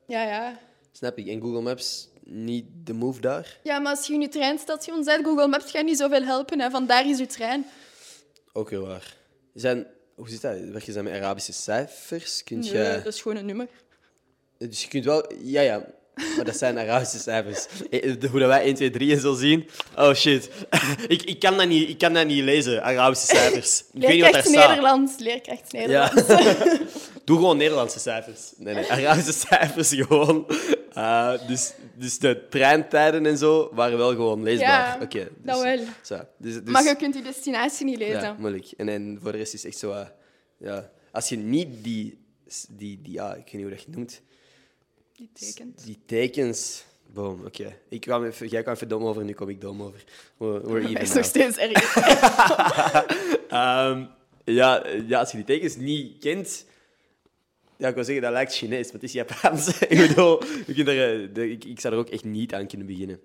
Ja, 0.06 0.22
ja. 0.22 0.58
snap 0.92 1.18
ik. 1.18 1.26
En 1.26 1.40
Google 1.40 1.60
Maps 1.60 2.08
niet 2.30 2.64
de 2.84 2.92
move 2.92 3.20
daar? 3.20 3.58
Ja, 3.62 3.78
maar 3.78 3.96
als 3.96 4.06
je 4.06 4.12
in 4.12 4.20
je 4.20 4.28
treinstation 4.28 5.04
bent, 5.04 5.24
Google 5.24 5.46
Maps 5.46 5.70
gaat 5.70 5.84
niet 5.84 5.98
zoveel 5.98 6.22
helpen. 6.22 6.60
Hè. 6.60 6.70
Vandaar 6.70 7.08
is 7.08 7.18
je 7.18 7.26
trein. 7.26 7.66
Ook 8.52 8.70
heel 8.70 8.86
waar. 8.86 9.16
Zijn, 9.54 9.86
hoe 10.14 10.28
zit 10.28 10.40
dat? 10.40 10.58
Werk 10.58 10.84
je 10.84 10.92
dan 10.92 11.04
met 11.04 11.12
Arabische 11.12 11.52
cijfers? 11.52 12.44
Kunt 12.44 12.72
Nee, 12.72 12.82
je... 12.82 13.00
dat 13.04 13.14
is 13.14 13.22
gewoon 13.22 13.36
een 13.36 13.46
nummer. 13.46 13.68
Dus 14.58 14.82
je 14.82 14.88
kunt 14.88 15.04
wel... 15.04 15.32
Ja, 15.42 15.60
ja. 15.60 15.86
Maar 16.36 16.44
dat 16.44 16.56
zijn 16.56 16.78
Arabische 16.78 17.18
cijfers. 17.18 17.66
Eh, 17.90 18.30
Hoe 18.30 18.40
dat 18.40 18.48
wij 18.48 18.62
1, 18.62 18.74
2, 18.74 18.90
3 18.90 19.12
en 19.12 19.20
zo 19.20 19.34
zien. 19.34 19.68
Oh 19.96 20.14
shit. 20.14 20.50
ik, 21.08 21.22
ik, 21.22 21.38
kan 21.38 21.56
dat 21.56 21.68
niet, 21.68 21.88
ik 21.88 21.98
kan 21.98 22.12
dat 22.12 22.26
niet 22.26 22.44
lezen, 22.44 22.82
Arabische 22.82 23.26
cijfers. 23.26 23.84
Ik 23.92 24.00
weet 24.00 24.10
niet 24.10 24.22
wat 24.22 24.32
daar 24.32 24.42
staat. 24.42 24.68
Nederlands. 24.68 25.12
Leerkracht 25.18 25.72
Ja. 25.72 26.12
Doe 27.30 27.38
gewoon 27.38 27.56
Nederlandse 27.56 27.98
cijfers. 27.98 28.52
Nee, 28.56 28.74
nee. 28.74 28.92
Arabische 28.92 29.32
cijfers 29.32 29.94
gewoon. 29.94 30.46
Uh, 30.96 31.46
dus, 31.46 31.72
dus 31.94 32.18
de 32.18 32.46
treintijden 32.48 33.26
en 33.26 33.38
zo 33.38 33.70
waren 33.72 33.98
wel 33.98 34.10
gewoon 34.10 34.42
leesbaar. 34.42 34.68
Ja, 34.68 34.98
Oké. 35.02 35.28
dat 35.42 35.54
dus- 35.54 35.62
wel. 35.62 35.86
Zo. 36.02 36.20
Dus, 36.38 36.54
dus, 36.54 36.72
Maar 36.72 36.84
je 36.84 36.96
kunt 36.96 37.14
die 37.14 37.22
destinatie 37.22 37.84
niet 37.84 37.98
lezen. 37.98 38.20
Ja, 38.20 38.36
moeilijk. 38.38 38.66
En, 38.76 38.88
en 38.88 39.18
voor 39.22 39.32
de 39.32 39.38
rest 39.38 39.54
is 39.54 39.62
het 39.62 39.72
echt 39.72 39.80
zo... 39.80 39.92
eh, 39.92 40.06
ja, 40.58 40.90
als 41.12 41.28
je 41.28 41.36
niet 41.36 41.84
die... 41.84 42.18
die, 42.68 43.00
die 43.02 43.12
ja, 43.12 43.34
ik 43.34 43.44
weet 43.44 43.52
niet 43.52 43.62
hoe 43.62 43.70
dat 43.70 43.82
je 43.82 43.90
noemt. 43.90 44.20
Die 45.12 45.30
tekent. 45.32 45.84
Die 45.84 45.98
tekens... 46.06 46.84
Boom, 47.12 47.44
oké. 47.46 47.76
Ik 47.88 48.00
kwam 48.00 48.24
even, 48.24 48.48
jij 48.48 48.62
kwam 48.62 48.74
even 48.74 48.88
dom 48.88 49.04
over, 49.04 49.24
nu 49.24 49.32
kom 49.32 49.48
ik 49.48 49.60
dom 49.60 49.82
over. 49.82 50.04
We're, 50.36 50.60
we're 50.66 50.80
even 50.88 51.00
is 51.00 51.12
nog 51.12 51.24
steeds 51.24 51.56
erg. 51.56 51.96
Ehm, 53.48 54.04
ja, 54.44 54.86
ja, 55.06 55.18
als 55.18 55.30
je 55.30 55.36
die 55.36 55.46
tekens 55.46 55.76
niet 55.76 56.18
kent... 56.18 56.68
Ja, 57.80 57.88
ik 57.88 57.94
wil 57.94 58.04
zeggen, 58.04 58.22
dat 58.22 58.32
lijkt 58.32 58.54
Chinees, 58.54 58.84
maar 58.84 58.94
het 58.94 59.02
is 59.02 59.12
Japans. 59.12 59.78
ik 59.94 60.08
bedoel, 60.08 60.42
er, 60.76 61.32
de- 61.32 61.50
ik, 61.50 61.64
ik 61.64 61.80
zou 61.80 61.94
er 61.94 62.00
ook 62.00 62.08
echt 62.08 62.24
niet 62.24 62.54
aan 62.54 62.66
kunnen 62.66 62.86
beginnen. 62.86 63.20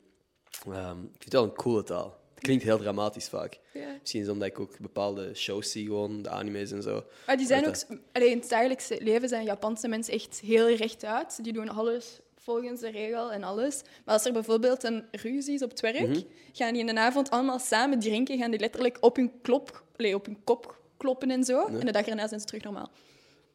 Ehm, 0.68 0.98
ik 1.00 1.10
vind 1.10 1.24
het 1.24 1.34
wel 1.34 1.44
een 1.44 1.54
coole 1.54 1.84
taal. 1.84 2.18
Het 2.34 2.44
klinkt 2.44 2.63
heel 2.63 2.78
dramatisch 2.78 3.30
vaak. 3.30 3.60
Ja. 3.74 3.88
Misschien 4.00 4.20
is 4.22 4.26
het 4.26 4.36
omdat 4.36 4.48
ik 4.50 4.60
ook 4.60 4.80
bepaalde 4.80 5.34
shows 5.34 5.72
zie, 5.72 5.86
gewoon 5.86 6.22
de 6.22 6.30
anime's 6.30 6.72
en 6.72 6.82
zo. 6.84 7.04
Maar 7.26 7.38
die 7.38 7.46
zijn 7.48 7.68
ook... 7.68 7.76
Allee, 8.12 8.30
in 8.30 8.39
het 8.39 8.50
dagelijkse 8.50 8.98
leven 9.02 9.30
zijn 9.30 9.46
Japanse 9.46 9.88
mensen 9.88 10.13
echt 10.13 10.39
heel 10.39 10.70
rechtuit. 10.76 11.44
Die 11.44 11.54
doen 11.54 11.70
alles 11.70 12.20
volgens 12.38 12.80
de 12.80 12.89
regel 12.89 13.32
en 13.32 13.44
alles. 13.44 13.82
Maar 14.06 14.13
als 14.15 14.26
er 14.26 14.34
bijvoorbeeld 14.34 14.84
een 14.84 15.04
ruzie 15.12 15.54
is 15.54 15.62
op 15.62 15.70
het 15.70 15.80
werk, 15.80 16.08
Mhm. 16.08 16.22
gaan 16.54 16.74
die 16.74 16.82
in 16.88 16.96
de 16.96 17.00
avond 17.00 17.30
allemaal 17.30 17.60
samen 17.60 18.00
drinken, 18.00 18.38
gaan 18.38 18.52
die 18.52 18.60
letterlijk 18.60 18.98
op 19.00 19.15
hun, 19.15 19.32
klop, 19.41 19.84
allee, 19.98 20.15
op 20.15 20.26
hun 20.26 20.38
kop 20.44 20.78
kloppen 20.98 21.32
en 21.32 21.44
zo. 21.44 21.65
En 21.65 21.86
de 21.86 21.91
dag 21.91 22.06
erna 22.06 22.28
zijn 22.28 22.39
ze 22.39 22.46
terug 22.46 22.63
normaal. 22.63 22.91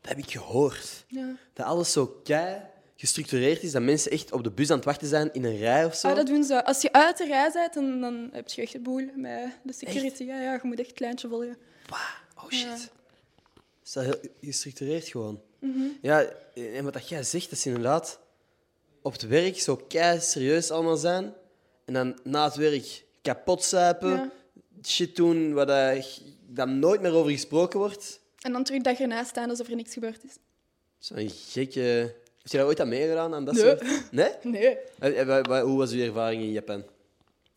Dat 0.00 0.08
heb 0.10 0.18
ik 0.18 0.30
gehoord. 0.30 1.04
Ja. 1.08 1.36
Dat 1.52 1.66
alles 1.66 1.92
zo 1.92 2.06
kei 2.24 2.62
gestructureerd 2.96 3.62
is, 3.62 3.72
dat 3.72 3.82
mensen 3.82 4.10
echt 4.10 4.32
op 4.32 4.44
de 4.44 4.50
bus 4.50 4.70
aan 4.70 4.76
het 4.76 4.84
wachten 4.84 5.08
zijn 5.08 5.32
in 5.32 5.44
een 5.44 5.56
rij 5.56 5.84
of 5.84 5.94
zo. 5.94 6.08
Ah, 6.08 6.16
dat 6.16 6.26
doen 6.26 6.44
ze. 6.44 6.64
Als 6.64 6.82
je 6.82 6.92
uit 6.92 7.16
de 7.18 7.26
rij 7.26 7.50
bent, 7.52 7.74
dan, 7.74 8.00
dan 8.00 8.28
heb 8.32 8.48
je 8.48 8.62
echt 8.62 8.72
de 8.72 8.80
boel 8.80 9.08
met 9.14 9.50
de 9.62 9.72
security. 9.72 10.24
Ja, 10.24 10.40
ja, 10.40 10.52
je 10.52 10.60
moet 10.62 10.78
echt 10.78 10.88
het 10.90 11.00
lijntje 11.00 11.28
volgen. 11.28 11.56
Oh 12.36 12.48
shit. 12.50 12.60
Ja. 12.62 12.76
Is 13.84 13.92
dat 13.92 14.04
heel 14.04 14.18
gestructureerd 14.40 15.08
gewoon. 15.08 15.40
Mhm. 15.58 15.82
Ja, 16.02 16.24
en 16.54 16.84
wat 16.84 16.92
dat 16.92 17.08
jij 17.08 17.22
zegt, 17.22 17.44
dat 17.50 17.58
is 17.58 17.66
inderdaad 17.66 18.18
op 19.02 19.12
het 19.12 19.26
werk 19.26 19.58
zo 19.60 19.76
kei 19.76 20.20
serieus 20.20 20.70
allemaal 20.70 20.96
zijn. 20.96 21.34
En 21.84 21.92
dan 21.94 22.18
na 22.24 22.44
het 22.44 22.54
werk 22.54 23.04
kapot 23.22 23.64
zuipen, 23.64 24.10
Ja. 24.10 24.30
shit 24.84 25.16
doen 25.16 25.52
waar 25.52 25.66
dat, 25.66 26.20
dat 26.46 26.68
nooit 26.68 27.00
meer 27.00 27.12
over 27.12 27.30
gesproken 27.30 27.78
wordt. 27.78 28.20
En 28.40 28.52
dan 28.52 28.64
terug 28.64 28.82
dag 28.82 28.98
erna 29.00 29.24
staan 29.24 29.50
alsof 29.50 29.68
er 29.68 29.76
niks 29.76 29.92
gebeurd 29.92 30.24
is. 30.24 30.36
Zo'n 30.98 31.30
gekke... 31.30 31.80
Heb 32.42 32.50
je 32.50 32.56
daar 32.56 32.66
ooit 32.66 32.80
aan 32.80 32.88
meegedaan? 32.88 33.34
Aan 33.34 33.44
dat 33.44 33.54
Nee. 33.54 33.62
soort? 33.64 33.82
Nee? 34.12 34.30
Nee. 34.42 34.76
Eh, 34.98 35.38
eh, 35.38 35.62
Hoe 35.62 35.78
was 35.78 35.92
uw 35.92 36.00
ervaring 36.00 36.42
in 36.42 36.50
Japan? 36.52 36.84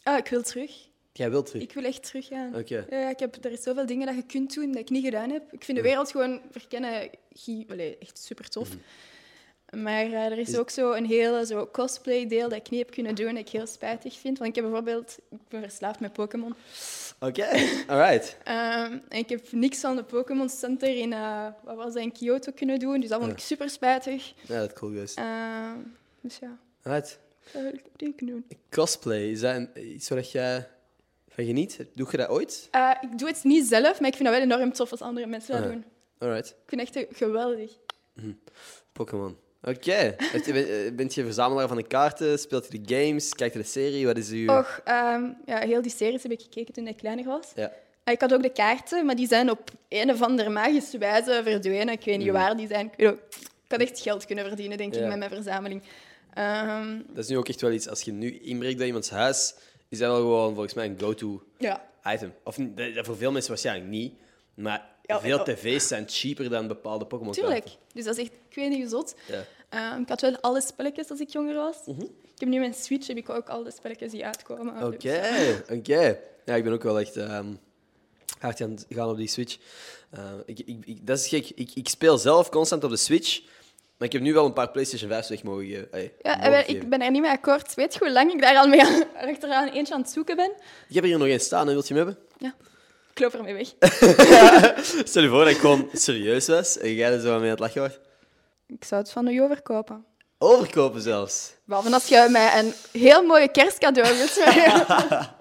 Ah, 0.04 0.18
ik 0.18 0.28
wil 0.28 0.42
terug. 0.42 0.72
Jij 1.14 1.30
wilt 1.30 1.46
terug? 1.46 1.62
Ik 1.62 1.74
wil 1.74 1.84
echt 1.84 2.04
teruggaan. 2.04 2.56
Oké. 2.56 2.86
Ja, 2.90 3.10
ik 3.10 3.20
heb, 3.20 3.46
er 3.46 3.52
is 3.52 3.64
zoveel 3.64 3.86
dingen 3.86 4.06
dat 4.08 4.16
je 4.16 4.24
kunt 4.26 4.54
doen 4.54 4.72
dat 4.72 4.82
ik 4.82 4.90
niet 4.90 5.04
gedaan 5.04 5.30
heb. 5.30 5.44
Ik 5.52 5.64
vind 5.64 5.78
de 5.78 5.84
wereld 5.84 6.12
gewoon 6.12 6.42
verkennen 6.52 7.10
allee, 7.68 7.98
echt 7.98 8.18
super 8.20 8.50
tof. 8.50 8.70
Maar 9.76 10.06
eh, 10.06 10.26
er 10.26 10.38
is 10.38 10.58
ook 10.58 10.70
zo 10.70 10.92
een 10.92 11.06
hele 11.06 11.46
zo 11.46 11.68
cosplay-deel 11.72 12.50
dat 12.50 12.58
ik 12.58 12.70
niet 12.70 12.80
heb 12.80 12.92
kunnen 12.92 13.16
doen, 13.16 13.28
dat 13.28 13.38
ik 13.38 13.50
heel 13.50 13.68
spijtig 13.68 14.18
vind. 14.18 14.38
Want 14.38 14.50
ik 14.50 14.56
heb 14.56 14.64
bijvoorbeeld... 14.66 15.18
Ik 15.32 15.38
ben 15.50 15.62
verslaafd 15.62 16.00
met 16.00 16.14
Pokémon. 16.14 16.56
Oké, 17.20 17.48
alright. 17.88 18.38
Ehm, 18.44 18.98
en 19.10 19.18
ik 19.20 19.30
heb 19.30 19.52
niks 19.52 19.80
van 19.80 19.96
de 19.96 20.04
Pokémon 20.04 20.50
Center 20.50 20.98
in, 20.98 21.14
eh, 21.14 21.48
wat 21.64 21.76
was 21.76 21.94
dat, 21.94 22.04
in 22.04 22.12
Kyoto 22.12 22.52
kunnen 22.56 22.80
doen. 22.80 23.00
Dus 23.00 23.10
dat 23.10 23.20
vond 23.20 23.32
ik 23.32 23.40
super 23.40 23.70
spijtig. 23.70 24.34
Ja, 24.48 24.60
dat 24.60 24.74
cool 24.74 24.92
geweest. 24.92 25.18
Ehm, 25.18 25.78
dus 26.22 26.38
ja, 26.42 26.58
Alright. 26.84 27.20
dat 27.52 27.62
wil 27.62 27.74
ik 28.08 28.18
doen. 28.28 28.46
Cosplay, 28.70 29.30
is 29.32 29.40
dat 29.40 29.56
een- 29.56 29.94
iets 29.94 30.10
waar 30.10 30.22
jij 30.22 30.68
van 31.30 31.46
geniet? 31.46 31.86
Doe 31.94 32.08
je 32.12 32.18
dat 32.18 32.30
ooit? 32.30 32.68
Eh, 32.72 32.92
ik 33.02 33.18
doe 33.18 33.28
het 33.28 33.44
niet 33.44 33.66
zelf, 33.68 34.00
maar 34.00 34.10
ik 34.10 34.16
vind 34.16 34.30
dat 34.30 34.38
wel 34.38 34.44
enorm 34.50 34.74
tof 34.74 34.92
als 34.92 35.02
andere 35.02 35.28
mensen 35.28 35.54
dat 35.56 35.64
Ah. 35.64 35.70
doen. 35.72 35.84
Alright. 36.18 36.50
Ik 36.50 36.56
vind 36.66 36.82
het 36.88 36.96
echt 36.96 37.18
geweldig. 37.18 37.72
Pokémon. 38.92 39.38
Oké. 39.64 40.16
Ben- 40.46 40.96
Bent 40.96 41.14
je 41.14 41.24
verzamelaar 41.24 41.68
van 41.68 41.78
de 41.78 41.88
kaarten? 41.88 42.40
Speelt 42.40 42.68
je 42.72 42.82
de 42.82 42.96
games? 42.96 43.34
Kijkt 43.34 43.54
je 43.54 43.60
de 43.60 43.66
serie? 43.66 44.06
Wat 44.06 44.18
is 44.18 44.30
uw... 44.30 44.58
Och, 44.58 44.82
ehm, 44.84 45.24
ja, 45.46 45.60
heel 45.60 45.82
die 45.82 45.92
series 45.92 46.24
heb 46.24 46.32
ik 46.32 46.42
gekeken 46.42 46.74
toen 46.74 46.88
ik 46.88 46.98
kleiner 46.98 47.26
was. 47.26 47.52
Ja. 47.56 47.72
Ah, 48.04 48.14
Ik 48.14 48.22
had 48.22 48.34
ook 48.34 48.42
de 48.42 48.52
kaarten, 48.52 49.06
maar 49.06 49.16
die 49.16 49.28
zijn 49.28 49.50
op 49.50 49.70
een 49.90 50.12
of 50.12 50.22
andere 50.22 50.50
magische 50.50 50.98
wijze 50.98 51.42
verdwenen. 51.44 51.94
Ik 51.94 52.04
weet 52.06 52.18
niet 52.18 52.30
waar 52.32 52.58
die 52.58 52.68
zijn. 52.68 52.86
Ik, 52.86 52.92
weet 52.98 53.08
ook- 53.08 53.20
ik 53.66 53.72
had 53.72 53.80
echt 53.82 54.00
geld 54.00 54.26
kunnen 54.26 54.46
verdienen, 54.48 54.78
denk 54.78 54.94
Ja. 54.96 55.02
ik, 55.02 55.08
met 55.08 55.18
mijn 55.18 55.32
verzameling. 55.32 55.82
Ehm, 56.34 56.98
Dat 57.08 57.24
is 57.24 57.30
nu 57.30 57.38
ook 57.38 57.48
echt 57.48 57.62
wel 57.62 57.72
iets, 57.72 57.88
als 57.90 58.02
je 58.02 58.12
nu 58.12 58.40
inbreekt 58.40 58.78
bij 58.78 58.88
iemands 58.88 59.10
huis, 59.10 59.56
is 59.90 59.98
dat 59.98 60.10
wel 60.12 60.20
gewoon 60.22 60.54
volgens 60.54 60.74
mij 60.74 60.86
een 60.86 61.00
go-to 61.00 61.44
ja. 61.58 61.86
item. 62.06 62.34
Of 62.44 62.56
dat 62.76 63.06
voor 63.06 63.18
veel 63.18 63.32
mensen 63.32 63.50
waarschijnlijk 63.52 63.88
niet, 63.90 64.14
maar 64.54 64.92
Ja, 65.06 65.20
veel 65.22 65.38
ja. 65.38 65.44
tv's 65.44 65.88
zijn 65.88 66.06
cheaper 66.08 66.50
dan 66.50 66.68
bepaalde 66.68 67.06
Pokémon 67.06 67.34
Tuurlijk. 67.34 67.68
Dus 67.94 68.04
dat 68.06 68.18
is 68.18 68.24
echt, 68.24 68.32
ik 68.50 68.56
weet 68.56 68.70
niet, 68.70 68.90
zot. 68.90 69.16
Ja. 69.28 69.44
Ehm, 69.70 70.02
ik 70.02 70.10
had 70.10 70.22
wel 70.22 70.38
alle 70.40 70.62
spelletjes 70.62 71.10
als 71.10 71.20
ik 71.20 71.30
jonger 71.30 71.56
was. 71.56 71.78
Mhm. 71.86 72.02
Ik 72.02 72.40
heb 72.40 72.50
nu 72.50 72.60
mijn 72.60 72.74
Switch, 72.74 73.08
heb 73.08 73.18
ik 73.18 73.30
ook 73.30 73.50
al 73.50 73.64
de 73.64 73.72
spelletjes 73.72 74.12
die 74.12 74.26
uitkomen. 74.26 74.84
Oké, 74.84 74.98
Dus, 74.98 75.78
oké. 75.78 76.20
Ja, 76.46 76.56
ik 76.56 76.64
ben 76.64 76.74
ook 76.74 76.84
wel 76.84 77.00
echt 77.00 77.18
ehm, 77.18 77.54
hard 78.40 78.58
gaan 78.58 78.78
gaan 78.90 79.10
op 79.10 79.18
die 79.18 79.28
Switch. 79.28 79.58
Eh, 80.10 80.22
ik, 80.46 80.60
ik, 80.60 80.86
ik- 80.86 81.08
dat 81.08 81.18
is 81.20 81.28
gek. 81.28 81.50
Ik, 81.56 81.72
ik 81.74 81.90
speel 81.90 82.18
zelf 82.18 82.50
constant 82.50 82.84
op 82.84 82.90
de 82.90 82.98
Switch, 82.98 83.42
maar 83.98 84.08
ik 84.08 84.14
heb 84.14 84.22
nu 84.22 84.34
wel 84.34 84.46
een 84.46 84.54
paar 84.54 84.72
PlayStation 84.72 85.10
5 85.10 85.28
weg 85.28 85.44
mogen 85.44 85.68
ja, 85.68 85.80
mogen 85.92 86.12
en 86.22 86.52
wel, 86.52 86.60
geven. 86.64 86.76
ik 86.82 86.90
ben 86.90 87.02
er 87.02 87.12
niet 87.12 87.22
mee 87.22 87.32
akkoord. 87.32 87.74
Weet 87.74 87.94
je 87.94 88.00
hoe 88.00 88.12
lang 88.12 88.34
ik 88.34 88.42
daar 88.42 88.56
al 88.58 88.68
mee 88.68 88.82
aan, 88.86 89.04
achteraan 89.30 89.68
eentje 89.70 89.94
aan 89.94 90.02
het 90.02 90.10
zoeken 90.10 90.36
ben? 90.36 90.52
Ik 90.88 90.96
heb 90.96 91.04
hier 91.04 91.18
nog 91.18 91.28
één 91.28 91.40
staan, 91.40 91.68
en 91.68 91.74
wilt 91.74 91.88
je 91.88 91.94
hem 91.94 92.06
hebben? 92.06 92.24
Ja. 92.38 92.56
Ik 93.14 93.20
loop 93.20 93.34
ermee 93.34 93.54
weg. 93.54 93.68
Stel 95.10 95.22
je 95.24 95.30
voor 95.30 95.44
dat 95.44 95.54
ik 95.54 95.58
gewoon 95.58 95.90
serieus 95.94 96.48
was 96.48 96.78
en 96.78 96.94
jij 96.94 97.12
er 97.12 97.20
zo 97.20 97.32
mee 97.32 97.42
aan 97.42 97.50
het 97.50 97.60
lachen 97.60 97.82
was. 97.82 98.00
Ik 98.68 98.84
zou 98.84 99.02
het 99.02 99.12
van 99.12 99.28
u 99.28 99.42
overkopen. 99.42 100.06
Overkopen 100.38 101.02
zelfs. 101.02 101.56
Behalve 101.66 101.94
als 101.94 102.08
je 102.08 102.28
mij 102.32 102.60
een 102.60 102.74
heel 103.02 103.24
mooie 103.24 103.52
kerstcadeau 103.52 104.18
wilt 104.18 104.30
geven. 104.30 104.86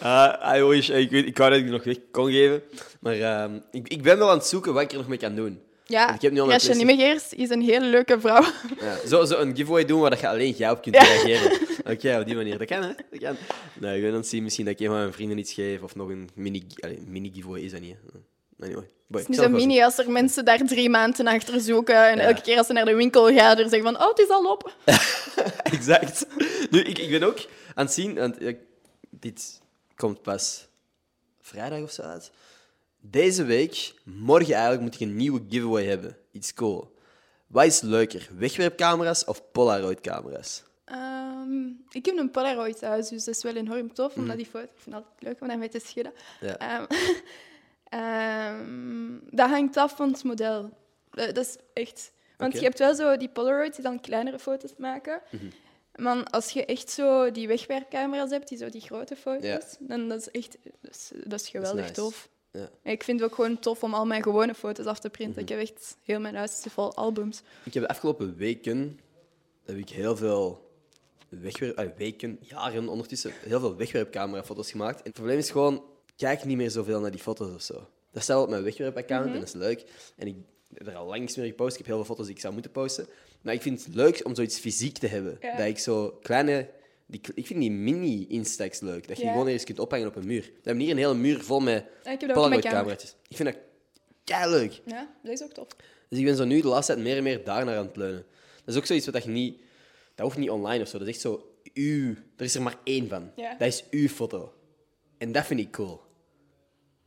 Ah, 0.00 0.56
I 0.56 0.62
wish. 0.62 0.88
Ik, 0.88 1.10
weet, 1.10 1.26
ik 1.26 1.36
wou 1.38 1.50
dat 1.50 1.58
ik 1.58 1.64
die 1.64 1.74
nog 1.74 1.84
weg 1.84 1.96
kon 2.10 2.30
geven. 2.30 2.62
Maar 3.00 3.20
ehm, 3.20 3.58
ik, 3.70 3.88
ik 3.88 4.02
ben 4.02 4.18
wel 4.18 4.30
aan 4.30 4.36
het 4.38 4.46
zoeken 4.46 4.72
wat 4.72 4.82
ik 4.82 4.90
er 4.92 4.96
nog 4.96 5.08
mee 5.08 5.18
kan 5.18 5.34
doen. 5.34 5.62
Ja, 5.90 6.14
Ik 6.14 6.20
heb 6.22 6.32
nu 6.32 6.40
al 6.40 6.50
is 6.50 7.50
een 7.50 7.60
hele 7.62 7.86
leuke 7.86 8.20
vrouw. 8.20 8.44
Ja, 8.80 9.06
zo, 9.06 9.24
zo 9.24 9.38
een 9.38 9.56
giveaway 9.56 9.84
doen 9.84 10.00
waar 10.00 10.10
dat 10.10 10.20
je 10.20 10.28
alleen 10.28 10.52
jij 10.52 10.70
op 10.70 10.82
kunt 10.82 10.94
Ja. 10.94 11.02
reageren. 11.02 11.52
Oké, 11.92 12.18
op 12.20 12.26
die 12.26 12.34
manier. 12.34 12.58
Dat 12.58 12.66
kan, 12.66 12.82
hè? 12.82 12.88
Dat 13.10 13.20
kan. 13.20 13.36
Nee, 13.80 13.96
ik 13.96 14.02
ben 14.02 14.10
aan 14.10 14.16
het 14.16 14.28
zien 14.28 14.42
misschien 14.42 14.64
dat 14.64 14.74
ik 14.74 14.80
een 14.80 14.86
van 14.86 14.96
mijn 14.96 15.12
vrienden 15.12 15.38
iets 15.38 15.52
geef. 15.52 15.82
Of 15.82 15.94
nog 15.94 16.08
een 16.08 16.28
mini, 16.34 16.66
allee, 16.80 17.02
mini 17.06 17.30
giveaway 17.34 17.60
is 17.60 17.70
dat 17.70 17.80
niet. 17.80 17.96
Hè? 18.12 18.18
Anyway. 18.66 18.88
Boy, 19.06 19.20
Het 19.20 19.30
is 19.30 19.36
niet 19.36 19.44
zo 19.46 19.52
mini 19.52 19.82
als 19.82 19.98
er 19.98 20.10
mensen 20.10 20.44
daar 20.44 20.58
drie 20.66 20.90
maanden 20.90 21.26
achter 21.26 21.60
zoeken. 21.60 22.08
En 22.10 22.16
Ja. 22.16 22.22
elke 22.22 22.40
keer 22.40 22.58
als 22.58 22.66
ze 22.66 22.72
naar 22.72 22.84
de 22.84 22.94
winkel 22.94 23.34
gaan, 23.34 23.56
er 23.58 23.68
zeggen 23.68 23.82
van, 23.82 23.96
oh, 23.96 24.08
het 24.08 24.18
is 24.18 24.28
al 24.28 24.50
op. 24.52 24.74
Exact. 25.74 26.26
Nu, 26.70 26.80
ik, 26.80 26.98
ik 26.98 27.10
ben 27.10 27.22
ook 27.22 27.38
aan 27.74 27.84
het 27.84 27.94
zien, 27.94 28.14
want 28.14 28.36
dit 29.10 29.60
komt 29.96 30.22
pas 30.22 30.66
vrijdag 31.40 31.80
of 31.82 31.90
zo 31.90 32.02
uit. 32.02 32.30
Deze 33.10 33.44
week, 33.44 33.94
morgen 34.04 34.52
eigenlijk, 34.54 34.82
moet 34.82 34.94
ik 34.94 35.00
een 35.00 35.16
nieuwe 35.16 35.40
giveaway 35.48 35.84
hebben. 35.84 36.16
Iets 36.32 36.54
cool. 36.54 36.96
Wat 37.46 37.64
is 37.64 37.80
leuker, 37.80 38.28
wegwerpcamera's 38.36 39.24
of 39.24 39.42
Polaroid-camera's? 39.52 40.62
Ehm, 40.84 41.66
ik 41.90 42.06
heb 42.06 42.16
een 42.16 42.30
Polaroid 42.30 42.78
thuis, 42.78 43.08
dus 43.08 43.24
dat 43.24 43.34
is 43.34 43.42
wel 43.42 43.56
enorm 43.56 43.94
tof, 43.94 44.16
omdat 44.16 44.36
die 44.36 44.46
foto... 44.46 44.64
Ik 44.64 44.70
vind 44.74 44.94
het 44.94 45.04
altijd 45.04 45.22
leuk 45.22 45.40
om 45.40 45.48
daarmee 45.48 45.68
te 45.68 45.78
schudden. 45.78 46.12
Ja. 46.40 46.86
Ehm, 47.84 49.18
dat 49.38 49.48
hangt 49.48 49.76
af 49.76 49.96
van 49.96 50.12
het 50.12 50.24
model. 50.24 50.70
Dat, 51.10 51.34
dat 51.34 51.46
is 51.46 51.56
echt... 51.72 52.12
Want 52.36 52.52
je 52.52 52.60
hebt 52.60 52.78
wel 52.78 52.94
zo 52.94 53.16
die 53.16 53.28
Polaroids 53.28 53.76
die 53.76 53.84
dan 53.84 54.00
kleinere 54.00 54.38
foto's 54.38 54.72
maken. 54.78 55.20
Mhm. 55.30 55.46
Maar 55.94 56.24
als 56.24 56.50
je 56.50 56.64
echt 56.64 56.90
zo 56.90 57.30
die 57.30 57.48
wegwerpcamera's 57.48 58.30
hebt, 58.30 58.48
die 58.48 58.58
zo 58.58 58.68
die 58.68 58.80
grote 58.80 59.16
foto's, 59.16 59.44
Ja. 59.44 59.60
dan 59.78 60.08
dat 60.08 60.20
is 60.20 60.30
echt 60.30 60.56
dat 60.80 60.94
is, 60.94 61.10
dat 61.24 61.40
is 61.40 61.48
geweldig 61.48 61.80
nice. 61.80 61.92
tof. 61.92 62.28
Ja. 62.58 62.90
Ik 62.90 63.02
vind 63.02 63.20
het 63.20 63.28
ook 63.28 63.34
gewoon 63.34 63.58
tof 63.58 63.82
om 63.82 63.94
al 63.94 64.06
mijn 64.06 64.22
gewone 64.22 64.54
foto's 64.54 64.86
af 64.86 64.98
te 64.98 65.10
printen. 65.10 65.42
Mhm. 65.42 65.52
Ik 65.52 65.58
heb 65.58 65.68
echt 65.68 65.96
heel 66.02 66.20
mijn 66.20 66.34
huis 66.34 66.64
vol 66.68 66.94
albums. 66.94 67.42
Ik 67.64 67.74
heb 67.74 67.82
de 67.82 67.88
afgelopen 67.88 68.36
weken 68.36 69.00
heb 69.64 69.76
ik 69.76 69.88
heel 69.88 70.16
veel 70.16 70.70
wegwerp, 71.28 71.78
ah, 71.78 71.96
weken, 71.96 72.38
jaren 72.40 72.88
ondertussen, 72.88 73.32
heel 73.34 73.60
veel 73.60 73.76
wegwerpcamera-foto's 73.76 74.70
gemaakt. 74.70 74.96
En 74.96 75.04
het 75.04 75.12
probleem 75.12 75.38
is 75.38 75.50
gewoon, 75.50 75.74
ik 76.06 76.12
kijk 76.16 76.44
niet 76.44 76.56
meer 76.56 76.70
zoveel 76.70 77.00
naar 77.00 77.10
die 77.10 77.20
foto's 77.20 77.54
of 77.54 77.62
zo. 77.62 77.86
Dat 78.10 78.22
staat 78.22 78.42
op 78.42 78.48
mijn 78.48 78.62
wegwerpaccount 78.62 79.26
en 79.26 79.32
dat 79.32 79.42
is 79.42 79.52
leuk. 79.52 79.84
En 80.16 80.26
ik 80.26 80.36
heb 80.74 80.86
er 80.86 80.94
al 80.94 81.06
lang 81.06 81.20
niks 81.20 81.36
meer 81.36 81.46
gepost. 81.46 81.70
Ik 81.72 81.78
heb 81.78 81.86
heel 81.86 81.96
veel 81.96 82.04
foto's 82.04 82.26
die 82.26 82.34
ik 82.34 82.40
zou 82.40 82.52
moeten 82.52 82.70
posten. 82.70 83.06
Maar 83.42 83.54
ik 83.54 83.62
vind 83.62 83.84
het 83.84 83.94
leuk 83.94 84.20
om 84.24 84.34
zoiets 84.34 84.58
fysiek 84.58 84.98
te 84.98 85.06
hebben. 85.06 85.36
Ja. 85.40 85.56
Dat 85.56 85.66
ik 85.66 85.78
zo 85.78 86.18
kleine... 86.22 86.68
Die, 87.10 87.20
ik 87.34 87.46
vind 87.46 87.60
die 87.60 87.70
mini-instax 87.70 88.80
leuk. 88.80 89.08
Dat 89.08 89.16
je 89.16 89.24
Ja. 89.24 89.30
gewoon 89.30 89.46
ergens 89.46 89.64
kunt 89.64 89.78
ophangen 89.78 90.06
op 90.06 90.16
een 90.16 90.26
muur. 90.26 90.42
We 90.42 90.60
hebben 90.62 90.82
hier 90.82 90.92
een 90.92 90.98
hele 90.98 91.14
muur 91.14 91.40
vol 91.42 91.60
met 91.60 91.84
Ja, 92.04 92.10
ik 92.10 92.20
heb 92.20 92.28
dat 92.28 92.38
ook 92.38 92.44
in 92.44 92.48
mijn 92.48 92.60
kamer. 92.62 92.82
Polaroid-cameraatjes. 92.82 93.16
Ik 93.28 93.36
vind 93.36 93.48
dat 93.52 93.58
kei 94.24 94.50
leuk. 94.50 94.80
Ja, 94.84 95.14
dat 95.22 95.32
is 95.32 95.42
ook 95.42 95.52
tof. 95.52 95.66
Dus 96.08 96.18
ik 96.18 96.24
ben 96.24 96.36
zo 96.36 96.44
nu 96.44 96.60
de 96.60 96.68
laatste 96.68 96.92
tijd 96.92 97.04
meer 97.04 97.16
en 97.16 97.22
meer 97.22 97.44
daarnaar 97.44 97.76
aan 97.76 97.86
het 97.86 97.96
leunen. 97.96 98.24
Dat 98.64 98.74
is 98.74 98.76
ook 98.76 98.86
zoiets 98.86 99.06
wat 99.06 99.24
je 99.24 99.30
niet... 99.30 99.60
Dat 100.14 100.26
hoeft 100.26 100.38
niet 100.38 100.50
online 100.50 100.82
of 100.82 100.88
zo. 100.88 100.98
Dat 100.98 101.06
is 101.08 101.12
echt 101.12 101.22
zo... 101.22 101.52
Uw... 101.74 102.14
Er 102.36 102.44
is 102.44 102.54
er 102.54 102.62
maar 102.62 102.78
één 102.84 103.08
van. 103.08 103.30
Ja. 103.36 103.54
Dat 103.58 103.68
is 103.68 103.84
uw 103.90 104.08
foto. 104.08 104.52
En 105.18 105.32
dat 105.32 105.46
vind 105.46 105.60
ik 105.60 105.70
cool. 105.70 106.00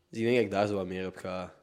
Dus 0.09 0.19
ik 0.19 0.25
denk 0.25 0.35
dat 0.35 0.45
ik 0.45 0.51
daar 0.51 0.67
zo 0.67 0.73
wat 0.75 0.85
meer 0.87 1.07
op 1.07 1.15
ga 1.15 1.55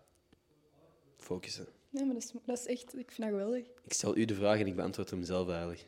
focussen. 1.16 1.66
Nee, 1.90 2.04
maar 2.04 2.14
dat 2.14 2.22
is, 2.22 2.32
dat 2.44 2.58
is 2.58 2.66
echt... 2.66 2.82
Ik 2.98 3.10
vind 3.12 3.16
dat 3.16 3.28
geweldig. 3.28 3.64
Ik 3.84 3.92
stel 3.92 4.16
u 4.16 4.24
de 4.24 4.34
vraag 4.34 4.60
en 4.60 4.66
ik 4.66 4.76
beantwoord 4.76 5.10
hem 5.10 5.24
zelf 5.24 5.48
eigenlijk. 5.48 5.84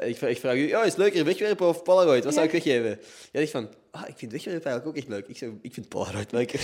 Ik 0.00 0.16
vraag, 0.16 0.30
ik 0.30 0.38
vraag 0.38 0.54
u, 0.54 0.72
oh, 0.74 0.80
is 0.80 0.88
het 0.88 0.96
leuker 0.96 1.24
wegwerpen 1.24 1.68
of 1.68 1.82
Polaroid? 1.82 2.24
Wat 2.24 2.34
zou 2.34 2.46
ik 2.46 2.52
weggeven? 2.52 2.88
Jij 3.32 3.40
zegt 3.46 3.50
van, 3.50 3.68
ah, 3.90 4.08
ik 4.08 4.14
vind 4.16 4.32
wegwerpen 4.32 4.64
eigenlijk 4.70 4.86
ook 4.86 4.96
echt 5.02 5.08
leuk. 5.08 5.28
Ik 5.28 5.36
zeg, 5.36 5.48
ik 5.62 5.74
vind 5.74 5.88
Polaroid 5.88 6.32
leuker. 6.32 6.60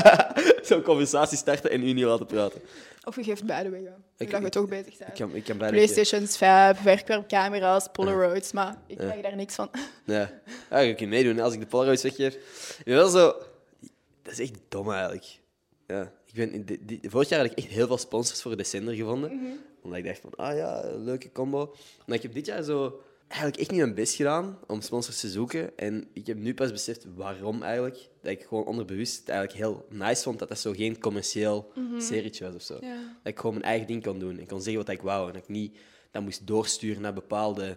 Zo'n 0.68 0.82
conversatie 0.82 1.38
starten 1.38 1.70
en 1.70 1.82
u 1.82 1.92
niet 1.92 2.04
laten 2.04 2.26
praten. 2.26 2.60
Of 3.04 3.16
je 3.16 3.22
geeft 3.22 3.44
beide 3.44 3.68
weg. 3.70 3.80
Ik- 4.16 4.30
dat 4.30 4.42
we 4.42 4.48
toch 4.48 4.68
bezig 4.68 4.94
zijn. 4.96 5.08
Ik 5.10 5.14
kan, 5.14 5.34
ik 5.34 5.44
kan 5.44 5.58
bijna... 5.58 5.76
Playstations 5.76 6.36
5, 6.36 6.82
wegwerpcamera's, 6.82 7.88
Polaroids, 7.92 8.52
maar 8.52 8.76
ik 8.86 8.96
krijg 8.96 9.22
daar 9.22 9.36
niks 9.36 9.54
van. 9.54 9.70
Ja, 10.04 10.30
ja 10.70 10.78
je 10.78 10.94
kunt 10.94 11.10
meedoen 11.10 11.40
als 11.40 11.54
ik 11.54 11.60
de 11.60 11.66
Polaroids 11.66 12.02
weggeef. 12.02 12.34
Ik 12.78 12.84
ben 12.84 12.94
wel 12.94 13.08
zo... 13.08 13.34
Dat 14.22 14.32
is 14.32 14.38
echt 14.40 14.52
dom 14.68 14.90
eigenlijk. 14.92 15.26
Ja, 15.86 16.12
ik 16.32 16.66
ben, 16.86 17.10
vorig 17.10 17.28
jaar 17.28 17.40
had 17.40 17.50
ik 17.50 17.58
echt 17.58 17.66
heel 17.66 17.86
veel 17.86 17.98
sponsors 17.98 18.42
voor 18.42 18.56
Descender 18.56 18.94
gevonden. 18.94 19.30
Omdat 19.82 19.98
ik 19.98 20.04
dacht 20.04 20.20
van, 20.20 20.34
ah 20.34 20.56
ja, 20.56 20.96
leuke 20.96 21.32
combo. 21.32 21.74
Maar 22.06 22.16
ik 22.16 22.22
heb 22.22 22.34
dit 22.34 22.46
jaar 22.46 22.62
zo 22.62 23.00
eigenlijk 23.28 23.60
echt 23.60 23.70
niet 23.70 23.80
mijn 23.80 23.94
best 23.94 24.14
gedaan 24.14 24.58
om 24.66 24.80
sponsors 24.80 25.20
te 25.20 25.28
zoeken. 25.28 25.78
En 25.78 26.08
ik 26.12 26.26
heb 26.26 26.38
nu 26.38 26.54
pas 26.54 26.70
beseft 26.72 27.06
waarom 27.14 27.62
eigenlijk. 27.62 28.08
Dat 28.22 28.32
ik 28.32 28.42
gewoon 28.42 28.64
onderbewust 28.64 29.18
het 29.18 29.28
eigenlijk 29.28 29.58
heel 29.58 29.86
nice 29.90 30.22
vond 30.22 30.38
dat 30.38 30.48
dat 30.48 30.58
zo 30.58 30.72
geen 30.72 30.98
commercieel 31.00 31.72
serietje 31.98 32.44
was 32.44 32.54
of 32.54 32.62
zo. 32.62 32.78
Ja. 32.80 32.94
Dat 33.22 33.32
ik 33.32 33.36
gewoon 33.38 33.52
mijn 33.54 33.66
eigen 33.66 33.86
ding 33.86 34.02
kon 34.02 34.18
doen 34.18 34.38
en 34.38 34.46
kon 34.46 34.62
zeggen 34.62 34.84
wat 34.84 34.94
ik 34.94 35.02
wou. 35.02 35.26
En 35.26 35.32
dat 35.32 35.42
ik 35.42 35.48
niet 35.48 35.78
dat 36.10 36.22
moest 36.22 36.46
doorsturen 36.46 37.02
naar 37.02 37.12
bepaalde 37.14 37.76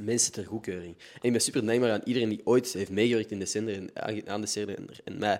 mensen 0.00 0.32
ter 0.32 0.44
goedkeuring. 0.44 0.96
En 1.14 1.20
ik 1.22 1.32
ben 1.32 1.40
super 1.40 1.66
dankbaar 1.66 1.90
aan 1.92 2.00
iedereen 2.04 2.28
die 2.28 2.40
ooit 2.44 2.72
heeft 2.72 2.90
meegewerkt 2.90 3.30
in 3.30 3.38
de 3.38 3.46
zender 3.46 3.74
en 3.74 3.90
aan- 3.94 4.28
aan 4.28 4.40
de 4.40 4.46
zender 4.46 4.76
en, 4.76 4.86
en 5.04 5.18
mij 5.18 5.30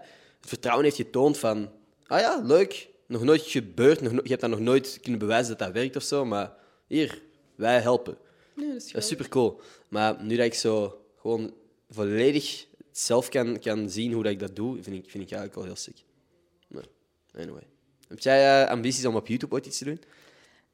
het 0.41 0.49
vertrouwen 0.49 0.85
heeft 0.85 0.97
getoond 0.97 1.39
van, 1.39 1.69
ah 2.09 2.21
ja, 2.21 2.41
leuk, 2.45 2.89
nog 3.07 3.23
nooit 3.23 3.43
gebeurd, 3.43 4.01
nog 4.01 4.13
no- 4.13 4.21
je 4.23 4.29
hebt 4.29 4.41
dat 4.41 4.51
nog 4.51 4.61
nooit 4.61 4.99
kunnen 5.03 5.21
bewijzen 5.21 5.49
dat 5.57 5.59
dat 5.59 5.73
werkt 5.73 5.97
of 5.97 6.03
zo, 6.03 6.25
maar 6.25 6.53
hier, 6.87 7.23
wij 7.55 7.81
helpen. 7.81 8.19
Nee, 8.55 8.69
dat 8.69 8.77
is, 8.83 8.93
Dat 8.93 9.03
is 9.03 9.09
super 9.09 9.29
cool. 9.29 9.61
Maar 9.89 10.23
nu 10.25 10.37
dat 10.37 10.47
ik 10.47 10.55
zo 10.55 11.05
gewoon 11.21 11.55
volledig 11.91 12.67
zelf 12.93 13.29
kan, 13.29 13.59
kan 13.59 13.91
zien 13.91 14.13
hoe 14.13 14.23
dat 14.23 14.33
ik 14.33 14.39
dat 14.39 14.57
doe, 14.57 14.83
vind 14.83 14.97
ik, 14.97 15.11
vind 15.11 15.25
ik 15.25 15.31
eigenlijk 15.31 15.55
wel 15.55 15.65
heel 15.65 15.77
sick. 15.77 15.97
Maar, 16.69 16.85
anyway. 17.35 17.67
Heb 18.09 18.19
jij 18.19 18.63
eh, 18.63 18.71
ambities 18.71 19.05
om 19.05 19.17
op 19.17 19.27
YouTube 19.27 19.55
ooit 19.55 19.67
iets 19.67 19.79
te 19.79 19.85
doen? 19.85 20.01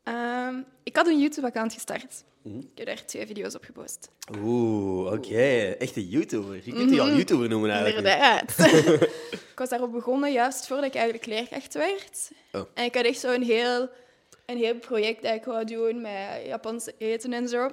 Ehm, 0.03 0.55
ik 0.83 0.97
had 0.97 1.07
een 1.07 1.21
YouTube-account 1.21 1.73
gestart. 1.73 2.25
Mhm. 2.45 2.59
Ik 2.59 2.71
heb 2.75 2.87
daar 2.87 3.05
twee 3.05 3.27
video's 3.27 3.55
op 3.55 3.65
gepost. 3.65 4.11
Oeh, 4.39 5.13
oké. 5.13 5.75
Echte 5.79 6.09
YouTuber. 6.09 6.61
Je 6.65 6.73
kunt 6.73 6.91
die 6.91 7.01
al 7.01 7.11
YouTuber 7.11 7.49
noemen 7.49 7.71
eigenlijk. 7.71 8.07
Inderdaad. 8.07 8.59
ik 9.53 9.59
was 9.59 9.69
daarop 9.69 9.93
begonnen 9.93 10.33
juist 10.33 10.67
voordat 10.67 10.87
ik 10.87 10.95
eigenlijk 10.95 11.27
leerkracht 11.27 11.75
werd. 11.75 12.31
Oh. 12.53 12.63
En 12.75 12.85
ik 12.85 12.95
had 12.95 13.05
echt 13.05 13.21
zo'n 13.21 13.43
heel 13.43 13.89
een 14.47 14.57
heel 14.57 14.75
project 14.75 15.23
dat 15.23 15.35
ik 15.35 15.45
wou 15.45 15.65
doen 15.65 16.01
met 16.01 16.47
Japanse 16.47 16.95
eten 16.99 17.33
en 17.33 17.49
zo. 17.49 17.71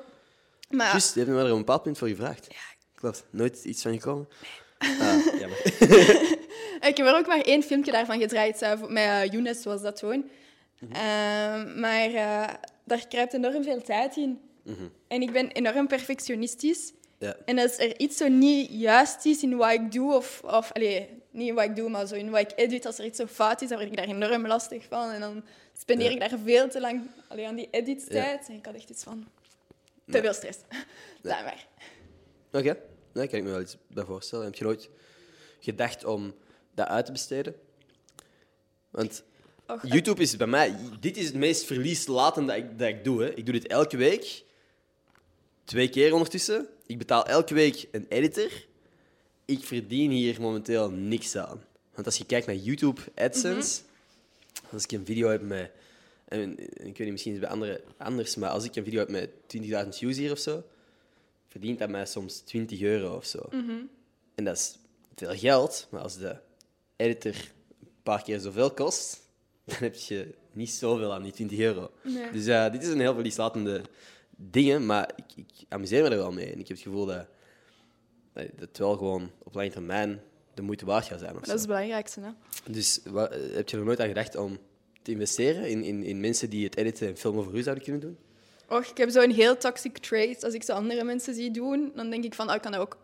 Maar 0.70 0.94
die 0.94 1.24
hebben 1.24 1.36
me 1.36 1.40
er 1.40 1.46
op 1.46 1.52
een 1.52 1.58
bepaald 1.58 1.84
punt 1.84 1.98
voor 1.98 2.08
gevraagd. 2.08 2.48
Klopt, 2.96 3.24
nooit 3.30 3.64
iets 3.64 3.82
van 3.82 3.94
gekomen. 3.94 4.28
Ah, 4.78 5.40
jammer. 5.40 5.60
ik 6.90 6.98
heb 6.98 7.00
er 7.00 7.16
ook 7.16 7.28
maar 7.28 7.42
één 7.42 7.64
filmpje 7.64 7.92
daarvan 7.92 8.20
gedraaid. 8.20 8.60
met 8.88 9.04
eh, 9.04 9.26
Younes 9.32 9.64
was 9.64 9.82
dat 9.82 9.96
toen. 9.96 10.30
Ehm, 10.92 11.80
maar 11.80 12.14
eh, 12.14 12.48
daar 12.84 13.08
kruipt 13.08 13.34
enorm 13.34 13.64
veel 13.64 13.82
tijd 13.82 14.16
in. 14.16 14.40
En 15.08 15.22
ik 15.22 15.32
ben 15.32 15.52
enorm 15.52 15.88
perfectionistisch. 15.88 16.94
Ja. 17.18 17.36
En 17.46 17.60
als 17.60 17.78
er 17.78 18.00
iets 18.00 18.18
zo 18.18 18.28
niet 18.28 18.70
juist 18.72 19.26
is 19.26 19.44
in 19.44 19.56
wat 19.58 19.72
ik 19.72 19.92
doe, 19.92 20.14
of, 20.16 20.42
of 20.44 20.72
allee, 20.72 21.10
niet 21.32 21.48
in 21.48 21.56
wat 21.56 21.64
ik 21.64 21.76
doe, 21.76 21.90
maar 21.90 22.08
zo 22.08 22.16
in 22.16 22.30
wat 22.30 22.40
ik 22.40 22.52
edit, 22.56 22.86
als 22.86 22.98
er 22.98 23.06
iets 23.06 23.18
zo 23.18 23.26
fout 23.28 23.62
is, 23.62 23.70
dan 23.70 23.78
word 23.78 23.90
ik 23.92 23.98
daar 23.98 24.08
enorm 24.08 24.48
lastig 24.48 24.86
van. 24.90 25.10
En 25.12 25.20
dan 25.20 25.44
spendeer 25.78 26.08
Ja. 26.08 26.14
ik 26.14 26.30
daar 26.30 26.40
veel 26.40 26.70
te 26.70 26.80
lang 26.80 27.02
allee, 27.28 27.48
aan 27.48 27.56
die 27.56 27.68
editstijd. 27.72 28.48
En 28.50 28.56
ik 28.56 28.66
had 28.66 28.76
echt 28.76 28.90
iets 28.90 29.04
van 29.04 29.28
te 30.06 30.22
veel 30.22 30.34
stress. 30.34 30.60
Laat 31.22 31.44
maar. 31.46 31.68
Oké, 32.52 32.78
daar 33.14 33.28
kan 33.28 33.38
ik 33.40 33.44
me 33.44 33.50
wel 33.50 33.62
iets 33.62 33.78
bij 33.88 34.04
voorstellen. 34.06 34.46
Heb 34.46 34.56
je 34.56 34.64
nooit 34.64 34.90
gedacht 35.60 36.06
om 36.06 36.34
dat 36.74 36.88
uit 36.88 37.06
te 37.06 37.12
besteden? 37.12 37.56
Want 38.90 39.24
Och, 39.68 39.88
YouTube 39.88 40.22
is 40.22 40.38
bij 40.38 40.48
mij... 40.48 40.76
Dit 41.00 41.18
is 41.18 41.26
het 41.26 41.36
meest 41.36 41.66
verlieslatende 41.66 42.54
dat 42.54 42.58
ik, 42.64 42.80
dat 42.80 42.88
ik 42.88 43.04
doe. 43.04 43.22
Hè. 43.24 43.34
Ik 43.34 43.46
doe 43.46 43.54
dit 43.54 43.68
elke 43.68 43.98
week. 43.98 44.44
Twee 45.72 45.90
keer 45.90 46.14
ondertussen. 46.14 46.68
Ik 46.86 46.98
betaal 46.98 47.26
elke 47.26 47.54
week 47.54 47.88
een 47.92 48.06
editor. 48.10 48.66
Ik 49.46 49.64
verdien 49.64 50.12
hier 50.12 50.42
momenteel 50.42 50.90
niks 50.90 51.36
aan. 51.36 51.64
Want 51.94 52.06
als 52.06 52.18
je 52.18 52.26
kijkt 52.26 52.48
naar 52.48 52.56
YouTube 52.56 53.02
AdSense... 53.16 53.82
Als 54.72 54.84
ik 54.84 54.92
een 54.92 55.06
video 55.06 55.30
heb 55.30 55.42
met... 55.42 55.72
En, 56.26 56.60
ik 56.60 56.68
weet 56.78 57.00
niet, 57.00 57.12
misschien 57.12 57.34
is 57.34 57.40
het 57.40 57.48
bij 57.48 57.50
anderen 57.50 57.82
anders, 57.98 58.36
maar 58.36 58.50
als 58.50 58.64
ik 58.64 58.76
een 58.76 58.84
video 58.84 59.00
heb 59.00 59.10
met 59.10 59.30
20.000 59.86 59.90
views 59.90 60.18
hier 60.18 60.32
of 60.32 60.40
zo, 60.40 60.64
verdient 61.48 61.80
dat 61.80 61.90
mij 61.90 62.06
soms 62.06 62.40
20 62.40 62.82
euro 62.82 63.16
of 63.16 63.26
zo. 63.26 63.40
En 64.36 64.44
dat 64.44 64.58
is 64.58 64.78
veel 65.16 65.38
geld, 65.38 65.88
maar 65.90 66.02
als 66.02 66.18
de 66.18 66.36
editor 66.96 67.36
een 67.82 68.04
paar 68.04 68.24
keer 68.24 68.40
zoveel 68.40 68.72
kost, 68.72 69.22
dan 69.64 69.78
heb 69.80 69.96
je 69.96 70.34
niet 70.52 70.72
zoveel 70.72 71.14
aan 71.14 71.24
die 71.24 71.32
20 71.32 71.60
euro. 71.60 71.92
Nee. 72.04 72.32
Dus 72.32 72.46
eh, 72.46 72.72
dit 72.72 72.84
is 72.84 72.90
een 72.90 73.00
heel 73.00 73.14
verlieslatende 73.14 73.82
dingen, 74.50 74.86
maar 74.86 75.10
ik, 75.16 75.26
ik 75.38 75.66
amuseer 75.70 76.04
me 76.04 76.10
er 76.10 76.18
wel 76.18 76.32
mee. 76.32 76.46
En 76.46 76.60
ik 76.60 76.68
heb 76.68 76.78
het 76.78 76.80
gevoel 76.80 77.06
dat, 77.06 77.26
dat 78.34 78.46
het 78.60 78.78
wel 78.78 78.98
gewoon 78.98 79.32
op 79.44 79.54
lange 79.54 79.70
termijn 79.70 80.22
de 80.54 80.62
moeite 80.62 80.86
waard 80.86 81.06
gaat 81.06 81.20
zijn. 81.20 81.32
Of 81.32 81.38
dat 81.40 81.48
zo. 81.48 81.54
is 81.54 81.60
het 81.60 81.68
belangrijkste. 81.70 82.20
Hè? 82.22 82.30
Dus 82.72 83.00
wa- 83.06 83.30
heb 83.54 83.70
je 83.70 83.78
er 83.78 83.84
nooit 83.84 84.00
aan 84.00 84.08
gedacht 84.08 84.36
om 84.36 84.58
te 85.02 85.12
investeren 85.12 85.70
in, 85.70 85.84
in, 85.84 86.04
in 86.04 86.20
mensen 86.20 86.50
die 86.50 86.64
het 86.66 86.78
editen 86.78 87.08
en 87.08 87.18
filmen 87.18 87.44
voor 87.44 87.54
u 87.58 87.62
zouden 87.62 87.84
kunnen 87.84 88.02
doen? 88.02 88.18
Och, 88.70 88.86
ik 88.86 88.98
heb 88.98 89.10
zo'n 89.10 89.32
heel 89.32 89.58
toxic 89.58 89.98
trait. 89.98 90.44
Als 90.44 90.54
ik 90.54 90.64
zo 90.64 90.74
andere 90.74 91.04
mensen 91.04 91.34
zie 91.34 91.52
doen, 91.52 91.92
dan 91.96 92.10
denk 92.10 92.24
ik 92.24 92.34
van, 92.34 92.50
oh, 92.50 92.56
ik 92.56 92.62
kan 92.62 92.72
dat 92.72 92.82
ook. 92.82 92.98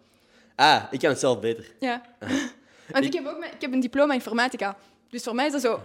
Ah, 0.56 0.84
ik 0.92 1.00
kan 1.00 1.10
het 1.10 1.20
zelf 1.20 1.40
beter. 1.40 1.72
Ja. 1.80 2.02
Want 2.92 3.06
ik 3.06 3.14
heb 3.14 3.26
ook 3.26 3.40
mijn- 3.40 3.54
ik 3.54 3.62
heb 3.62 3.72
een 3.74 3.80
diploma 3.80 4.14
informatica. 4.14 4.78
Dus 5.10 5.24
voor 5.24 5.36
mij 5.36 5.46
is 5.46 5.52
dat 5.52 5.62
zo... 5.62 5.82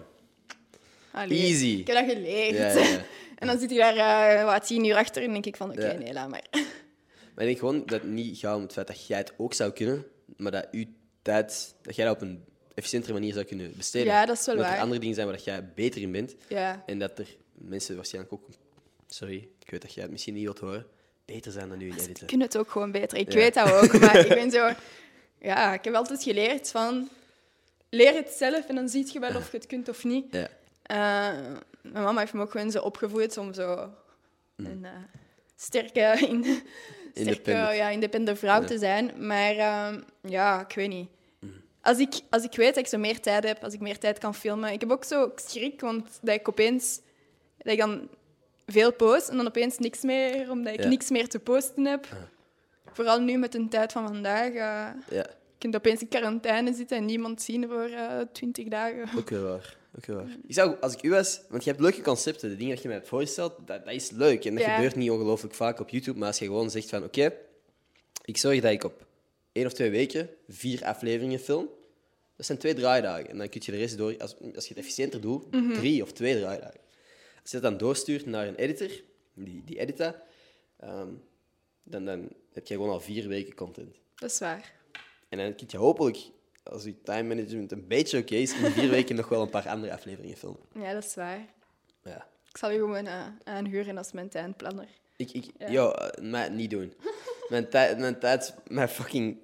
Allee, 1.12 1.38
Easy. 1.42 1.66
Ik 1.66 1.86
heb 1.86 1.96
dat 2.06 2.14
geleerd. 2.16 2.56
Ja, 2.56 2.68
ja, 2.82 2.88
ja. 2.88 3.00
En 3.42 3.48
dan 3.48 3.58
zit 3.58 3.70
je 3.70 3.76
daar 3.76 3.96
eh, 3.96 4.44
wat 4.44 4.66
tien 4.66 4.84
uur 4.84 4.94
achter 4.96 5.22
en 5.22 5.32
denk 5.32 5.46
ik 5.46 5.56
van, 5.56 5.70
oké, 5.70 5.92
nee, 5.92 6.12
laat 6.12 6.28
maar. 6.28 6.44
Maar 7.34 7.44
ik 7.44 7.46
denk 7.46 7.58
gewoon 7.58 7.78
dat 7.86 8.00
het 8.02 8.10
niet 8.10 8.38
gaat 8.38 8.56
om 8.56 8.62
het 8.62 8.72
feit 8.72 8.86
dat 8.86 9.06
jij 9.06 9.18
het 9.18 9.32
ook 9.36 9.54
zou 9.54 9.72
kunnen, 9.72 10.04
maar 10.36 10.52
dat, 10.52 10.68
uw 10.70 10.84
tijd, 11.22 11.74
dat 11.82 11.96
jij 11.96 12.04
dat 12.06 12.14
op 12.14 12.22
een 12.22 12.44
efficiëntere 12.74 13.12
manier 13.12 13.32
zou 13.32 13.44
kunnen 13.44 13.72
besteden. 13.76 14.06
Ja, 14.12 14.26
dat 14.26 14.38
is 14.38 14.46
wel 14.46 14.54
Omdat 14.54 14.70
er 14.70 14.74
waar. 14.76 14.82
andere 14.84 15.00
dingen 15.00 15.14
zijn 15.14 15.26
waar 15.26 15.36
dat 15.36 15.44
jij 15.44 15.64
beter 15.74 16.00
in 16.00 16.12
bent. 16.12 16.34
Ja. 16.48 16.82
En 16.86 16.98
dat 16.98 17.18
er 17.18 17.26
mensen 17.54 17.96
waarschijnlijk 17.96 18.34
ook, 18.34 18.48
sorry, 19.08 19.48
ik 19.64 19.70
weet 19.70 19.82
dat 19.82 19.94
jij 19.94 20.02
het 20.02 20.12
misschien 20.12 20.34
niet 20.34 20.42
wilt 20.44 20.58
horen, 20.58 20.86
beter 21.24 21.52
zijn 21.52 21.68
dan 21.68 21.80
u 21.80 21.86
in 21.86 21.92
Ik 21.92 22.00
editen. 22.00 22.26
kun 22.26 22.40
het 22.40 22.56
ook 22.58 22.70
gewoon 22.70 22.90
beter. 22.92 23.18
Ik 23.18 23.28
Ja. 23.32 23.34
weet 23.38 23.54
dat 23.54 23.72
ook, 23.72 24.00
maar 24.00 24.16
ik 24.16 24.28
ben 24.28 24.50
zo... 24.60 24.70
Ja, 25.40 25.72
ik 25.74 25.84
heb 25.84 25.94
altijd 25.94 26.22
geleerd 26.22 26.70
van... 26.70 27.08
Leer 27.90 28.14
het 28.14 28.28
zelf 28.30 28.68
en 28.68 28.74
dan 28.74 28.88
zie 28.88 29.08
je 29.12 29.18
wel 29.18 29.36
of 29.36 29.50
je 29.50 29.56
het 29.56 29.66
kunt 29.66 29.88
of 29.88 30.04
niet. 30.04 30.26
Ja. 30.30 30.48
Eh, 30.82 31.56
mijn 31.82 32.04
mama 32.04 32.20
heeft 32.20 32.32
me 32.32 32.40
ook 32.42 32.50
gewoon 32.50 32.70
zo 32.70 32.80
opgevoed 32.82 33.36
om 33.38 33.52
zo 33.54 33.90
Mm. 34.56 34.66
een 34.66 34.84
eh, 34.84 34.90
sterke, 35.56 36.00
in, 36.28 36.44
sterke 36.44 36.62
Independent. 37.14 37.76
ja, 37.76 37.88
independente 37.88 38.36
vrouw 38.40 38.60
Ja. 38.60 38.66
te 38.66 38.78
zijn. 38.78 39.26
Maar 39.26 39.56
ehm, 39.56 40.00
ja, 40.22 40.60
ik 40.68 40.74
weet 40.74 40.88
niet. 40.88 41.08
Mm. 41.40 41.52
Als 41.80 41.98
ik, 41.98 42.14
als 42.30 42.44
ik 42.44 42.54
weet 42.56 42.74
dat 42.74 42.84
ik 42.84 42.86
zo 42.86 42.98
meer 42.98 43.20
tijd 43.20 43.44
heb, 43.44 43.64
als 43.64 43.74
ik 43.74 43.80
meer 43.80 43.98
tijd 43.98 44.18
kan 44.18 44.34
filmen... 44.34 44.72
Ik 44.72 44.80
heb 44.80 44.90
ook 44.90 45.04
zo 45.04 45.32
schrik, 45.34 45.80
want 45.80 46.18
dat 46.22 46.34
ik 46.34 46.48
opeens... 46.48 47.00
Dat 47.58 47.72
ik 47.72 47.78
dan 47.78 48.08
veel 48.66 48.92
post 48.92 49.28
en 49.28 49.36
dan 49.36 49.46
opeens 49.46 49.78
niks 49.78 50.00
meer, 50.02 50.50
omdat 50.50 50.74
ik 50.74 50.82
Ja. 50.82 50.88
niks 50.88 51.10
meer 51.10 51.28
te 51.28 51.38
posten 51.38 51.84
heb. 51.84 52.06
Vooral 52.92 53.20
nu 53.20 53.36
met 53.38 53.52
de 53.52 53.68
tijd 53.68 53.92
van 53.92 54.06
vandaag. 54.06 54.48
eh 54.48 54.54
Ja, 54.54 54.94
je 55.08 55.26
kunt 55.58 55.76
opeens 55.76 56.00
in 56.00 56.08
quarantaine 56.08 56.74
zitten 56.74 56.96
en 56.96 57.04
niemand 57.04 57.42
zien 57.42 57.68
voor 57.68 57.84
eh, 57.88 58.20
twintig 58.32 58.68
dagen. 58.68 59.08
ook 59.18 59.30
wel 59.30 59.42
waar. 59.42 59.76
Ook 59.96 60.06
waar. 60.06 60.36
Ik 60.46 60.54
zou, 60.54 60.76
als 60.80 60.94
ik 60.94 61.02
u 61.02 61.10
was, 61.10 61.40
want 61.48 61.64
je 61.64 61.70
hebt 61.70 61.82
leuke 61.82 62.00
concepten, 62.02 62.48
de 62.48 62.56
dingen 62.56 62.72
dat 62.74 62.82
je 62.82 62.88
mij 62.88 62.96
hebt 62.96 63.08
voorgesteld, 63.08 63.52
dat, 63.66 63.84
dat 63.84 63.94
is 63.94 64.10
leuk. 64.10 64.44
En 64.44 64.54
dat 64.54 64.64
Ja. 64.64 64.74
gebeurt 64.74 64.94
niet 64.96 65.10
ongelooflijk 65.10 65.54
vaak 65.54 65.80
op 65.80 65.88
YouTube, 65.88 66.18
maar 66.18 66.28
als 66.28 66.38
je 66.38 66.44
gewoon 66.44 66.70
zegt 66.70 66.88
van, 66.88 67.04
oké, 67.04 67.32
ik 68.24 68.36
zorg 68.36 68.60
dat 68.60 68.72
ik 68.72 68.84
op 68.84 69.06
één 69.52 69.66
of 69.66 69.72
twee 69.72 69.90
weken 69.90 70.28
vier 70.48 70.84
afleveringen 70.84 71.38
film, 71.38 71.68
dat 72.36 72.46
zijn 72.46 72.58
twee 72.58 72.74
draaidagen. 72.74 73.28
En 73.28 73.38
dan 73.38 73.48
kun 73.48 73.60
je 73.64 73.70
de 73.72 73.78
rest 73.78 73.96
door, 73.98 74.14
als, 74.18 74.36
als 74.54 74.64
je 74.64 74.74
het 74.74 74.78
efficiënter 74.78 75.20
doet, 75.20 75.44
drie 75.74 76.02
of 76.02 76.12
twee 76.12 76.38
draaidagen. 76.40 76.80
Als 77.42 77.50
je 77.50 77.60
dat 77.60 77.70
dan 77.70 77.76
doorstuurt 77.76 78.26
naar 78.26 78.46
een 78.46 78.56
editor, 78.56 78.90
die, 79.34 79.62
die 79.64 79.78
edit 79.78 79.96
dat, 79.96 80.16
ehm, 80.80 81.08
dan, 81.82 82.04
dan 82.04 82.28
heb 82.52 82.66
je 82.66 82.74
gewoon 82.74 82.90
al 82.90 83.00
vier 83.00 83.28
weken 83.28 83.54
content. 83.54 83.94
Dat 84.14 84.30
is 84.30 84.38
waar. 84.38 84.72
En 85.28 85.38
dan 85.38 85.54
kun 85.54 85.66
je 85.70 85.76
hopelijk, 85.76 86.18
als 86.62 86.84
je 86.84 87.02
time 87.02 87.34
management 87.34 87.72
een 87.72 87.86
beetje 87.88 88.18
oké 88.18 88.34
is, 88.34 88.52
in 88.52 88.70
vier 88.70 88.90
weken 88.90 89.16
nog 89.16 89.28
wel 89.28 89.42
een 89.42 89.50
paar 89.50 89.68
andere 89.68 89.92
afleveringen 89.92 90.36
filmen. 90.36 90.60
Ja, 90.74 90.92
dat 90.92 91.04
is 91.04 91.14
waar. 91.14 91.46
Ja. 92.04 92.26
Ik 92.50 92.58
zal 92.58 92.70
je 92.70 92.78
gewoon 92.78 93.06
eh, 93.06 93.26
aanhuren 93.44 93.98
als 93.98 94.12
mijn 94.12 94.28
tijdplanner. 94.28 94.88
Ik, 95.16 95.30
ik, 95.32 95.44
Ja. 95.58 95.70
Yo, 95.70 95.90
eh, 95.90 96.22
mij 96.30 96.48
niet 96.48 96.70
doen. 96.70 96.94
Mijn 97.48 97.68
tijd, 97.68 97.98
mijn 97.98 98.18
tijd, 98.18 98.54
mijn 98.66 98.88
fucking 98.88 99.36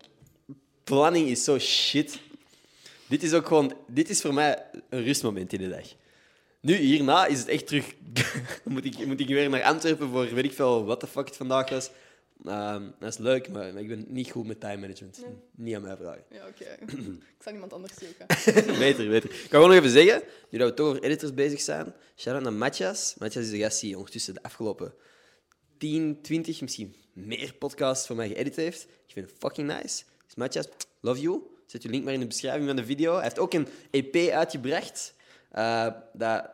planning 0.85 1.29
is 1.29 1.45
zo 1.45 1.59
shit. 1.59 2.21
Dit 3.07 3.23
is 3.23 3.33
ook 3.33 3.47
gewoon, 3.47 3.77
dit 3.87 4.09
is 4.09 4.21
voor 4.21 4.35
mij 4.35 4.65
een 4.89 5.03
rustmoment 5.03 5.53
in 5.53 5.59
de 5.59 5.69
dag. 5.69 5.87
Nu, 6.61 6.75
hierna 6.75 7.27
is 7.27 7.39
het 7.39 7.49
echt 7.49 7.67
terug. 7.67 7.95
moet, 8.65 8.85
ik, 8.85 9.07
moet 9.07 9.21
ik 9.21 9.29
weer 9.29 9.51
naar 9.51 9.63
Antwerpen 9.63 10.09
voor 10.09 10.35
weet 10.35 10.45
ik 10.45 10.53
veel 10.53 10.85
wat 10.85 11.01
de 11.01 11.07
fuck 11.07 11.27
het 11.27 11.37
vandaag 11.37 11.71
was. 11.71 11.91
Ehm, 12.45 12.83
dat 12.99 13.13
is 13.13 13.19
leuk, 13.19 13.49
maar, 13.49 13.75
ik 13.77 13.89
ben 13.89 14.05
niet 14.09 14.31
goed 14.31 14.47
met 14.47 14.61
time 14.61 14.77
management. 14.77 15.19
Niet 15.57 15.75
aan 15.75 15.83
mij 15.83 15.97
vragen. 15.97 16.25
Ja, 16.31 16.47
oké. 16.47 16.65
ik 17.37 17.43
zal 17.43 17.53
iemand 17.53 17.73
anders 17.73 17.93
zoeken. 17.99 18.27
beter, 18.79 19.09
beter. 19.09 19.31
Ik 19.31 19.37
kan 19.41 19.49
gewoon 19.49 19.69
nog 19.69 19.79
even 19.79 19.91
zeggen, 19.91 20.23
nu 20.51 20.59
dat 20.59 20.69
we 20.69 20.75
toch 20.75 20.87
over 20.89 21.03
editors 21.03 21.35
bezig 21.35 21.61
zijn, 21.61 21.95
shout-out 22.17 22.45
naar 22.45 22.53
Matthias. 22.53 23.15
Matthias 23.19 23.45
is 23.45 23.51
de 23.51 23.59
gast 23.59 23.81
die 23.81 23.97
ondertussen 23.97 24.35
de 24.35 24.43
afgelopen 24.43 24.95
10, 25.79 26.19
20, 26.23 26.61
misschien 26.61 26.95
meer 27.13 27.55
podcasts 27.59 28.07
voor 28.07 28.17
mij 28.17 28.29
geëdit 28.29 28.57
heeft. 28.57 28.83
Ik 28.83 29.13
vind 29.13 29.27
het 29.31 29.35
fucking 29.39 29.67
nice. 29.69 30.05
Dus 30.27 30.35
Matthias, 30.35 30.67
love 31.01 31.21
you. 31.21 31.41
Zet 31.67 31.83
je 31.83 31.89
link 31.89 32.05
maar 32.05 32.13
in 32.13 32.21
de 32.21 32.27
beschrijving 32.27 32.67
van 32.67 32.77
de 32.77 32.85
video. 32.85 33.13
Hij 33.15 33.23
heeft 33.23 33.39
ook 33.39 33.53
een 33.55 33.69
EP 33.91 34.31
uitgebracht 34.31 35.15
eh, 35.51 35.87
dat 36.13 36.49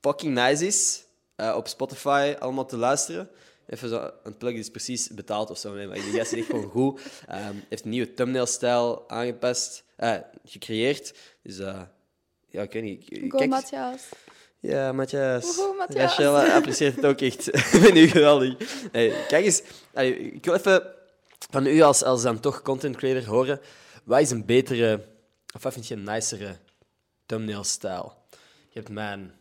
fucking 0.00 0.34
nice 0.34 0.66
is. 0.66 1.04
eh, 1.36 1.54
op 1.56 1.68
Spotify 1.68 2.34
allemaal 2.38 2.66
te 2.66 2.76
luisteren. 2.76 3.28
Even 3.66 3.88
zo, 3.88 4.10
een 4.22 4.36
plug 4.36 4.54
is 4.54 4.70
precies 4.70 5.08
betaald 5.08 5.50
of 5.50 5.58
zo. 5.58 5.72
nee, 5.74 5.86
Maar 5.86 5.94
die 5.96 6.12
gast 6.12 6.32
is 6.32 6.38
echt 6.38 6.46
gewoon 6.50 6.70
goed. 6.70 7.00
Ehm, 7.28 7.54
heeft 7.68 7.84
een 7.84 7.90
nieuwe 7.90 8.14
thumbnail-stijl 8.14 9.04
aangepast, 9.08 9.84
eh, 9.96 10.16
gecreëerd. 10.44 11.14
Dus 11.42 11.58
eh, 11.58 11.82
ja, 12.48 12.62
ik 12.62 12.72
weet 12.72 12.82
niet. 12.82 13.04
ik- 13.12 13.32
Go, 13.32 13.46
Matthias. 13.46 14.02
ja, 14.60 14.92
Matthias. 14.92 15.56
Woehoe, 15.56 15.76
Matthias. 15.76 16.16
Rachel 16.16 16.36
apprecieert 16.38 16.96
het 16.96 17.04
ook 17.06 17.20
echt. 17.20 17.46
Ik 17.74 17.80
ben 17.82 17.94
nu 17.94 18.06
geweldig. 18.08 18.56
Hey, 18.92 19.24
kijk 19.28 19.44
eens, 19.44 19.62
allee, 19.94 20.14
ik 20.18 20.44
wil 20.44 20.54
even 20.54 20.82
van 21.50 21.66
u 21.66 21.80
als, 21.80 22.02
als 22.02 22.22
dan 22.22 22.40
toch 22.40 22.62
content 22.62 22.96
creator 22.96 23.28
horen. 23.28 23.60
Wat 24.04 24.20
is 24.20 24.30
een 24.30 24.44
betere, 24.44 25.04
of 25.54 25.62
wat 25.62 25.72
vind 25.72 25.86
je 25.86 25.94
een 25.94 26.02
nicere 26.04 26.56
thumbnail-stijl? 27.26 28.16
Je 28.68 28.78
hebt 28.80 28.88
mijn 28.88 29.32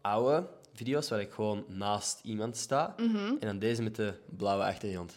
oude 0.00 0.46
video's 0.84 1.08
waar 1.10 1.20
ik 1.20 1.30
gewoon 1.32 1.64
naast 1.68 2.20
iemand 2.22 2.56
sta. 2.56 2.94
Mhm. 2.96 3.16
En 3.40 3.46
dan 3.46 3.58
deze 3.58 3.82
met 3.82 3.96
de 3.96 4.14
blauwe 4.36 4.64
achtergrond. 4.64 5.12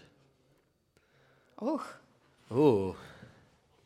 Och. 1.58 2.00
Oeh. 2.52 2.96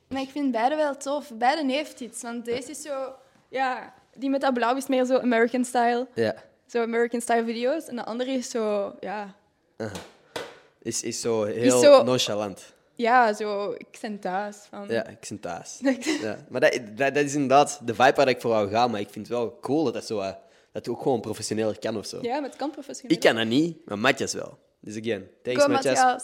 Maar 0.08 0.22
ik 0.22 0.30
vind 0.30 0.52
beide 0.52 0.76
wel 0.76 0.98
tof. 0.98 1.32
Beide 1.34 1.72
heeft 1.72 2.00
iets. 2.00 2.22
Want 2.22 2.46
deze 2.46 2.70
is 2.72 2.82
zo... 2.82 3.14
Ja, 3.50 3.94
die 4.16 4.30
met 4.30 4.42
dat 4.42 4.54
blauw 4.54 4.76
is 4.76 4.88
meer 4.88 5.06
zo 5.06 5.18
American 5.18 5.66
style. 5.66 6.08
Ja. 6.14 6.36
Zo 6.68 6.82
American 6.82 7.22
style 7.22 7.46
video's. 7.46 7.86
En 7.88 7.96
de 7.96 8.06
andere 8.06 8.32
is 8.32 8.50
zo... 8.50 8.94
Ja, 9.00 9.36
Is, 10.82 11.04
is 11.04 11.22
zo 11.22 11.44
heel 11.44 11.80
zo- 11.80 12.04
nonchalant. 12.04 12.74
ja 12.96 13.34
zo... 13.34 13.72
Ik 13.72 13.98
ben 14.02 14.20
thuis. 14.20 14.58
Van. 14.70 14.88
Ja, 14.88 15.06
ik 15.08 15.26
ben 15.30 15.40
thuis. 15.40 15.80
Ja. 16.22 16.38
Maar 16.50 16.62
dat, 16.62 16.80
dat, 16.96 17.14
dat 17.14 17.24
is 17.24 17.34
inderdaad 17.34 17.80
de 17.88 17.96
vibe 17.96 18.14
waar 18.16 18.28
ik 18.28 18.42
voor 18.42 18.52
wou 18.52 18.70
gaan. 18.70 18.92
Maar 18.92 19.00
ik 19.00 19.10
vind 19.10 19.28
het 19.28 19.38
wel 19.38 19.58
cool 19.62 19.84
dat 19.84 19.94
dat 19.94 20.06
zo 20.06 20.20
eh, 20.20 20.34
dat 20.72 20.86
het 20.86 20.90
ook 20.90 21.02
gewoon 21.02 21.22
professioneler 21.22 21.80
kan 21.80 21.98
of 21.98 22.06
zo. 22.06 22.20
Ja, 22.22 22.40
maar 22.40 22.50
het 22.50 22.58
kan 22.58 22.72
professioneel. 22.72 23.16
Ik 23.16 23.22
kan 23.24 23.36
dat 23.36 23.48
niet, 23.48 23.86
maar 23.86 24.00
Matthias 24.00 24.34
wel. 24.34 24.60
Dus 24.82 24.98
again, 24.98 25.30
thanks 25.44 25.64
Go, 25.64 25.70
Matthias. 25.72 26.24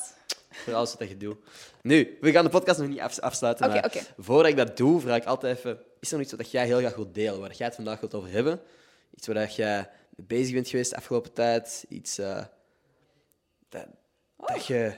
voor 0.51 0.73
alles 0.73 0.95
wat 0.99 1.09
je 1.09 1.17
doet. 1.17 1.37
Nu, 1.81 2.17
we 2.21 2.31
gaan 2.31 2.43
de 2.43 2.49
podcast 2.49 2.79
nog 2.79 2.87
niet 2.87 2.99
af- 2.99 3.19
afsluiten, 3.19 3.69
maar 3.69 3.91
voordat 4.17 4.51
ik 4.51 4.57
dat 4.57 4.77
doe, 4.77 4.99
vraag 4.99 5.17
ik 5.17 5.25
altijd 5.25 5.57
even... 5.57 5.79
Is 5.99 6.11
er 6.11 6.17
nog 6.17 6.25
iets 6.25 6.35
wat 6.35 6.51
jij 6.51 6.65
heel 6.65 6.77
graag 6.77 6.95
wilt 6.95 7.13
delen, 7.13 7.39
waar 7.39 7.53
jij 7.53 7.65
het 7.67 7.75
vandaag 7.75 7.99
wilt 7.99 8.13
over 8.13 8.29
hebben? 8.31 8.61
Iets 9.15 9.27
waar 9.27 9.51
jij 9.51 9.89
mee 10.15 10.27
bezig 10.27 10.53
bent 10.53 10.67
geweest 10.67 10.89
de 10.89 10.95
afgelopen 10.95 11.33
tijd? 11.33 11.85
Iets 11.89 12.17
eh, 12.17 12.43
dat, 13.69 13.85
Oh. 14.37 14.47
dat 14.47 14.65
je 14.65 14.93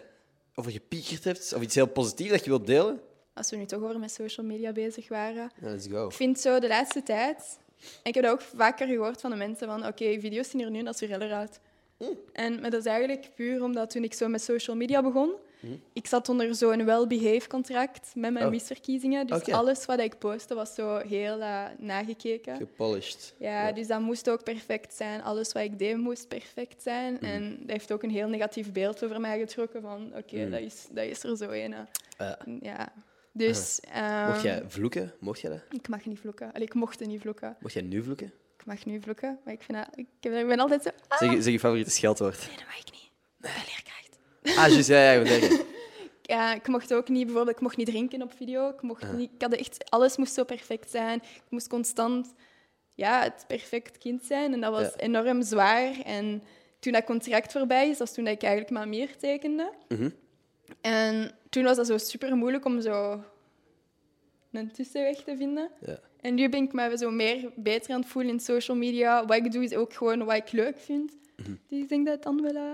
over 0.56 0.72
gepiekerd 0.72 1.24
hebt? 1.24 1.54
Of 1.54 1.62
iets 1.62 1.76
heel 1.76 1.88
positiefs 1.88 2.30
dat 2.32 2.44
je 2.44 2.50
wilt 2.50 2.68
delen? 2.68 3.02
Als 3.34 3.50
we 3.50 3.56
nu 3.56 3.66
toch 3.66 3.82
over 3.84 4.00
met 4.00 4.12
social 4.12 4.46
media 4.46 4.72
bezig 4.72 5.08
waren. 5.08 5.52
Ja, 5.62 5.70
let's 5.70 5.88
go. 5.88 6.06
Ik 6.08 6.14
vind 6.14 6.40
zo 6.40 6.60
de 6.60 6.68
laatste 6.68 7.04
tijd... 7.04 7.58
En 7.80 8.10
ik 8.10 8.14
heb 8.14 8.24
dat 8.24 8.34
ook 8.34 8.42
vaker 8.42 8.88
gehoord 8.88 9.22
van 9.22 9.30
de 9.30 9.36
mensen 9.36 9.68
van... 9.68 9.86
Oké, 9.86 10.20
video's 10.20 10.50
zien 10.50 10.62
er 10.62 10.70
nu 10.72 10.86
als 10.88 11.02
uit. 11.02 11.60
En 12.34 12.62
maar 12.62 12.70
dat 12.70 12.80
is 12.80 12.86
eigenlijk 12.86 13.30
puur 13.36 13.64
omdat 13.64 13.90
toen 13.90 14.04
ik 14.04 14.14
zo 14.14 14.28
met 14.28 14.42
social 14.42 14.76
media 14.76 15.02
begon... 15.02 15.34
Ik 15.94 16.08
zat 16.08 16.30
onder 16.30 16.56
zo'n 16.56 16.86
well-behaved 16.86 17.48
contract 17.48 18.12
met 18.16 18.34
mijn 18.34 18.46
Oh. 18.46 18.52
misverkiezingen. 18.52 19.28
Dus 19.28 19.52
alles 19.52 19.86
wat 19.86 20.00
ik 20.00 20.18
postte 20.18 20.56
was 20.56 20.74
zo 20.74 20.98
heel 20.98 21.42
eh, 21.42 21.64
nagekeken. 21.78 22.56
Gepolished. 22.56 23.34
Ja, 23.40 23.72
dus 23.72 23.88
dat 23.88 24.00
moest 24.00 24.30
ook 24.30 24.44
perfect 24.44 24.94
zijn. 24.94 25.22
Alles 25.24 25.52
wat 25.52 25.64
ik 25.64 25.80
deed 25.80 25.98
moest 25.98 26.28
perfect 26.28 26.82
zijn. 26.82 27.14
Mhm. 27.14 27.26
En 27.26 27.58
dat 27.60 27.70
heeft 27.70 27.92
ook 27.92 28.04
een 28.04 28.10
heel 28.10 28.28
negatief 28.28 28.72
beeld 28.72 29.04
over 29.04 29.22
mij 29.22 29.40
getrokken. 29.40 29.82
Van, 29.82 30.12
oké, 30.18 30.50
dat, 30.50 30.60
is, 30.60 30.88
dat 30.92 31.06
is 31.06 31.24
er 31.24 31.38
zo 31.38 31.50
een. 31.50 31.74
hè. 31.74 31.84
Ja. 32.62 32.94
Dus... 33.38 33.80
ehm, 33.80 34.28
Mocht 34.28 34.42
jij 34.42 34.64
vloeken? 34.68 35.14
Mocht 35.20 35.40
jij 35.42 35.52
dat? 35.52 35.62
Ik 35.70 35.88
mag 35.88 36.06
niet 36.06 36.20
vloeken. 36.20 36.52
Allee, 36.54 36.68
ik 36.68 36.74
mocht 36.74 37.00
niet 37.06 37.22
vloeken. 37.22 37.56
Mocht 37.60 37.74
jij 37.74 37.82
nu 37.84 38.04
vloeken? 38.04 38.34
Ik 38.58 38.66
mag 38.66 38.86
nu 38.86 39.02
vloeken, 39.02 39.40
maar 39.44 39.54
ik, 39.54 39.62
vind 39.62 39.78
dat, 39.78 39.88
ik, 39.96 40.08
ben 40.48 40.60
altijd 40.60 40.84
zo... 40.84 40.90
Ah, 41.08 41.18
Zeg, 41.20 41.32
je- 41.32 41.42
zeg 41.42 41.54
je 41.54 41.60
favoriete 41.60 41.90
scheldwoord. 41.92 42.48
nee, 42.48 42.56
dat 42.58 42.66
mag 42.66 42.78
ik 42.80 42.92
niet. 42.92 43.10
Ben 43.38 43.52
leerkracht. 43.52 44.58
Ah, 44.60 44.72
juist, 44.74 44.88
ja, 44.90 45.12
ja. 45.12 45.58
Ja, 46.22 46.54
ik 46.62 46.68
mocht 46.68 46.94
ook 46.94 47.08
niet, 47.10 47.26
bijvoorbeeld, 47.26 47.56
ik 47.56 47.62
mocht 47.62 47.78
niet 47.78 47.88
drinken 47.88 48.22
op 48.22 48.34
video. 48.36 48.70
Ik, 48.70 48.82
mocht 48.82 49.14
niet, 49.14 49.32
ik 49.36 49.42
had 49.42 49.54
echt, 49.54 49.90
alles 49.92 50.18
moest 50.18 50.34
zo 50.34 50.44
perfect 50.44 50.90
zijn. 50.90 51.18
Ik 51.22 51.42
moest 51.50 51.68
constant 51.68 52.34
ja, 52.90 53.24
het 53.24 53.44
perfect 53.48 53.98
kind 53.98 54.24
zijn. 54.24 54.54
En 54.54 54.62
dat 54.62 54.72
was 54.72 54.82
Ja. 54.82 54.96
enorm 54.98 55.42
zwaar. 55.42 56.00
En 56.06 56.44
toen 56.80 56.94
dat 56.94 57.04
contract 57.04 57.52
voorbij 57.52 57.90
is, 57.90 57.98
dat 57.98 58.08
is 58.08 58.14
toen 58.14 58.24
dat 58.24 58.34
ik 58.34 58.42
eigenlijk 58.44 58.72
maar 58.74 58.88
meer 58.88 59.18
tekende. 59.18 59.72
Mhm. 59.88 60.10
En 60.82 61.32
toen 61.56 61.64
was 61.64 61.78
dat 61.78 61.88
zo 61.88 61.98
super 61.98 62.36
moeilijk 62.36 62.66
om 62.66 62.82
zo 62.82 63.24
een 64.52 64.72
tussenweg 64.72 65.24
te 65.24 65.38
vinden. 65.38 65.72
Ja. 65.86 66.00
En 66.22 66.34
nu 66.36 66.50
ben 66.50 66.64
ik 66.64 66.74
me 66.74 66.98
zo 66.98 67.12
meer 67.12 67.52
beter 67.56 67.94
aan 67.94 68.00
het 68.00 68.10
voelen 68.10 68.32
in 68.32 68.40
social 68.40 68.78
media. 68.78 69.26
Wat 69.26 69.38
ik 69.38 69.52
doe 69.52 69.64
is 69.64 69.74
ook 69.74 69.94
gewoon 69.94 70.26
wat 70.26 70.36
ik 70.36 70.52
leuk 70.52 70.78
vind. 70.78 71.12
Dus 71.68 71.80
ik 71.80 71.90
denk 71.90 72.06
dat 72.06 72.24
dan 72.24 72.42
wel... 72.42 72.56
eh, 72.56 72.72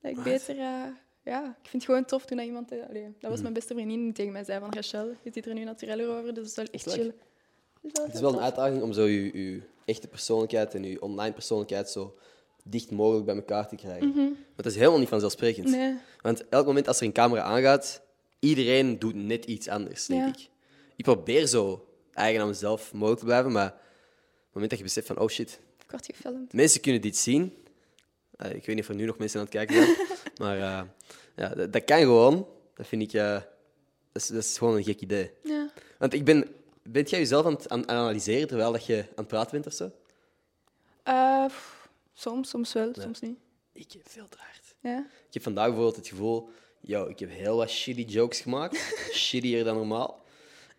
dat 0.00 0.10
ik 0.10 0.14
What? 0.14 0.24
beter... 0.24 0.58
eh, 0.58 0.84
ja, 1.22 1.44
ik 1.44 1.68
vind 1.68 1.72
het 1.72 1.84
gewoon 1.84 2.04
tof 2.04 2.24
toen 2.24 2.36
dat 2.36 2.46
iemand... 2.46 2.72
eh, 2.72 2.88
allee, 2.88 3.14
dat 3.18 3.30
was 3.30 3.40
mijn 3.42 3.54
beste 3.54 3.74
vriendin 3.74 4.02
die 4.02 4.12
tegen 4.12 4.32
mij 4.32 4.44
zei 4.44 4.60
van 4.60 4.72
Rachel, 4.72 5.08
je 5.22 5.30
ziet 5.32 5.46
er 5.46 5.54
nu 5.54 5.64
natuureller 5.64 6.08
over, 6.08 6.34
dus 6.34 6.34
dat 6.34 6.46
is 6.46 6.54
wel 6.56 6.66
echt 6.66 6.92
chill. 6.92 7.14
Dus 7.80 7.92
Het 8.04 8.14
is 8.14 8.20
wel 8.20 8.32
een 8.32 8.40
uitdaging 8.40 8.82
om 8.82 8.92
zo 8.92 9.04
je, 9.04 9.38
je 9.42 9.60
echte 9.84 10.08
persoonlijkheid 10.08 10.74
en 10.74 10.84
je 10.84 11.02
online 11.02 11.32
persoonlijkheid 11.32 11.90
zo 11.90 12.14
dicht 12.62 12.90
mogelijk 12.90 13.24
bij 13.26 13.34
elkaar 13.34 13.68
te 13.68 13.76
krijgen. 13.76 14.14
Want 14.14 14.36
dat 14.56 14.66
is 14.66 14.74
helemaal 14.76 14.98
niet 14.98 15.08
vanzelfsprekend. 15.08 15.68
Nee. 15.68 15.94
Want 16.20 16.48
elk 16.48 16.66
moment 16.66 16.88
als 16.88 17.00
er 17.00 17.06
een 17.06 17.12
camera 17.12 17.42
aangaat, 17.42 18.02
iedereen 18.38 18.98
doet 18.98 19.14
net 19.14 19.44
iets 19.44 19.68
anders, 19.68 20.06
denk 20.06 20.20
Ja. 20.20 20.28
ik. 20.28 20.48
Ik 20.96 21.04
probeer 21.04 21.46
zo 21.46 21.88
eigen 22.12 22.40
aan 22.42 22.48
mezelf 22.48 22.92
mogelijk 22.92 23.18
te 23.18 23.24
blijven, 23.24 23.52
maar 23.52 23.66
op 23.68 23.72
het 23.74 24.52
moment 24.52 24.70
dat 24.70 24.78
je 24.78 24.84
beseft 24.84 25.06
van, 25.06 25.18
oh 25.18 25.28
shit, 25.28 25.60
Ik 25.84 25.90
word 25.90 26.06
gefilmd. 26.06 26.52
mensen 26.52 26.80
kunnen 26.80 27.00
dit 27.00 27.16
zien. 27.16 27.56
Eh, 28.36 28.50
ik 28.50 28.66
weet 28.66 28.74
niet 28.74 28.84
of 28.84 28.88
er 28.88 28.94
nu 28.94 29.04
nog 29.04 29.18
mensen 29.18 29.38
aan 29.40 29.46
het 29.46 29.54
kijken 29.54 29.74
zijn, 29.74 29.96
maar 30.42 30.56
eh, 30.56 30.82
ja, 31.36 31.48
dat, 31.48 31.72
dat 31.72 31.84
kan 31.84 31.98
gewoon. 31.98 32.46
Dat 32.74 32.86
vind 32.86 33.02
ik, 33.02 33.12
eh, 33.12 33.32
dat, 34.12 34.22
is, 34.22 34.26
dat 34.26 34.42
is 34.44 34.58
gewoon 34.58 34.76
een 34.76 34.84
gek 34.84 35.00
idee. 35.00 35.30
Ja. 35.42 35.70
Want 35.98 36.12
ik 36.12 36.24
ben, 36.24 36.48
bent 36.82 37.10
jij 37.10 37.18
jezelf 37.18 37.46
aan 37.46 37.52
het 37.52 37.68
aan, 37.68 37.88
aan 37.88 37.96
analyseren 37.96 38.48
terwijl 38.48 38.72
dat 38.72 38.86
je 38.86 38.96
aan 38.98 39.06
het 39.16 39.26
praten 39.26 39.50
bent 39.52 39.66
of 39.66 39.72
zo? 39.72 39.90
Soms, 42.12 42.48
soms 42.48 42.72
wel, 42.72 42.90
soms 43.00 43.20
niet. 43.20 43.38
Ik 43.72 43.92
heb 43.92 44.02
veel 44.04 44.28
te 44.28 44.36
hard. 44.40 44.74
Ja. 44.80 45.06
Ik 45.28 45.34
heb 45.34 45.42
vandaag 45.42 45.66
bijvoorbeeld 45.66 45.96
het 45.96 46.08
gevoel, 46.08 46.50
yo, 46.80 47.06
ik 47.06 47.18
heb 47.18 47.30
heel 47.30 47.56
wat 47.56 47.70
shitty 47.70 48.02
jokes 48.02 48.40
gemaakt. 48.40 48.94
Shittier 49.12 49.64
dan 49.64 49.76
normaal. 49.76 50.24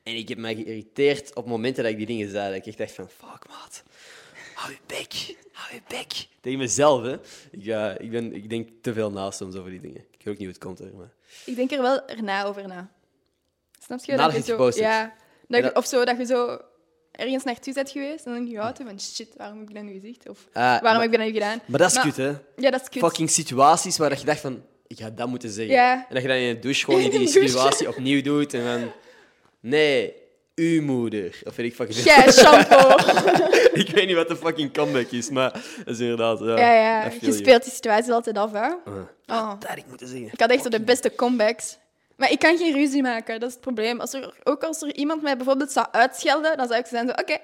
En 0.04 0.16
ik 0.16 0.30
heb 0.30 0.38
mij 0.38 0.56
geïrriteerd 0.56 1.36
op 1.36 1.46
momenten 1.46 1.84
dat 1.84 1.92
ik 1.92 1.98
die 1.98 2.08
dingen 2.08 2.30
zei. 2.30 2.48
Dat 2.48 2.58
ik 2.58 2.66
echt 2.66 2.78
dacht 2.78 2.92
van, 2.92 3.10
fuck, 3.10 3.48
maat. 3.50 3.84
Hou 4.54 4.72
je 4.72 4.78
bek. 4.86 5.36
Hou 5.52 5.74
je 5.76 5.82
bek. 5.88 6.28
Tegen 6.42 6.60
mezelf, 6.60 7.02
hè. 7.04 7.14
Ik, 7.52 7.66
eh, 7.66 7.94
ik, 7.98 8.12
ben, 8.12 8.34
ik 8.34 8.50
denk 8.50 8.70
te 8.82 8.94
veel 8.94 9.12
na 9.12 9.32
soms 9.32 9.56
over 9.56 9.72
die 9.72 9.80
dingen. 9.82 10.02
Ik 10.12 10.24
weet 10.24 10.34
ook 10.34 10.38
niet 10.38 10.38
hoe 10.38 10.48
het 10.48 10.58
komt, 10.58 10.80
hoor, 10.80 10.94
maar... 10.96 11.12
Ik 11.46 11.56
denk 11.56 11.72
er 11.72 11.82
wel 11.82 12.08
erna 12.08 12.44
over 12.44 12.68
na. 12.68 12.92
Snap 13.80 14.00
je? 14.06 14.12
Nadat 14.12 14.26
je 14.26 14.32
je 14.32 14.38
het 14.38 14.46
zo, 14.48 14.56
gepost 14.56 14.80
hebt. 14.80 14.90
ja, 14.90 15.16
dat 15.48 15.58
je- 15.58 15.64
dat- 15.64 15.76
Of 15.76 15.86
zo, 15.86 16.06
dat 16.06 16.18
je 16.18 16.26
zo 16.26 16.60
ergens 17.14 17.44
naartoe 17.44 17.74
bent 17.74 17.90
geweest 17.90 18.26
en 18.26 18.32
dan 18.32 18.34
denk 18.34 18.48
je 18.48 18.54
ja, 18.54 18.74
van 18.86 19.00
shit, 19.00 19.28
waarom 19.38 19.60
heb 19.60 19.70
ik 19.70 19.76
dat 19.76 19.84
nu 19.84 20.00
gezegd? 20.00 20.30
Of 20.30 20.40
Ah, 20.54 20.62
waarom 20.64 20.82
maar- 20.84 20.94
heb 21.02 21.12
ik 21.12 21.18
dat 21.18 21.28
nu 21.28 21.34
gedaan? 21.34 21.60
Maar 21.66 21.80
dat 21.80 21.92
is 21.92 22.00
kut, 22.02 22.18
hè. 22.18 22.32
Ja, 22.56 22.72
dat 22.72 22.82
is 22.82 22.90
kut. 22.90 23.02
Fucking 23.04 23.30
situaties 23.30 23.98
waar 23.98 24.10
dat 24.10 24.20
je 24.20 24.26
dacht 24.26 24.40
van, 24.40 24.62
ik 24.88 25.00
ga 25.00 25.10
dat 25.10 25.28
moeten 25.28 25.50
zeggen. 25.50 25.74
Ja. 25.76 25.94
En 25.96 26.14
dat 26.14 26.22
je 26.22 26.28
dan 26.28 26.38
in 26.38 26.54
de 26.54 26.60
douche 26.60 26.84
gewoon 26.86 27.10
die 27.20 27.28
situatie 27.28 27.88
opnieuw 27.88 28.22
doet 28.22 28.54
en 28.54 28.64
dan... 28.64 28.92
Nee, 29.60 30.14
uw 30.56 30.82
moeder. 30.82 31.40
Of 31.44 31.56
weet 31.56 31.66
ik 31.66 31.76
fucking... 31.76 32.00
Jij, 32.00 32.32
shampoo. 32.32 32.96
ik 33.82 33.90
weet 33.90 34.06
niet 34.08 34.16
wat 34.16 34.28
de 34.28 34.36
fucking 34.36 34.74
comeback 34.74 35.12
is, 35.12 35.30
maar 35.30 35.52
dat 35.86 35.94
is 35.96 36.00
inderdaad... 36.00 36.40
Ja, 36.40 36.58
ja, 36.60 36.74
ja. 36.74 37.12
Je 37.22 37.32
speelt 37.34 37.64
die 37.64 37.74
situatie 37.74 38.14
altijd 38.14 38.38
af, 38.38 38.52
hè. 38.52 38.60
Uh, 38.68 38.94
Oh. 39.28 39.50
dat 39.60 39.70
had 39.70 39.78
ik 39.78 39.88
moeten 39.88 40.08
zeggen. 40.08 40.28
Ik 40.34 40.40
had 40.40 40.50
echt 40.52 40.64
zo 40.64 40.70
de 40.70 40.82
beste 40.82 41.16
comebacks. 41.16 41.78
Maar 42.16 42.32
ik 42.32 42.40
kan 42.40 42.58
geen 42.58 42.74
ruzie 42.74 43.02
maken, 43.02 43.40
dat 43.40 43.50
is 43.50 43.56
het 43.56 43.64
probleem. 43.64 44.00
Als 44.00 44.14
er, 44.14 44.34
ook 44.44 44.64
als 44.64 44.82
er 44.82 44.96
iemand 44.96 45.22
mij 45.22 45.38
bijvoorbeeld 45.38 45.72
zou 45.72 45.88
uitschelden, 45.92 46.58
dan 46.58 46.68
zou 46.68 46.80
ik 46.80 46.86
zijn 46.86 47.08
zo, 47.08 47.14
oké. 47.14 47.38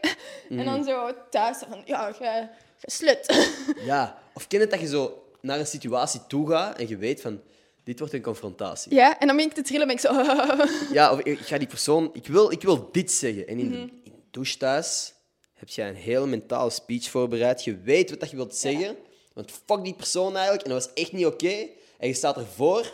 En 0.49 0.65
dan 0.65 0.84
zo 0.84 1.11
thuis 1.30 1.57
van, 1.70 1.82
ja, 1.86 2.13
jij 2.20 2.49
slut. 2.82 3.47
Ja, 3.91 4.17
of 4.34 4.47
ken 4.47 4.59
het 4.59 4.72
dat 4.72 4.80
je 4.80 4.88
zo 4.88 5.24
naar 5.41 5.59
een 5.59 5.67
situatie 5.67 6.22
toe 6.28 6.49
gaat 6.49 6.78
en 6.78 6.88
je 6.88 6.97
weet 6.97 7.22
van... 7.22 7.41
Dit 7.84 7.99
wordt 7.99 8.13
een 8.13 8.22
confrontatie. 8.22 8.95
Ja, 8.95 9.20
en 9.20 9.28
dan 9.28 9.36
ben 9.36 9.45
ik 9.45 9.53
te 9.53 9.61
trillen 9.61 9.88
ben 9.88 9.95
ik 9.95 10.01
zo... 10.01 10.13
Ja, 10.97 11.11
of 11.11 11.20
ik 11.20 11.39
ga 11.39 11.57
die 11.57 11.67
persoon... 11.67 12.09
Ik 12.13 12.28
wil, 12.28 12.51
ik 12.51 12.61
wil 12.61 12.89
dit 12.91 13.11
zeggen. 13.11 13.47
En 13.47 13.59
in, 13.59 13.74
in 13.74 13.91
de 14.03 14.11
douche 14.32 14.57
thuis 14.57 15.13
heb 15.53 15.70
jij 15.70 15.89
een 15.89 15.95
hele 15.95 16.26
mentale 16.28 16.70
speech 16.70 17.09
voorbereid. 17.09 17.63
Je 17.63 17.78
weet 17.78 18.09
wat 18.09 18.20
dat 18.20 18.30
je 18.30 18.36
wilt 18.36 18.55
zeggen. 18.55 18.97
Want 19.34 19.51
fuck 19.65 19.84
die 19.84 19.93
persoon 19.93 20.36
eigenlijk. 20.36 20.63
En 20.67 20.74
dat 20.74 20.86
was 20.86 20.93
echt 20.93 21.11
niet 21.11 21.26
oké. 21.26 21.67
En 21.97 22.07
je 22.07 22.13
staat 22.13 22.38
ervoor. 22.38 22.93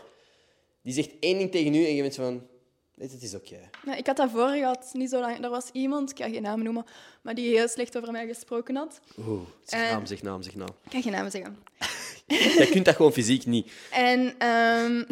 Die 0.86 0.94
zegt 0.94 1.10
één 1.20 1.38
ding 1.38 1.52
tegen 1.52 1.74
u 1.74 1.86
en 1.86 1.96
je 1.96 2.02
bent 2.02 2.16
van... 2.16 2.48
Dit, 2.96 3.12
het 3.12 3.22
is 3.24 3.36
oké. 3.36 3.70
Ja, 3.86 3.96
ik 3.96 4.08
had 4.08 4.18
dat 4.18 4.30
voor 4.32 4.48
gehad, 4.50 4.90
niet 4.94 5.10
zo 5.10 5.20
lang. 5.20 5.44
Er 5.44 5.50
was 5.50 5.70
iemand, 5.72 6.10
ik 6.12 6.18
ga 6.18 6.30
geen 6.30 6.42
naam 6.42 6.64
noemen, 6.64 6.86
maar 7.22 7.36
die 7.36 7.56
heel 7.56 7.68
slecht 7.68 7.98
over 7.98 8.12
mij 8.12 8.28
gesproken 8.28 8.76
had. 8.76 9.00
Oeh, 9.20 9.42
zeg 9.64 9.92
naam, 9.92 10.06
zeg 10.06 10.22
naam, 10.22 10.42
zeg 10.42 10.56
naam. 10.56 10.68
Ik 10.84 10.92
ga 10.92 11.02
geen 11.02 11.12
namen 11.12 11.32
zeggen. 11.32 11.58
Jij 12.58 12.68
kunt 12.68 12.86
dat 12.86 12.96
gewoon 12.96 13.14
fysiek 13.14 13.46
niet. 13.46 13.72
En, 13.92 14.34
ehm, 14.38 15.04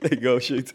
Go, 0.22 0.40
shit. 0.40 0.74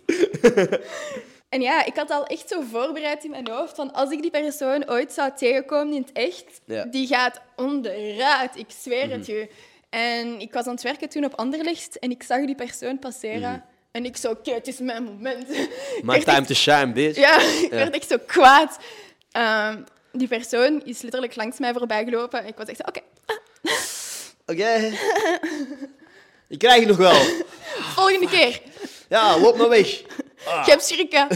en 1.50 1.62
ja, 1.62 1.86
ik 1.86 1.96
had 1.96 2.10
al 2.12 2.26
echt 2.26 2.50
zo 2.50 2.62
voorbereid 2.62 3.24
in 3.24 3.30
mijn 3.30 3.50
hoofd 3.50 3.76
van 3.76 3.94
als 3.94 4.12
ik 4.12 4.22
die 4.22 4.32
persoon 4.32 4.90
ooit 4.90 5.12
zou 5.14 5.32
tegenkomen 5.36 5.94
in 5.94 6.02
het 6.02 6.12
echt, 6.12 6.62
Ja. 6.66 6.86
die 6.86 7.08
gaat 7.08 7.42
onderuit. 7.56 8.56
Ik 8.56 8.70
zweer 8.70 9.10
het 9.10 9.26
je. 9.26 9.50
En 9.90 10.40
ik 10.40 10.54
was 10.54 10.66
aan 10.66 10.74
het 10.74 10.84
werken 10.84 11.10
toen 11.10 11.26
op 11.26 11.34
Anderlecht 11.36 12.00
en 12.00 12.12
ik 12.12 12.24
zag 12.24 12.46
die 12.46 12.56
persoon 12.56 13.00
passeren. 13.00 13.64
En 13.98 14.06
ik 14.06 14.18
zo, 14.18 14.30
oké, 14.30 14.52
het 14.54 14.68
is 14.68 14.78
mijn 14.80 15.04
moment. 15.04 15.48
My 16.04 16.20
time 16.24 16.38
echt- 16.38 16.48
to 16.48 16.54
shine, 16.54 16.92
bitch. 16.92 17.18
Ja, 17.20 17.40
ik 17.66 17.70
werd 17.70 17.96
echt 17.96 18.08
zo 18.10 18.18
kwaad. 18.26 18.78
Ehm, 19.32 19.82
die 20.12 20.28
persoon 20.28 20.82
is 20.86 21.02
letterlijk 21.02 21.36
langs 21.36 21.60
mij 21.60 21.74
voorbij 21.74 22.04
gelopen. 22.04 22.46
Ik 22.48 22.56
was 22.58 22.68
echt 22.68 22.88
oké, 22.88 23.00
Oké. 24.52 24.92
Ik 26.48 26.60
krijg 26.60 26.80
het 26.80 26.88
nog 26.88 26.98
wel. 26.98 27.22
volgende 27.96 28.28
keer. 28.30 28.62
Ja, 29.10 29.40
loop 29.40 29.58
maar 29.58 29.70
weg. 29.70 29.88
Je 29.88 30.64
hebt 30.66 30.86
schrikken. 30.86 31.28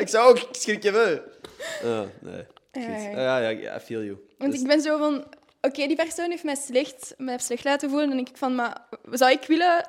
ik 0.00 0.08
zou 0.08 0.28
ook 0.28 0.48
schrikken 0.52 0.94
hebben. 0.94 1.22
Nee. 2.20 2.44
Ja, 3.14 3.38
ja. 3.38 3.76
I 3.76 3.80
feel 3.80 4.02
you. 4.02 4.16
Want 4.38 4.52
Dus- 4.52 4.60
ik 4.60 4.66
ben 4.66 4.80
zo 4.80 4.98
van... 4.98 5.24
Oké, 5.60 5.86
die 5.86 5.96
persoon 5.96 6.30
heeft 6.30 6.44
mij 6.44 6.54
slecht, 6.66 7.14
mij 7.16 7.38
slecht 7.38 7.64
laten 7.64 7.88
voelen. 7.88 8.06
Dan 8.08 8.16
denk 8.16 8.28
ik 8.28 8.36
van, 8.36 8.54
maar 8.54 8.76
zou 9.10 9.30
ik 9.30 9.44
willen 9.46 9.88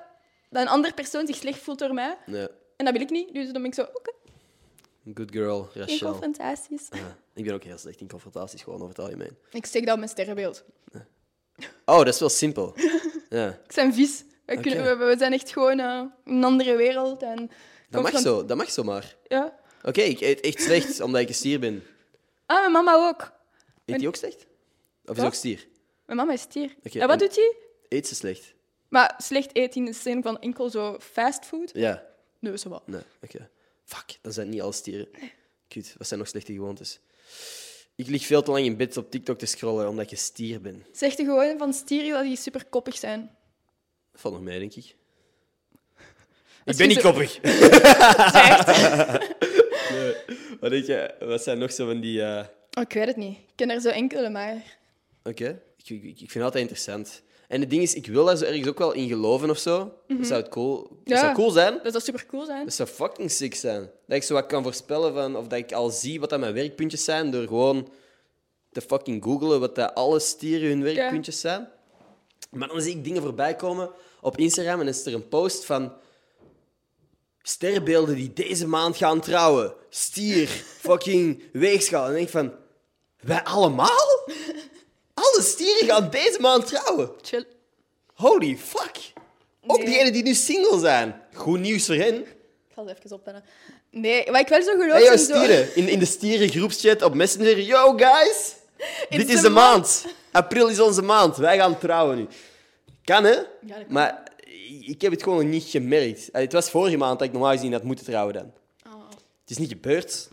dat 0.50 0.62
een 0.62 0.68
andere 0.68 0.94
persoon 0.94 1.28
zich 1.28 1.36
slecht 1.36 1.60
voelt 1.60 1.80
door 1.80 1.94
mij? 1.94 2.18
Nee. 2.26 2.48
En 2.76 2.86
dat 2.86 2.94
wil 2.94 3.02
ik 3.04 3.10
niet. 3.10 3.34
Dus 3.34 3.44
dan 3.46 3.54
ben 3.62 3.66
ik 3.66 3.74
zo, 3.74 3.82
oké, 3.82 4.12
Good 5.14 5.32
girl, 5.32 5.70
Rachel. 5.74 6.10
confrontaties. 6.10 6.88
Ja, 6.92 7.18
ik 7.34 7.44
ben 7.44 7.54
ook 7.54 7.64
heel 7.64 7.78
slecht 7.78 8.02
in 8.02 8.08
confrontaties, 8.10 8.62
gewoon 8.62 8.80
over 8.82 8.90
het 8.96 9.00
algemeen. 9.00 9.38
Ik 9.52 9.66
steek 9.66 9.84
dat 9.84 9.92
op 9.94 9.98
mijn 10.00 10.10
sterrenbeeld. 10.12 10.64
Oh, 11.86 11.98
dat 11.98 12.08
is 12.08 12.20
wel 12.20 12.30
simpel. 12.30 12.74
Ja, 13.30 13.48
Ik 13.66 13.72
zijn 13.72 13.94
vies. 13.94 14.24
We, 14.46 14.60
kunnen, 14.60 14.98
we, 14.98 15.06
we 15.06 15.18
zijn 15.18 15.34
echt 15.34 15.52
gewoon 15.52 15.80
eh, 15.80 16.02
een 16.26 16.44
andere 16.44 16.76
wereld. 16.76 17.22
En 17.24 17.52
dat 17.90 18.02
mag 18.02 18.20
zo, 18.20 18.46
dat 18.46 18.58
mag 18.58 18.72
zomaar. 18.72 19.16
Ja. 19.28 19.60
Oké, 19.84 20.02
ik 20.02 20.20
eet 20.22 20.40
echt 20.40 20.62
slecht 20.62 21.00
omdat 21.02 21.22
ik 21.22 21.28
een 21.28 21.34
stier 21.36 21.60
ben. 21.60 21.84
Ah, 22.46 22.60
mijn 22.60 22.72
mama 22.72 23.08
ook. 23.08 23.32
Eet 23.86 24.00
die 24.00 24.08
ook 24.08 24.16
slecht? 24.16 24.46
Of 25.06 25.18
is 25.18 25.24
ook 25.24 25.34
stier? 25.34 25.68
Mijn 26.06 26.18
mama 26.18 26.34
is 26.34 26.42
stier. 26.42 26.76
En 26.84 27.00
wat 27.00 27.10
en- 27.10 27.18
doet 27.18 27.36
hij? 27.36 27.56
Eet 27.90 28.08
ze 28.08 28.16
slecht? 28.16 28.54
Maar 28.90 29.14
slecht 29.24 29.56
eten 29.56 29.80
in 29.80 29.86
de 29.86 29.94
zin 29.94 30.22
van 30.22 30.40
enkel 30.40 30.70
zo 30.70 30.98
fastfood? 31.00 31.72
Ja. 31.74 32.06
Nee, 32.40 32.58
zo 32.58 32.70
wat. 32.70 32.88
Nee, 32.88 33.02
oké. 33.22 33.50
Fuck, 33.84 34.18
dan 34.22 34.32
zijn 34.34 34.46
het 34.46 34.56
niet 34.56 34.64
alle 34.64 34.74
stieren. 34.74 35.08
Kut, 35.68 35.96
wat 35.98 36.08
zijn 36.08 36.20
nog 36.20 36.30
slechte 36.30 36.54
gewoontes? 36.54 37.00
Ik 37.96 38.08
lig 38.08 38.26
veel 38.26 38.44
te 38.44 38.52
lang 38.52 38.66
in 38.66 38.78
bed 38.78 38.98
op 38.98 39.12
TikTok 39.12 39.38
te 39.40 39.46
scrollen 39.46 39.90
omdat 39.90 40.06
ik 40.06 40.12
een 40.12 40.18
stier 40.18 40.62
ben. 40.62 40.86
Zeg 40.92 41.18
je 41.18 41.24
gewoon 41.24 41.58
van 41.58 41.74
stieren 41.74 42.12
dat 42.12 42.24
die 42.24 42.36
super 42.38 42.66
koppig 42.66 42.98
zijn. 42.98 43.36
Dat 44.12 44.22
valt 44.22 44.34
nog 44.34 44.44
mee, 44.44 44.60
denk 44.60 44.74
ik. 44.74 44.96
Als 46.66 46.78
Ik 46.78 46.78
ben 46.78 46.88
je 46.90 46.94
niet 46.94 47.02
zo- 47.02 47.12
koppig. 47.12 47.40
Nee. 49.92 50.16
Wat 50.60 50.70
denk 50.72 50.86
je? 50.86 51.16
Wat 51.20 51.44
zijn 51.44 51.58
nog 51.58 51.72
zo 51.72 51.86
van 51.86 52.00
die... 52.02 52.22
eh, 52.24 52.46
Oh, 52.74 52.84
ik 52.84 52.94
weet 52.94 53.08
het 53.08 53.16
niet. 53.16 53.38
Ik 53.38 53.54
ken 53.56 53.70
er 53.70 53.82
zo 53.82 53.90
enkele, 53.90 54.30
maar... 54.30 54.78
Oké, 55.24 55.62
ik, 55.78 55.90
ik, 55.90 56.04
ik 56.04 56.18
vind 56.18 56.34
het 56.34 56.44
altijd 56.44 56.62
interessant. 56.62 57.22
En 57.48 57.60
het 57.62 57.70
ding 57.70 57.82
is, 57.82 57.94
ik 57.94 58.06
wil 58.08 58.26
daar 58.26 58.38
zo 58.38 58.46
ergens 58.46 58.68
ook 58.68 58.78
wel 58.78 58.92
in 58.94 59.08
geloven 59.08 59.50
of 59.50 59.58
zo. 59.58 59.94
Dat 60.08 60.28
zou 60.28 60.42
het 60.42 60.50
cool, 60.50 60.82
dat 60.82 60.90
Mhm. 61.04 61.10
Ja. 61.14 61.20
zou 61.20 61.34
cool 61.34 61.50
zijn. 61.52 61.80
Dat 61.84 61.92
zou 61.92 62.04
super 62.04 62.26
cool 62.26 62.46
zijn. 62.46 62.66
Dat 62.66 62.74
zou 62.74 62.90
fucking 62.90 63.32
sick 63.32 63.56
zijn. 63.56 63.82
Dat 64.08 64.18
ik 64.18 64.24
zo 64.24 64.34
wat 64.34 64.46
kan 64.46 64.64
voorspellen 64.64 65.14
van, 65.14 65.36
of 65.36 65.48
dat 65.48 65.60
ik 65.60 65.72
al 65.72 65.90
zie 65.90 66.20
wat 66.20 66.30
dat 66.30 66.40
mijn 66.40 66.54
werkpuntjes 66.54 67.04
zijn 67.04 67.32
door 67.32 67.48
gewoon 67.48 67.90
te 68.72 68.82
fucking 68.82 69.24
googlen 69.24 69.60
wat 69.60 69.76
dat 69.76 69.96
alle 69.96 70.20
stieren 70.20 70.68
hun 70.70 70.84
werkpuntjes 70.84 71.40
zijn. 71.40 71.70
Maar 72.52 72.68
dan 72.68 72.82
zie 72.82 72.96
ik 72.96 73.04
dingen 73.04 73.22
voorbij 73.22 73.56
komen 73.56 73.90
op 74.22 74.38
Instagram 74.38 74.80
en 74.80 74.88
is 74.88 75.06
er 75.06 75.14
een 75.14 75.28
post 75.28 75.66
van 75.66 75.94
sterrenbeelden 77.42 78.16
die 78.16 78.34
deze 78.34 78.68
maand 78.68 78.98
gaan 78.98 79.22
trouwen. 79.22 79.74
Stier, 79.90 80.48
fucking 80.88 81.44
weegschaal. 81.54 82.02
En 82.02 82.06
dan 82.08 82.16
denk 82.16 82.26
ik 82.28 82.34
van, 82.34 82.54
wij 83.20 83.44
allemaal? 83.44 84.08
Alle 85.38 85.46
stieren 85.46 85.88
gaan 85.88 86.10
deze 86.10 86.38
maand 86.40 86.68
trouwen. 86.68 87.12
Chill. 87.22 87.46
Holy 88.14 88.58
fuck. 88.58 89.14
Ook 89.68 89.78
Nee. 89.78 89.86
diegenen 89.86 90.14
die 90.14 90.24
nu 90.24 90.34
single 90.34 90.80
zijn. 90.80 91.22
Goed 91.34 91.60
nieuws 91.60 91.86
voor 91.86 91.96
hen. 91.96 92.16
Ik 92.22 92.74
ga 92.76 92.84
het 92.86 92.98
even 92.98 93.16
optellen. 93.16 93.44
Nee, 93.92 94.26
wat 94.26 94.40
ik 94.40 94.48
wel 94.48 94.62
zo 94.62 94.72
geloof 94.72 94.92
Hey, 94.92 95.02
yo, 95.04 95.18
zo... 95.18 95.24
stieren. 95.24 95.76
In, 95.76 95.88
in 95.88 96.00
de 96.00 96.06
stieren 96.06 96.50
groepschat 96.50 97.02
op 97.02 97.14
Messenger. 97.14 97.60
Yo, 97.60 97.98
guys. 97.98 98.56
Dit 99.10 99.30
is 99.30 99.42
de 99.42 99.50
maand. 99.50 100.06
April 100.32 100.68
is 100.68 100.80
onze 100.80 101.02
maand. 101.02 101.38
Wij 101.38 101.58
gaan 101.58 101.78
trouwen 101.78 102.18
nu. 102.18 102.28
Kan, 103.04 103.24
hè? 103.24 103.36
dat 103.36 103.46
kan. 103.62 103.86
Maar 103.90 104.24
ik 104.82 105.02
heb 105.02 105.12
het 105.12 105.24
gewoon 105.24 105.42
nog 105.44 105.52
niet 105.52 105.64
gemerkt. 105.64 106.30
Het 106.32 106.54
was 106.54 106.70
vorige 106.70 106.98
maand 106.98 107.20
dat 107.20 107.28
ik 107.28 107.34
normaal 107.34 107.52
gezien 107.52 107.72
had 107.72 107.84
moeten 107.84 108.06
trouwen 108.06 108.34
dan. 108.34 108.52
Oh. 108.88 109.10
Het 109.42 109.50
is 109.50 109.58
niet 109.58 109.70
gebeurd. 109.70 110.30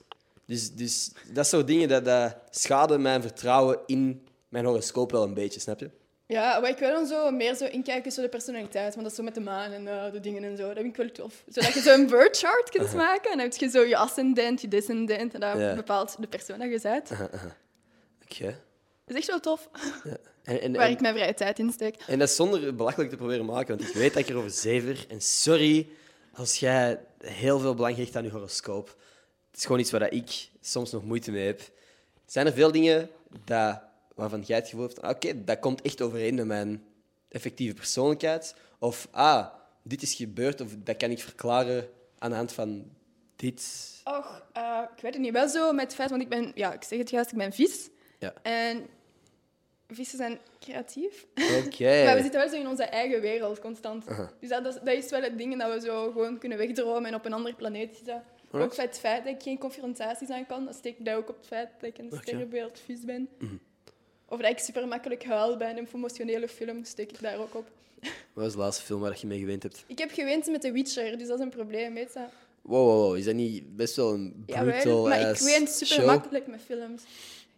Dus, 0.47 0.73
dus 0.73 1.11
dat 1.33 1.47
soort 1.47 1.67
dingen 1.67 1.89
dat, 1.89 2.05
dat 2.05 2.37
schaden 2.51 3.03
mijn 3.03 3.23
vertrouwen 3.23 3.79
in 3.87 4.27
mijn 4.55 4.67
horoscoop 4.67 5.11
wel 5.11 5.23
een 5.23 5.35
beetje, 5.35 5.61
snap 5.61 5.81
je? 5.81 5.91
Ja, 6.27 6.61
maar 6.61 6.71
ik 6.71 6.79
wil 6.79 6.91
dan 6.93 7.07
zo 7.07 7.31
meer 7.31 7.55
zo 7.55 7.65
inkijken 7.65 8.13
zo 8.13 8.23
de 8.23 8.29
personaliteit. 8.29 8.91
Want 8.95 9.03
dat 9.03 9.11
is 9.11 9.15
zo 9.17 9.23
met 9.23 9.35
de 9.35 9.41
maan 9.41 9.73
en 9.73 9.89
eh, 9.89 10.13
de 10.13 10.21
dingen 10.21 10.45
en 10.45 10.57
zo. 10.57 10.67
Dat 10.67 10.77
vind 10.77 10.87
ik 10.87 10.97
wel 10.97 11.11
tof. 11.13 11.45
Zodat 11.49 11.73
je 11.73 11.81
zo 11.81 11.95
een 11.95 12.07
birth 12.07 12.39
chart 12.39 12.71
kunt 12.71 12.95
maken. 12.95 13.31
En 13.31 13.37
dan 13.39 13.47
heb 13.49 13.57
je 13.61 13.69
zo 13.69 13.83
je 13.83 13.97
ascendent, 13.97 14.61
je 14.61 14.69
descendent. 14.69 15.35
En 15.35 15.41
dat 15.41 15.59
Ja. 15.59 15.75
bepaalt 15.75 16.17
de 16.21 16.27
persoon 16.27 16.59
dat 16.59 16.71
je 16.71 16.81
bent. 16.83 17.11
Oké. 18.23 18.45
Dat 19.07 19.17
is 19.17 19.17
echt 19.17 19.27
wel 19.27 19.41
tof. 19.41 19.69
En, 20.45 20.61
en, 20.61 20.73
Waar 20.73 20.87
en- 20.87 20.93
ik 20.93 21.01
mijn 21.01 21.15
vrije 21.15 21.35
tijd 21.35 21.59
in 21.59 21.73
steek. 21.73 21.97
En 22.07 22.19
dat 22.19 22.29
is 22.29 22.37
zonder 22.37 22.75
belachelijk 22.75 23.11
te 23.11 23.17
proberen 23.17 23.45
maken, 23.45 23.77
want 23.77 23.89
ik 23.89 23.95
weet 23.95 24.13
dat 24.15 24.23
ik 24.23 24.29
erover 24.29 24.51
zever. 24.51 25.05
En 25.09 25.21
sorry 25.21 25.89
als 26.35 26.57
jij 26.57 27.01
heel 27.19 27.59
veel 27.59 27.75
belang 27.75 27.97
hecht 27.97 28.17
aan 28.17 28.25
je 28.25 28.31
horoscoop. 28.31 28.87
Het 29.51 29.57
is 29.59 29.63
gewoon 29.65 29.81
iets 29.81 29.91
waar 29.91 30.01
dat 30.01 30.13
ik 30.13 30.49
soms 30.61 30.91
nog 30.93 31.05
moeite 31.05 31.31
mee 31.31 31.47
heb. 31.47 31.61
Zijn 32.27 32.47
er 32.47 32.53
veel 32.53 32.73
dingen 32.73 33.11
dat, 33.45 33.81
waarvan 34.15 34.41
jij 34.41 34.57
het 34.57 34.69
gevoel 34.69 34.87
hebt, 34.87 35.03
ah, 35.03 35.11
oké, 35.11 35.45
dat 35.45 35.59
komt 35.59 35.83
echt 35.83 36.01
overeen 36.03 36.35
met 36.35 36.47
mijn 36.47 36.85
effectieve 37.29 37.75
persoonlijkheid? 37.75 38.55
Of, 38.79 39.09
ah, 39.11 39.47
dit 39.83 40.03
is 40.03 40.15
gebeurd, 40.15 40.61
of 40.61 40.75
dat 40.79 40.97
kan 40.97 41.11
ik 41.11 41.19
verklaren 41.23 41.89
aan 42.19 42.31
de 42.31 42.37
hand 42.37 42.53
van 42.53 42.91
dit. 43.37 43.91
Och, 44.05 44.43
eh, 44.53 44.81
ik 44.97 45.03
weet 45.03 45.13
het 45.15 45.23
niet. 45.23 45.33
Wel 45.33 45.49
zo 45.49 45.73
met 45.73 45.85
het 45.85 45.95
feit, 45.95 46.11
want 46.11 46.23
ik 46.23 46.29
ben, 46.29 46.53
ja, 46.55 46.73
ik 46.73 46.83
zeg 46.83 46.99
het 46.99 47.11
juist, 47.11 47.31
ik 47.33 47.39
ben 47.39 47.53
vis. 47.53 47.89
Ja. 48.19 48.35
En 48.43 48.87
vissen 49.89 50.19
zijn 50.19 50.39
creatief. 50.61 51.27
Oké. 51.65 52.03
Maar 52.05 52.15
we 52.17 52.23
zitten 52.23 52.41
wel 52.41 52.49
zo 52.49 52.57
in 52.57 52.69
onze 52.69 52.85
eigen 52.85 53.21
wereld, 53.21 53.59
constant. 53.61 54.05
Dus 54.41 54.49
dat, 54.49 54.65
dat, 54.65 54.75
is- 54.75 54.81
dat 54.85 54.95
is 55.05 55.11
wel 55.11 55.23
het 55.23 55.39
ding 55.39 55.59
dat 55.59 55.73
we 55.75 55.81
zo 55.87 56.11
gewoon 56.13 56.39
kunnen 56.39 56.59
wegdromen 56.59 57.05
en 57.11 57.15
op 57.15 57.25
een 57.25 57.33
andere 57.33 57.55
planeet 57.55 57.95
zitten. 57.97 58.23
Ook 58.53 58.77
het 58.77 58.99
feit 58.99 59.25
dat 59.25 59.35
ik 59.35 59.43
geen 59.43 59.59
confrontaties 59.59 60.31
aan 60.31 60.47
kan, 60.47 60.65
dat 60.65 60.75
steek 60.75 60.99
ik 60.99 61.05
dat 61.05 61.15
ook 61.17 61.29
op 61.29 61.37
het 61.37 61.47
feit 61.47 61.69
dat 61.81 61.89
ik 61.91 61.99
een 61.99 62.07
Oké. 62.13 62.17
sterrenbeeld 62.17 62.81
vis 62.85 63.01
ben. 63.05 63.29
Mhm. 63.39 63.55
Of 64.35 64.41
dat 64.41 64.51
ik 64.51 64.59
super 64.59 64.89
makkelijk 64.89 65.25
huil 65.25 65.57
bij 65.57 65.71
een 65.71 65.89
emotionele 65.95 66.49
film, 66.49 66.85
steek 66.85 67.13
ik 67.13 67.21
daar 67.21 67.39
ook 67.39 67.55
op. 67.55 67.67
Wat 68.33 68.45
was 68.45 68.53
de 68.53 68.59
laatste 68.59 68.83
film 68.83 69.01
waar 69.01 69.17
je 69.21 69.27
mee 69.27 69.39
gewend 69.39 69.63
hebt? 69.63 69.85
Ik 69.87 69.99
heb 69.99 70.11
gewend 70.11 70.47
met 70.47 70.61
The 70.61 70.73
Witcher, 70.73 71.19
dus 71.19 71.29
dat 71.29 71.39
is 71.39 71.45
een 71.45 71.51
probleem, 71.51 71.95
weet 71.95 72.13
je. 72.13 72.25
Wow, 72.63 72.87
wow, 72.87 73.07
wow. 73.07 73.17
Is 73.17 73.25
dat 73.25 73.35
niet 73.35 73.77
best 73.77 73.97
wel 73.97 74.13
een 74.13 74.45
Ja, 74.47 74.63
brutal 74.63 75.09
maar 75.09 75.31
ik 75.31 75.39
ween 75.39 75.67
super 75.67 75.87
show? 75.87 76.07
makkelijk 76.07 76.47
met 76.47 76.61
films. 76.61 77.03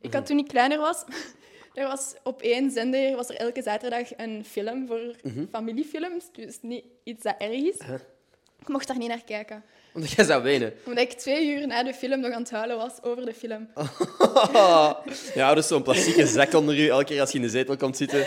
Ik 0.01 0.13
had 0.13 0.27
toen 0.27 0.39
ik 0.39 0.49
kleiner 0.49 0.79
was, 0.79 1.05
er 1.75 1.87
was 1.87 2.15
op 2.23 2.43
één 2.43 2.71
zender 2.71 3.17
was 3.17 3.29
er 3.29 3.37
elke 3.37 3.63
zaterdag 3.63 4.17
een 4.17 4.45
film 4.45 4.87
voor 4.87 5.15
familiefilms. 5.51 6.25
Dus 6.33 6.59
niet 6.63 6.85
iets 7.05 7.23
dat 7.23 7.35
erg 7.39 7.63
is. 7.63 7.79
Huh? 7.87 7.95
Ik 8.61 8.69
mocht 8.69 8.87
daar 8.87 8.99
niet 8.99 9.09
naar 9.09 9.25
kijken. 9.25 9.65
Omdat 9.97 10.11
jij 10.11 10.25
zou 10.25 10.43
wenen. 10.43 10.73
Omdat 10.87 11.05
ik 11.05 11.13
twee 11.13 11.47
uur 11.49 11.67
na 11.67 11.83
de 11.83 11.95
film 11.95 12.21
nog 12.21 12.33
aan 12.33 12.41
het 12.43 12.51
huilen 12.51 12.77
was 12.77 13.03
over 13.03 13.25
de 13.27 13.35
film. 13.35 13.69
ja, 15.35 15.55
dus 15.55 15.67
zo'n 15.67 15.83
plastieke 15.83 16.27
zak 16.27 16.53
onder 16.55 16.79
u 16.79 16.89
elke 16.89 17.05
keer 17.05 17.21
als 17.21 17.31
je 17.31 17.37
in 17.37 17.43
de 17.45 17.51
zetel 17.51 17.77
komt 17.77 17.97
zitten. 17.97 18.27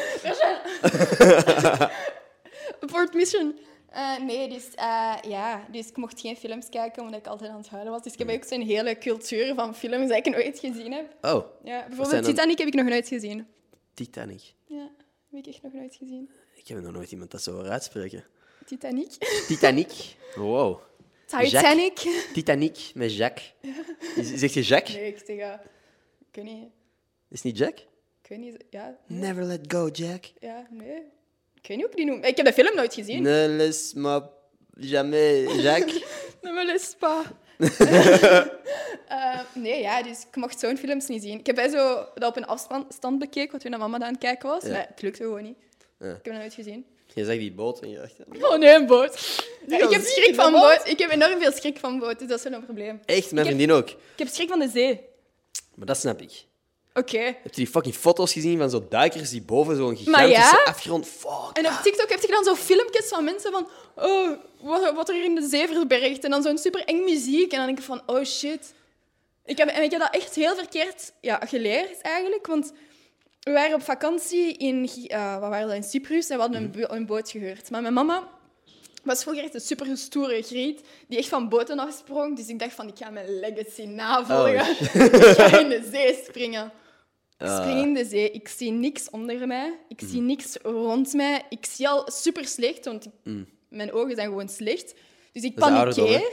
Port 2.91 3.13
Mission. 3.19 3.59
Eh, 3.89 4.17
nee, 4.19 4.49
dus, 4.49 4.63
eh, 4.75 5.13
ja, 5.27 5.65
dus 5.71 5.87
ik 5.87 5.97
mocht 5.97 6.19
geen 6.21 6.35
films 6.35 6.69
kijken 6.69 7.03
omdat 7.03 7.19
ik 7.19 7.27
altijd 7.27 7.51
aan 7.51 7.57
het 7.57 7.69
huilen 7.69 7.91
was. 7.91 8.03
Dus 8.03 8.13
ik 8.13 8.19
heb 8.19 8.29
ook 8.29 8.43
zo'n 8.43 8.61
hele 8.61 8.97
cultuur 8.97 9.55
van 9.55 9.75
films 9.75 10.07
dat 10.09 10.17
ik 10.17 10.29
nooit 10.35 10.59
gezien 10.59 10.91
heb. 10.91 11.05
Oh, 11.21 11.45
Ja, 11.63 11.85
bijvoorbeeld 11.87 12.11
dan- 12.23 12.33
Titanic 12.33 12.57
heb 12.57 12.67
ik 12.67 12.73
nog 12.73 12.85
nooit 12.87 13.07
gezien. 13.07 13.47
Titanic. 13.93 14.41
Ja, 14.65 14.89
heb 15.31 15.45
ik 15.45 15.47
echt 15.53 15.61
nog 15.63 15.73
nooit 15.73 15.95
gezien. 15.95 16.29
Ik 16.55 16.67
heb 16.67 16.81
nog 16.81 16.91
nooit 16.91 17.11
iemand 17.11 17.31
dat 17.31 17.41
zo 17.41 17.51
horen 17.51 17.71
uitspreken. 17.71 18.23
Titanic. 18.65 19.09
Titanic? 19.47 19.91
Wow. 20.35 20.79
Titanic. 21.37 21.95
Titanic 22.33 22.91
met 22.93 23.15
Jacques. 23.15 23.53
Is- 24.15 24.33
Zeg 24.33 24.53
je 24.53 24.61
Jacques? 24.61 24.95
Nee, 24.95 25.07
ik 25.07 25.21
zeg... 25.25 25.53
ik 26.29 26.35
weet 26.35 26.43
niet. 26.45 26.63
Is 27.29 27.43
het 27.43 27.43
niet 27.43 27.57
Jack? 27.57 27.77
Ik 28.21 28.29
weet 28.29 28.39
niet. 28.39 28.63
Ja, 28.69 28.97
Never 29.07 29.43
let 29.43 29.59
go, 29.73 29.87
Jack. 29.87 30.25
ja, 30.39 30.67
nee. 30.69 30.95
Ik 31.61 31.67
weet 31.67 31.77
niet 31.77 31.81
hoe 31.81 31.89
ik 31.89 31.95
die 31.95 32.05
noem. 32.05 32.23
Ik 32.23 32.37
heb 32.37 32.45
de 32.45 32.53
film 32.53 32.75
nooit 32.75 32.93
gezien. 32.93 33.21
Ne 33.21 33.49
laisse 33.49 33.99
moi 33.99 34.23
jamais 34.77 35.61
Jacques. 35.63 36.03
Ne 36.41 36.51
me 36.51 36.65
laisse 36.65 36.97
pas. 36.97 37.25
Eh, 39.07 39.39
nee, 39.55 39.81
ja, 39.81 40.03
dus 40.03 40.25
ik 40.29 40.35
mocht 40.35 40.59
zo'n 40.59 40.77
films 40.77 41.07
niet 41.07 41.21
zien. 41.23 41.39
Ik 41.39 41.45
heb 41.45 41.55
bij 41.55 41.69
zo 41.69 42.05
dat 42.15 42.29
op 42.29 42.37
een 42.37 42.45
afstand 42.45 43.19
bekeken, 43.19 43.51
wat 43.51 43.61
toen 43.61 43.71
naar 43.71 43.79
mama 43.79 43.99
aan 43.99 44.11
het 44.11 44.17
kijken 44.17 44.49
was. 44.49 44.63
Ja. 44.63 44.69
Maar 44.69 44.87
het 44.89 45.01
lukte 45.01 45.23
gewoon 45.23 45.43
niet. 45.43 45.57
Ja. 45.99 46.05
Ik 46.07 46.11
heb 46.13 46.23
dat 46.23 46.33
nooit 46.33 46.53
gezien. 46.53 46.85
Je 47.13 47.25
zag 47.25 47.37
die 47.37 47.51
boot 47.51 47.79
en 47.79 47.89
je 47.89 47.97
dacht... 47.97 48.43
Oh 48.43 48.57
nee, 48.57 48.73
een 48.73 48.85
boot. 48.85 49.13
Ik 49.67 49.89
heb 49.89 50.01
schrik 50.01 50.35
van 50.35 50.51
boot. 50.51 50.61
boot. 50.77 50.87
Ik 50.87 50.99
heb 50.99 51.11
enorm 51.11 51.39
veel 51.39 51.51
schrik 51.51 51.77
van 51.77 51.99
boot, 51.99 52.19
dus 52.19 52.27
dat 52.27 52.37
is 52.37 52.43
wel 52.43 52.53
een 52.53 52.63
probleem. 52.65 52.99
Echt, 53.05 53.05
mijn 53.05 53.17
Ik 53.17 53.35
heb- 53.37 53.45
vriendin 53.45 53.71
ook. 53.71 53.89
Ik 53.89 53.97
heb 54.15 54.27
schrik 54.27 54.49
van 54.49 54.59
de 54.59 54.69
zee. 54.69 55.01
Maar 55.75 55.85
dat 55.85 55.97
snap 55.97 56.21
ik. 56.21 56.31
Oké. 56.93 57.19
Heb 57.19 57.43
je 57.43 57.49
die 57.51 57.67
fucking 57.67 57.95
foto's 57.95 58.33
gezien 58.33 58.57
van 58.57 58.69
zo'n 58.69 58.85
duikers 58.89 59.29
die 59.29 59.41
boven 59.41 59.75
zo'n 59.75 59.97
gigantische 59.97 60.31
ja? 60.31 60.63
afgrond... 60.65 61.07
Fuck. 61.07 61.49
En 61.53 61.65
op 61.65 61.79
TikTok 61.83 62.09
heb 62.09 62.21
je 62.21 62.27
dan 62.27 62.43
zo 62.43 62.55
filmpjes 62.55 63.07
van 63.07 63.23
mensen 63.23 63.51
van... 63.51 63.69
Oh, 63.95 64.29
wat, 64.61 64.93
wat 64.93 65.09
er 65.09 65.15
hier 65.15 65.23
in 65.23 65.35
de 65.35 65.47
zee 65.47 65.67
verbergt. 65.67 66.23
En 66.23 66.31
dan 66.31 66.43
zo'n 66.43 66.57
super 66.57 66.83
eng 66.83 67.03
muziek. 67.03 67.51
En 67.51 67.57
dan 67.57 67.65
denk 67.65 67.77
ik 67.77 67.83
van, 67.83 68.01
oh 68.05 68.23
shit. 68.23 68.73
Ik 69.45 69.57
heb, 69.57 69.67
en 69.67 69.83
ik 69.83 69.91
heb 69.91 69.99
dat 69.99 70.13
echt 70.13 70.35
heel 70.35 70.55
verkeerd 70.55 71.11
ja, 71.21 71.41
geleerd, 71.45 72.01
eigenlijk. 72.01 72.47
Want 72.47 72.71
we 73.39 73.51
waren 73.51 73.75
op 73.75 73.83
vakantie 73.83 74.53
in, 74.57 74.89
eh, 75.07 75.39
wat 75.39 75.49
waren 75.49 75.67
dat, 75.67 75.75
in 75.75 75.83
Cyprus 75.83 76.29
en 76.29 76.35
we 76.35 76.41
hadden 76.41 76.61
een, 76.63 76.71
bo- 76.71 76.93
een 76.95 77.05
boot 77.05 77.29
gehuurd. 77.31 77.69
Maar 77.69 77.81
mijn 77.81 77.93
mama 77.93 78.27
was 79.03 79.21
vroeger 79.21 79.43
echt 79.43 79.53
een 79.53 79.59
super 79.61 79.97
stoere 79.97 80.41
griet 80.41 80.81
die 81.07 81.17
echt 81.17 81.27
van 81.27 81.49
boten 81.49 81.79
afsprong. 81.79 82.35
Dus 82.37 82.47
ik 82.47 82.59
dacht 82.59 82.73
van, 82.73 82.87
ik 82.87 82.97
ga 82.97 83.09
mijn 83.09 83.39
legacy 83.39 83.83
navolgen. 83.85 84.61
Oh, 84.61 84.69
ik 85.29 85.37
ga 85.37 85.59
in 85.59 85.69
de 85.69 85.87
zee 85.91 86.19
springen. 86.27 86.71
Ik 87.37 87.47
Ah. 87.47 87.57
spring 87.61 87.79
in 87.81 87.93
de 87.93 88.05
zee, 88.05 88.31
ik 88.31 88.47
zie 88.47 88.71
niks 88.71 89.09
onder 89.09 89.47
mij, 89.47 89.73
ik 89.87 90.01
zie 90.05 90.21
niks 90.21 90.57
rond 90.63 91.13
mij. 91.13 91.41
Ik 91.49 91.65
zie 91.65 91.89
al 91.89 92.11
super 92.11 92.45
slecht, 92.47 92.85
want 92.85 93.05
ik- 93.05 93.11
mijn 93.69 93.93
ogen 93.93 94.15
zijn 94.15 94.27
gewoon 94.27 94.49
slecht. 94.49 94.93
Dus 95.31 95.43
ik 95.43 95.55
panikeer. 95.55 96.31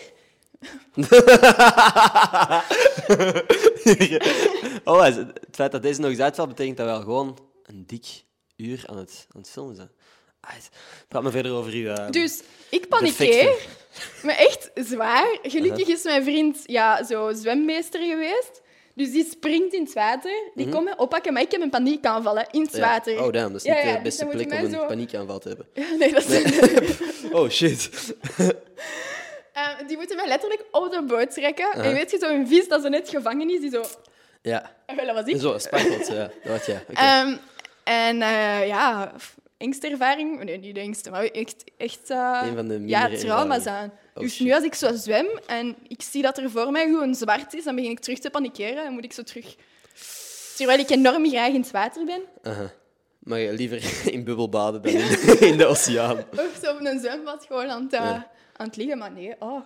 oh, 4.85 5.05
het 5.05 5.39
feit 5.53 5.73
dat 5.73 5.83
deze 5.83 6.01
nog 6.01 6.11
eens 6.11 6.21
uitvalt, 6.21 6.49
betekent 6.49 6.77
dat 6.77 6.87
we 6.87 6.93
al 6.93 7.01
gewoon 7.01 7.39
een 7.63 7.85
dik 7.87 8.07
uur 8.57 8.83
aan 8.87 8.97
het, 8.97 9.27
aan 9.35 9.41
het 9.41 9.51
filmen 9.51 9.77
zijn. 9.77 9.91
Alright. 10.41 10.69
Praat 11.09 11.23
maar 11.23 11.33
verder 11.33 11.53
over 11.53 11.73
uw... 11.73 11.87
eh, 11.89 12.11
Dus 12.11 12.43
ik 12.71 12.89
panikeer, 12.89 13.55
maar 14.25 14.37
echt 14.37 14.71
zwaar. 14.75 15.39
Gelukkig 15.43 15.87
is 15.89 16.03
mijn 16.03 16.23
vriend 16.25 16.59
ja, 16.65 17.05
zo 17.05 17.33
zwemmeester 17.33 18.01
geweest. 18.01 18.63
Dus 18.95 19.11
die 19.13 19.25
springt 19.31 19.75
in 19.75 19.83
het 19.83 19.93
water, 19.93 20.51
die 20.55 20.69
komt 20.69 20.85
mij 20.85 20.97
oppakken, 20.99 21.33
maar 21.33 21.43
ik 21.43 21.51
heb 21.51 21.61
een 21.61 21.71
paniekaanvallen 21.71 22.47
in 22.51 22.61
het. 22.63 22.73
Ja. 22.73 22.81
water. 22.81 23.13
Oh, 23.25 23.33
damn, 23.33 23.53
dat 23.53 23.55
is 23.55 23.63
niet 23.63 23.75
ja, 23.77 23.83
de 23.83 23.93
dus 23.93 24.03
beste 24.03 24.27
plek 24.27 24.53
om 24.53 24.65
een 24.65 24.71
zo- 24.71 24.87
paniekaanval 24.87 25.39
te 25.39 25.49
hebben. 25.49 25.67
Nee, 25.99 26.13
dat 26.13 26.25
is... 26.29 26.53
Oh, 27.33 27.49
shit. 27.49 27.91
Eh, 29.53 29.69
die 29.87 29.97
moeten 29.97 30.17
mij 30.17 30.27
letterlijk 30.29 30.65
op 30.71 30.91
de 30.91 31.03
boot 31.03 31.31
trekken. 31.31 31.73
En 31.73 31.93
weet 31.93 32.11
je, 32.11 32.19
zo'n 32.19 32.47
vis 32.49 32.69
dat 32.69 32.83
zo 32.83 32.89
net 32.89 33.09
gevangen 33.09 33.51
is, 33.51 33.61
die 33.61 33.71
zo... 33.71 33.83
Ja. 34.51 34.71
Ah, 34.87 34.97
wel, 34.97 35.07
dat 35.07 35.15
was 35.15 35.25
ik. 35.35 35.41
Zo, 35.41 35.59
sparkelt, 35.59 36.07
ja. 36.07 36.15
Dat 36.15 36.31
was 36.45 36.67
jij. 36.73 36.81
Oké. 36.91 37.01
Ehm, 37.01 37.37
en 37.85 38.23
eh, 38.23 38.67
ja, 38.67 39.13
f- 39.19 39.37
engste 39.57 39.89
ervaring... 39.89 40.43
Nee, 40.45 40.59
niet 40.59 40.75
de 40.75 40.81
engste, 40.81 41.11
maar 41.11 41.25
echt... 41.25 41.65
echt 41.77 42.11
eh, 42.11 42.41
Een 42.45 42.55
van 42.57 42.69
de 42.69 42.83
Ja, 42.87 43.09
trauma's 43.09 43.67
aan. 43.67 43.93
Oh, 44.15 44.23
dus 44.23 44.39
nu 44.39 44.53
als 44.53 44.65
ik 44.65 44.75
zo 44.75 44.95
zwem 44.95 45.27
en 45.47 45.77
ik 45.89 46.03
zie 46.03 46.23
dat 46.23 46.39
er 46.39 46.51
voor 46.51 46.71
mij 46.71 46.85
gewoon 46.87 47.15
zwart 47.15 47.55
is, 47.55 47.65
dan 47.65 47.75
begin 47.75 47.91
ik 47.91 48.01
terug 48.01 48.19
te 48.19 48.31
panikeren 48.31 48.85
en 48.85 48.93
moet 48.93 49.05
ik 49.05 49.13
zo 49.13 49.23
terug... 49.23 49.55
Terwijl 50.57 50.79
ik 50.79 50.91
enorm 50.91 51.29
graag 51.29 51.49
in 51.53 51.61
het 51.61 51.71
water 51.71 52.05
ben. 52.05 52.23
Maar 53.19 53.39
liever 53.41 53.83
in 54.15 54.25
bubbelbaden 54.25 54.83
dan 54.83 54.93
in, 54.93 55.41
in 55.41 55.57
de 55.59 55.67
oceaan. 55.67 56.17
Of 56.33 56.59
zo 56.63 56.71
op 56.73 56.81
een 56.81 56.99
zwembad 57.01 57.45
gewoon 57.47 57.69
aan 57.69 57.83
het, 57.83 57.93
eh, 57.93 58.01
Ja. 58.01 58.31
aan 58.57 58.67
het 58.67 58.77
liggen. 58.77 58.99
Maar 58.99 59.13
nee, 59.13 59.35
oh. 59.39 59.61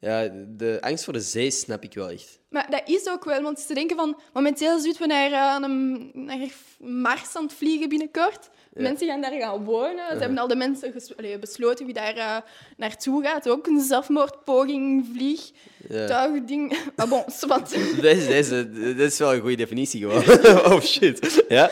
Ja, 0.00 0.28
de 0.48 0.78
angst 0.80 1.04
voor 1.04 1.12
de 1.12 1.20
zee 1.20 1.50
snap 1.50 1.82
ik 1.82 1.94
wel 1.94 2.08
echt. 2.10 2.38
Maar 2.48 2.66
dat 2.70 2.82
is 2.84 3.08
ook 3.08 3.24
wel, 3.24 3.42
want 3.42 3.60
ze 3.60 3.74
denken 3.74 3.96
van... 3.96 4.20
Momenteel 4.32 4.78
zitten 4.78 5.02
we 5.02 5.08
naar, 5.08 5.32
eh, 5.32 5.62
een, 5.68 6.10
naar 6.14 6.38
Mars 6.78 7.34
aan 7.36 7.42
het 7.42 7.52
vliegen 7.52 7.88
binnenkort. 7.88 8.48
Mensen 8.72 9.06
gaan 9.08 9.20
daar 9.20 9.32
gaan 9.32 9.64
wonen. 9.64 10.06
Ze 10.12 10.18
hebben 10.18 10.38
al 10.38 10.48
de 10.48 10.56
mensen 10.56 10.94
allee, 11.16 11.38
besloten 11.38 11.84
wie 11.84 11.94
daar 11.94 12.16
eh, 12.16 12.36
naartoe 12.76 13.22
gaat. 13.24 13.48
Ook 13.48 13.66
een 13.66 13.80
zelfmoordpoging, 13.80 15.06
vlieg, 15.14 15.50
Ja. 15.88 16.06
tuigding. 16.06 16.76
Maar 16.96 17.08
bon, 17.14 17.22
zwart. 17.26 17.70
Deze, 18.00 18.26
deze, 18.26 18.70
dit 18.72 18.98
is 19.12 19.18
wel 19.18 19.34
een 19.34 19.40
goede 19.40 19.56
definitie 19.56 20.00
gewoon. 20.00 20.22
oh 20.72 20.80
shit. 20.80 21.44
Ja. 21.48 21.70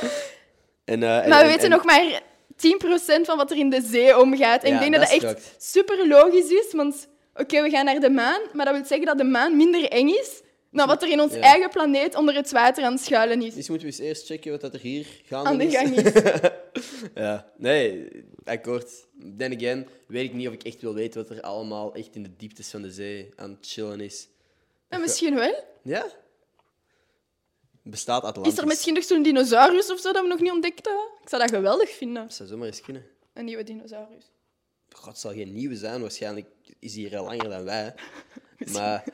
En, 0.85 1.03
eh, 1.03 1.19
en- 1.23 1.29
Maar 1.29 1.39
we 1.39 1.45
en- 1.45 1.47
weten 1.51 1.65
en- 1.65 1.71
nog 1.71 1.85
maar 1.85 2.23
10% 2.57 3.27
van 3.27 3.37
wat 3.37 3.51
er 3.51 3.57
in 3.57 3.71
de 3.71 3.81
zee 3.83 4.19
omgaat. 4.19 4.63
En 4.63 4.69
Ja, 4.71 4.75
ik 4.75 4.81
denk 4.81 4.93
dat 4.95 5.11
dat 5.11 5.21
dat 5.21 5.33
echt 5.35 5.55
super 5.59 6.09
logisch 6.09 6.51
is. 6.51 6.73
Want 6.73 7.09
oké, 7.41 7.63
we 7.63 7.71
gaan 7.71 7.85
naar 7.85 8.01
de 8.01 8.11
maan, 8.11 8.41
maar 8.53 8.65
dat 8.65 8.75
wil 8.75 8.85
zeggen 8.85 9.07
dat 9.07 9.19
de 9.19 9.25
maan 9.25 9.57
minder 9.57 9.89
eng 9.89 10.09
is 10.09 10.43
dan 10.73 10.87
wat 10.87 11.03
er 11.03 11.09
in 11.11 11.21
ons 11.21 11.33
Ja. 11.35 11.41
eigen 11.41 11.71
planeet 11.71 12.15
onder 12.15 12.35
het 12.35 12.51
water 12.51 12.85
aan 12.85 12.93
het 12.93 13.03
schuilen 13.03 13.43
is. 13.43 13.55
Dus 13.55 13.69
moeten 13.69 13.87
we 13.89 13.93
eens 13.93 14.03
eerst 14.03 14.27
checken 14.27 14.51
wat 14.51 14.61
dat 14.61 14.75
er 14.75 14.81
hier 14.81 15.07
gaande 15.25 15.49
Aan 15.51 15.59
de 15.59 15.71
gang 15.71 15.97
is. 15.97 16.13
ja, 17.25 17.51
nee, 17.57 18.09
akkoord. 18.45 19.07
Then 19.39 19.55
again, 19.57 19.89
weet 20.07 20.25
ik 20.25 20.33
niet 20.35 20.49
of 20.49 20.55
ik 20.55 20.63
echt 20.63 20.81
wil 20.81 20.95
weten 20.95 21.21
wat 21.27 21.37
er 21.37 21.43
allemaal 21.43 21.95
echt 21.95 22.15
in 22.15 22.23
de 22.23 22.37
dieptes 22.37 22.71
van 22.71 22.83
de 22.83 22.91
zee 22.91 23.29
aan 23.37 23.51
het 23.51 23.67
chillen 23.71 24.01
is. 24.01 24.29
En 24.89 25.01
misschien 25.01 25.35
wel. 25.35 25.65
Ja? 25.83 26.07
Bestaat 27.83 28.23
Atlantis? 28.25 28.53
Is 28.53 28.59
er 28.61 28.67
misschien 28.67 28.95
nog 28.95 29.05
zo'n 29.05 29.23
dinosaurus 29.23 29.91
of 29.91 30.01
zo 30.01 30.13
dat 30.13 30.23
we 30.23 30.29
nog 30.29 30.41
niet 30.41 30.53
ontdekt 30.53 30.85
hebben? 30.87 31.05
Ik 31.23 31.29
zou 31.29 31.43
dat 31.43 31.51
geweldig 31.51 31.91
vinden, 31.91 32.23
Dat 32.23 32.35
zou 32.35 32.49
zomaar 32.49 32.67
eens 32.67 32.81
kunnen. 32.81 33.07
een 33.35 33.45
nieuwe 33.45 33.63
dinosaurus. 33.63 34.25
God, 34.93 35.07
het 35.07 35.19
zal 35.19 35.33
geen 35.33 35.53
nieuwe 35.53 35.77
zijn. 35.77 36.01
Waarschijnlijk 36.01 36.47
is 36.79 36.93
hij 36.95 37.03
hier 37.03 37.19
al 37.19 37.25
langer 37.25 37.49
dan 37.49 37.65
wij. 37.65 37.95
Maar 38.73 39.05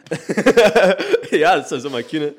ja, 1.30 1.54
dat 1.54 1.68
zou 1.68 1.80
zomaar 1.80 2.02
kunnen. 2.02 2.36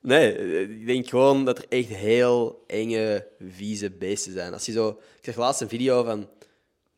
Nee, 0.00 0.60
ik 0.62 0.86
denk 0.86 1.08
gewoon 1.08 1.44
dat 1.44 1.58
er 1.58 1.64
echt 1.68 1.88
heel 1.88 2.64
enge, 2.66 3.26
vieze 3.50 3.90
beesten 3.90 4.32
zijn. 4.32 4.52
Als 4.52 4.66
je 4.66 4.72
zo... 4.72 4.88
Ik 4.88 5.24
zag 5.24 5.36
laatst 5.36 5.60
een 5.60 5.68
video 5.68 6.04
van 6.04 6.28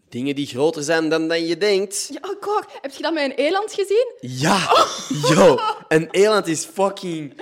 dingen 0.08 0.34
die 0.34 0.46
groter 0.46 0.82
zijn 0.82 1.08
dan, 1.08 1.28
dan 1.28 1.46
je 1.46 1.56
denkt. 1.56 2.08
Ja, 2.12 2.30
oh, 2.30 2.40
kok. 2.40 2.64
Heb 2.80 2.92
je 2.92 3.02
dat 3.02 3.14
met 3.14 3.24
een 3.24 3.36
eland 3.36 3.72
gezien? 3.72 4.12
Ja! 4.20 4.86
Yo! 5.34 5.58
Een 5.88 6.08
eland 6.10 6.46
is 6.46 6.64
fucking 6.64 7.40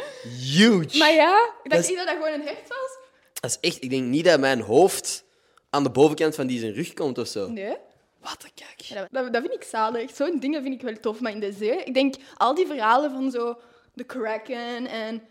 huge. 0.53 0.99
Maar 0.99 1.12
ja, 1.12 1.51
ik 1.62 1.70
dacht 1.70 1.88
niet 1.88 1.97
dat 1.97 2.07
dat 2.07 2.16
gewoon 2.16 2.32
een 2.32 2.47
hert 2.47 2.68
was. 2.68 2.99
Dat 3.40 3.51
is 3.51 3.70
echt... 3.70 3.82
Ik 3.82 3.90
denk 3.90 4.05
niet 4.05 4.24
dat 4.24 4.40
mijn 4.40 4.61
hoofd 4.61 5.24
aan 5.70 5.82
de 5.82 5.90
bovenkant 5.90 6.34
van 6.34 6.47
die 6.47 6.59
zijn 6.59 6.72
rug 6.72 6.95
komt 6.95 7.18
of 7.18 7.28
zo. 7.28 7.49
Nee. 7.49 7.76
Wat 8.25 8.45
een 8.45 8.51
kijk. 8.55 8.81
Ja, 8.81 9.09
dat, 9.11 9.33
dat, 9.33 9.43
vind 9.43 9.55
ik 9.55 9.62
zalig. 9.62 10.14
Zo'n 10.16 10.39
dingen 10.41 10.62
vind 10.62 10.75
ik 10.75 10.83
wel 10.83 11.01
tof. 11.01 11.20
Maar 11.20 11.33
in 11.33 11.41
de 11.41 11.53
zee, 11.53 11.85
ik 11.85 11.95
denk 11.95 12.14
al 12.37 12.55
die 12.55 12.66
verhalen 12.66 13.11
van 13.11 13.31
zo 13.31 13.59
de 13.95 14.05
kraken 14.05 14.87
en 14.87 15.22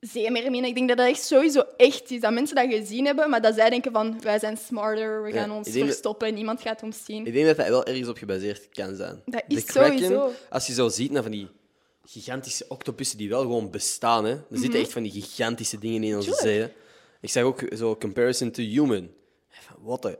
zeemermin, 0.00 0.64
ik 0.64 0.74
denk 0.74 0.88
dat 0.88 0.96
dat 0.96 1.06
echt 1.08 1.22
sowieso 1.24 1.62
echt 1.76 2.10
is. 2.10 2.20
Dat 2.20 2.32
mensen 2.32 2.56
dat 2.56 2.66
gezien 2.68 3.04
hebben, 3.06 3.30
maar 3.30 3.42
dat 3.42 3.54
zij 3.54 3.70
denken 3.70 3.92
van 3.92 4.20
wij 4.20 4.38
zijn 4.38 4.56
smarter, 4.56 5.22
we 5.22 5.28
Ja, 5.28 5.34
gaan 5.34 5.50
ons 5.50 5.64
denk 5.66 5.78
dat- 5.78 5.86
verstoppen, 5.86 6.34
niemand 6.34 6.60
gaat 6.60 6.82
ons 6.82 7.04
zien. 7.04 7.26
Ik 7.26 7.32
denk 7.32 7.46
dat 7.46 7.56
dat 7.56 7.68
wel 7.68 7.84
ergens 7.84 8.08
op 8.08 8.16
gebaseerd 8.16 8.68
kan 8.68 8.94
zijn. 8.96 9.22
Dat 9.26 9.42
de 9.48 9.54
is 9.56 9.64
kraken, 9.64 9.98
sowieso. 9.98 10.30
als 10.50 10.66
je 10.66 10.72
zo 10.72 10.88
ziet 10.88 11.10
naar 11.10 11.22
van 11.22 11.30
die 11.32 11.48
gigantische 12.06 12.64
octopussen 12.68 13.18
die 13.18 13.28
wel 13.28 13.40
gewoon 13.40 13.70
bestaan, 13.70 14.24
hè. 14.24 14.30
er 14.32 14.44
zitten 14.58 14.80
echt 14.80 14.92
van 14.92 15.02
die 15.02 15.12
gigantische 15.12 15.78
dingen 15.78 16.02
in 16.04 16.16
onze 16.16 16.28
Mhm. 16.30 16.38
Tuurlijk. 16.38 16.58
zee. 16.60 16.68
hè. 16.76 16.82
Ik 17.20 17.30
zag 17.30 17.42
ook 17.42 17.62
zo 17.76 17.96
comparison 17.96 18.50
to 18.50 18.62
human. 18.62 19.10
What 19.82 20.02
the 20.02 20.18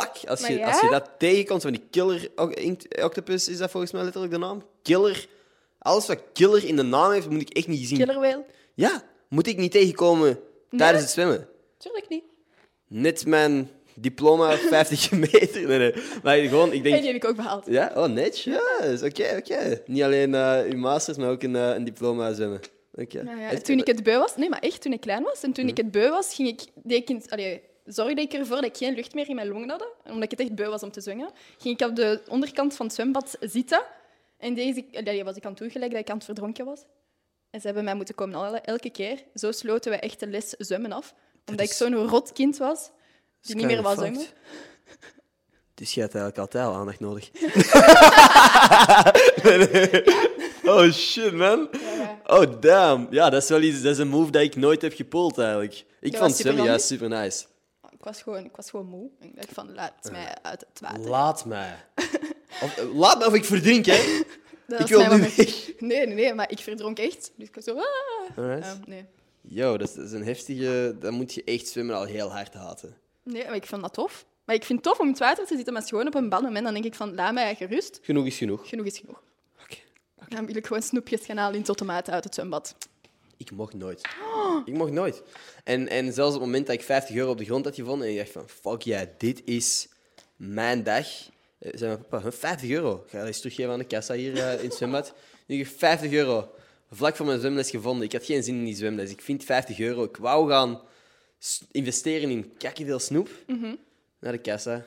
fuck? 0.00 0.28
Als 0.28 0.40
Maar 0.40 0.52
je, 0.52 0.58
ja? 0.58 0.66
als 0.70 0.80
je 0.80 0.88
dat 0.90 1.10
tegenkomt, 1.18 1.62
van 1.62 1.72
die 1.72 1.82
killer 1.90 2.28
octopus, 3.02 3.48
is 3.48 3.58
dat 3.58 3.70
volgens 3.70 3.92
mij 3.92 4.02
letterlijk 4.02 4.32
de 4.32 4.38
naam? 4.38 4.62
Killer. 4.82 5.26
Alles 5.78 6.06
wat 6.06 6.18
killer 6.32 6.64
in 6.64 6.76
de 6.76 6.82
naam 6.82 7.10
heeft, 7.12 7.30
moet 7.30 7.40
ik 7.40 7.56
echt 7.56 7.68
niet 7.68 7.88
zien. 7.88 7.98
Killer 7.98 8.20
whale? 8.20 8.44
Ja, 8.74 9.02
moet 9.28 9.46
ik 9.46 9.56
niet 9.56 9.72
tegenkomen 9.72 10.38
tijdens 10.76 11.02
het 11.02 11.12
zwemmen. 11.12 11.48
Tuurlijk 11.78 12.08
niet. 12.08 12.24
Net 12.88 13.26
mijn 13.26 13.70
diploma 13.94 14.56
50 14.68 15.10
meter. 15.12 15.66
Nee, 15.68 15.78
nee. 15.78 15.94
Maar 16.22 16.36
gewoon, 16.36 16.72
ik 16.72 16.82
denk... 16.82 16.94
En 16.94 17.00
die 17.02 17.12
heb 17.12 17.22
ik 17.22 17.28
ook 17.28 17.36
behaald. 17.36 17.66
Ja, 17.66 17.92
oh, 17.94 18.04
netjes. 18.06 19.02
Oké, 19.02 19.34
oké. 19.38 19.82
Niet 19.86 20.02
alleen 20.02 20.34
eh 20.34 20.60
uw 20.70 20.78
masters, 20.78 21.16
maar 21.16 21.30
ook 21.30 21.42
een, 21.42 21.56
eh, 21.56 21.74
een 21.74 21.84
diploma 21.84 22.32
zwemmen. 22.32 22.60
Oké. 22.94 23.22
Nou 23.22 23.40
ja, 23.40 23.58
toen 23.58 23.78
ik 23.78 23.86
het 23.86 24.02
beu 24.02 24.18
was, 24.18 24.36
nee, 24.36 24.48
maar 24.48 24.60
echt, 24.60 24.82
toen 24.82 24.92
ik 24.92 25.00
klein 25.00 25.22
was 25.22 25.42
en 25.42 25.52
toen 25.52 25.64
Hm. 25.64 25.70
ik 25.70 25.76
het 25.76 25.90
beu 25.90 26.08
was, 26.10 26.34
ging 26.34 26.48
ik, 26.48 26.60
deed 26.74 26.98
ik 27.02 27.08
in, 27.10 27.22
allee, 27.28 27.62
zorgde 27.86 28.20
ik 28.20 28.32
ervoor 28.32 28.56
dat 28.56 28.64
ik 28.64 28.76
geen 28.76 28.94
lucht 28.94 29.14
meer 29.14 29.28
in 29.28 29.34
mijn 29.34 29.48
longen 29.48 29.70
had. 29.70 29.86
Omdat 30.04 30.22
ik 30.22 30.30
het 30.30 30.40
echt 30.40 30.54
beu 30.54 30.68
was 30.68 30.82
om 30.82 30.90
te 30.90 31.00
zwemmen, 31.00 31.30
ging 31.58 31.80
ik 31.80 31.86
op 31.88 31.96
de 31.96 32.22
onderkant 32.28 32.74
van 32.74 32.86
het 32.86 32.94
zwembad 32.94 33.36
zitten. 33.40 33.82
En 34.38 34.54
deze, 34.54 34.84
allee, 34.92 35.24
was 35.24 35.36
ik 35.36 35.44
aan 35.44 35.50
het 35.50 35.60
doen 35.60 35.70
gelijk 35.70 35.90
dat 35.90 36.00
ik 36.00 36.10
aan 36.10 36.16
het 36.16 36.24
verdronken 36.24 36.64
was. 36.64 36.80
En 37.50 37.60
ze 37.60 37.66
hebben 37.66 37.84
mij 37.84 37.94
moeten 37.94 38.14
komen 38.14 38.38
halen, 38.38 38.64
elke 38.64 38.90
keer. 38.90 39.22
Zo 39.34 39.52
sloten 39.52 39.90
we 39.90 39.96
echt 39.98 40.20
de 40.20 40.26
les 40.26 40.48
zwemmen 40.48 40.92
af. 40.92 41.14
Omdat 41.46 41.66
ik 41.66 41.72
zo'n 41.72 41.94
rot 41.94 42.32
kind 42.32 42.56
was, 42.56 42.90
die 43.40 43.56
niet 43.56 43.66
meer 43.66 43.82
wou 43.82 43.96
zwemmen. 43.96 44.26
Dus 45.74 45.94
je 45.94 46.00
had 46.00 46.14
eigenlijk 46.14 46.38
altijd 46.38 46.64
al 46.64 46.74
aandacht 46.74 47.00
nodig. 47.00 47.30
oh 50.64 50.90
shit, 50.92 51.32
man. 51.32 51.68
Ja, 51.72 52.18
Oh, 52.26 52.60
damn. 52.60 53.06
Ja, 53.10 53.30
dat 53.30 53.42
is 53.42 53.48
wel 53.48 53.60
iets, 53.62 53.82
dat 53.82 53.92
is 53.92 53.98
een 53.98 54.08
move 54.08 54.30
dat 54.30 54.42
ik 54.42 54.56
nooit 54.56 54.82
heb 54.82 54.92
gepold 54.94 55.38
eigenlijk. 55.38 55.84
Ik 56.00 56.10
Dat 56.12 56.20
vond 56.20 56.32
was 56.32 56.40
zwemmen 56.40 56.64
ja, 56.64 56.78
superhandig. 56.78 57.32
super 57.32 57.48
nice. 57.48 57.55
Ik 57.98 58.04
was 58.04 58.22
gewoon, 58.22 58.44
ik 58.44 58.56
was 58.56 58.70
gewoon 58.70 58.86
moe. 58.86 59.10
Ik 59.20 59.36
dacht 59.36 59.52
van, 59.52 59.74
laat 59.74 60.10
mij 60.10 60.34
uit 60.42 60.64
het 60.68 60.80
water. 60.80 61.08
Laat 61.08 61.44
mij. 61.44 61.84
Of, 62.62 62.76
eh, 62.76 62.94
laat 62.94 63.18
me 63.18 63.26
of 63.26 63.34
ik 63.34 63.44
verdrink, 63.44 63.86
hè. 63.86 64.22
Dat 64.66 64.80
ik 64.80 64.86
wil 64.86 65.00
nu 65.00 65.20
weg. 65.20 65.36
Nee, 65.78 66.06
nee, 66.06 66.14
nee, 66.14 66.34
maar 66.34 66.50
ik 66.50 66.58
verdronk 66.58 66.98
echt. 66.98 67.32
Dus 67.36 67.48
ik 67.48 67.54
was 67.54 67.64
zo... 67.64 67.76
Ah. 67.76 68.60
Ja, 68.60 68.78
nee. 68.86 69.04
Yo, 69.40 69.76
dat 69.76 69.88
is, 69.88 69.94
dat 69.94 70.04
is 70.04 70.12
een 70.12 70.24
heftige... 70.24 70.96
Dan 71.00 71.14
moet 71.14 71.34
je 71.34 71.44
echt 71.44 71.68
zwemmen 71.68 71.96
al 71.96 72.04
heel 72.04 72.30
hard 72.30 72.54
haten. 72.54 72.96
Nee, 73.22 73.44
maar 73.44 73.54
ik 73.54 73.66
vind 73.66 73.82
dat 73.82 73.94
tof. 73.94 74.26
Maar 74.44 74.54
ik 74.54 74.64
vind 74.64 74.78
het 74.78 74.88
tof 74.88 74.98
om 74.98 75.04
in 75.04 75.10
het 75.10 75.20
water 75.20 75.46
te 75.46 75.56
zitten, 75.56 75.72
maar 75.72 75.82
gewoon 75.82 76.06
op 76.06 76.14
een 76.14 76.22
bepaald 76.22 76.42
moment 76.42 76.64
dan 76.64 76.72
denk 76.72 76.84
ik 76.84 76.94
van, 76.94 77.14
laat 77.14 77.32
mij 77.32 77.54
gerust. 77.54 77.98
Genoeg 78.02 78.26
is 78.26 78.36
genoeg. 78.36 78.68
Genoeg 78.68 78.86
is 78.86 78.98
genoeg. 78.98 79.22
Oké. 79.62 79.76
Dan 80.28 80.46
wil 80.46 80.56
ik 80.56 80.66
gewoon 80.66 80.82
snoepjes 80.82 81.24
gaan 81.24 81.36
halen 81.36 81.56
in 81.56 81.62
tomaten 81.62 82.12
uit 82.12 82.24
het 82.24 82.34
zwembad. 82.34 82.76
Ik 83.36 83.50
mocht 83.50 83.74
nooit. 83.74 84.00
Ik 84.64 84.74
mocht 84.74 84.92
nooit. 84.92 85.22
En, 85.64 85.88
en 85.88 86.12
zelfs 86.12 86.34
op 86.34 86.40
het 86.40 86.48
moment 86.50 86.66
dat 86.66 86.74
ik 86.76 86.82
50 86.82 87.16
euro 87.16 87.30
op 87.30 87.38
de 87.38 87.44
grond 87.44 87.64
had 87.64 87.74
gevonden 87.74 88.06
en 88.06 88.12
ik 88.12 88.18
dacht 88.18 88.30
van, 88.30 88.48
fuck 88.48 88.82
ja, 88.82 89.06
dit 89.18 89.42
is 89.44 89.88
mijn 90.36 90.82
dag. 90.82 91.06
eh, 91.58 91.70
zei 91.74 91.90
mijn 91.90 92.06
papa, 92.08 92.22
"Huh, 92.22 92.32
50 92.32 92.70
euro. 92.70 93.04
Ga 93.08 93.18
dat 93.18 93.26
eens 93.26 93.38
teruggeven 93.38 93.72
aan 93.72 93.78
de 93.78 93.84
kassa 93.84 94.14
hier 94.14 94.36
eh, 94.38 94.58
in 94.58 94.64
het 94.64 94.74
zwembad. 94.74 95.14
Nu 95.46 95.56
heb 95.58 95.66
ik 95.66 95.72
50 95.72 96.12
euro. 96.12 96.50
Vlak 96.90 97.16
voor 97.16 97.26
mijn 97.26 97.38
zwemles 97.38 97.70
gevonden. 97.70 98.04
Ik 98.06 98.12
had 98.12 98.24
geen 98.24 98.42
zin 98.42 98.54
in 98.54 98.64
die 98.64 98.74
zwemles. 98.76 99.10
Ik 99.10 99.20
vind 99.20 99.44
50 99.44 99.78
euro. 99.78 100.04
Ik 100.04 100.16
wou 100.16 100.50
gaan 100.50 100.80
investeren 101.70 102.30
in 102.30 102.56
kakkedeel 102.58 102.98
snoep. 102.98 103.28
Naar 104.18 104.32
de 104.32 104.38
kassa. 104.38 104.86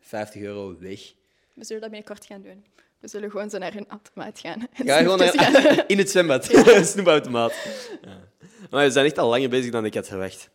50 0.00 0.40
euro 0.42 0.76
weg. 0.78 1.12
We 1.54 1.64
zullen 1.64 1.80
dat 1.82 1.90
binnenkort 1.90 2.26
gaan 2.26 2.42
doen. 2.42 2.64
We 3.00 3.08
zullen 3.08 3.30
gewoon 3.30 3.50
zo 3.50 3.58
naar 3.58 3.76
een 3.76 3.88
automaat 3.88 4.38
gaan. 4.38 4.58
je 4.76 4.92
gewoon 4.92 5.18
gaan- 5.20 5.52
naar- 5.52 5.84
in 5.90 5.98
het 5.98 6.10
zwembad. 6.10 6.44
Snoepautomaat. 6.92 7.54
Ja. 8.02 8.28
Maar 8.70 8.84
we 8.84 8.90
zijn 8.90 9.04
echt 9.06 9.18
al 9.18 9.28
langer 9.28 9.48
bezig 9.48 9.70
dan 9.70 9.84
ik 9.84 9.94
had 9.94 10.06
verwacht. 10.06 10.50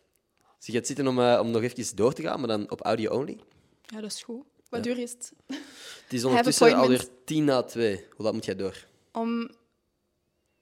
Dus 0.56 0.66
je 0.66 0.72
gaat 0.72 0.86
zitten 0.86 1.06
om, 1.06 1.20
eh, 1.20 1.38
om 1.42 1.50
nog 1.50 1.62
even 1.62 1.96
door 1.96 2.12
te 2.12 2.22
gaan, 2.22 2.38
maar 2.38 2.48
dan 2.48 2.70
op 2.70 2.80
audio 2.80 3.10
only. 3.18 3.38
Ja, 3.82 4.00
dat 4.00 4.12
is 4.12 4.22
goed. 4.22 4.44
Wat 4.68 4.82
duur 4.82 4.98
is 4.98 5.10
het? 5.12 5.32
Het 5.46 6.12
is 6.12 6.24
ondertussen 6.24 6.74
alweer 6.74 7.04
tien 7.24 7.44
na 7.44 7.62
twee. 7.62 8.06
Hoe 8.10 8.24
laat 8.24 8.32
moet 8.34 8.44
jij 8.44 8.56
door? 8.56 8.86
Om 9.12 9.50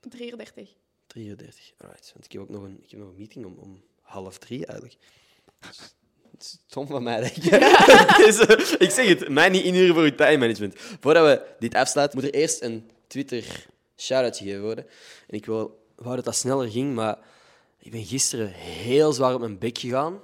33. 0.01 0.69
3 1.07 1.27
uur 1.27 1.37
30. 1.37 1.73
Alright. 1.79 2.11
Want 2.13 2.25
ik 2.25 2.33
heb 2.33 2.41
ook 2.41 2.49
nog 2.49 2.63
een, 2.63 2.81
ik 2.83 2.91
heb 2.91 3.01
nog 3.01 3.09
een 3.09 3.17
meeting 3.17 3.45
om, 3.45 3.57
om 3.59 3.83
half 4.01 4.39
drie 4.39 4.67
eigenlijk. 4.67 4.97
Het 6.35 6.43
is 6.43 6.59
stom 6.67 6.87
van 6.87 7.03
mij. 7.03 7.21
denk 7.21 7.37
ik. 7.37 7.51
Dus, 8.25 8.39
eh, 8.39 8.75
ik 8.79 8.91
zeg 8.91 9.09
het, 9.09 9.29
mij 9.29 9.49
niet 9.49 9.65
inhuren 9.65 9.95
voor 9.95 10.03
uw 10.03 10.15
time 10.15 10.37
management. 10.37 10.75
Voordat 11.01 11.25
we 11.25 11.55
dit 11.59 11.75
afsluiten, 11.75 12.19
moet 12.19 12.29
er 12.29 12.35
eerst 12.35 12.63
een 12.63 12.91
Twitter 13.07 13.67
shout-out 13.97 14.37
gegeven 14.37 14.63
worden. 14.63 14.87
En 15.27 15.37
ik 15.37 15.47
wil 15.47 15.83
wou 15.95 16.17
dat 16.17 16.25
dat 16.25 16.37
sneller 16.37 16.71
ging, 16.71 16.95
maar 16.95 17.19
ik 17.79 17.91
ben 17.91 18.05
gisteren 18.05 18.49
heel 18.53 19.13
zwaar 19.13 19.35
op 19.35 19.41
mijn 19.41 19.59
bek 19.59 19.79
gegaan. 19.79 20.21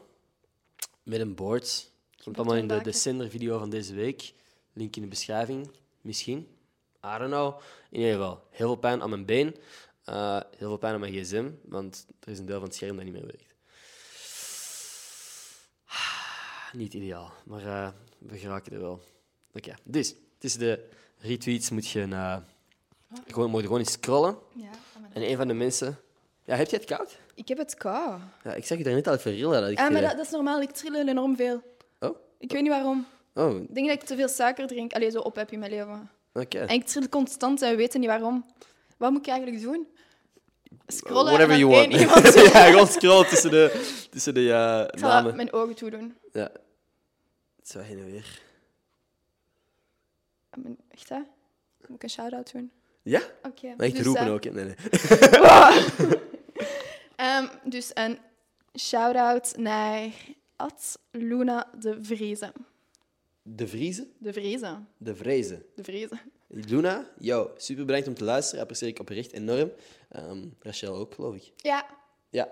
Met 1.03 1.21
een 1.21 1.35
board. 1.35 1.91
Komt 2.23 2.37
allemaal 2.37 2.57
in 2.57 2.61
de, 2.63 2.67
de 2.67 2.75
aanbaken. 2.75 2.99
Sender-video 2.99 3.59
van 3.59 3.71
deze 3.71 3.95
week. 3.95 4.33
Link 4.73 4.97
in 4.97 5.03
de 5.03 5.09
beschrijving, 5.09 5.71
misschien. 6.01 6.39
I 7.05 7.19
don't 7.19 7.31
know. 7.31 7.61
In 7.91 7.99
ieder 8.01 8.13
geval, 8.13 8.43
heel 8.51 8.67
veel 8.67 8.77
pijn 8.77 9.03
aan 9.03 9.11
mijn 9.11 9.25
been. 9.25 9.57
Eh, 10.05 10.41
heel 10.57 10.69
veel 10.69 10.77
pijn 10.77 10.95
aan 10.95 11.01
mijn 11.01 11.13
gsm, 11.13 11.51
want 11.65 12.07
er 12.21 12.33
is 12.33 12.39
een 12.39 12.47
deel 12.47 12.59
van 12.59 12.65
het 12.65 12.75
scherm 12.75 12.97
dat 12.97 13.05
niet 13.05 13.15
meer 13.15 13.27
werkt. 13.27 13.50
Niet 16.73 16.95
ideaal, 16.95 17.33
maar 17.45 17.67
eh, 17.67 17.89
we 18.19 18.39
geraken 18.39 18.73
er 18.73 18.81
wel. 18.81 19.01
Oké, 19.55 19.75
dus 19.85 20.15
tussen 20.39 20.61
de 20.61 20.89
retweets 21.19 21.71
moet 21.71 21.89
je 21.89 22.03
eh, 22.11 22.37
gewoon, 23.27 23.51
moet 23.51 23.61
je 23.61 23.67
gewoon 23.67 23.81
eens 23.81 23.93
scrollen. 23.93 24.37
Ja, 24.55 24.71
En 25.13 25.23
een 25.31 25.37
van 25.37 25.49
de 25.49 25.55
mensen... 25.55 25.99
Ja, 26.45 26.57
heb 26.57 26.69
je 26.69 26.77
het 26.77 26.85
koud? 26.85 27.19
ik 27.35 27.49
heb 27.49 27.59
het 27.59 27.75
kou. 27.75 28.19
Ja, 28.45 28.55
ik 28.55 28.65
zag 28.65 28.79
je 28.79 28.85
daar 28.85 28.95
net 28.95 29.07
al 29.09 29.15
even 29.15 29.33
rillen. 29.33 29.61
Dat 29.61 29.71
ik, 29.71 29.79
Ah, 29.79 29.91
maar 29.91 30.03
eh, 30.03 30.09
dat, 30.09 30.17
dat 30.17 30.27
is 30.27 30.33
normaal. 30.33 30.61
Ik 30.63 30.71
tril 30.71 30.95
enorm 31.09 31.37
veel. 31.37 31.63
Oh, 32.01 32.17
Ik 32.39 32.53
weet 32.53 32.63
niet 32.63 32.71
waarom. 32.71 33.07
oh 33.35 33.57
Ik 33.63 33.75
denk 33.75 33.87
dat 33.89 33.97
ik 33.97 34.03
te 34.09 34.17
veel 34.17 34.29
suiker 34.29 34.67
drink. 34.67 34.93
Allee, 34.93 35.11
zo 35.11 35.21
op 35.21 35.35
heb 35.37 35.51
in 35.51 35.59
mijn 35.59 35.71
leven. 35.71 36.11
oké. 36.33 36.59
En 36.59 36.75
ik 36.75 36.87
tril 36.87 37.09
constant 37.09 37.63
en 37.63 37.71
we 37.71 37.77
weten 37.77 38.01
niet 38.01 38.09
waarom. 38.09 38.45
Wat 38.97 39.11
moet 39.11 39.27
ik 39.27 39.33
eigenlijk 39.33 39.63
doen? 39.63 39.87
Scrollen 40.91 41.33
Whatever 41.33 41.59
you 41.59 41.71
want. 41.71 41.93
ja, 42.53 42.65
gewoon 42.71 42.87
scrollen 42.87 43.27
tussen 43.29 43.51
de, 43.51 44.07
tussen 44.11 44.35
de 44.35 44.53
eh, 44.53 44.85
Ik 44.93 44.99
zal 44.99 45.09
namen. 45.09 45.37
mijn 45.37 45.53
ogen 45.53 45.75
toedoen. 45.75 46.17
Ja. 46.33 46.51
Zo 47.63 47.79
heen 47.79 47.99
en 47.99 48.05
weer. 48.11 48.41
Mijn- 50.57 50.79
Echt, 50.89 51.09
hè? 51.09 51.19
Moet 51.87 51.97
ik 51.97 52.03
een 52.03 52.11
shout-out 52.11 52.53
doen? 52.53 52.71
Ja? 53.03 53.21
Oké. 53.43 53.67
Maar 53.77 53.87
echt 53.87 53.97
dus, 53.97 54.05
roepen 54.07 54.25
eh, 54.27 54.33
ook. 54.33 54.45
Nee, 54.45 54.65
nee. 54.65 54.75
ehm, 57.17 57.47
dus 57.65 57.91
een 57.95 58.19
shout-out 58.79 59.57
naar 59.57 60.11
Ad 60.57 60.99
Luna 61.11 61.71
de 61.79 61.99
Vriezen. 62.05 62.53
De 63.43 63.69
Vriezen? 63.69 64.13
De 64.19 64.33
Vriezen. 64.33 64.89
De 64.97 65.15
Vrezen. 65.15 65.63
De 65.75 65.85
Vriezen. 65.85 66.21
Luna, 66.53 67.11
jou, 67.19 67.49
super 67.57 67.85
bedankt 67.85 68.09
om 68.09 68.15
te 68.15 68.25
luisteren. 68.25 68.61
Apprecieer 68.61 68.91
ik 68.91 68.99
oprecht 69.01 69.33
enorm. 69.33 69.73
Ehm, 70.09 70.39
Rachel 70.61 70.95
ook, 70.97 71.15
geloof 71.15 71.35
ik. 71.35 71.53
Ja, 71.57 71.87
Ja, 72.31 72.49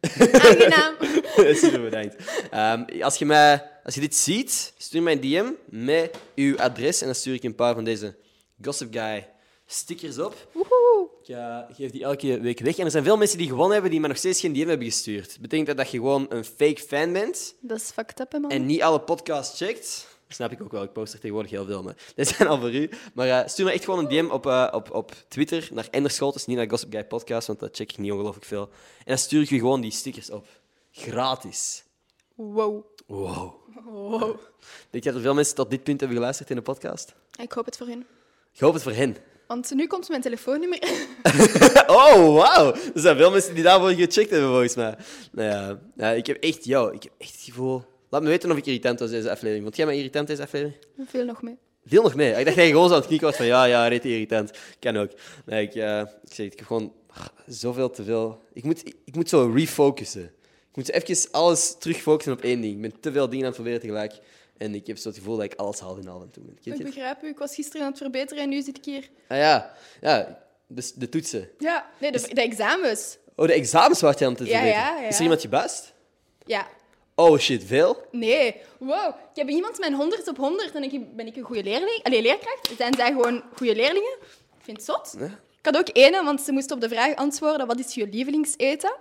aangenaam. 0.00 0.94
super 1.54 1.80
bedankt. 1.82 2.16
Ehm, 2.50 3.02
als, 3.02 3.16
je 3.16 3.24
mij, 3.24 3.70
als 3.84 3.94
je 3.94 4.00
dit 4.00 4.14
ziet, 4.16 4.72
stuur 4.76 5.02
mij 5.02 5.12
een 5.12 5.20
DM 5.20 5.52
met 5.84 6.16
uw 6.34 6.58
adres 6.58 7.00
en 7.00 7.06
dan 7.06 7.14
stuur 7.14 7.34
ik 7.34 7.42
een 7.42 7.54
paar 7.54 7.74
van 7.74 7.84
deze 7.84 8.16
Gossip 8.62 8.92
Guy 8.94 9.28
stickers 9.66 10.18
op. 10.18 10.48
Woehoe. 10.52 11.08
Ik 11.22 11.28
eh, 11.28 11.58
geef 11.72 11.90
die 11.90 12.02
elke 12.04 12.40
week 12.40 12.60
weg. 12.60 12.76
En 12.78 12.84
er 12.84 12.90
zijn 12.90 13.04
veel 13.04 13.16
mensen 13.16 13.38
die 13.38 13.48
gewonnen 13.48 13.72
hebben 13.72 13.90
die 13.90 14.00
mij 14.00 14.08
nog 14.08 14.18
steeds 14.18 14.40
geen 14.40 14.52
DM 14.52 14.68
hebben 14.68 14.86
gestuurd. 14.86 15.28
Dat 15.28 15.40
betekent 15.40 15.66
dat, 15.66 15.76
dat 15.76 15.90
je 15.90 15.98
gewoon 15.98 16.26
een 16.28 16.44
fake 16.44 16.80
fan 16.86 17.12
bent 17.12 17.54
Dat 17.60 17.76
is 17.76 17.90
fucked 17.90 18.20
up, 18.20 18.32
hè, 18.32 18.38
man. 18.38 18.50
en 18.50 18.66
niet 18.66 18.82
alle 18.82 19.00
podcasts 19.00 19.58
checkt. 19.58 20.12
Snap 20.28 20.52
ik 20.52 20.62
ook 20.62 20.72
wel. 20.72 20.82
Ik 20.82 20.92
post 20.92 21.12
er 21.12 21.18
tegenwoordig 21.18 21.50
heel 21.52 21.64
veel. 21.64 21.82
Maar 21.82 21.96
dit 22.14 22.28
zijn 22.28 22.48
al 22.48 22.60
voor 22.60 22.74
u. 22.74 22.90
Maar 23.14 23.28
eh, 23.28 23.48
stuur 23.48 23.64
me 23.64 23.72
echt 23.72 23.84
gewoon 23.84 23.98
een 23.98 24.08
DM 24.08 24.30
op, 24.30 24.46
eh, 24.46 24.68
op, 24.72 24.90
op 24.90 25.12
Twitter 25.28 25.68
naar 25.72 25.88
Enderscholtes, 25.90 26.46
niet 26.46 26.56
naar 26.56 26.70
Gossip 26.70 26.92
Guy 26.92 27.04
Podcast, 27.04 27.46
want 27.46 27.60
dat 27.60 27.76
check 27.76 27.90
ik 27.90 27.98
niet 27.98 28.12
ongelooflijk 28.12 28.46
veel. 28.46 28.62
En 28.98 29.04
dan 29.04 29.18
stuur 29.18 29.42
ik 29.42 29.48
je 29.48 29.58
gewoon 29.58 29.80
die 29.80 29.90
stickers 29.90 30.30
op. 30.30 30.46
Gratis. 30.90 31.84
Wow. 32.34 32.84
Wow. 33.06 33.54
wow. 33.84 34.20
Denk 34.90 35.04
je 35.04 35.10
dat 35.10 35.14
er 35.14 35.20
veel 35.20 35.34
mensen 35.34 35.54
tot 35.54 35.70
dit 35.70 35.82
punt 35.82 36.00
hebben 36.00 36.16
geluisterd 36.16 36.50
in 36.50 36.56
de 36.56 36.62
podcast? 36.62 37.14
Ik 37.40 37.52
hoop 37.52 37.64
het 37.64 37.76
voor 37.76 37.86
hen. 37.86 38.06
Ik 38.52 38.60
hoop 38.60 38.74
het 38.74 38.82
voor 38.82 38.92
hen. 38.92 39.16
Want 39.46 39.74
nu 39.74 39.86
komt 39.86 40.08
mijn 40.08 40.20
telefoonnummer. 40.20 40.78
Oh, 41.86 42.34
wauw. 42.34 42.72
Er 42.72 43.00
zijn 43.00 43.16
veel 43.16 43.30
mensen 43.30 43.54
die 43.54 43.62
daarvoor 43.62 43.90
gecheckt 43.90 44.30
hebben, 44.30 44.48
volgens 44.48 44.74
mij. 44.74 44.96
Nou 45.32 45.48
ja, 45.48 45.78
ja, 45.96 46.10
ik 46.10 46.26
heb 46.26 46.42
echt, 46.42 46.64
jou, 46.64 46.94
ik 46.94 47.02
heb 47.02 47.12
echt 47.18 47.32
het 47.32 47.40
gevoel... 47.42 47.84
Laat 48.14 48.22
me 48.22 48.28
weten 48.28 48.50
of 48.50 48.56
ik 48.56 48.66
irritant 48.66 48.98
was 48.98 49.10
deze 49.10 49.30
aflevering. 49.30 49.62
Vond 49.62 49.76
jij 49.76 49.86
mij 49.86 49.96
irritant 49.96 50.26
deze 50.26 50.42
aflevering? 50.42 50.76
Veel 51.06 51.24
nog 51.24 51.42
mee. 51.42 51.58
Veel 51.84 52.02
nog 52.02 52.14
mee. 52.14 52.28
Ik 52.28 52.44
dacht 52.44 52.56
dat 52.56 52.64
je 52.64 52.70
gewoon 52.70 52.88
zo 52.88 52.94
aan 52.94 52.98
het 52.98 53.06
knikken 53.06 53.28
was 53.28 53.36
van 53.36 53.46
ja, 53.46 53.64
ja, 53.64 53.88
reet 53.88 54.04
irritant. 54.04 54.50
Kan 54.78 54.96
ook. 54.96 55.10
Nee, 55.46 55.62
ik, 55.62 55.74
eh, 55.74 56.00
ik 56.00 56.32
zeg, 56.32 56.46
ik 56.46 56.58
heb 56.58 56.66
gewoon 56.66 56.92
zoveel 57.46 57.90
te 57.90 58.04
veel... 58.04 58.42
Ik 58.52 58.64
moet, 58.64 58.82
ik 59.04 59.14
moet 59.14 59.28
zo 59.28 59.52
refocussen. 59.54 60.24
Ik 60.70 60.76
moet 60.76 60.90
even 60.90 61.30
alles 61.30 61.76
terugfocussen 61.78 62.32
op 62.32 62.40
één 62.40 62.60
ding. 62.60 62.74
Ik 62.74 62.80
ben 62.80 63.00
te 63.00 63.12
veel 63.12 63.28
dingen 63.28 63.44
aan 63.44 63.52
het 63.52 63.54
proberen 63.54 63.80
tegelijk. 63.80 64.14
En 64.56 64.74
ik 64.74 64.86
heb 64.86 64.98
zo 64.98 65.08
het 65.08 65.18
gevoel 65.18 65.36
dat 65.36 65.44
ik 65.44 65.54
alles 65.54 65.80
haal 65.80 65.96
in 65.96 66.08
al 66.08 66.22
en 66.22 66.30
toe 66.30 66.44
Ik 66.62 66.84
begrijp 66.84 67.22
u. 67.22 67.28
Ik 67.28 67.38
was 67.38 67.54
gisteren 67.54 67.82
aan 67.82 67.88
het 67.90 67.98
verbeteren 67.98 68.42
en 68.42 68.48
nu 68.48 68.62
zit 68.62 68.76
ik 68.76 68.84
hier. 68.84 69.08
Ah 69.28 69.38
ja, 69.38 69.74
ja 70.00 70.42
dus 70.66 70.92
de 70.92 71.08
toetsen. 71.08 71.48
Ja, 71.58 71.90
nee, 72.00 72.12
de, 72.12 72.30
de 72.32 72.42
examens. 72.42 73.18
Oh, 73.36 73.46
de 73.46 73.52
examens 73.52 74.00
was 74.00 74.18
je 74.18 74.24
aan 74.24 74.32
het 74.32 74.40
Ja, 74.40 74.46
verbeteren. 74.46 74.82
ja, 74.82 75.00
ja. 75.00 75.08
Is 75.08 75.16
er 75.16 75.22
iemand 75.22 75.40
gebuist? 75.40 75.92
Ja. 76.46 76.66
Oh 77.14 77.38
shit, 77.38 77.64
veel? 77.64 78.06
Nee. 78.10 78.56
Wow. 78.78 79.08
Ik 79.08 79.36
heb 79.36 79.48
iemand 79.48 79.78
mijn 79.78 79.94
100 79.94 80.28
op 80.28 80.36
100 80.36 80.74
en 80.74 80.82
ik 80.82 81.16
ben 81.16 81.26
ik 81.26 81.36
een 81.36 81.42
goede 81.42 81.62
leerling. 81.62 82.00
Allee, 82.02 82.22
leerkracht. 82.22 82.70
Zijn 82.76 82.94
zij 82.94 83.06
gewoon 83.06 83.42
goede 83.56 83.74
leerlingen? 83.74 84.16
Ik 84.58 84.64
vind 84.64 84.76
het 84.76 84.86
zot. 84.86 85.14
Ja. 85.18 85.24
Ik 85.58 85.74
had 85.74 85.76
ook 85.76 85.96
ene, 85.96 86.24
want 86.24 86.40
ze 86.40 86.52
moest 86.52 86.70
op 86.70 86.80
de 86.80 86.88
vraag 86.88 87.14
antwoorden: 87.14 87.66
wat 87.66 87.78
is 87.78 87.94
je 87.94 88.08
lievelingseten? 88.08 88.92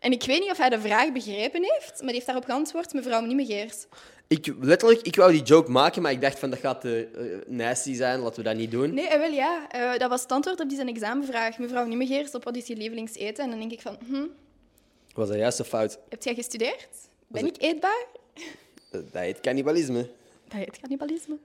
En 0.00 0.12
ik 0.12 0.22
weet 0.22 0.40
niet 0.40 0.50
of 0.50 0.56
hij 0.56 0.68
de 0.68 0.80
vraag 0.80 1.12
begrepen 1.12 1.62
heeft, 1.62 1.90
maar 1.90 2.06
die 2.06 2.14
heeft 2.14 2.26
daarop 2.26 2.44
geantwoord: 2.44 2.92
mevrouw 2.92 3.20
Niemegeers. 3.20 3.86
Ik, 4.26 4.54
letterlijk, 4.60 5.00
ik 5.00 5.16
wou 5.16 5.32
die 5.32 5.42
joke 5.42 5.70
maken, 5.70 6.02
maar 6.02 6.12
ik 6.12 6.20
dacht 6.20 6.38
van 6.38 6.50
dat 6.50 6.58
gaat 6.58 6.80
te 6.80 7.08
uh, 7.16 7.56
nasty 7.56 7.94
zijn, 7.94 8.20
laten 8.20 8.36
we 8.36 8.42
dat 8.42 8.56
niet 8.56 8.70
doen. 8.70 8.94
Nee, 8.94 9.06
eh, 9.06 9.18
wel 9.18 9.30
ja. 9.30 9.68
Eh, 9.68 9.98
dat 9.98 10.10
was 10.10 10.22
het 10.22 10.32
antwoord 10.32 10.60
op 10.60 10.68
die 10.68 10.76
zijn 10.76 10.88
examenvraag. 10.88 11.58
Mevrouw 11.58 11.86
Niemegeers, 11.86 12.34
op 12.34 12.44
wat 12.44 12.56
is 12.56 12.66
je 12.66 12.76
lievelingseten? 12.76 13.44
En 13.44 13.50
dan 13.50 13.58
denk 13.58 13.72
ik 13.72 13.80
van, 13.80 13.98
hm, 14.06 14.26
Was 15.14 15.28
dat 15.28 15.36
juist 15.36 15.58
een 15.58 15.64
fout? 15.64 15.98
heb 16.08 16.22
jij 16.22 16.34
gestudeerd? 16.34 16.88
Ben 17.32 17.42
Was 17.42 17.50
ik 17.50 17.62
eetbaar? 17.62 18.04
Eh, 18.34 18.42
Dat 18.90 19.02
heet 19.12 19.40
cannibalisme. 19.40 20.08
Dat 20.48 20.58
heet 20.58 20.80
cannibalisme. 20.80 21.36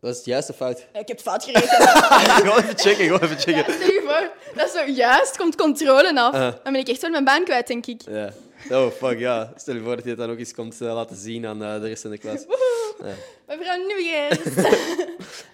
Dat 0.00 0.10
is 0.10 0.16
het 0.16 0.26
juiste 0.26 0.52
fout. 0.52 0.78
Ik 0.78 0.86
heb 0.92 1.08
het 1.08 1.22
fout 1.22 1.44
gerekend. 1.44 1.70
gewoon 2.40 2.58
even 2.58 2.78
checken, 2.78 3.04
gewoon 3.04 3.22
even 3.22 3.38
checken. 3.38 3.72
Stel 3.74 3.86
je 3.86 4.02
voor, 4.06 4.54
dat 4.54 4.66
is 4.66 4.72
zo 4.72 4.84
juist, 4.90 5.36
komt 5.36 5.56
controle 5.56 6.20
af. 6.20 6.34
Uh. 6.34 6.40
Dan 6.40 6.72
ben 6.72 6.74
ik 6.74 6.88
echt 6.88 7.00
wel 7.00 7.10
mijn 7.10 7.24
baan 7.24 7.44
kwijt, 7.44 7.66
denk 7.66 7.86
ik. 7.86 8.00
Ja. 8.08 8.32
Oh, 8.70 8.90
fuck, 8.90 9.18
ja. 9.18 9.52
Stel 9.56 9.74
je 9.74 9.80
voor 9.80 9.94
dat 9.94 10.04
je 10.04 10.10
het 10.10 10.18
dan 10.18 10.30
ook 10.30 10.38
eens 10.38 10.54
komt 10.54 10.80
uh, 10.82 10.94
laten 10.94 11.16
zien 11.16 11.46
aan 11.46 11.62
uh, 11.62 11.80
de 11.80 11.88
rest 11.88 12.02
van 12.02 12.10
de 12.10 12.18
klas. 12.18 12.44
Woehoe. 12.46 13.14
Mevrouw 13.46 13.76
Niemegeers. 13.76 14.38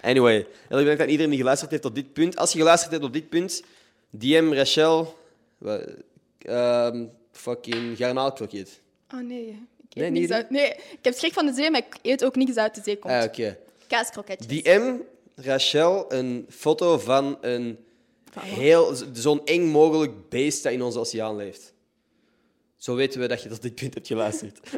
Anyway, 0.03 0.35
heel 0.35 0.47
erg 0.69 0.79
bedankt 0.81 1.01
aan 1.01 1.09
iedereen 1.09 1.31
die 1.31 1.39
geluisterd 1.41 1.71
heeft 1.71 1.83
tot 1.83 1.95
dit 1.95 2.13
punt. 2.13 2.37
Als 2.37 2.53
je 2.53 2.59
geluisterd 2.59 2.91
hebt 2.91 3.03
tot 3.05 3.13
dit 3.13 3.29
punt, 3.29 3.63
DM 4.11 4.53
Rachel... 4.53 5.19
ehm, 6.39 7.05
fucking 7.33 7.97
garnaalkroket. 7.97 8.81
Oh 9.15 9.21
nee, 9.21 9.47
ik 9.49 9.57
eet 9.89 9.95
Nee, 9.95 10.11
niks 10.11 10.31
uit. 10.31 10.51
Nee, 10.51 10.69
ik 10.69 10.99
heb 11.03 11.15
schrik 11.15 11.33
van 11.33 11.47
de 11.47 11.53
zee, 11.53 11.71
maar 11.71 11.81
ik 11.81 11.97
eet 12.03 12.25
ook 12.25 12.37
niks 12.37 12.57
uit 12.57 12.75
de 12.75 12.81
zee 12.85 12.99
komt. 12.99 13.15
Ah, 13.15 13.25
oké. 13.25 13.59
Kaaskroketjes. 13.87 14.63
DM 14.63 14.95
Rachel 15.35 16.13
een 16.13 16.47
foto 16.49 16.99
van 16.99 17.39
een 17.41 17.79
heel, 18.39 18.95
zo'n 19.13 19.45
eng 19.45 19.65
mogelijk 19.67 20.29
beest 20.29 20.63
dat 20.63 20.73
in 20.73 20.83
onze 20.83 20.99
oceaan 20.99 21.37
leeft. 21.37 21.75
Zo 22.77 22.95
weten 22.95 23.21
we 23.21 23.29
dat 23.29 23.43
je 23.43 23.49
tot 23.49 23.63
dit 23.63 23.75
punt 23.75 23.95
hebt 23.95 24.07
geluisterd. 24.07 24.61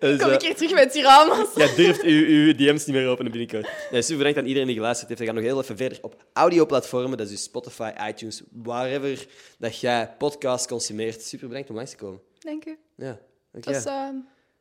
dus, 0.00 0.20
Kom 0.20 0.28
eh, 0.28 0.34
ik 0.34 0.42
hier 0.42 0.54
terug 0.54 0.74
met 0.74 0.92
Tiramas? 0.92 1.48
ja, 1.54 1.74
durft 1.76 2.02
uw, 2.02 2.26
uw 2.26 2.54
DM's 2.54 2.86
niet 2.86 2.96
meer 2.96 3.08
openen 3.08 3.32
binnenkort. 3.32 3.68
Nee, 3.90 4.02
super 4.02 4.16
bedankt 4.16 4.38
aan 4.38 4.46
iedereen 4.46 4.66
die 4.66 4.76
geluisterd 4.76 5.08
heeft. 5.08 5.20
We 5.20 5.26
gaan 5.26 5.34
nog 5.34 5.44
heel 5.44 5.60
even 5.60 5.76
verder 5.76 5.98
op 6.02 6.24
audioplatformen. 6.32 7.18
Dat 7.18 7.26
is 7.26 7.32
dus 7.32 7.42
Spotify, 7.42 7.90
iTunes, 8.08 8.42
wherever 8.62 9.26
dat 9.58 9.80
jij 9.80 10.14
podcast 10.18 10.66
consumeert. 10.66 11.22
Super 11.22 11.48
bedankt 11.48 11.70
om 11.70 11.76
langs 11.76 11.90
te 11.90 11.96
komen. 11.96 12.20
Dank 12.48 12.64
u. 12.64 12.78
Ja, 12.96 13.18
dank 13.52 13.64
Het 13.64 13.74
was, 13.74 13.84
eh, 13.84 14.06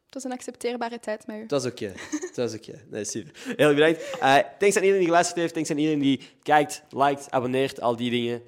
het 0.06 0.14
was 0.14 0.24
een 0.24 0.32
accepteerbare 0.32 1.00
tijd 1.00 1.28
met 1.28 1.38
u. 1.38 1.46
Dat 1.46 1.66
is 1.66 1.72
oké. 1.72 1.94
Dat 2.36 2.54
is 2.54 2.60
oké. 2.60 2.84
Nee, 2.90 3.06
super. 3.06 3.32
Heel 3.56 3.74
bedankt. 3.74 4.18
Eh, 4.20 4.36
thanks 4.36 4.76
aan 4.76 4.84
iedereen 4.84 4.98
die 4.98 5.06
geluisterd 5.06 5.40
heeft. 5.40 5.54
Thanks 5.54 5.70
aan 5.70 5.78
iedereen 5.78 6.00
die 6.00 6.22
kijkt, 6.44 6.84
liked, 6.90 7.32
abonneert, 7.32 7.82
al 7.82 7.96
die 7.96 8.10
dingen. 8.10 8.42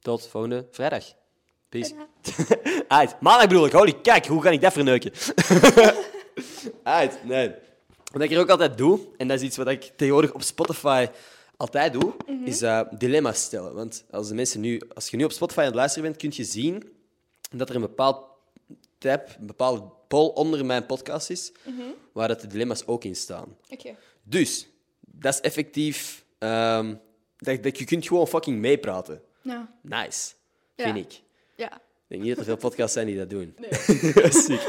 Tot 0.00 0.26
volgende 0.26 0.66
vrijdag. 0.70 1.04
Peace. 1.68 1.94
Uit. 2.88 3.20
Maandag 3.20 3.48
bedoel 3.48 3.66
ik. 3.66 3.72
Holy 3.72 3.92
kijk, 3.92 4.26
hoe 4.26 4.42
kan 4.42 4.52
ik 4.52 4.60
dat 4.60 4.72
verneuken? 4.72 5.12
Uit. 6.82 7.24
Nee. 7.24 7.54
Wat 8.12 8.22
ik 8.22 8.28
hier 8.28 8.40
ook 8.40 8.50
altijd 8.50 8.78
doe, 8.78 9.00
en 9.16 9.28
dat 9.28 9.40
is 9.40 9.46
iets 9.46 9.56
wat 9.56 9.68
ik 9.68 9.92
tegenwoordig 9.96 10.32
op 10.32 10.42
Spotify 10.42 11.06
altijd 11.56 11.92
doe, 11.92 12.14
is 12.44 12.62
eh, 12.62 12.80
dilemma's 12.90 13.42
stellen. 13.42 13.74
Want 13.74 14.04
als, 14.10 14.28
de 14.28 14.34
mensen 14.34 14.60
nu, 14.60 14.80
als 14.94 15.08
je 15.08 15.16
nu 15.16 15.24
op 15.24 15.32
Spotify 15.32 15.58
aan 15.60 15.66
het 15.66 15.74
luisteren 15.74 16.04
bent, 16.04 16.16
kun 16.16 16.32
je 16.34 16.44
zien 16.44 16.96
dat 17.50 17.68
er 17.68 17.74
een 17.74 17.80
bepaald 17.80 18.27
tab, 18.98 19.28
een 19.40 19.46
bepaalde 19.46 19.82
poll 20.08 20.28
onder 20.28 20.64
mijn 20.66 20.86
podcast 20.86 21.30
is, 21.30 21.52
waar 22.12 22.28
dat 22.28 22.40
de 22.40 22.46
dilemma's 22.46 22.82
ook 22.86 23.04
in 23.04 23.16
staan. 23.16 23.56
Dus, 24.22 24.68
dat 25.00 25.34
is 25.34 25.40
effectief... 25.40 26.24
ehm, 26.38 26.94
dat, 27.36 27.62
dat 27.62 27.78
je 27.78 27.84
kunt 27.84 28.06
gewoon 28.06 28.28
fucking 28.28 28.58
meepraten. 28.58 29.22
Ja. 29.42 29.74
Nice, 29.82 30.32
Ja. 30.74 30.84
vind 30.92 30.96
ik. 31.12 31.20
Ja. 31.56 31.72
Ik 31.76 31.80
denk 32.06 32.22
niet 32.22 32.30
dat 32.30 32.38
er 32.38 32.44
veel 32.44 32.56
podcasts 32.68 32.92
zijn 32.92 33.06
die 33.06 33.16
dat 33.16 33.30
doen. 33.30 33.54
Nee. 33.58 33.70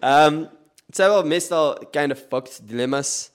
Ehm, 0.00 0.38
het 0.86 0.96
zijn 0.96 1.08
wel 1.08 1.24
meestal 1.24 1.78
kind 1.90 2.12
of 2.12 2.26
fucked 2.28 2.60
dilemma's. 2.64 3.30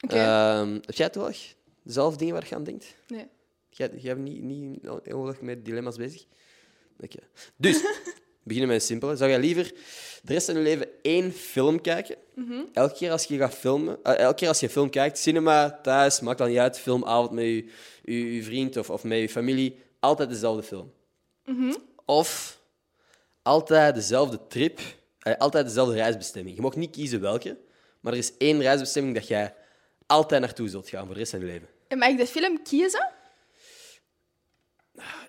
Oké. 0.00 0.14
Ehm, 0.16 0.72
heb 0.72 0.94
jij 0.94 1.10
toevallig 1.10 1.54
zelf 1.84 2.16
dingen 2.16 2.34
waar 2.34 2.46
je 2.48 2.54
aan 2.54 2.64
denkt? 2.64 2.94
Nee. 3.08 3.26
Jij, 3.70 3.90
jij 3.96 4.14
bent 4.14 4.28
niet, 4.28 4.42
niet 4.42 4.88
ongelooflijk 4.88 5.42
met 5.42 5.64
dilemma's 5.64 5.96
bezig? 5.96 6.24
Oké. 7.00 7.18
Dus, 7.56 7.84
beginnen 8.46 8.70
met 8.70 8.80
een 8.80 8.86
simpele. 8.86 9.16
Zou 9.16 9.30
jij 9.30 9.38
liever 9.38 9.72
de 10.22 10.32
rest 10.32 10.46
van 10.46 10.54
je 10.54 10.60
leven 10.60 10.88
één 11.02 11.32
film 11.32 11.80
kijken? 11.80 12.16
Elke 12.72 12.94
keer 12.94 13.10
als 13.10 13.24
je 13.24 13.38
gaat 13.38 13.54
filmen, 13.54 13.98
eh, 14.02 14.18
elke 14.18 14.34
keer 14.34 14.48
als 14.48 14.60
je 14.60 14.66
een 14.66 14.72
film 14.72 14.90
kijkt, 14.90 15.18
cinema, 15.18 15.80
thuis, 15.82 16.20
maakt 16.20 16.38
dan 16.38 16.48
niet 16.48 16.58
uit, 16.58 16.78
filmavond 16.78 17.30
met 17.30 17.44
je, 17.44 17.64
je, 18.04 18.34
je 18.34 18.42
vriend 18.42 18.76
of, 18.76 18.90
of 18.90 19.04
met 19.04 19.18
je 19.18 19.28
familie, 19.28 19.78
altijd 20.00 20.28
dezelfde 20.28 20.62
film. 20.62 20.92
Of 22.04 22.60
altijd 23.42 23.94
dezelfde 23.94 24.46
trip, 24.48 24.80
eh, 25.18 25.36
altijd 25.36 25.66
dezelfde 25.66 25.94
reisbestemming. 25.94 26.56
Je 26.56 26.62
mag 26.62 26.76
niet 26.76 26.90
kiezen 26.90 27.20
welke, 27.20 27.56
maar 28.00 28.12
er 28.12 28.18
is 28.18 28.36
één 28.38 28.60
reisbestemming 28.60 29.14
dat 29.14 29.28
jij 29.28 29.54
altijd 30.06 30.40
naartoe 30.40 30.68
zult 30.68 30.88
gaan 30.88 31.04
voor 31.04 31.14
de 31.14 31.20
rest 31.20 31.30
van 31.30 31.40
je 31.40 31.46
leven. 31.46 31.68
En 31.88 31.98
mag 31.98 32.08
ik 32.08 32.16
de 32.16 32.26
film 32.26 32.62
kiezen? 32.62 33.08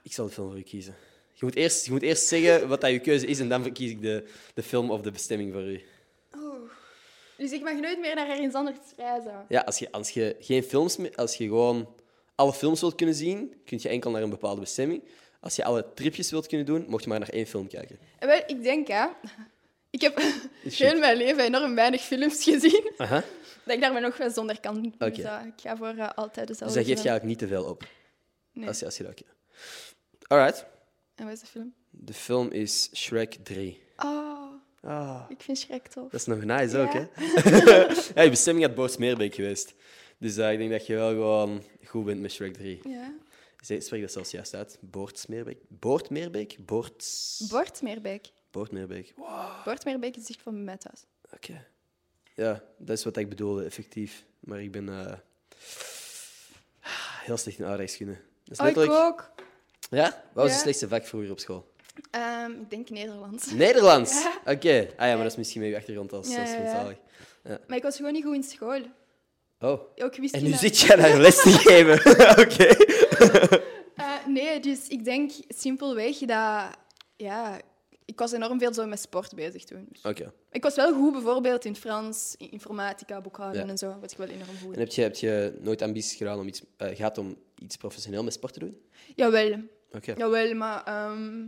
Ik 0.01 0.13
zal 0.13 0.25
de 0.25 0.31
film 0.31 0.47
voor 0.47 0.57
u 0.57 0.61
kiezen. 0.61 0.95
Je 1.39 1.45
moet 1.45 1.55
eerst, 1.55 1.85
je 1.85 1.91
moet 1.91 2.01
eerst 2.01 2.27
zeggen 2.27 2.67
wat 2.67 2.81
dat 2.81 2.89
je 2.89 2.99
keuze 2.99 3.25
is 3.25 3.39
en 3.39 3.49
dan 3.49 3.71
kies 3.71 3.91
ik 3.91 4.01
de, 4.01 4.23
de 4.53 4.63
film 4.63 4.91
of 4.91 5.01
de 5.01 5.11
bestemming 5.11 5.53
voor 5.53 5.63
u. 5.63 5.81
Dus 7.37 7.51
ik 7.51 7.61
mag 7.61 7.73
nooit 7.73 7.99
meer 7.99 8.15
naar 8.15 8.29
ergens 8.29 8.53
anders 8.53 8.77
reizen. 8.95 9.45
Ja, 9.47 9.61
als 9.61 9.79
je, 9.79 9.91
als 9.91 10.09
je 10.09 10.35
geen 10.39 10.63
films 10.63 10.97
meer, 10.97 11.15
als 11.15 11.35
je 11.35 11.43
gewoon 11.43 11.89
alle 12.35 12.53
films 12.53 12.81
wilt 12.81 12.95
kunnen 12.95 13.15
zien, 13.15 13.53
kun 13.65 13.79
je 13.81 13.89
enkel 13.89 14.11
naar 14.11 14.21
een 14.21 14.29
bepaalde 14.29 14.61
bestemming. 14.61 15.03
Als 15.39 15.55
je 15.55 15.63
alle 15.63 15.85
tripjes 15.93 16.31
wilt 16.31 16.47
kunnen 16.47 16.65
doen, 16.65 16.85
mocht 16.87 17.03
je 17.03 17.09
maar 17.09 17.19
naar 17.19 17.29
één 17.29 17.45
film 17.45 17.67
kijken. 17.67 17.99
En 18.19 18.27
wel, 18.27 18.41
ik 18.47 18.63
denk, 18.63 18.87
hè... 18.87 19.05
Ik 19.89 20.01
heb 20.01 20.21
heel 20.63 20.99
mijn 20.99 21.17
leven 21.17 21.43
enorm 21.43 21.75
weinig 21.75 22.01
films 22.01 22.43
gezien. 22.43 22.91
Aha. 22.97 23.23
Dat 23.63 23.75
ik 23.75 23.81
daar 23.81 23.93
maar 23.93 24.01
nog 24.01 24.17
wel 24.17 24.29
zonder 24.29 24.59
kan. 24.59 24.81
Dus 24.97 25.09
Oké. 25.09 25.21
eh, 25.21 25.45
ik 25.45 25.61
ga 25.61 25.77
voor 25.77 25.87
eh, 25.87 26.09
altijd 26.15 26.47
Dus 26.47 26.57
dezelfde 26.57 26.79
dat 26.79 26.87
geeft 26.87 27.03
je 27.03 27.09
eigenlijk 27.09 27.23
niet 27.23 27.49
te 27.49 27.55
veel 27.55 27.63
op. 27.69 27.83
Nee. 28.53 28.67
Als 28.67 28.79
je, 28.79 28.85
als 28.85 28.97
je 28.97 29.03
dat... 29.03 29.11
oké. 29.11 29.23
Alright. 30.27 30.65
En 31.17 31.25
wat 31.25 31.33
is 31.33 31.39
de 31.39 31.45
film? 31.45 31.73
De 31.89 32.13
film 32.13 32.51
is 32.51 32.89
Shrek 32.93 33.37
3. 33.43 33.81
Oh, 33.97 34.35
Ah, 34.81 35.25
ik 35.29 35.41
vind 35.41 35.57
Shrek 35.57 35.87
tof. 35.87 36.03
dat 36.11 36.19
is 36.19 36.25
nog 36.25 36.43
nice 36.43 36.77
Ja. 36.77 36.83
ook, 36.83 36.93
hè? 36.93 36.99
ja, 38.15 38.21
je 38.21 38.29
bestemming 38.29 38.65
had 38.65 38.75
Boortsmeerbeek 38.75 39.35
geweest. 39.35 39.73
Dus 40.17 40.37
eh, 40.37 40.51
ik 40.51 40.57
denk 40.57 40.71
dat 40.71 40.85
je 40.85 40.95
wel 40.95 41.09
gewoon 41.09 41.63
goed 41.85 42.05
bent 42.05 42.21
met 42.21 42.31
Shrek 42.31 42.53
3. 42.53 42.79
Ja. 42.89 43.13
Zeg- 43.61 43.83
Spreek 43.83 44.01
dat 44.01 44.11
zelfs 44.11 44.31
juist 44.31 44.53
uit. 44.53 44.77
Boortsmeerbeek? 44.81 45.57
Boortmeerbeek? 45.67 46.57
Boorts... 46.65 47.43
Bordmeerbeek. 47.49 48.27
Boortmeerbeek. 48.51 49.13
Wow. 49.15 49.63
Bordmeerbeek 49.63 50.15
is 50.15 50.25
dicht 50.25 50.41
van 50.41 50.53
bij 50.53 50.63
mij 50.63 50.77
thuis. 50.77 51.03
Oké. 51.33 51.65
Ja, 52.35 52.63
dat 52.77 52.97
is 52.97 53.03
wat 53.03 53.17
ik 53.17 53.29
bedoelde, 53.29 53.63
effectief. 53.65 54.25
Maar 54.39 54.61
ik 54.61 54.71
ben 54.71 54.89
eh, 54.89 55.13
heel 57.25 57.37
slecht 57.37 57.59
in 57.59 57.65
aardrijkskunde. 57.65 58.17
Dat 58.43 58.59
is 58.59 58.75
Oh, 58.77 58.83
ik 58.83 58.91
ook. 58.91 59.31
Ja? 59.89 60.23
Wat 60.33 60.43
was 60.43 60.53
je 60.53 60.59
slechtste 60.59 60.87
vak 60.87 61.05
vroeger 61.05 61.31
op 61.31 61.39
school? 61.39 61.71
Ehm, 62.11 62.51
ik 62.51 62.69
denk 62.69 62.89
Nederlands. 62.89 63.51
Nederlands? 63.51 64.23
Ja. 64.23 64.53
Oké. 64.53 64.87
Ah 64.97 65.07
ja, 65.07 65.13
maar 65.13 65.23
dat 65.23 65.31
is 65.31 65.35
misschien 65.37 65.61
met 65.61 65.69
je 65.69 65.75
achtergrond 65.75 66.13
als, 66.13 66.27
Ja, 66.27 66.41
als 66.41 66.49
ja, 66.49 66.95
ja. 67.43 67.59
Maar 67.67 67.77
ik 67.77 67.83
was 67.83 67.95
gewoon 67.95 68.13
niet 68.13 68.23
goed 68.23 68.35
in 68.35 68.43
school. 68.43 68.81
Oh. 69.59 69.81
Ook 69.95 70.15
En 70.15 70.21
wiskunde. 70.21 70.47
nu 70.49 70.53
zit 70.53 70.79
jij 70.79 70.95
daar 70.95 71.19
les 71.19 71.41
te 71.41 71.49
geven. 71.67 71.93
Oké. 72.43 72.65
Eh, 73.95 74.25
nee, 74.27 74.59
dus 74.59 74.87
ik 74.87 75.03
denk 75.03 75.31
simpelweg 75.47 76.17
dat... 76.17 76.77
Ja, 77.15 77.59
ik 78.05 78.19
was 78.19 78.31
enorm 78.31 78.59
veel 78.59 78.73
zo 78.73 78.85
met 78.85 78.99
sport 78.99 79.35
bezig 79.35 79.63
toen. 79.63 79.87
Dus 79.91 80.01
Oké. 80.01 80.33
Ik 80.51 80.63
was 80.63 80.75
wel 80.75 80.93
goed 80.93 81.13
bijvoorbeeld 81.13 81.65
in 81.65 81.75
Frans, 81.75 82.35
in 82.37 82.51
informatica, 82.51 83.21
boekhouden 83.21 83.69
en 83.69 83.77
zo. 83.77 83.97
Was 84.01 84.11
ik 84.11 84.17
wel 84.17 84.27
enorm 84.27 84.57
goed 84.61 84.73
En 84.73 84.79
heb 84.79 84.91
je, 84.91 85.01
heb 85.01 85.15
je 85.15 85.57
nooit 85.61 85.81
ambities 85.81 86.15
gedaan 86.15 86.39
om 86.39 86.47
iets, 86.47 86.61
gehad 86.77 87.17
om 87.17 87.37
iets 87.59 87.77
professioneel 87.77 88.23
met 88.23 88.33
sport 88.33 88.53
te 88.53 88.59
doen? 88.59 88.81
Jawel, 89.15 89.59
Oké. 89.91 90.13
jawel, 90.17 90.53
maar 90.55 90.83
ehm, 90.83 91.43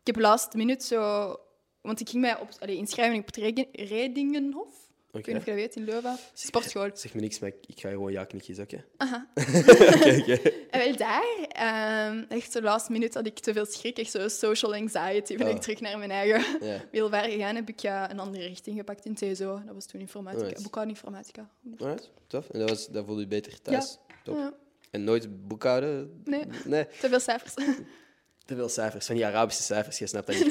ik 0.00 0.06
heb 0.06 0.16
last 0.16 0.54
minute 0.54 0.86
zo... 0.86 1.36
Want 1.80 2.00
ik 2.00 2.08
ging 2.08 2.22
mij 2.22 2.38
op, 2.38 2.48
allee, 2.60 2.76
inschrijven 2.76 3.18
op 3.18 3.26
het 3.26 3.36
Redingenhof. 3.72 4.90
Ik 5.12 5.26
weet 5.26 5.26
niet 5.26 5.36
of 5.36 5.44
je 5.44 5.50
dat 5.50 5.60
weet, 5.60 5.76
in 5.76 5.84
Leuven. 5.84 6.16
Sportschool. 6.32 6.90
Zeg 6.94 7.14
me 7.14 7.20
niks, 7.20 7.38
maar 7.38 7.48
ik, 7.66 7.80
ga 7.80 7.88
gewoon 7.88 8.12
ja 8.12 8.24
knikjes, 8.24 8.58
oké? 8.58 8.84
Aha. 8.96 9.26
Oké, 9.34 10.16
oké. 10.20 10.32
En 10.70 10.78
wel 10.80 10.96
daar, 10.96 11.46
ehm, 11.48 12.24
echt 12.28 12.52
zo 12.52 12.60
last 12.60 12.88
minute 12.88 13.18
had 13.18 13.26
ik 13.26 13.38
te 13.38 13.52
veel 13.52 13.64
schrik, 13.66 13.98
echt 13.98 14.10
zo 14.10 14.28
social 14.28 14.74
anxiety. 14.74 15.36
Ben 15.36 15.46
Oh. 15.46 15.52
ik 15.54 15.60
terug 15.60 15.80
naar 15.80 15.98
mijn 15.98 16.10
eigen 16.10 16.66
Ja. 16.66 16.80
wielwaar 16.90 17.24
gegaan, 17.24 17.54
heb 17.54 17.68
ik 17.68 17.82
eh, 17.82 18.04
een 18.08 18.18
andere 18.18 18.46
richting 18.46 18.76
gepakt 18.78 19.04
in 19.04 19.14
TSO. 19.14 19.60
Dat 19.66 19.74
was 19.74 19.86
toen 19.86 20.00
informatica, 20.00 20.44
Nice. 20.44 20.62
boekhouding 20.62 20.96
informatica. 20.96 21.50
Alright, 21.78 22.10
tof. 22.26 22.48
En 22.50 22.58
dat, 22.58 22.68
was, 22.68 22.86
dat 22.88 23.04
voelde 23.06 23.20
je 23.20 23.26
beter 23.26 23.62
thuis? 23.62 23.98
Top. 24.24 24.36
Ja, 24.36 24.54
En 24.92 25.04
nooit 25.04 25.48
boekhouden? 25.48 26.20
nee, 26.24 26.44
Nee, 26.64 26.86
te 27.00 27.08
veel 27.08 27.20
cijfers. 27.20 27.54
te 28.46 28.54
veel 28.54 28.68
cijfers. 28.68 29.06
Van 29.06 29.14
die 29.14 29.26
Arabische 29.26 29.62
cijfers, 29.62 29.98
je 29.98 30.06
snapt 30.06 30.26
dat 30.26 30.36
niet. 30.36 30.48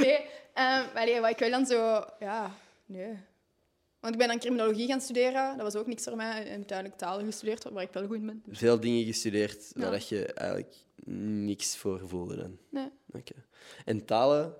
nee, 0.00 0.18
nee, 1.06 1.20
wat 1.20 1.30
ik 1.30 1.38
wil 1.38 1.50
dan 1.50 1.66
zo... 1.66 2.04
Ja, 2.18 2.54
nee. 2.86 3.18
Want 4.00 4.14
ik 4.14 4.20
ben 4.20 4.28
dan 4.28 4.38
criminologie 4.38 4.86
gaan 4.86 5.00
studeren. 5.00 5.56
Dat 5.56 5.72
was 5.72 5.76
ook 5.76 5.86
niks 5.86 6.04
voor 6.04 6.16
mij. 6.16 6.46
En 6.46 6.54
uiteindelijk 6.56 6.98
talen 6.98 7.24
gestudeerd, 7.24 7.64
waar 7.70 7.82
ik 7.82 7.92
wel 7.92 8.06
goed 8.06 8.16
in 8.16 8.26
ben. 8.26 8.42
Veel 8.50 8.80
dingen 8.80 9.04
gestudeerd 9.04 9.70
Ja. 9.74 9.90
waar 9.90 10.02
je 10.08 10.26
eigenlijk 10.32 10.74
niks 11.44 11.76
voor 11.76 12.00
voelde 12.08 12.36
dan. 12.36 12.58
Nee. 12.70 12.90
Oké. 13.12 13.32
En 13.84 14.04
talen, 14.04 14.54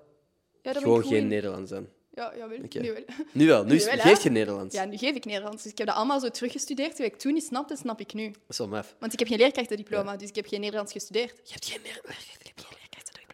Ja, 0.61 0.73
gewoon 0.73 1.03
geen 1.03 1.17
in. 1.17 1.27
Nederlands 1.27 1.69
dan. 1.71 1.87
Ja, 2.15 2.33
jawel. 2.37 2.57
Oké. 2.63 2.79
Nu 2.79 2.91
wel. 2.93 3.03
Nu 3.31 3.47
wel, 3.47 3.63
nu 3.63 3.69
Nu 3.71 3.75
is- 3.75 3.85
wel, 3.85 3.93
hè? 3.93 3.99
geeft 4.01 4.23
je 4.23 4.29
Nederlands. 4.29 4.75
Ja, 4.75 4.85
nu 4.85 4.97
geef 4.97 5.15
ik 5.15 5.25
Nederlands. 5.25 5.63
Dus 5.63 5.71
ik 5.71 5.77
heb 5.77 5.87
dat 5.87 5.95
allemaal 5.95 6.19
zo 6.19 6.29
teruggestudeerd. 6.29 6.97
Wat 6.97 7.07
ik 7.07 7.15
toen 7.17 7.33
niet 7.33 7.43
snapte, 7.43 7.75
snap 7.75 7.99
ik 7.99 8.13
nu. 8.13 8.25
Dat 8.25 8.35
is 8.47 8.57
wel 8.57 8.67
maf. 8.67 8.95
Want 8.99 9.13
ik 9.13 9.19
heb 9.19 9.27
geen 9.27 9.37
leerkrachtendiploma, 9.37 10.15
dus 10.15 10.29
ik 10.29 10.35
heb 10.35 10.45
geen 10.47 10.59
Nederlands 10.59 10.91
gestudeerd. 10.91 11.33
Je 11.43 11.51
hebt 11.53 11.65
geen 11.65 11.79
leerkrachtendiploma. 11.83 12.71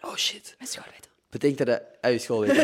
Oh 0.01 0.15
shit. 0.15 0.55
Mijn 0.57 0.69
schoolweten. 0.69 1.09
Betekent 1.30 1.57
dat 1.57 1.67
dat 1.67 1.82
uit 2.01 2.13
je 2.13 2.19
school 2.19 2.39
weet? 2.39 2.57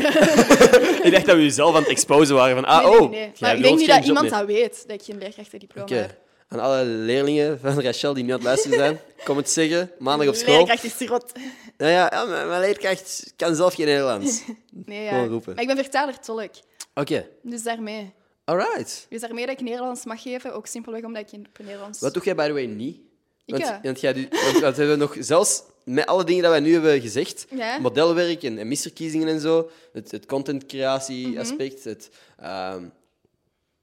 ik 1.05 1.11
dacht 1.11 1.25
dat 1.25 1.35
we 1.35 1.41
jezelf 1.41 1.75
aan 1.75 1.81
het 1.81 1.91
exposen 1.91 2.35
waren 2.35 2.55
van, 2.55 2.65
ah, 2.65 2.83
nee, 2.83 2.91
nee, 2.91 2.99
oh. 3.01 3.09
nee. 3.09 3.31
Maar 3.39 3.55
ik 3.55 3.63
denk 3.63 3.77
niet 3.77 3.87
dat 3.87 4.05
iemand 4.05 4.29
dat 4.29 4.45
weet, 4.45 4.83
dat 4.87 4.99
ik 4.99 5.05
geen 5.05 5.17
leerkrachtendiploma 5.17 5.87
Oké. 5.87 5.95
heb. 5.95 6.17
Aan 6.47 6.59
alle 6.59 6.83
leerlingen 6.85 7.59
van 7.59 7.81
Rachel 7.81 8.13
die 8.13 8.23
nu 8.23 8.29
aan 8.29 8.35
het 8.35 8.45
luisteren 8.45 8.77
zijn, 8.77 8.99
kom 9.25 9.37
het 9.37 9.49
zeggen. 9.49 9.91
Maandag 9.99 10.27
op 10.27 10.35
school. 10.35 10.55
Leerkracht 10.55 10.83
is 10.83 11.07
rot. 11.07 11.31
Nou 11.77 11.91
ja, 11.91 12.09
ja 12.13 12.25
mijn, 12.25 12.47
mijn 12.47 12.61
leerkracht 12.61 13.33
kan 13.35 13.55
zelf 13.55 13.73
geen 13.73 13.85
Nederlands. 13.85 14.41
Nee, 14.85 15.03
ja. 15.03 15.09
Gewoon 15.09 15.27
roepen. 15.27 15.53
Maar 15.53 15.61
ik 15.63 15.67
ben 15.67 15.77
vertaler-tolk. 15.77 16.51
Oké, 16.93 17.27
Dus 17.41 17.63
daarmee. 17.63 18.13
alright. 18.43 19.05
Dus 19.09 19.21
daarmee 19.21 19.45
dat 19.45 19.59
ik 19.59 19.65
Nederlands 19.65 20.05
mag 20.05 20.21
geven, 20.21 20.53
ook 20.53 20.67
simpelweg 20.67 21.03
omdat 21.03 21.21
ik 21.21 21.31
in 21.31 21.45
Nederlands... 21.63 21.99
Wat 21.99 22.13
doe 22.13 22.23
jij, 22.23 22.35
by 22.35 22.45
the 22.47 22.53
way, 22.53 22.65
niet? 22.65 22.99
Want, 23.45 23.61
ja. 23.61 23.79
want, 23.83 23.99
jij, 23.99 24.13
doet- 24.13 24.41
want, 24.43 24.59
want 24.59 24.75
we 24.75 24.81
hebben 24.81 24.97
nog 24.99 25.15
zelfs 25.19 25.63
met 25.83 26.05
alle 26.05 26.23
dingen 26.23 26.41
die 26.41 26.51
wij 26.51 26.59
nu 26.59 26.73
hebben 26.73 27.01
gezegd, 27.01 27.45
Ja. 27.49 27.79
modelwerk 27.79 28.43
en, 28.43 28.57
en 28.57 28.67
misverkiezingen 28.67 29.27
en 29.27 29.39
zo, 29.39 29.69
het, 29.93 30.11
het 30.11 30.25
content 30.25 30.67
Mhm. 30.73 31.89
het 31.89 32.09
ehm, 32.37 32.83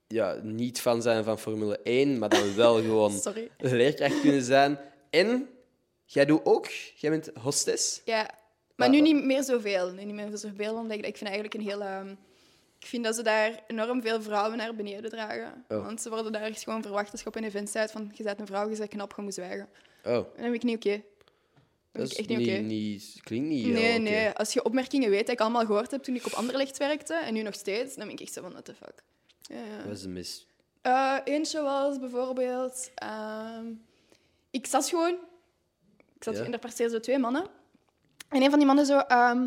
ja, 0.06 0.36
niet 0.42 0.80
fan 0.80 1.02
zijn 1.02 1.24
van 1.24 1.38
Formule 1.38 1.78
1, 1.82 2.18
maar 2.18 2.28
dan 2.28 2.54
wel 2.54 2.74
gewoon 2.82 3.12
Sorry. 3.12 3.48
leerkracht 3.58 4.20
kunnen 4.20 4.42
zijn. 4.42 4.78
En 5.10 5.48
jij 6.12 6.24
doet 6.24 6.44
ook, 6.44 6.66
jij 6.94 7.10
bent 7.10 7.30
hostess. 7.40 8.00
Ja, 8.04 8.30
maar 8.74 8.88
nu 8.88 9.00
niet 9.00 9.24
meer 9.24 9.42
zoveel. 9.42 9.92
Nu 9.92 10.04
niet 10.04 10.14
meer 10.14 10.36
zoveel, 10.36 10.74
omdat 10.74 10.98
ik, 10.98 11.06
ik 11.06 11.16
vind 11.16 11.30
eigenlijk 11.30 11.54
een 11.54 11.68
heel... 11.68 11.82
ehm, 11.82 12.14
ik 12.78 12.88
vind 12.88 13.04
dat 13.04 13.14
ze 13.14 13.22
daar 13.22 13.62
enorm 13.66 14.02
veel 14.02 14.22
vrouwen 14.22 14.56
naar 14.56 14.74
beneden 14.74 15.10
dragen. 15.10 15.64
Oh. 15.68 15.84
Want 15.84 16.02
ze 16.02 16.08
worden 16.10 16.32
daar 16.32 16.42
echt 16.42 16.62
gewoon 16.62 16.82
verwacht 16.82 17.12
als 17.12 17.20
je 17.20 17.26
op 17.26 17.36
een 17.36 17.44
event 17.44 17.68
staat 17.68 17.90
van 17.90 18.10
je 18.14 18.22
bent 18.22 18.40
een 18.40 18.46
vrouw, 18.46 18.70
je 18.70 18.76
bent 18.76 18.90
knap, 18.90 19.12
je 19.16 19.22
moet 19.22 19.34
zwijgen. 19.34 19.68
Oh, 20.04 20.12
En 20.12 20.22
dat 20.22 20.34
vind 20.36 20.54
ik 20.54 20.62
niet 20.62 20.76
oké. 20.76 21.02
Dat 21.92 22.10
is 22.10 22.16
echt 22.16 22.28
niet 22.28 22.48
oké. 22.48 22.58
niet, 22.58 23.20
klinkt 23.22 23.48
niet 23.48 23.66
Nee, 23.66 23.98
nee. 23.98 24.30
Als 24.30 24.52
je 24.52 24.64
opmerkingen 24.64 25.10
weet 25.10 25.26
dat 25.26 25.34
ik 25.34 25.40
allemaal 25.40 25.66
gehoord 25.66 25.90
heb 25.90 26.02
toen 26.02 26.14
ik 26.14 26.26
op 26.26 26.32
Anderlecht 26.32 26.78
werkte, 26.78 27.14
en 27.14 27.34
nu 27.34 27.42
nog 27.42 27.54
steeds, 27.54 27.94
dan 27.94 28.04
ben 28.04 28.14
ik 28.14 28.20
echt 28.20 28.32
zo 28.32 28.42
van, 28.42 28.50
what 28.50 28.64
the 28.64 28.74
fuck. 28.74 29.02
Ja, 29.40 29.56
ja. 29.56 29.84
Wat 29.84 29.96
is 29.96 30.02
de 30.02 30.08
mis? 30.08 30.46
Eh, 30.82 31.18
eentje 31.24 31.62
was 31.62 31.98
bijvoorbeeld... 31.98 32.90
ehm, 32.94 33.66
ik 34.50 34.66
zat 34.66 34.88
gewoon... 34.88 35.16
Ik 36.22 36.28
zat 36.28 36.36
Ja. 36.36 36.44
en 36.44 36.52
er 36.52 36.58
passeerden 36.58 36.94
zo 36.94 37.00
twee 37.00 37.18
mannen. 37.18 37.46
En 38.28 38.42
een 38.42 38.50
van 38.50 38.58
die 38.58 38.66
mannen 38.66 38.86
zo... 38.86 38.98
ehm, 38.98 39.46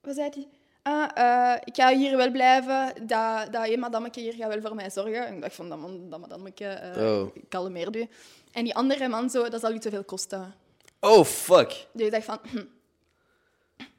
wat 0.00 0.14
zei 0.14 0.30
hij? 0.34 0.48
Ah, 0.82 1.08
eh, 1.54 1.60
ik 1.64 1.74
ga 1.76 1.94
hier 1.96 2.16
wel 2.16 2.30
blijven. 2.30 3.06
Dat, 3.06 3.52
dat 3.52 3.68
een 3.68 3.78
madammeke 3.78 4.20
hier 4.20 4.32
gaat 4.32 4.48
wel 4.52 4.60
voor 4.60 4.74
mij 4.74 4.90
zorgen. 4.90 5.26
En 5.26 5.34
ik 5.34 5.40
dacht 5.40 5.54
van, 5.54 5.68
dat, 5.68 5.78
man, 5.78 6.10
dat 6.10 6.20
madammeke 6.20 6.64
eh 6.66 7.02
Oh. 7.20 7.36
kalmeerde 7.48 7.98
u. 8.00 8.06
En 8.52 8.64
die 8.64 8.74
andere 8.74 9.08
man 9.08 9.30
zo, 9.30 9.48
dat 9.48 9.60
zal 9.60 9.72
u 9.72 9.78
te 9.78 9.90
veel 9.90 10.04
kosten. 10.04 10.54
Oh, 11.00 11.24
fuck. 11.24 11.86
Dus 11.92 12.06
ik 12.06 12.12
dacht 12.12 12.24
van... 12.24 12.38
hm, 12.50 12.64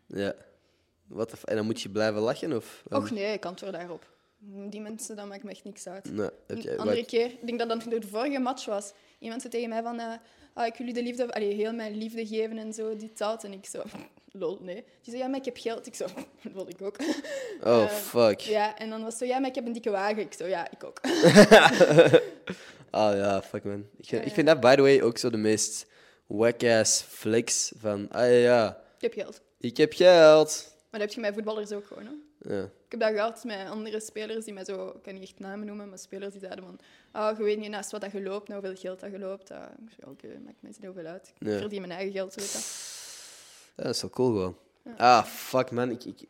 Ja. 0.23 0.33
Wat 1.07 1.29
de 1.29 1.37
en 1.45 1.55
dan 1.55 1.65
moet 1.65 1.81
je 1.81 1.89
blijven 1.89 2.21
lachen? 2.21 2.55
Of? 2.55 2.83
Och 2.89 3.11
nee, 3.11 3.33
ik 3.33 3.45
antwoord 3.45 3.73
daarop. 3.73 4.07
Die 4.69 4.81
mensen, 4.81 5.15
dat 5.15 5.25
maakt 5.27 5.43
me 5.43 5.49
echt 5.51 5.63
niks 5.63 5.87
uit. 5.87 6.11
Nee, 6.11 6.25
heb 6.25 6.33
Een 6.47 6.61
jij- 6.61 6.77
andere 6.77 6.97
wat- 6.97 7.05
keer, 7.05 7.25
ik 7.25 7.45
denk 7.45 7.59
dat 7.59 7.69
dat 7.69 7.81
de 8.01 8.07
vorige 8.07 8.39
match 8.39 8.65
was. 8.65 8.93
Iemand 9.19 9.41
zei 9.41 9.53
tegen 9.53 9.69
mij 9.69 9.81
van, 9.83 9.99
eh, 9.99 10.13
ah, 10.53 10.65
ik 10.65 10.75
wil 10.77 10.87
u 10.87 10.91
de 10.91 11.03
liefde, 11.03 11.33
allee, 11.33 11.53
heel 11.53 11.73
mijn 11.73 11.97
liefde 11.97 12.27
geven 12.27 12.57
en 12.57 12.73
zo, 12.73 12.95
dit, 12.95 13.17
dat. 13.17 13.43
En 13.43 13.53
ik 13.53 13.65
zo, 13.65 13.83
lol, 14.31 14.57
nee. 14.61 14.75
Die 14.75 14.83
zei, 15.13 15.17
ja, 15.17 15.27
maar 15.27 15.39
ik 15.39 15.45
heb 15.45 15.57
geld. 15.57 15.87
Ik 15.87 15.95
zo, 15.95 16.05
lol, 16.53 16.67
ik 16.69 16.81
ook. 16.81 16.95
Oh, 17.63 17.83
Eh, 17.83 17.87
fuck. 17.89 18.39
Ja, 18.39 18.77
en 18.77 18.89
dan 18.89 19.03
was 19.03 19.17
zo, 19.17 19.25
ja, 19.25 19.39
maar 19.39 19.49
ik 19.49 19.55
heb 19.55 19.65
een 19.65 19.73
dikke 19.73 19.89
wagen. 19.89 20.19
Ik 20.19 20.33
zo, 20.33 20.45
ja, 20.45 20.67
ik 20.71 20.83
ook. 20.83 20.99
Ah 22.91 23.15
ja, 23.15 23.41
fuck 23.41 23.63
man. 23.63 23.85
Ik 23.97 24.07
vind, 24.07 24.21
Ja, 24.21 24.27
ik 24.27 24.33
vind 24.33 24.47
dat, 24.47 24.59
by 24.59 24.75
the 24.75 24.81
way, 24.81 25.01
ook 25.01 25.17
zo 25.17 25.29
de 25.29 25.37
meest 25.37 25.85
whack-ass 26.27 27.01
flex 27.01 27.71
van... 27.77 28.07
Ah 28.11 28.21
ja, 28.21 28.27
ja, 28.37 28.81
Ik 28.95 29.01
heb 29.01 29.13
geld. 29.13 29.41
ik 29.59 29.77
heb 29.77 29.93
geld. 29.93 30.73
Maar 30.89 30.99
dat 30.99 31.01
heb 31.01 31.11
je 31.11 31.19
met 31.19 31.33
voetballers 31.33 31.71
ook 31.71 31.85
gewoon, 31.87 32.05
hè. 32.05 32.55
Ja. 32.55 32.69
Ik 32.89 32.99
heb 32.99 33.07
dat 33.07 33.19
gehad 33.19 33.43
met 33.43 33.67
andere 33.67 33.99
spelers 33.99 34.45
die 34.45 34.53
mij 34.53 34.65
zo, 34.65 34.87
ik 34.87 35.01
kan 35.03 35.13
niet 35.13 35.23
echt 35.23 35.39
namen 35.39 35.65
noemen, 35.67 35.89
maar 35.89 35.97
spelers 35.99 36.31
die 36.31 36.41
zeiden 36.41 36.63
van, 36.65 36.79
ah, 37.11 37.37
je 37.37 37.43
weet 37.43 37.57
niet 37.57 37.69
naast 37.69 37.91
wat 37.91 38.01
dat 38.01 38.11
je 38.11 38.21
loopt, 38.21 38.47
nou 38.47 38.59
hoeveel 38.61 38.79
geld 38.81 38.99
dat 38.99 39.11
je 39.11 39.19
loopt. 39.19 39.51
Ah, 39.51 39.63
ik 39.87 39.93
zei, 39.99 40.11
oké, 40.11 40.27
maakt 40.27 40.61
mij 40.61 40.71
niet 40.71 40.77
heel 40.81 40.93
veel 40.93 41.05
uit. 41.05 41.33
Ik 41.39 41.47
Ja. 41.47 41.57
verdien 41.57 41.79
mijn 41.81 41.93
eigen 41.93 42.11
geld, 42.13 42.33
zo 42.33 42.39
weet 42.39 42.53
dat. 42.53 42.63
Ja, 43.75 43.83
dat 43.83 43.95
is 43.95 44.01
wel 44.01 44.09
cool 44.11 44.27
gewoon. 44.27 44.57
Ah, 44.97 45.25
fuck 45.25 45.71
man. 45.71 45.91
Ik, 45.91 46.03
ik. 46.03 46.21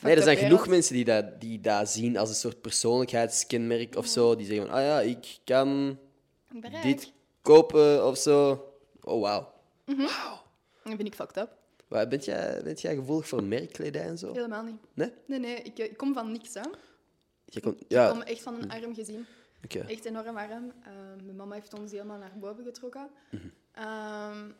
Nee, 0.00 0.16
er 0.16 0.22
zijn 0.22 0.36
genoeg 0.36 0.66
mensen 0.68 0.94
die 0.94 1.04
dat, 1.04 1.40
die 1.40 1.60
dat 1.60 1.88
zien 1.88 2.16
als 2.16 2.28
een 2.28 2.34
soort 2.34 2.60
persoonlijkheidskenmerk 2.60 3.96
of 3.96 4.06
zo. 4.06 4.36
Die 4.36 4.46
zeggen 4.46 4.66
van, 4.66 4.74
ah 4.76 4.82
ja, 4.82 5.00
ik 5.00 5.38
kan 5.44 5.98
ben 6.48 6.82
dit 6.82 7.12
kopen 7.42 8.06
of 8.06 8.18
zo. 8.18 8.64
Oh, 9.02 9.20
wauw. 9.20 9.52
Dat 9.84 9.96
vind 10.82 11.06
ik 11.06 11.14
fucked 11.14 11.36
up. 11.36 11.50
Bent 11.94 12.24
jij, 12.24 12.60
bent 12.62 12.80
jij 12.80 12.94
gevoelig 12.94 13.28
voor 13.28 13.42
merkkledij 13.42 14.04
en 14.04 14.18
zo? 14.18 14.32
Helemaal 14.32 14.62
niet. 14.62 14.80
Nee? 14.94 15.12
Nee, 15.26 15.38
nee, 15.38 15.56
ik, 15.56 15.78
ik 15.78 15.96
kom 15.96 16.14
van 16.14 16.32
niks, 16.32 16.54
hè. 16.54 16.60
Je 17.44 17.60
komt, 17.60 17.80
Ik 17.80 17.86
ja, 17.88 18.10
kom 18.10 18.22
echt 18.22 18.42
van 18.42 18.54
een 18.54 18.70
arm 18.70 18.94
gezin. 18.94 19.26
oké. 19.64 19.78
Echt 19.78 20.04
enorm 20.04 20.36
arm. 20.36 20.72
Ehm, 20.84 21.24
mijn 21.24 21.36
mama 21.36 21.54
heeft 21.54 21.74
ons 21.74 21.90
helemaal 21.90 22.18
naar 22.18 22.38
boven 22.38 22.64
getrokken. 22.64 23.10
Mhm. 23.30 23.42
Ehm, 23.72 24.50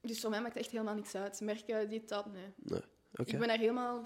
dus 0.00 0.20
voor 0.20 0.30
mij 0.30 0.40
maakt 0.40 0.54
het 0.54 0.62
echt 0.62 0.72
helemaal 0.72 0.94
niks 0.94 1.14
uit. 1.14 1.40
Merken, 1.40 1.88
dit, 1.88 2.08
dat, 2.08 2.26
nee. 2.32 2.80
Ik 3.24 3.38
ben 3.38 3.48
daar 3.48 3.58
helemaal... 3.58 4.02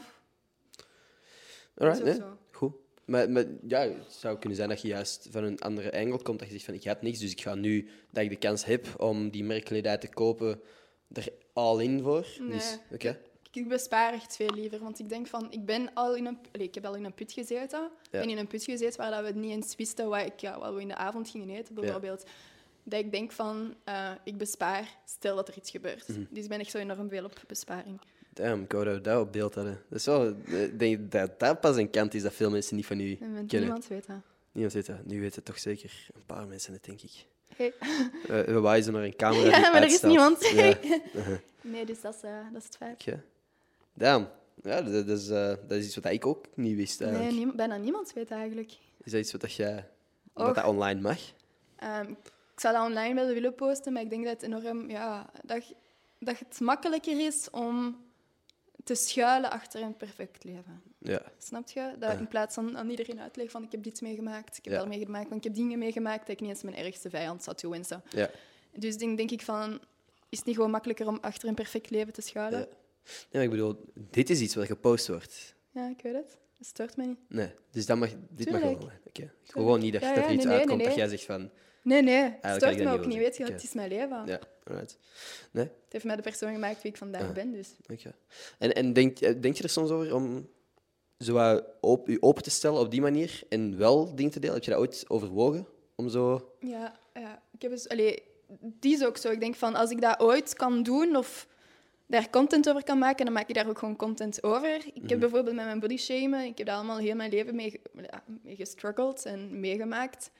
Alright, 1.74 2.04
nee. 2.04 2.14
zo. 2.14 2.38
Goed. 2.50 2.72
Maar, 3.04 3.30
maar 3.30 3.44
ja, 3.66 3.80
het 3.80 4.12
zou 4.12 4.38
kunnen 4.38 4.56
zijn 4.56 4.68
dat 4.68 4.82
je 4.82 4.88
juist 4.88 5.28
van 5.30 5.44
een 5.44 5.58
andere 5.58 5.92
angle 5.92 6.22
komt. 6.22 6.38
Dat 6.38 6.48
je 6.48 6.54
zegt 6.54 6.64
van, 6.64 6.74
ik 6.74 6.84
had 6.84 7.02
niks, 7.02 7.18
dus 7.18 7.30
ik 7.30 7.40
ga 7.40 7.54
nu, 7.54 7.88
dat 8.10 8.22
ik 8.22 8.30
de 8.30 8.36
kans 8.36 8.64
heb 8.64 9.00
om 9.00 9.30
die 9.30 9.44
merkkledij 9.44 9.98
te 9.98 10.08
kopen, 10.08 10.60
er 11.12 11.32
all 11.52 11.82
in 11.82 12.02
voor. 12.02 12.26
Nee. 12.38 12.48
Dus, 12.48 12.78
oké. 12.92 13.18
Ik 13.52 13.68
bespaar 13.68 14.12
echt 14.12 14.36
veel 14.36 14.54
liever, 14.54 14.78
want 14.78 14.98
ik 14.98 15.08
denk 15.08 15.26
van, 15.26 15.46
ik 15.50 15.64
ben 15.64 15.90
al 15.94 16.16
in 16.16 16.26
een, 16.26 16.38
allee, 16.52 16.66
ik 16.66 16.74
heb 16.74 16.84
al 16.84 16.94
in 16.94 17.04
een 17.04 17.14
put 17.14 17.32
gezeten. 17.32 17.84
Ik 18.02 18.10
ben 18.10 18.28
in 18.30 18.38
een 18.38 18.46
put 18.46 18.64
gezeten 18.64 19.00
waar 19.00 19.10
dat 19.10 19.32
we 19.32 19.38
niet 19.38 19.50
eens 19.50 19.76
wisten 19.76 20.08
wat, 20.08 20.26
ik, 20.26 20.40
ja, 20.40 20.58
wat 20.58 20.74
we 20.74 20.80
in 20.80 20.88
de 20.88 20.96
avond 20.96 21.28
gingen 21.28 21.50
eten, 21.50 21.74
bijvoorbeeld. 21.74 22.24
Dat 22.84 23.00
ik 23.00 23.12
denk 23.12 23.32
van, 23.32 23.74
eh, 23.84 24.10
ik 24.24 24.36
bespaar, 24.38 24.96
stel 25.04 25.36
dat 25.36 25.48
er 25.48 25.56
iets 25.56 25.70
gebeurt. 25.70 26.08
Mhm. 26.08 26.24
Dus 26.30 26.42
ik 26.42 26.48
ben 26.48 26.60
echt 26.60 26.70
zo 26.70 26.78
enorm 26.78 27.08
veel 27.08 27.24
op 27.24 27.42
besparing. 27.46 28.00
Damn, 28.34 28.62
ik 28.62 28.72
wou 28.72 28.84
dat 28.84 28.94
we 28.94 29.00
dat 29.00 29.20
op 29.20 29.32
beeld 29.32 29.54
hadden. 29.54 29.82
Dat 29.88 29.98
is 29.98 30.06
wel, 30.06 30.28
ik 30.46 30.78
denk 30.78 31.10
dat 31.10 31.40
dat 31.40 31.60
pas 31.60 31.76
een 31.76 31.90
kant 31.90 32.14
is 32.14 32.22
dat 32.22 32.32
veel 32.32 32.50
mensen 32.50 32.76
niet 32.76 32.86
van 32.86 33.00
u 33.00 33.10
En 33.12 33.18
kennen. 33.18 33.46
niemand 33.48 33.86
weet 33.86 34.06
dat. 34.06 34.16
Niemand 34.52 34.74
weet 34.74 34.86
dat. 34.86 35.04
Nu 35.06 35.20
weten 35.20 35.34
het 35.34 35.44
toch 35.44 35.58
zeker 35.58 36.08
een 36.14 36.26
paar 36.26 36.46
mensen 36.46 36.72
het, 36.72 36.84
denk 36.84 37.00
ik. 37.02 37.26
Hey. 37.56 37.72
Eh, 37.78 38.44
we 38.44 38.60
wijzen 38.60 38.92
naar 38.92 39.02
een 39.02 39.16
camera 39.16 39.58
Ja, 39.58 39.70
maar 39.70 39.82
er 39.82 39.88
is 39.88 40.00
niemand. 40.00 40.50
Ja. 40.50 40.74
Nee, 41.64 41.86
dus 41.86 42.00
dat 42.00 42.14
is, 42.14 42.22
eh, 42.22 42.38
dat 42.52 42.62
is 42.62 42.64
het 42.64 42.76
feit. 42.76 43.04
Damn. 43.94 44.28
Ja, 44.62 44.82
dat, 44.82 45.06
dat 45.06 45.18
is, 45.18 45.28
eh, 45.28 45.46
dat 45.46 45.70
is 45.70 45.84
iets 45.84 45.94
wat 45.94 46.12
ik 46.12 46.26
ook 46.26 46.46
niet 46.54 46.76
wist 46.76 47.00
eigenlijk. 47.00 47.34
Nee, 47.34 47.54
bijna 47.54 47.76
niemand 47.76 48.12
weet 48.12 48.30
eigenlijk. 48.30 48.72
Is 49.02 49.12
dat 49.12 49.20
iets 49.20 49.32
wat 49.32 49.40
dat 49.40 49.54
jij 49.54 49.88
wat 50.32 50.54
dat 50.54 50.64
online 50.64 51.00
mag? 51.00 51.18
Ehm, 51.76 52.10
ik 52.54 52.60
zou 52.60 52.74
dat 52.74 52.86
online 52.86 53.14
wel 53.14 53.26
willen 53.26 53.54
posten, 53.54 53.92
maar 53.92 54.02
ik 54.02 54.10
denk 54.10 54.24
dat 54.24 54.32
het 54.32 54.42
enorm... 54.42 54.90
Ja, 54.90 55.30
dat, 55.42 55.74
dat 56.18 56.38
het 56.38 56.60
makkelijker 56.60 57.26
is 57.26 57.50
om 57.50 57.96
te 58.84 58.94
schuilen 58.94 59.50
achter 59.50 59.82
een 59.82 59.96
perfect 59.96 60.44
leven. 60.44 60.82
Ja. 61.02 61.22
Snap 61.38 61.68
je? 61.68 61.94
Dat 61.98 62.18
in 62.18 62.28
plaats 62.28 62.54
van 62.54 62.78
aan 62.78 62.90
iedereen 62.90 63.20
uitleggen 63.20 63.52
van 63.52 63.62
ik 63.62 63.72
heb 63.72 63.82
dit 63.82 64.00
meegemaakt, 64.00 64.58
ik 64.58 64.64
heb 64.64 64.74
dat 64.74 64.88
meegemaakt, 64.88 65.28
want 65.28 65.36
ik 65.36 65.44
heb 65.44 65.54
dingen 65.54 65.78
meegemaakt 65.78 66.20
dat 66.20 66.28
ik 66.28 66.40
niet 66.40 66.50
eens 66.50 66.62
mijn 66.62 66.76
ergste 66.76 67.10
vijand 67.10 67.42
zou 67.42 67.56
toewensen. 67.56 68.02
Ja. 68.10 68.30
Dus 68.76 68.96
denk, 68.96 69.16
denk 69.16 69.30
ik 69.30 69.42
van, 69.42 69.80
is 70.28 70.38
het 70.38 70.46
niet 70.46 70.56
gewoon 70.56 70.70
makkelijker 70.70 71.06
om 71.06 71.18
achter 71.20 71.48
een 71.48 71.54
perfect 71.54 71.90
leven 71.90 72.12
te 72.12 72.20
schuilen? 72.20 72.60
Ja. 72.60 72.66
Nee, 73.04 73.26
maar 73.32 73.42
ik 73.42 73.50
bedoel, 73.50 73.84
dit 73.94 74.30
is 74.30 74.40
iets 74.40 74.54
wat 74.54 74.66
gepost 74.66 75.08
wordt. 75.08 75.54
Ja, 75.70 75.88
ik 75.88 76.02
weet 76.02 76.14
het. 76.14 76.36
Dat 76.58 76.66
stoort 76.66 76.96
me 76.96 77.06
niet. 77.06 77.18
Nee, 77.28 77.50
dus 77.70 77.86
dat 77.86 77.96
mag, 77.96 78.10
dit 78.28 78.50
mag 78.50 78.60
wel 78.60 78.78
Tuurlijk. 78.78 79.16
Ik 79.18 79.54
wil 79.54 79.62
gewoon 79.62 79.80
niet 79.80 79.92
dat, 79.92 80.02
Ja, 80.02 80.14
dat 80.14 80.24
er 80.24 80.32
iets 80.32 80.44
nee, 80.44 80.58
uitkomt 80.58 80.78
nee, 80.78 80.86
dat 80.86 80.96
jij 80.96 81.08
zegt 81.08 81.24
van... 81.24 81.50
Nee, 81.82 82.02
nee, 82.02 82.34
het 82.40 82.54
stoort 82.62 82.78
me 82.78 82.90
ook 82.90 83.06
niet. 83.06 83.18
Weet 83.18 83.36
je, 83.36 83.44
het 83.44 83.62
is 83.62 83.72
mijn 83.72 83.88
leven. 83.88 84.26
Ja, 84.26 84.40
alright. 84.64 84.98
Nee? 85.50 85.64
Het 85.64 85.92
heeft 85.92 86.04
mij 86.04 86.16
de 86.16 86.22
persoon 86.22 86.52
gemaakt 86.52 86.82
wie 86.82 86.90
ik 86.90 86.96
vandaag 86.96 87.22
Ah. 87.22 87.32
ben. 87.32 87.52
Dus. 87.52 87.68
Oké. 87.92 88.14
En, 88.58 88.74
en 88.74 88.92
denk, 88.92 89.20
eh, 89.20 89.40
denk 89.40 89.56
je 89.56 89.62
er 89.62 89.68
soms 89.68 89.90
over 89.90 90.14
om 90.14 90.48
zo 91.22 91.60
op, 91.80 92.08
je 92.08 92.22
open 92.22 92.42
te 92.42 92.50
stellen 92.50 92.80
op 92.80 92.90
die 92.90 93.00
manier 93.00 93.42
en 93.48 93.78
wel 93.78 94.14
dingen 94.14 94.32
te 94.32 94.40
delen? 94.40 94.54
Heb 94.54 94.64
je 94.64 94.70
dat 94.70 94.80
ooit 94.80 95.04
overwogen? 95.08 95.66
Om 95.94 96.08
zo... 96.08 96.50
Ja, 96.60 96.92
ja. 97.14 97.42
Ik 97.52 97.62
heb 97.62 97.70
dus, 97.70 97.88
allee, 97.88 98.22
die 98.60 98.92
is 98.94 99.04
ook 99.04 99.16
zo. 99.16 99.30
Ik 99.30 99.40
denk 99.40 99.54
van, 99.54 99.74
als 99.74 99.90
ik 99.90 100.00
dat 100.00 100.20
ooit 100.20 100.54
kan 100.54 100.82
doen 100.82 101.16
of 101.16 101.46
daar 102.06 102.30
content 102.30 102.68
over 102.68 102.84
kan 102.84 102.98
maken, 102.98 103.24
dan 103.24 103.34
maak 103.34 103.48
ik 103.48 103.54
daar 103.54 103.68
ook 103.68 103.78
gewoon 103.78 103.96
content 103.96 104.42
over. 104.42 104.74
Ik 104.74 104.94
Mhm. 104.94 105.08
heb 105.08 105.20
bijvoorbeeld 105.20 105.56
met 105.56 105.64
mijn 105.64 105.80
body 105.80 105.96
shamen, 105.96 106.44
ik 106.44 106.58
heb 106.58 106.66
daar 106.66 106.76
allemaal 106.76 106.98
heel 106.98 107.14
mijn 107.14 107.30
leven 107.30 107.54
mee, 107.54 107.80
ja, 107.96 108.22
mee 108.42 108.56
gestruggeld 108.56 109.24
en 109.24 109.60
meegemaakt. 109.60 110.30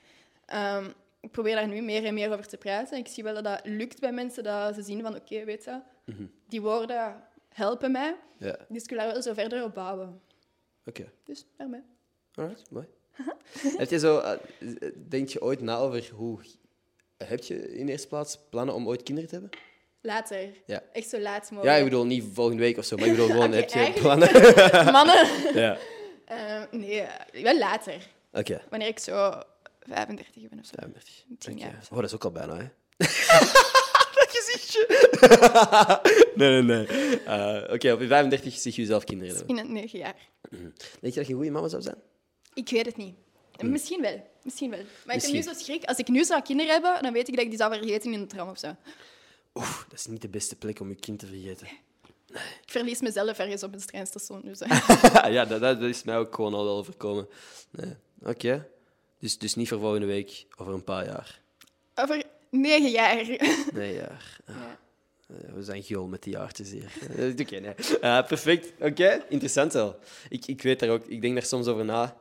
Ehm, 0.45 0.85
ik 1.21 1.31
probeer 1.31 1.55
daar 1.55 1.67
nu 1.67 1.81
meer 1.81 2.05
en 2.05 2.13
meer 2.13 2.31
over 2.31 2.47
te 2.47 2.57
praten. 2.57 2.97
Ik 2.97 3.07
zie 3.07 3.23
wel 3.23 3.33
dat 3.33 3.43
dat 3.43 3.59
lukt 3.63 3.99
bij 3.99 4.11
mensen, 4.11 4.43
dat 4.43 4.75
ze 4.75 4.81
zien 4.81 5.01
van, 5.01 5.15
oké, 5.15 5.43
weet 5.45 5.63
je, 5.63 5.79
Mhm. 6.05 6.23
die 6.47 6.61
woorden 6.61 7.23
helpen 7.49 7.91
mij. 7.91 8.15
Ja, 8.37 8.55
Dus 8.69 8.83
ik 8.83 8.89
wil 8.89 8.97
daar 8.99 9.11
wel 9.11 9.21
zo 9.21 9.33
verder 9.33 9.63
op 9.63 9.73
bouwen. 9.73 10.21
Oké. 10.85 11.11
Dus 11.23 11.45
daarmee. 11.57 11.81
Alright, 12.33 12.63
mooi. 12.69 12.85
heb 13.77 13.89
je 13.89 13.99
zo... 13.99 14.19
eh, 14.19 14.39
denk 15.07 15.29
je 15.29 15.41
ooit 15.41 15.61
na 15.61 15.77
over 15.77 16.09
hoe... 16.13 16.39
Heb 17.17 17.43
je 17.43 17.73
in 17.73 17.87
eerste 17.87 18.07
plaats 18.07 18.39
plannen 18.49 18.75
om 18.75 18.87
ooit 18.87 19.03
kinderen 19.03 19.29
te 19.29 19.35
hebben? 19.35 19.59
Later. 20.01 20.49
Ja. 20.65 20.83
Echt 20.93 21.09
zo 21.09 21.19
laat 21.19 21.41
mogelijk. 21.51 21.65
Ja, 21.65 21.75
ik 21.75 21.83
bedoel 21.83 22.05
niet 22.05 22.23
volgende 22.33 22.61
week 22.61 22.77
of 22.77 22.85
zo, 22.85 22.95
maar 22.95 23.05
ik 23.05 23.11
bedoel 23.11 23.27
gewoon, 23.27 23.51
heb 23.61 23.69
je 23.69 23.93
plannen? 23.99 24.31
Mannen. 24.91 25.27
ja. 25.53 25.77
Eh, 26.25 26.61
nee, 26.71 27.01
eh, 27.01 27.43
wel 27.43 27.57
later. 27.57 28.07
Oké. 28.31 28.61
Wanneer 28.69 28.87
ik 28.87 28.99
zo 28.99 29.41
35 29.79 30.49
ben 30.49 30.59
of 30.59 30.65
zo. 30.65 30.71
35. 30.75 31.23
Tien 31.37 31.53
Oké. 31.53 31.63
jaar 31.63 31.77
of 31.79 31.85
zo. 31.85 31.93
Oh, 31.93 31.99
dat 31.99 32.09
is 32.09 32.15
ook 32.15 32.23
al 32.23 32.31
bijna, 32.31 32.55
hè? 32.57 32.67
dat 34.17 34.29
gezichtje. 34.29 34.87
Nee, 36.35 36.61
nee, 36.61 36.87
nee. 36.87 37.19
Eh, 37.23 37.73
Oké, 37.73 37.91
op 37.91 37.99
je 37.99 38.07
35 38.07 38.53
zie 38.53 38.71
je 38.75 38.81
jezelf 38.81 39.03
kinderen 39.03 39.35
hebben. 39.35 39.55
In 39.55 39.61
het 39.63 39.71
negen 39.71 39.99
jaar. 39.99 40.15
Denk 40.49 40.73
je 40.99 40.99
dat 41.01 41.13
je 41.13 41.19
een 41.19 41.35
goede 41.37 41.51
mama 41.51 41.67
zou 41.67 41.81
zijn? 41.81 41.95
Ik 42.53 42.69
weet 42.69 42.85
het 42.85 42.97
niet. 42.97 43.15
Hm. 43.57 43.71
Misschien 43.71 44.01
wel. 44.01 44.27
Misschien 44.43 44.69
wel. 44.69 44.79
Maar 45.05 45.15
ik 45.15 45.21
heb 45.21 45.31
nu 45.31 45.37
Misschien. 45.37 45.55
zo 45.55 45.63
schrik. 45.63 45.83
Als 45.83 45.97
ik 45.97 46.07
nu 46.07 46.23
zou 46.23 46.41
kinderen 46.41 46.71
hebben, 46.71 47.01
dan 47.01 47.13
weet 47.13 47.27
ik 47.27 47.33
dat 47.35 47.43
ik 47.43 47.49
die 47.49 47.59
zou 47.59 47.73
vergeten 47.73 48.13
in 48.13 48.19
de 48.19 48.25
tram 48.27 48.49
of 48.49 48.57
zo. 48.57 48.75
Oeh, 49.53 49.77
dat 49.89 49.99
is 49.99 50.05
niet 50.05 50.21
de 50.21 50.29
beste 50.29 50.55
plek 50.55 50.79
om 50.79 50.89
je 50.89 50.95
kind 50.95 51.19
te 51.19 51.25
vergeten. 51.25 51.67
Ik 52.33 52.65
verlies 52.65 53.01
mezelf 53.01 53.39
ergens 53.39 53.63
op 53.63 53.73
een 53.73 53.79
treinstation. 53.85 54.41
Dus, 54.43 54.59
eh. 54.61 55.25
ja, 55.33 55.45
dat, 55.45 55.61
dat 55.61 55.81
is 55.81 56.03
mij 56.03 56.17
ook 56.17 56.35
gewoon 56.35 56.53
al 56.53 56.63
wel 56.63 56.77
overkomen. 56.77 57.27
Nee. 57.71 57.95
Oké. 58.23 58.67
Dus, 59.19 59.37
dus 59.37 59.55
niet 59.55 59.67
voor 59.67 59.79
volgende 59.79 60.05
week, 60.05 60.45
over 60.57 60.73
een 60.73 60.83
paar 60.83 61.05
jaar. 61.05 61.41
Over 61.95 62.23
negen 62.49 62.89
jaar. 62.91 63.25
Nee, 63.73 63.93
jaar. 63.93 64.37
Ah, 64.45 64.55
Ja. 64.55 64.79
Eh, 65.41 65.53
we 65.53 65.63
zijn 65.63 65.83
gul 65.83 66.07
met 66.07 66.23
die 66.23 66.33
jaartjes 66.33 66.71
hier. 66.71 66.91
Eh, 67.17 67.29
Oké, 67.39 67.59
nee. 67.59 67.73
Eh, 68.01 68.27
perfect. 68.27 68.71
Oké, 68.81 69.23
interessant 69.29 69.73
wel. 69.73 69.95
Ik, 70.29 70.45
ik 70.45 70.61
weet 70.61 70.79
daar 70.79 70.89
ook, 70.89 71.05
ik 71.05 71.21
denk 71.21 71.33
daar 71.33 71.43
soms 71.45 71.67
over 71.67 71.85
na. 71.85 72.17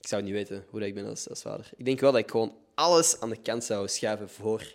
Ik 0.00 0.08
zou 0.08 0.22
niet 0.22 0.32
weten 0.32 0.64
hoe 0.70 0.78
dat 0.80 0.88
ik 0.88 0.94
ben 0.94 1.06
als, 1.06 1.28
als 1.28 1.42
vader. 1.42 1.70
Ik 1.76 1.84
denk 1.84 2.00
wel 2.00 2.12
dat 2.12 2.20
ik 2.20 2.30
gewoon 2.30 2.54
alles 2.74 3.20
aan 3.20 3.28
de 3.30 3.36
kant 3.42 3.64
zou 3.64 3.88
schuiven 3.88 4.28
voor 4.28 4.74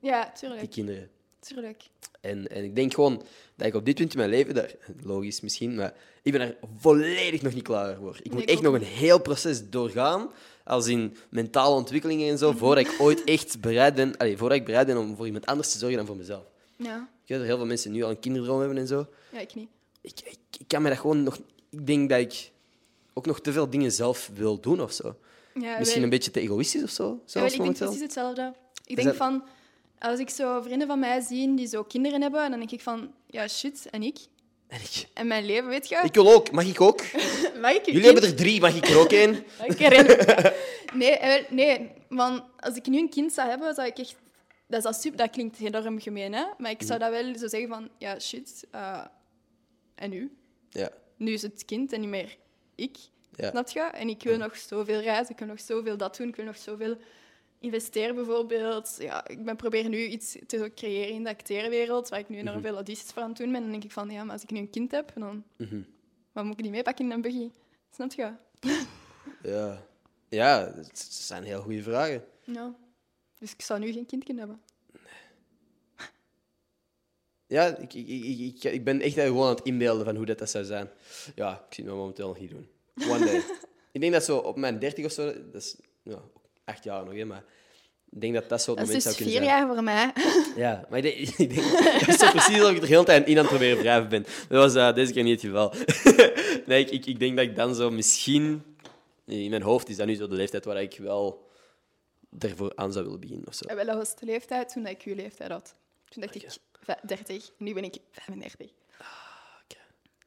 Ja, 0.00 0.32
die 0.58 0.68
kinderen. 0.68 1.10
tuurlijk. 1.40 1.82
En, 2.20 2.48
en 2.48 2.64
ik 2.64 2.76
denk 2.76 2.94
gewoon 2.94 3.22
dat 3.56 3.66
ik 3.66 3.74
op 3.74 3.84
dit 3.84 3.94
punt 3.94 4.12
in 4.12 4.18
mijn 4.18 4.30
leven, 4.30 4.54
daar, 4.54 4.74
logisch 5.02 5.40
misschien, 5.40 5.74
maar 5.74 5.94
ik 6.22 6.32
ben 6.32 6.40
er 6.40 6.56
volledig 6.76 7.42
nog 7.42 7.54
niet 7.54 7.62
klaar 7.62 7.96
voor. 7.96 8.16
Ik 8.22 8.32
moet 8.32 8.42
ik 8.42 8.48
echt 8.48 8.58
ook 8.58 8.64
nog 8.64 8.74
een 8.74 8.82
heel 8.82 9.20
proces 9.20 9.70
doorgaan, 9.70 10.30
als 10.64 10.86
in 10.86 11.16
mentale 11.30 11.74
ontwikkelingen 11.74 12.30
en 12.30 12.38
zo, 12.38 12.52
voordat 12.52 12.86
ik 12.86 12.94
ooit 13.00 13.24
echt 13.24 13.60
bereid 13.60 13.94
ben, 13.94 14.16
allee, 14.16 14.36
voordat 14.36 14.58
ik 14.58 14.64
bereid 14.64 14.86
ben 14.86 14.96
om 14.96 15.16
voor 15.16 15.26
iemand 15.26 15.46
anders 15.46 15.72
te 15.72 15.78
zorgen 15.78 15.96
dan 15.98 16.06
voor 16.06 16.16
mezelf. 16.16 16.44
Ja. 16.82 17.08
Ik 17.22 17.28
weet 17.28 17.38
dat 17.38 17.46
heel 17.46 17.56
veel 17.56 17.66
mensen 17.66 17.92
nu 17.92 18.02
al 18.02 18.10
een 18.10 18.20
kinderdroom 18.20 18.58
hebben 18.58 18.78
en 18.78 18.86
zo. 18.86 19.06
ja, 19.32 19.38
ik 19.38 19.54
niet. 19.54 19.68
Ik, 20.00 20.12
ik, 20.24 20.38
ik 20.58 20.68
kan 20.68 20.82
me 20.82 20.88
dat 20.88 20.98
gewoon 20.98 21.22
nog... 21.22 21.38
Ik 21.70 21.86
denk 21.86 22.08
dat 22.10 22.18
ik 22.18 22.50
ook 23.14 23.26
nog 23.26 23.40
te 23.40 23.52
veel 23.52 23.70
dingen 23.70 23.92
zelf 23.92 24.30
wil 24.34 24.60
doen 24.60 24.80
of 24.80 24.92
zo. 24.92 25.16
Ja, 25.54 25.78
Misschien 25.78 26.02
een 26.02 26.08
beetje 26.08 26.30
te 26.30 26.40
egoïstisch 26.40 26.82
of 26.82 26.90
zo, 26.90 27.04
Ja, 27.08 27.18
zelfs 27.24 27.54
ik 27.54 27.60
denk 27.62 27.76
precies 27.76 28.00
hetzelfde. 28.00 28.52
Ik 28.86 28.96
denk 28.96 29.08
dat- 29.08 29.16
van, 29.16 29.44
als 29.98 30.18
ik 30.18 30.30
zo 30.30 30.60
vrienden 30.62 30.86
van 30.86 30.98
mij 30.98 31.20
zie 31.20 31.54
die 31.54 31.66
zo 31.66 31.82
kinderen 31.82 32.22
hebben, 32.22 32.50
dan 32.50 32.58
denk 32.58 32.70
ik 32.70 32.80
van, 32.80 33.12
ja, 33.26 33.48
shit, 33.48 33.86
en 33.90 34.02
ik? 34.02 34.18
En 34.68 34.80
ik, 34.80 35.06
En 35.14 35.26
mijn 35.26 35.44
leven, 35.46 35.68
weet 35.68 35.88
je? 35.88 36.00
ik 36.04 36.14
wil 36.14 36.32
ook. 36.32 36.50
Mag 36.50 36.64
ik 36.66 36.80
ook? 36.80 37.00
Mag 37.60 37.72
ik 37.72 37.86
Jullie 37.86 38.04
hebben 38.04 38.22
er 38.22 38.34
drie, 38.34 38.60
mag 38.60 38.76
ik 38.76 38.88
er 38.88 38.98
ook 38.98 39.12
één? 39.12 39.34
Ik 39.66 39.78
herinner 39.78 40.16
me. 40.16 40.54
Nee, 40.94 41.10
eh, 41.16 41.50
nee, 41.50 41.90
want 42.08 42.42
als 42.58 42.76
ik 42.76 42.86
nu 42.86 42.98
een 42.98 43.10
kind 43.10 43.32
zou 43.32 43.48
hebben, 43.48 43.74
zou 43.74 43.88
ik 43.88 43.98
echt 43.98 44.14
Dat, 44.70 44.78
is 44.78 44.84
al 44.84 44.92
super, 44.92 45.18
dat 45.18 45.30
klinkt 45.30 45.60
enorm 45.60 46.00
gemeen, 46.00 46.32
hè? 46.32 46.44
maar 46.58 46.70
ik 46.70 46.82
zou 46.82 46.98
dat 46.98 47.10
wel 47.10 47.38
zo 47.38 47.48
zeggen 47.48 47.68
van, 47.68 47.88
ja, 47.98 48.18
shit, 48.18 48.66
eh, 48.70 49.04
en 49.94 50.10
nu? 50.10 50.36
Ja. 50.68 50.90
Nu 51.16 51.32
is 51.32 51.42
het 51.42 51.64
kind 51.64 51.92
en 51.92 52.00
niet 52.00 52.08
meer 52.08 52.36
ik, 52.74 52.96
Ja. 53.36 53.50
snap 53.50 53.68
je? 53.68 53.80
En 53.80 54.08
ik 54.08 54.22
wil 54.22 54.36
nog 54.36 54.56
zoveel 54.56 55.00
reizen, 55.00 55.32
ik 55.32 55.38
wil 55.38 55.48
nog 55.48 55.60
zoveel 55.60 55.96
dat 55.96 56.16
doen, 56.16 56.28
ik 56.28 56.36
wil 56.36 56.44
nog 56.44 56.56
zoveel 56.56 56.96
investeren 57.58 58.14
bijvoorbeeld. 58.14 58.96
Ja, 58.98 59.28
ik 59.28 59.44
ben 59.44 59.56
proberen 59.56 59.90
nu 59.90 59.98
iets 60.06 60.36
te 60.46 60.72
creëren 60.74 61.14
in 61.14 61.22
de 61.22 61.30
acteerwereld, 61.30 62.08
waar 62.08 62.18
ik 62.18 62.28
nu 62.28 62.36
enorm 62.38 62.60
veel 62.60 62.74
audities 62.74 63.10
voor 63.10 63.22
aan 63.22 63.28
het 63.28 63.38
doen 63.38 63.52
ben. 63.52 63.60
Dan 63.60 63.70
denk 63.70 63.84
ik 63.84 63.92
van, 63.92 64.10
ja, 64.10 64.24
maar 64.24 64.32
als 64.32 64.42
ik 64.42 64.50
nu 64.50 64.58
een 64.58 64.70
kind 64.70 64.90
heb, 64.90 65.12
dan... 65.14 65.44
Mhm. 65.56 65.80
Wat 66.32 66.44
moet 66.44 66.56
ik 66.56 66.62
die 66.62 66.70
meepakken 66.70 67.04
in 67.04 67.10
een 67.10 67.20
buggy? 67.20 67.50
Snap 67.90 68.12
je? 68.12 68.32
Ja. 69.42 69.82
Ja, 70.28 70.72
het 70.76 70.98
zijn 71.10 71.42
heel 71.44 71.60
goede 71.62 71.82
vragen. 71.82 72.24
Ja. 72.44 72.74
Dus 73.40 73.52
ik 73.52 73.62
zou 73.62 73.80
nu 73.80 73.92
geen 73.92 74.06
kind 74.06 74.24
kunnen 74.24 74.48
hebben. 74.48 74.62
Ja, 77.46 77.76
ik, 77.76 77.94
ik, 77.94 78.08
ik, 78.08 78.64
ik, 78.64 78.84
ben 78.84 79.00
echt 79.00 79.14
gewoon 79.14 79.48
aan 79.48 79.54
het 79.54 79.64
inbeelden 79.64 80.04
van 80.04 80.16
hoe 80.16 80.26
dat, 80.26 80.38
dat 80.38 80.50
zou 80.50 80.64
zijn. 80.64 80.90
Ja, 81.34 81.52
ik 81.68 81.74
zie 81.74 81.84
het 81.84 81.92
me 81.92 81.98
momenteel 81.98 82.28
nog 82.28 82.38
niet 82.38 82.50
doen. 82.50 82.68
One 83.08 83.24
day. 83.24 83.42
ik 83.92 84.00
denk 84.00 84.12
dat 84.12 84.24
zo 84.24 84.36
op 84.36 84.56
mijn 84.56 84.78
30 84.78 85.04
of 85.04 85.12
zo, 85.12 85.24
dat 85.24 85.62
is 85.62 85.76
ja, 86.02 86.22
acht 86.64 86.84
jaar 86.84 87.04
nog, 87.04 87.14
hè, 87.14 87.24
maar 87.24 87.44
ik 88.10 88.20
denk 88.20 88.34
dat 88.34 88.48
dat 88.48 88.62
zo 88.62 88.70
het 88.70 88.86
Dat 88.86 88.88
is 88.88 89.04
moment 89.04 89.16
dus 89.18 89.26
zou 89.28 89.30
kunnen 89.30 89.34
vier 89.34 89.44
zijn. 89.44 89.58
jaar 89.58 89.74
voor 89.74 89.84
mij. 89.84 90.12
Ja, 90.64 90.86
maar 90.88 90.98
ik 90.98 91.04
denk, 91.04 91.38
ik 91.38 91.54
denk 91.54 92.00
dat 92.00 92.08
is 92.08 92.18
zo 92.18 92.30
precies 92.30 92.58
dat 92.58 92.70
ik 92.70 92.74
er 92.74 92.80
de 92.80 92.86
hele 92.86 93.04
tijd 93.04 93.26
in 93.26 93.38
aan 93.38 93.44
het 93.44 93.48
proberen 93.48 93.78
wrijven 93.78 94.08
ben. 94.08 94.22
Dat 94.22 94.72
was 94.72 94.74
eh, 94.74 94.94
deze 94.94 95.12
keer 95.12 95.22
niet 95.22 95.42
het 95.42 95.50
geval. 95.50 95.74
nee, 96.66 96.84
ik, 96.84 96.90
ik, 96.90 97.06
ik 97.06 97.18
denk 97.18 97.36
dat 97.36 97.46
ik 97.46 97.56
dan 97.56 97.74
zo 97.74 97.90
misschien... 97.90 98.62
In 99.26 99.50
mijn 99.50 99.62
hoofd 99.62 99.88
is 99.88 99.96
dat 99.96 100.06
nu 100.06 100.14
zo 100.14 100.28
de 100.28 100.34
leeftijd 100.34 100.64
waar 100.64 100.82
ik 100.82 100.96
wel 100.98 101.49
ervoor 102.38 102.72
aan 102.74 102.92
zou 102.92 103.04
willen 103.04 103.20
beginnen 103.20 103.46
of 103.46 103.54
zo. 103.54 103.64
En 103.66 103.76
wel, 103.76 103.84
dat 103.86 103.96
was 103.96 104.16
de 104.16 104.26
leeftijd 104.26 104.68
toen 104.72 104.86
ik 104.86 105.02
uw 105.02 105.14
leeftijd 105.14 105.50
had. 105.50 105.74
Toen 106.08 106.22
dacht 106.22 106.34
ik 106.34 106.46
va- 106.80 107.00
30, 107.06 107.50
nu 107.58 107.74
ben 107.74 107.84
ik 107.84 107.96
35. 108.10 108.70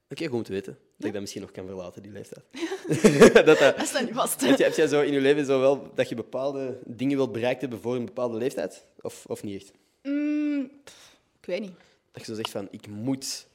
Oké, 0.10 0.26
goed 0.28 0.38
om 0.38 0.44
te 0.44 0.52
weten. 0.52 0.78
Dat 0.98 1.08
ik 1.08 1.12
dat 1.12 1.22
misschien 1.22 1.42
nog 1.42 1.52
kan 1.52 1.66
verlaten, 1.66 2.02
die 2.02 2.12
leeftijd. 2.12 2.44
dat, 3.34 3.46
dat, 3.46 3.60
Dat 3.78 3.88
staat 3.88 4.06
niet 4.06 4.14
vast. 4.14 4.42
heb, 4.42 4.58
jij, 4.58 4.68
heb 4.68 4.76
jij 4.76 4.88
zo 4.88 5.02
in 5.02 5.14
je 5.14 5.22
leven 5.22 5.46
zo 5.46 5.60
wel 5.60 5.92
dat 5.96 6.10
je 6.10 6.16
bepaalde 6.16 6.80
dingen 6.86 7.18
wilt 7.18 7.32
bereikt 7.32 7.62
hebben 7.62 7.80
voor 7.80 7.96
een 7.96 8.06
bepaalde 8.06 8.38
leeftijd? 8.38 8.86
Of, 9.02 9.26
of 9.26 9.44
niet 9.44 9.62
echt? 9.62 9.72
Mm, 10.04 10.72
pff, 10.84 11.18
ik 11.40 11.46
weet 11.46 11.60
niet. 11.62 11.74
Dat 12.12 12.22
je 12.26 12.28
zo 12.32 12.36
zegt 12.36 12.50
van, 12.50 12.68
ik 12.72 12.88
moet... 12.88 13.48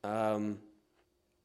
ehm, 0.00 0.52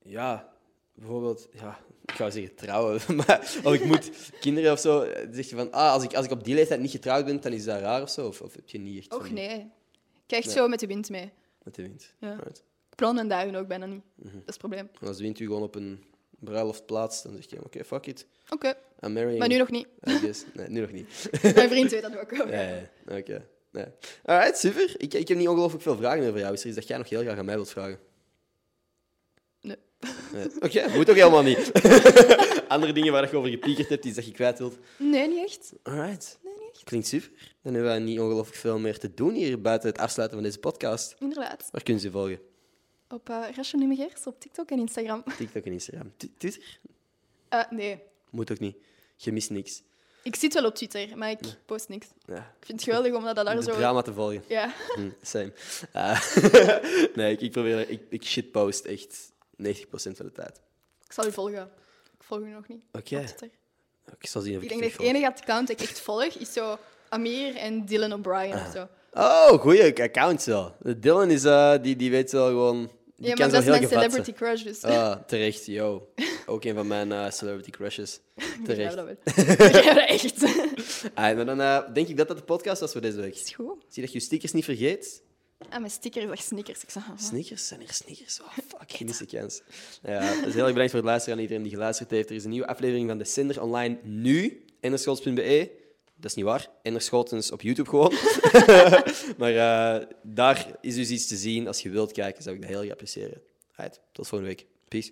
ja, 0.01 0.53
bijvoorbeeld... 0.99 1.47
Ja, 1.51 1.79
ik 2.05 2.15
zou 2.15 2.31
zeggen 2.31 2.55
trouwen, 2.55 2.99
maar... 3.15 3.59
Of 3.63 3.73
ik 3.73 3.83
moet 3.85 4.09
kinderen 4.39 4.71
of 4.71 4.79
zo. 4.79 4.99
Dan 5.13 5.33
zeg 5.33 5.49
je 5.49 5.55
van, 5.55 5.71
ah, 5.71 5.91
als 5.91 6.03
ik, 6.03 6.13
als 6.13 6.25
ik 6.25 6.31
op 6.31 6.43
die 6.43 6.55
leeftijd 6.55 6.79
niet 6.79 6.91
getrouwd 6.91 7.25
ben, 7.25 7.41
dan 7.41 7.51
is 7.53 7.63
dat 7.63 7.79
raar 7.79 8.01
of 8.01 8.09
zo. 8.09 8.27
Of, 8.27 8.41
of 8.41 8.55
heb 8.55 8.69
je 8.69 8.79
niet 8.79 8.97
echt... 8.97 9.13
Och 9.13 9.25
van- 9.25 9.33
nee. 9.35 9.59
Ik 9.59 10.25
krijg 10.27 10.45
Nee. 10.45 10.53
zo 10.55 10.67
met 10.67 10.79
de 10.79 10.87
wind 10.87 11.09
mee. 11.09 11.31
Met 11.63 11.75
de 11.75 11.81
wind. 11.81 12.13
Ja. 12.19 12.33
Right. 12.33 12.63
Ik 12.89 12.95
plan 12.95 13.15
mijn 13.15 13.27
dagen 13.27 13.55
ook 13.55 13.67
bijna 13.67 13.85
niet. 13.85 14.03
Mhm. 14.15 14.25
Dat 14.27 14.33
is 14.35 14.41
het 14.45 14.57
probleem. 14.57 14.89
En 15.01 15.07
als 15.07 15.17
de 15.17 15.23
wind 15.23 15.39
u 15.39 15.45
gewoon 15.45 15.61
op 15.61 15.75
een 15.75 16.03
bruiloft 16.39 16.85
plaatst, 16.85 17.23
dan 17.23 17.33
zeg 17.33 17.49
je, 17.49 17.63
oké, 17.63 17.83
fuck 17.83 18.05
it. 18.05 18.25
Oké, 18.49 18.73
maar 18.99 19.47
nu 19.47 19.57
nog 19.57 19.69
niet. 19.69 19.87
Nee, 20.53 20.69
nu 20.69 20.79
nog 20.81 20.91
niet. 20.91 21.29
Mijn 21.55 21.69
vriend 21.69 21.91
weet 21.91 22.01
dat 22.01 22.17
ook 22.17 22.29
wel. 22.31 22.47
Ja, 22.47 22.61
ja, 22.61 23.17
oké. 23.17 23.45
Ja. 23.71 23.91
Alright, 24.25 24.57
super. 24.57 24.93
Ik, 24.97 25.13
ik 25.13 25.27
heb 25.27 25.37
niet 25.37 25.47
ongelooflijk 25.47 25.83
veel 25.83 25.95
vragen 25.95 26.27
over 26.27 26.39
jou. 26.39 26.53
Is 26.53 26.61
er 26.61 26.67
iets 26.67 26.75
dat 26.75 26.87
jij 26.87 26.97
nog 26.97 27.09
heel 27.09 27.21
graag 27.21 27.37
aan 27.37 27.45
mij 27.45 27.55
wilt 27.55 27.69
vragen? 27.69 27.99
Nee. 30.33 30.45
Nee. 30.47 30.61
Oké, 30.61 30.97
moet 30.97 31.09
ook 31.09 31.15
helemaal 31.15 31.43
niet. 31.43 31.71
Andere 32.67 32.93
dingen 32.93 33.11
waar 33.11 33.29
je 33.31 33.37
over 33.37 33.49
gepiekerd 33.49 33.89
hebt, 33.89 34.05
iets 34.05 34.15
dat 34.15 34.25
je 34.25 34.31
kwijt 34.31 34.59
wilt. 34.59 34.77
Nee, 34.97 35.27
niet 35.27 35.45
echt. 35.45 35.73
Alright. 35.83 36.39
Nee, 36.43 36.53
niet 36.59 36.69
echt. 36.73 36.83
Klinkt 36.83 37.07
super. 37.07 37.29
Dan 37.63 37.73
hebben 37.73 37.93
we 37.93 37.99
niet 37.99 38.19
ongelooflijk 38.19 38.57
veel 38.57 38.79
meer 38.79 38.97
te 38.99 39.13
doen 39.13 39.33
hier 39.33 39.61
buiten 39.61 39.89
het 39.89 39.97
afsluiten 39.99 40.37
van 40.37 40.47
deze 40.47 40.59
podcast. 40.59 41.15
Inderdaad. 41.19 41.67
Waar 41.71 41.83
kunnen 41.83 42.01
ze 42.01 42.11
volgen? 42.11 42.39
Op 43.09 43.29
uh, 43.29 43.43
Rasje 43.55 43.77
Numegers 43.77 44.25
op 44.25 44.39
TikTok 44.39 44.69
en 44.69 44.79
Instagram. 44.79 45.23
TikTok 45.37 45.63
en 45.65 45.71
Instagram. 45.71 46.11
T- 46.17 46.27
Twitter? 46.37 46.79
Eh, 47.49 47.63
nee, 47.69 47.99
Moet 48.29 48.51
ook 48.51 48.59
niet. 48.59 48.75
Je 49.15 49.31
mist 49.31 49.49
niks. 49.49 49.83
ik 50.23 50.35
zit 50.35 50.53
wel 50.53 50.65
op 50.65 50.75
Twitter, 50.75 51.17
maar 51.17 51.29
ik 51.29 51.39
post 51.65 51.89
niks. 51.89 52.07
Ja. 52.25 52.35
Ik 52.59 52.65
vind 52.65 52.79
het 52.79 52.83
geweldig 52.83 53.13
om 53.13 53.23
dat 53.23 53.35
daar 53.35 53.55
De 53.55 53.63
zo... 53.63 53.71
drama 53.71 54.01
te 54.01 54.13
volgen. 54.13 54.43
Ja. 54.47 54.73
Hm, 54.95 55.09
same. 55.21 55.51
Nee, 57.15 57.31
ik, 57.33 57.41
ik 57.41 57.51
probeer... 57.51 57.89
Ik, 57.89 58.01
ik 58.09 58.23
shitpost 58.23 58.85
echt 58.85 59.31
90% 59.63 59.65
van 59.91 60.25
de 60.25 60.31
tijd. 60.31 60.61
Ik 61.05 61.11
zal 61.13 61.25
u 61.27 61.31
volgen. 61.31 61.69
Ik 62.17 62.23
volg 62.23 62.41
u 62.41 62.49
nog 62.49 62.67
niet. 62.67 62.81
Oké. 62.91 63.23
Twitter. 63.23 63.49
Ik 64.19 64.27
zal 64.27 64.41
zien 64.41 64.57
of 64.57 64.63
Ik 64.63 64.63
ik 64.63 64.69
denk 64.69 64.81
dat 64.81 64.91
het 64.91 64.99
volg. 65.01 65.09
enige 65.09 65.27
account 65.27 65.67
dat 65.67 65.81
ik 65.81 65.87
echt 65.87 65.99
volg, 65.99 66.23
is 66.25 66.53
zo 66.53 66.77
Amir 67.09 67.55
en 67.55 67.85
Dylan 67.85 68.13
O'Brien 68.13 68.53
of 68.53 68.71
zo. 68.73 68.87
Oh, 69.13 69.51
goeie 69.59 70.01
account 70.01 70.43
wel. 70.43 70.75
Dylan 70.97 71.29
is, 71.29 71.43
eh, 71.43 71.73
die, 71.81 71.95
die 71.95 72.11
weet 72.11 72.31
wel 72.31 72.47
gewoon... 72.47 72.91
Die 73.15 73.27
Ja, 73.27 73.35
maar 73.35 73.49
dat 73.49 73.61
is 73.61 73.67
mijn 73.67 73.81
gevat 73.83 74.01
celebrity 74.03 74.33
crush, 74.33 74.63
dus 74.63 74.83
Ah, 74.83 75.15
terecht, 75.27 75.65
yo. 75.65 76.09
Ook 76.45 76.63
een 76.63 76.75
van 76.75 76.87
mijn 76.87 77.11
eh, 77.11 77.31
celebrity 77.31 77.69
crushes. 77.69 78.19
Terecht. 78.65 78.95
begrijp 79.23 79.95
dat 79.95 80.07
echt. 80.07 80.43
Ah, 81.13 81.35
maar 81.35 81.45
dan 81.45 81.61
eh, 81.61 81.93
denk 81.93 82.07
ik 82.07 82.17
dat 82.17 82.27
dat 82.27 82.37
de 82.37 82.43
podcast 82.43 82.81
was 82.81 82.91
voor 82.91 83.01
deze 83.01 83.21
week. 83.21 83.35
is 83.35 83.53
goed. 83.53 83.83
Zie 83.87 84.03
dat 84.03 84.11
je 84.11 84.17
je 84.19 84.25
stickers 84.25 84.51
niet 84.51 84.65
vergeet. 84.65 85.21
Ah, 85.69 85.79
mijn 85.79 85.91
sticker 85.91 86.23
is 86.23 86.29
echt 86.29 86.43
sneakers. 86.43 86.83
Ik 86.83 86.89
zeg, 86.89 87.03
ah, 87.09 87.17
Sneakers? 87.17 87.67
Zijn 87.67 87.81
er 87.81 87.93
sneakers? 87.93 88.41
Oh, 88.41 88.51
fuck, 88.77 88.91
gemiste 88.91 89.25
kans. 89.25 89.61
Ja, 90.03 90.41
dus 90.41 90.53
heel 90.53 90.63
erg 90.63 90.73
bedankt 90.73 90.91
voor 90.91 90.99
het 90.99 91.09
luisteren 91.09 91.35
aan 91.35 91.41
iedereen 91.41 91.63
die 91.63 91.71
geluisterd 91.71 92.11
heeft. 92.11 92.29
Er 92.29 92.35
is 92.35 92.43
een 92.43 92.49
nieuwe 92.49 92.67
aflevering 92.67 93.07
van 93.07 93.17
De 93.17 93.25
Sender 93.25 93.61
online 93.61 93.97
nu. 94.03 94.65
Enderschotens.be. 94.79 95.71
Dat 96.15 96.29
is 96.29 96.35
niet 96.35 96.45
waar. 96.45 96.69
Enderschotens 96.81 97.51
op 97.51 97.61
YouTube 97.61 97.89
gewoon. 97.89 98.11
maar 99.39 99.55
eh, 99.55 100.07
daar 100.23 100.77
is 100.81 100.95
dus 100.95 101.09
iets 101.09 101.27
te 101.27 101.35
zien. 101.35 101.67
Als 101.67 101.81
je 101.81 101.89
wilt 101.89 102.11
kijken, 102.11 102.43
zou 102.43 102.55
ik 102.55 102.61
dat 102.61 102.69
heel 102.69 102.81
erg 102.81 102.91
appreciëren. 102.91 103.41
Right, 103.75 103.99
tot 104.11 104.27
volgende 104.27 104.55
week. 104.55 104.65
Peace. 104.87 105.11